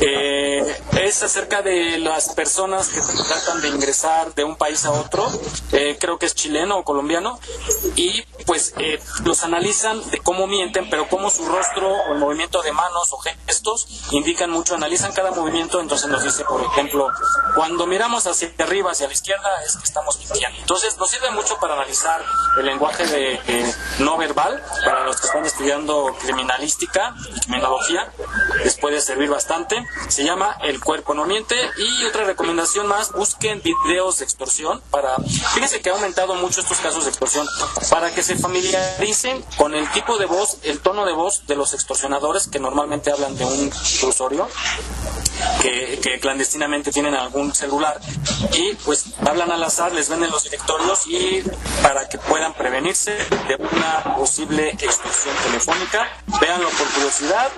Eh, 0.00 0.80
es 1.02 1.20
acerca 1.24 1.62
de 1.62 1.98
las 1.98 2.28
personas 2.28 2.90
que 2.90 3.00
tratan 3.00 3.60
de 3.60 3.66
ingresar 3.66 4.32
de 4.36 4.44
un 4.44 4.54
país 4.54 4.84
a 4.84 4.92
otro, 4.92 5.28
eh, 5.72 5.96
creo 5.98 6.16
que 6.16 6.26
es 6.26 6.36
chileno 6.36 6.78
o 6.78 6.84
colombiano, 6.84 7.40
y 7.96 8.22
pues 8.46 8.72
eh, 8.78 9.00
los 9.24 9.42
analizan 9.42 10.08
de 10.10 10.18
cómo 10.18 10.46
mienten, 10.46 10.88
pero 10.90 11.08
cómo 11.08 11.28
su 11.28 11.44
rostro 11.44 11.90
o 11.90 12.12
el 12.12 12.20
movimiento 12.20 12.62
de 12.62 12.70
manos 12.70 13.12
o 13.12 13.18
gestos 13.18 13.88
indican 14.12 14.50
mucho, 14.50 14.76
analizan 14.76 15.12
cada 15.12 15.32
movimiento, 15.32 15.80
entonces 15.80 16.08
nos 16.08 16.22
dice, 16.22 16.44
por 16.44 16.62
ejemplo, 16.62 17.08
cuando 17.56 17.84
miramos 17.88 18.28
hacia 18.28 18.52
arriba, 18.58 18.92
hacia 18.92 19.08
la 19.08 19.12
izquierda, 19.12 19.50
es 19.66 19.76
que 19.76 19.84
estamos 19.84 20.18
mintiendo. 20.18 20.56
Entonces 20.60 20.96
nos 20.96 21.10
sirve 21.10 21.32
mucho 21.32 21.58
para 21.58 21.74
analizar 21.74 22.24
el 22.58 22.64
lenguaje 22.64 23.04
de 23.06 23.40
eh, 23.48 23.74
no 23.98 24.16
verbal, 24.16 24.62
para 24.84 25.04
los 25.04 25.20
que 25.20 25.26
están 25.26 25.44
estudiando 25.44 26.16
criminalística 26.20 27.14
y 27.34 27.40
criminología, 27.40 28.12
les 28.62 28.76
puede 28.76 29.00
servir 29.00 29.28
bastante. 29.28 29.84
Se 30.08 30.24
llama 30.24 30.56
El 30.62 30.80
cuerpo 30.80 31.14
no 31.14 31.24
miente. 31.24 31.56
Y 31.76 32.04
otra 32.04 32.24
recomendación 32.24 32.86
más, 32.86 33.12
busquen 33.12 33.62
videos 33.62 34.18
de 34.18 34.24
extorsión 34.24 34.80
para, 34.90 35.16
fíjense 35.54 35.80
que 35.80 35.90
ha 35.90 35.94
aumentado 35.94 36.34
mucho 36.34 36.60
estos 36.60 36.78
casos 36.78 37.04
de 37.04 37.10
extorsión, 37.10 37.46
para 37.90 38.14
que 38.14 38.22
se 38.22 38.36
familiaricen 38.36 39.44
con 39.56 39.74
el 39.74 39.90
tipo 39.92 40.18
de 40.18 40.26
voz, 40.26 40.58
el 40.62 40.80
tono 40.80 41.04
de 41.04 41.12
voz 41.12 41.46
de 41.46 41.56
los 41.56 41.74
extorsionadores 41.74 42.48
que 42.48 42.58
normalmente 42.58 43.10
hablan 43.10 43.36
de 43.36 43.44
un 43.44 43.72
usuario 44.02 44.48
que, 45.62 45.98
que 46.02 46.20
clandestinamente 46.20 46.90
tienen 46.90 47.14
algún 47.14 47.54
celular 47.54 48.00
y 48.52 48.74
pues 48.84 49.06
hablan 49.26 49.50
al 49.50 49.62
azar, 49.62 49.92
les 49.92 50.08
venden 50.08 50.30
los 50.30 50.44
directorios 50.44 51.06
y 51.06 51.42
para 51.82 52.08
que 52.08 52.18
puedan 52.18 52.54
prevenirse 52.54 53.12
de 53.12 53.56
una 53.56 54.16
posible 54.16 54.70
extorsión 54.70 55.34
telefónica, 55.46 56.08
véanlo 56.40 56.68
por 56.70 56.86
curiosidad, 56.88 57.50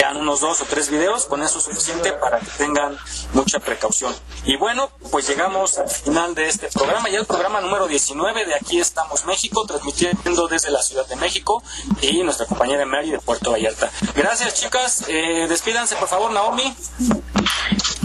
vean 0.00 0.16
unos 0.16 0.40
dos 0.40 0.62
o 0.62 0.64
tres 0.64 0.88
videos, 0.88 1.26
con 1.26 1.42
eso 1.42 1.58
es 1.58 1.64
suficiente 1.64 2.12
para 2.12 2.40
que 2.40 2.46
tengan 2.56 2.96
mucha 3.34 3.58
precaución. 3.58 4.14
Y 4.44 4.56
bueno, 4.56 4.90
pues 5.10 5.28
llegamos 5.28 5.76
al 5.78 5.90
final 5.90 6.34
de 6.34 6.48
este 6.48 6.68
programa, 6.68 7.10
ya 7.10 7.18
el 7.18 7.26
programa 7.26 7.60
número 7.60 7.86
19 7.86 8.46
de 8.46 8.54
Aquí 8.54 8.80
estamos 8.80 9.26
México, 9.26 9.66
transmitiendo 9.66 10.48
desde 10.48 10.70
la 10.70 10.82
Ciudad 10.82 11.06
de 11.06 11.16
México 11.16 11.62
y 12.00 12.22
nuestra 12.22 12.46
compañera 12.46 12.86
Mary 12.86 13.10
de 13.10 13.18
Puerto 13.18 13.50
Vallarta. 13.50 13.90
Gracias 14.14 14.54
chicas, 14.54 15.04
eh, 15.08 15.46
despídanse 15.48 15.96
por 15.96 16.08
favor 16.08 16.30
Naomi. 16.30 16.74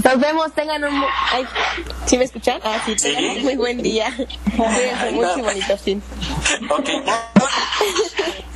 Nos 0.06 0.20
vemos, 0.20 0.54
tengan 0.54 0.84
un... 0.84 1.04
Ay, 1.32 1.46
¿Sí 2.06 2.18
me 2.18 2.26
escuchan? 2.26 2.62
Ah, 2.64 2.80
sí, 2.86 2.96
tengan 2.96 3.24
Sí. 3.24 3.38
un 3.38 3.44
muy 3.44 3.56
buen 3.56 3.82
día. 3.82 4.14
Cuídense 4.56 5.12
mucho 5.12 5.40
y 5.40 5.42
bonito 5.42 5.78
fin. 5.78 6.04
Ok, 6.70 6.90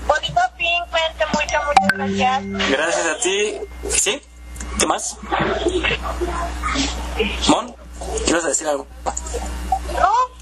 Bonito 0.07 0.41
fin, 0.57 0.83
cuídense 0.91 1.25
mucho, 1.33 1.57
muchas 1.65 1.97
gracias. 1.97 2.69
gracias 2.69 3.05
a 3.07 3.17
ti. 3.19 3.53
¿Sí? 3.89 4.21
¿Qué 4.79 4.85
más? 4.85 5.17
Mon, 7.49 7.75
¿quieres 8.25 8.43
decir 8.43 8.67
algo? 8.67 8.87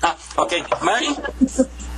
Ah, 0.02 0.16
ok. 0.36 0.54
Mary. 0.82 1.16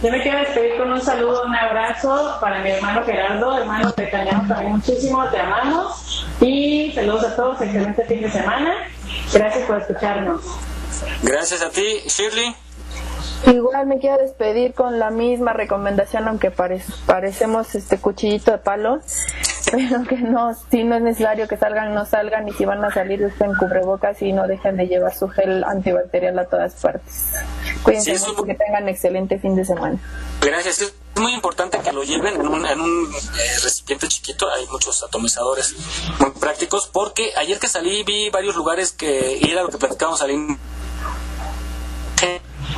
Yo 0.02 0.12
me 0.12 0.22
quiero 0.22 0.40
despedir 0.40 0.78
con 0.78 0.94
un 0.94 1.02
saludo, 1.02 1.44
un 1.44 1.56
abrazo 1.56 2.38
para 2.40 2.62
mi 2.62 2.70
hermano 2.70 3.04
Gerardo. 3.04 3.58
Hermano, 3.58 3.92
te 3.92 4.04
extrañamos 4.04 4.48
también 4.48 4.72
muchísimo, 4.72 5.28
te 5.30 5.40
amamos. 5.40 6.26
Y 6.40 6.94
saludos 6.94 7.26
a 7.26 7.36
todos, 7.36 7.62
excelente 7.62 8.06
fin 8.06 8.22
de 8.22 8.32
semana. 8.32 8.88
Gracias 9.34 9.68
por 9.68 9.82
escucharnos. 9.82 10.42
Gracias 11.24 11.62
a 11.62 11.70
ti, 11.70 12.02
Shirley. 12.08 12.56
Igual 13.46 13.88
me 13.88 14.00
quiero 14.00 14.18
despedir 14.18 14.74
con 14.74 15.00
la 15.00 15.10
misma 15.12 15.54
recomendación, 15.54 16.28
aunque 16.28 16.52
pare- 16.52 16.84
parecemos 17.06 17.74
este 17.74 17.98
cuchillito 17.98 18.52
de 18.52 18.58
palo, 18.58 19.00
pero 19.72 20.04
que 20.04 20.18
no, 20.18 20.54
si 20.70 20.84
no 20.84 20.96
es 20.98 21.02
necesario 21.02 21.48
que 21.48 21.58
salgan, 21.58 21.94
no 21.94 22.06
salgan, 22.06 22.48
y 22.48 22.54
si 22.54 22.66
van 22.66 22.84
a 22.84 22.94
salir, 22.94 23.24
usen 23.26 23.54
cubrebocas 23.56 24.22
y 24.22 24.34
no 24.34 24.46
dejen 24.48 24.78
de 24.78 24.88
llevar 24.88 25.16
su 25.16 25.30
gel 25.30 25.64
antibacterial 25.64 26.38
a 26.38 26.46
todas 26.46 26.74
partes. 26.76 27.30
Cuídense 27.84 28.18
Sí, 28.18 28.26
mucho, 28.30 28.44
que 28.44 28.56
tengan 28.56 28.88
excelente 28.90 29.40
fin 29.40 29.56
de 29.56 29.64
semana. 29.66 29.98
Gracias. 30.42 30.82
Es 30.82 30.94
muy 31.16 31.34
importante 31.34 31.80
que 31.80 31.92
lo 31.92 32.04
lleven 32.04 32.36
en 32.36 32.48
un, 32.48 32.66
en 32.66 32.80
un 32.82 33.06
eh, 33.14 33.60
recipiente 33.64 34.08
chiquito. 34.10 34.48
Hay 34.54 34.68
muchos 34.68 35.02
atomizadores 35.04 35.76
muy 36.20 36.32
prácticos. 36.32 36.88
Porque 36.92 37.32
ayer 37.38 37.58
que 37.60 37.68
salí 37.68 38.04
vi 38.04 38.30
varios 38.30 38.56
lugares 38.56 38.92
que, 38.92 39.38
y 39.42 39.50
era 39.52 39.64
lo 39.64 39.70
que 39.70 39.78
platicábamos 39.78 40.22
al 40.22 40.32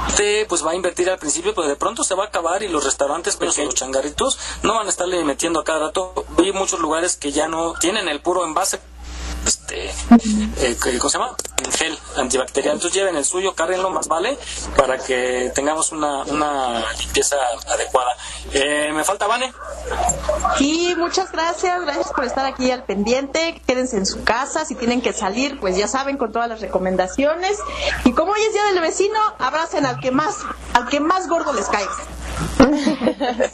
gente 0.07 0.45
pues 0.48 0.65
va 0.65 0.72
a 0.72 0.76
invertir 0.76 1.10
al 1.10 1.19
principio, 1.19 1.53
pero 1.53 1.68
de 1.68 1.76
pronto 1.76 2.03
se 2.03 2.15
va 2.15 2.26
a 2.26 2.28
acabar 2.28 2.64
y 2.64 2.68
los 2.68 2.84
restaurantes 2.84 3.36
pequeños, 3.36 3.65
los 3.65 3.76
changarritos, 3.76 4.40
no 4.64 4.76
van 4.76 4.88
a 4.88 4.90
estarle 4.90 5.23
metiendo 5.23 5.60
a 5.60 5.64
cada 5.64 5.88
rato. 5.88 6.26
Vi 6.38 6.52
muchos 6.52 6.80
lugares 6.80 7.18
que 7.18 7.32
ya 7.32 7.48
no 7.48 7.73
tienen 7.80 8.07
el 8.07 8.22
puro 8.22 8.45
envase 8.45 8.80
este, 9.45 9.89
eh, 9.89 10.77
¿cómo 10.99 11.09
se 11.09 11.18
llama? 11.18 11.35
Gel 11.72 11.97
antibacterial. 12.18 12.76
Entonces 12.76 12.97
lleven 12.97 13.15
el 13.15 13.26
suyo, 13.26 13.53
cárguenlo 13.55 13.89
más 13.89 14.07
vale 14.07 14.38
para 14.76 14.97
que 14.97 15.51
tengamos 15.53 15.91
una, 15.91 16.23
una 16.23 16.91
limpieza 16.99 17.35
adecuada. 17.68 18.11
Eh, 18.53 18.91
me 18.93 19.03
falta 19.03 19.27
Vane. 19.27 19.53
Sí, 20.57 20.93
muchas 20.97 21.31
gracias, 21.31 21.81
gracias 21.81 22.11
por 22.13 22.26
estar 22.26 22.45
aquí 22.45 22.72
al 22.72 22.84
pendiente. 22.84 23.61
Quédense 23.65 23.97
en 23.97 24.05
su 24.05 24.23
casa, 24.23 24.65
si 24.65 24.76
tienen 24.76 25.01
que 25.01 25.13
salir, 25.13 25.59
pues 25.59 25.77
ya 25.77 25.88
saben 25.88 26.18
con 26.18 26.31
todas 26.31 26.49
las 26.49 26.61
recomendaciones. 26.61 27.57
Y 28.05 28.13
como 28.13 28.34
hoy 28.34 28.41
es 28.41 28.53
día 28.53 28.63
del 28.65 28.81
vecino, 28.81 29.19
abracen 29.39 29.85
al 29.85 29.99
que 29.99 30.11
más, 30.11 30.38
al 30.73 30.88
que 30.88 30.99
más 30.99 31.27
gordo 31.27 31.53
les 31.53 31.68
caiga. 31.68 31.91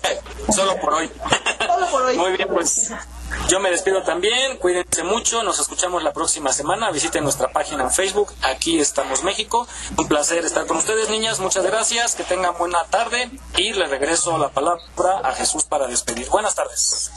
Solo 0.54 0.80
por 0.80 0.94
hoy. 0.94 1.12
Solo 1.66 1.88
por 1.92 2.02
hoy. 2.04 2.18
Muy 2.18 2.32
bien, 2.34 2.48
pues 2.50 2.92
yo 3.50 3.60
me 3.60 3.70
despido 3.70 4.04
también. 4.04 4.58
Cuídense 4.58 5.04
mucho. 5.04 5.44
Nos 5.44 5.60
escuchamos 5.60 6.04
la 6.04 6.14
próxima 6.14 6.52
semana. 6.52 6.92
Visiten 6.92 7.24
nuestra 7.24 7.50
página 7.52 7.84
en 7.84 7.92
Facebook. 7.92 8.34
Aquí 8.44 8.80
estamos 8.80 9.24
México. 9.24 9.68
Un 9.98 10.08
placer 10.08 10.44
estar 10.44 10.66
con 10.66 10.78
ustedes, 10.78 11.10
niñas. 11.10 11.40
Muchas 11.40 11.66
gracias. 11.66 12.16
Que 12.16 12.24
tengan 12.24 12.58
buena 12.58 12.84
tarde. 12.90 13.30
Y 13.56 13.74
le 13.74 13.88
regreso 13.88 14.38
la 14.38 14.50
palabra 14.50 14.82
a 15.24 15.34
Jesús 15.34 15.64
para 15.64 15.88
despedir. 15.88 16.28
Buenas 16.30 16.56
tardes. 16.56 17.12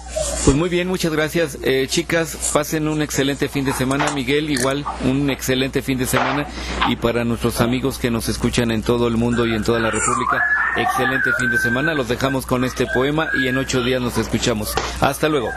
Pues 0.44 0.56
muy 0.56 0.68
bien, 0.68 0.88
muchas 0.88 1.12
gracias. 1.12 1.58
Eh, 1.62 1.86
chicas, 1.88 2.36
pasen 2.52 2.88
un 2.88 3.02
excelente 3.02 3.48
fin 3.48 3.64
de 3.64 3.72
semana. 3.72 4.10
Miguel, 4.12 4.50
igual, 4.50 4.84
un 5.04 5.30
excelente 5.30 5.82
fin 5.82 5.98
de 5.98 6.06
semana. 6.06 6.46
Y 6.88 6.96
para 6.96 7.24
nuestros 7.24 7.60
amigos 7.60 7.98
que 7.98 8.10
nos 8.10 8.28
escuchan 8.28 8.70
en 8.70 8.82
todo 8.82 9.08
el 9.08 9.16
mundo 9.16 9.46
y 9.46 9.54
en 9.54 9.64
toda 9.64 9.80
la 9.80 9.90
República, 9.90 10.42
excelente 10.76 11.30
fin 11.38 11.50
de 11.50 11.58
semana. 11.58 11.94
Los 11.94 12.08
dejamos 12.08 12.46
con 12.46 12.64
este 12.64 12.86
poema 12.86 13.28
y 13.42 13.48
en 13.48 13.58
ocho 13.58 13.82
días 13.82 14.00
nos 14.00 14.18
escuchamos. 14.18 14.74
Hasta 15.00 15.28
luego. 15.28 15.50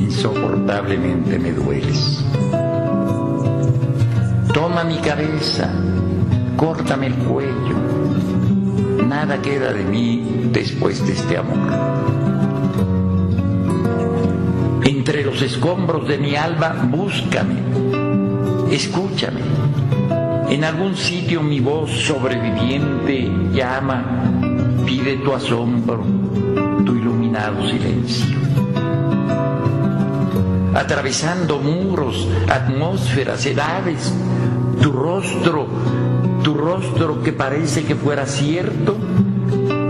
Insoportablemente 0.00 1.38
me 1.38 1.50
dueles. 1.52 2.22
Toma 4.52 4.84
mi 4.84 4.98
cabeza, 4.98 5.72
córtame 6.54 7.06
el 7.06 7.14
cuello, 7.14 7.76
nada 9.06 9.40
queda 9.40 9.72
de 9.72 9.82
mí 9.82 10.50
después 10.52 11.06
de 11.06 11.14
este 11.14 11.38
amor. 11.38 11.72
Entre 14.84 15.24
los 15.24 15.40
escombros 15.40 16.06
de 16.06 16.18
mi 16.18 16.36
alma, 16.36 16.74
búscame, 16.90 17.54
escúchame, 18.70 19.40
En 20.50 20.64
algún 20.64 20.96
sitio 20.96 21.42
mi 21.42 21.60
voz 21.60 21.90
sobreviviente 21.90 23.30
llama, 23.52 24.02
pide 24.86 25.16
tu 25.18 25.34
asombro, 25.34 26.02
tu 26.84 26.94
silencio. 27.70 28.36
Atravesando 30.74 31.58
muros, 31.58 32.28
atmósferas, 32.48 33.44
edades, 33.46 34.12
tu 34.80 34.92
rostro, 34.92 35.66
tu 36.42 36.54
rostro 36.54 37.22
que 37.22 37.32
parece 37.32 37.84
que 37.84 37.94
fuera 37.94 38.26
cierto, 38.26 38.96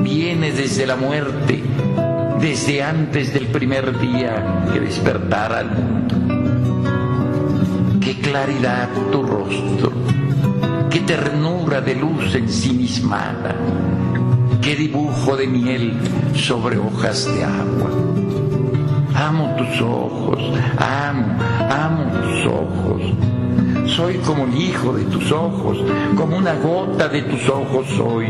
viene 0.02 0.52
desde 0.52 0.86
la 0.86 0.96
muerte, 0.96 1.62
desde 2.40 2.82
antes 2.82 3.32
del 3.34 3.46
primer 3.46 3.98
día 3.98 4.64
que 4.72 4.80
despertara 4.80 5.58
al 5.58 5.70
mundo. 5.70 6.14
Qué 8.00 8.20
claridad 8.20 8.88
tu 9.12 9.22
rostro, 9.22 9.92
qué 10.90 11.00
ternura 11.00 11.80
de 11.80 11.94
luz 11.94 12.34
ensimismada, 12.34 13.54
qué 14.62 14.76
dibujo 14.76 15.36
de 15.36 15.46
miel 15.46 15.92
sobre 16.34 16.78
hojas 16.78 17.26
de 17.32 17.44
agua. 17.44 17.90
Amo 19.14 19.56
tus 19.56 19.80
ojos, 19.80 20.38
amo, 20.78 21.38
amo 21.70 22.04
tus 22.22 22.46
ojos. 22.46 23.02
Soy 23.86 24.14
como 24.18 24.44
el 24.44 24.54
hijo 24.54 24.92
de 24.92 25.04
tus 25.04 25.32
ojos, 25.32 25.78
como 26.16 26.36
una 26.36 26.54
gota 26.54 27.08
de 27.08 27.22
tus 27.22 27.48
ojos 27.48 27.86
soy. 27.96 28.28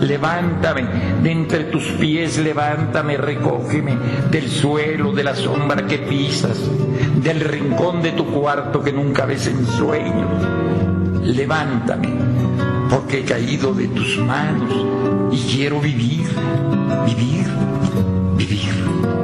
Levántame 0.00 0.84
de 1.22 1.30
entre 1.30 1.64
tus 1.64 1.84
pies, 1.92 2.38
levántame, 2.38 3.16
recógeme 3.16 3.96
del 4.30 4.48
suelo, 4.48 5.12
de 5.12 5.24
la 5.24 5.34
sombra 5.34 5.86
que 5.86 5.98
pisas, 5.98 6.58
del 7.22 7.40
rincón 7.40 8.02
de 8.02 8.12
tu 8.12 8.26
cuarto 8.26 8.82
que 8.82 8.92
nunca 8.92 9.26
ves 9.26 9.46
en 9.46 9.66
sueños. 9.66 10.42
Levántame, 11.22 12.08
porque 12.90 13.20
he 13.20 13.24
caído 13.24 13.74
de 13.74 13.88
tus 13.88 14.18
manos 14.18 14.91
y 15.32 15.38
quiero 15.50 15.80
vivir, 15.80 16.28
vivir, 17.06 17.46
vivir. 18.36 19.21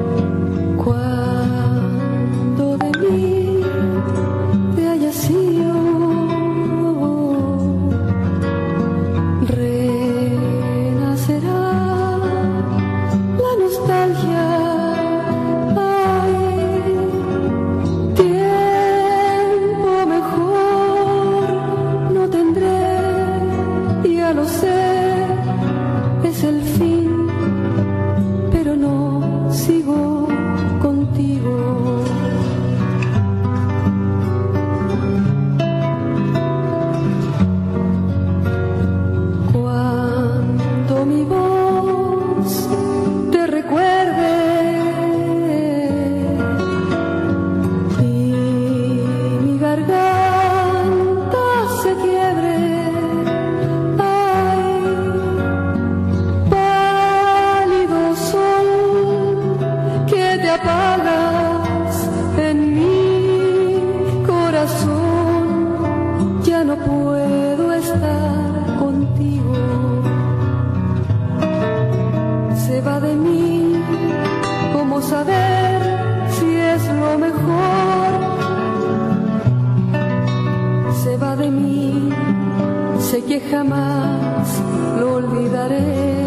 Que 83.22 83.40
jamás 83.40 84.62
lo 84.98 85.14
olvidaré 85.16 86.18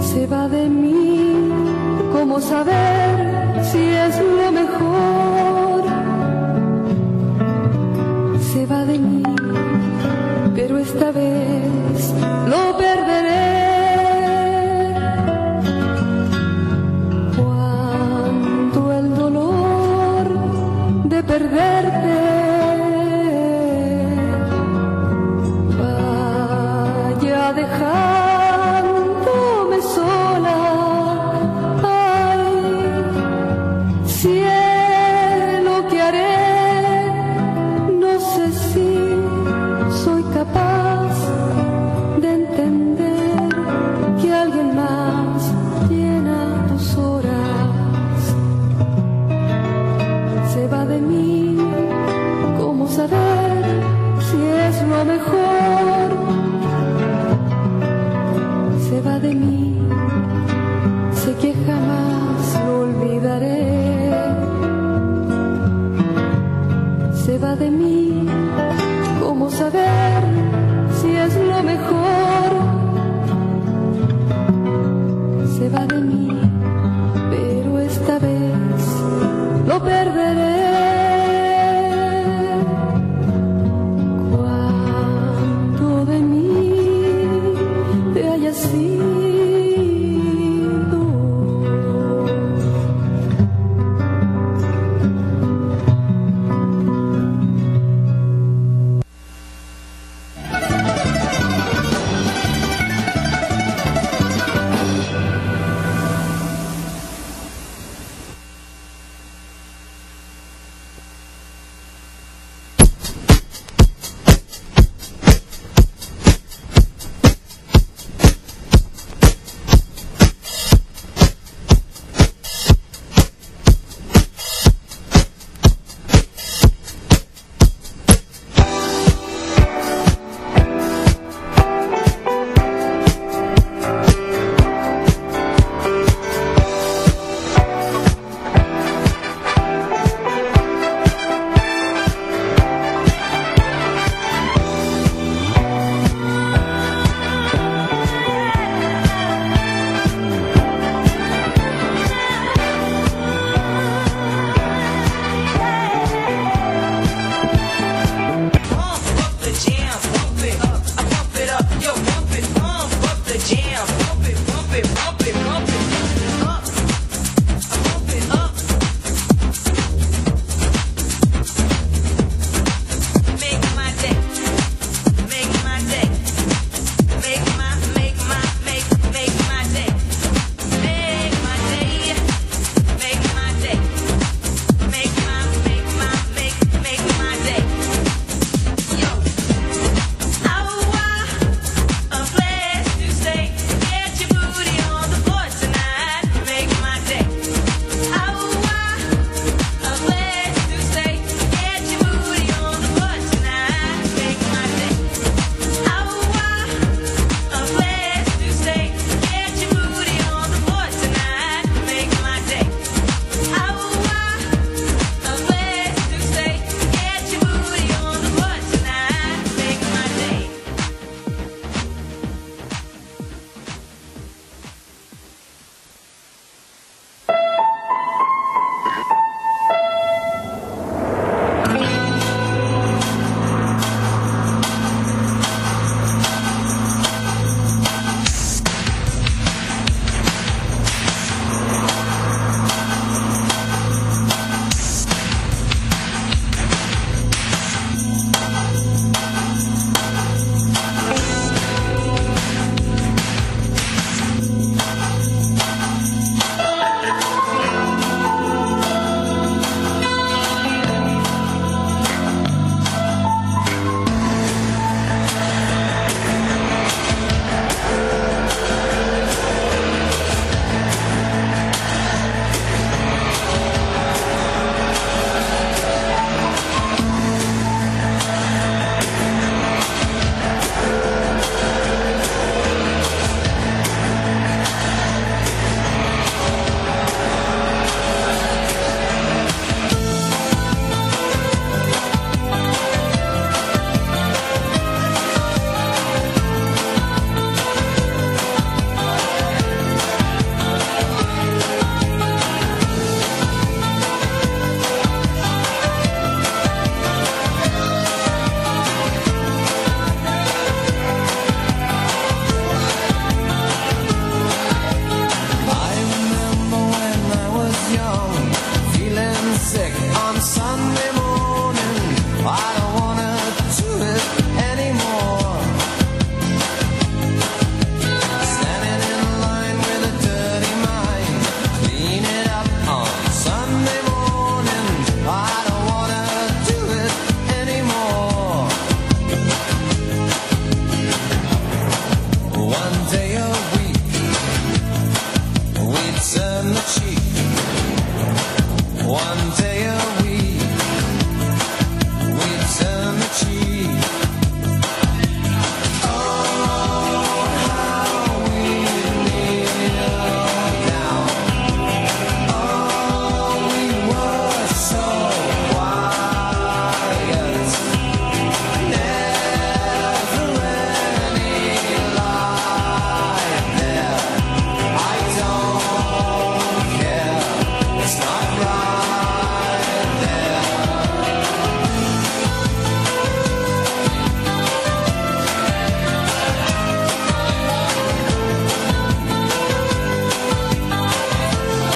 se 0.00 0.26
va 0.26 0.48
de 0.48 0.68
mí, 0.68 1.50
¿cómo 2.12 2.40
saber 2.40 3.64
si 3.64 3.78
es 3.78 4.20
lo 4.20 4.52
mejor? 4.52 5.82
Se 8.52 8.66
va 8.66 8.84
de 8.84 8.98
mí, 8.98 9.22
pero 10.54 10.78
esta 10.78 11.10
vez 11.12 11.71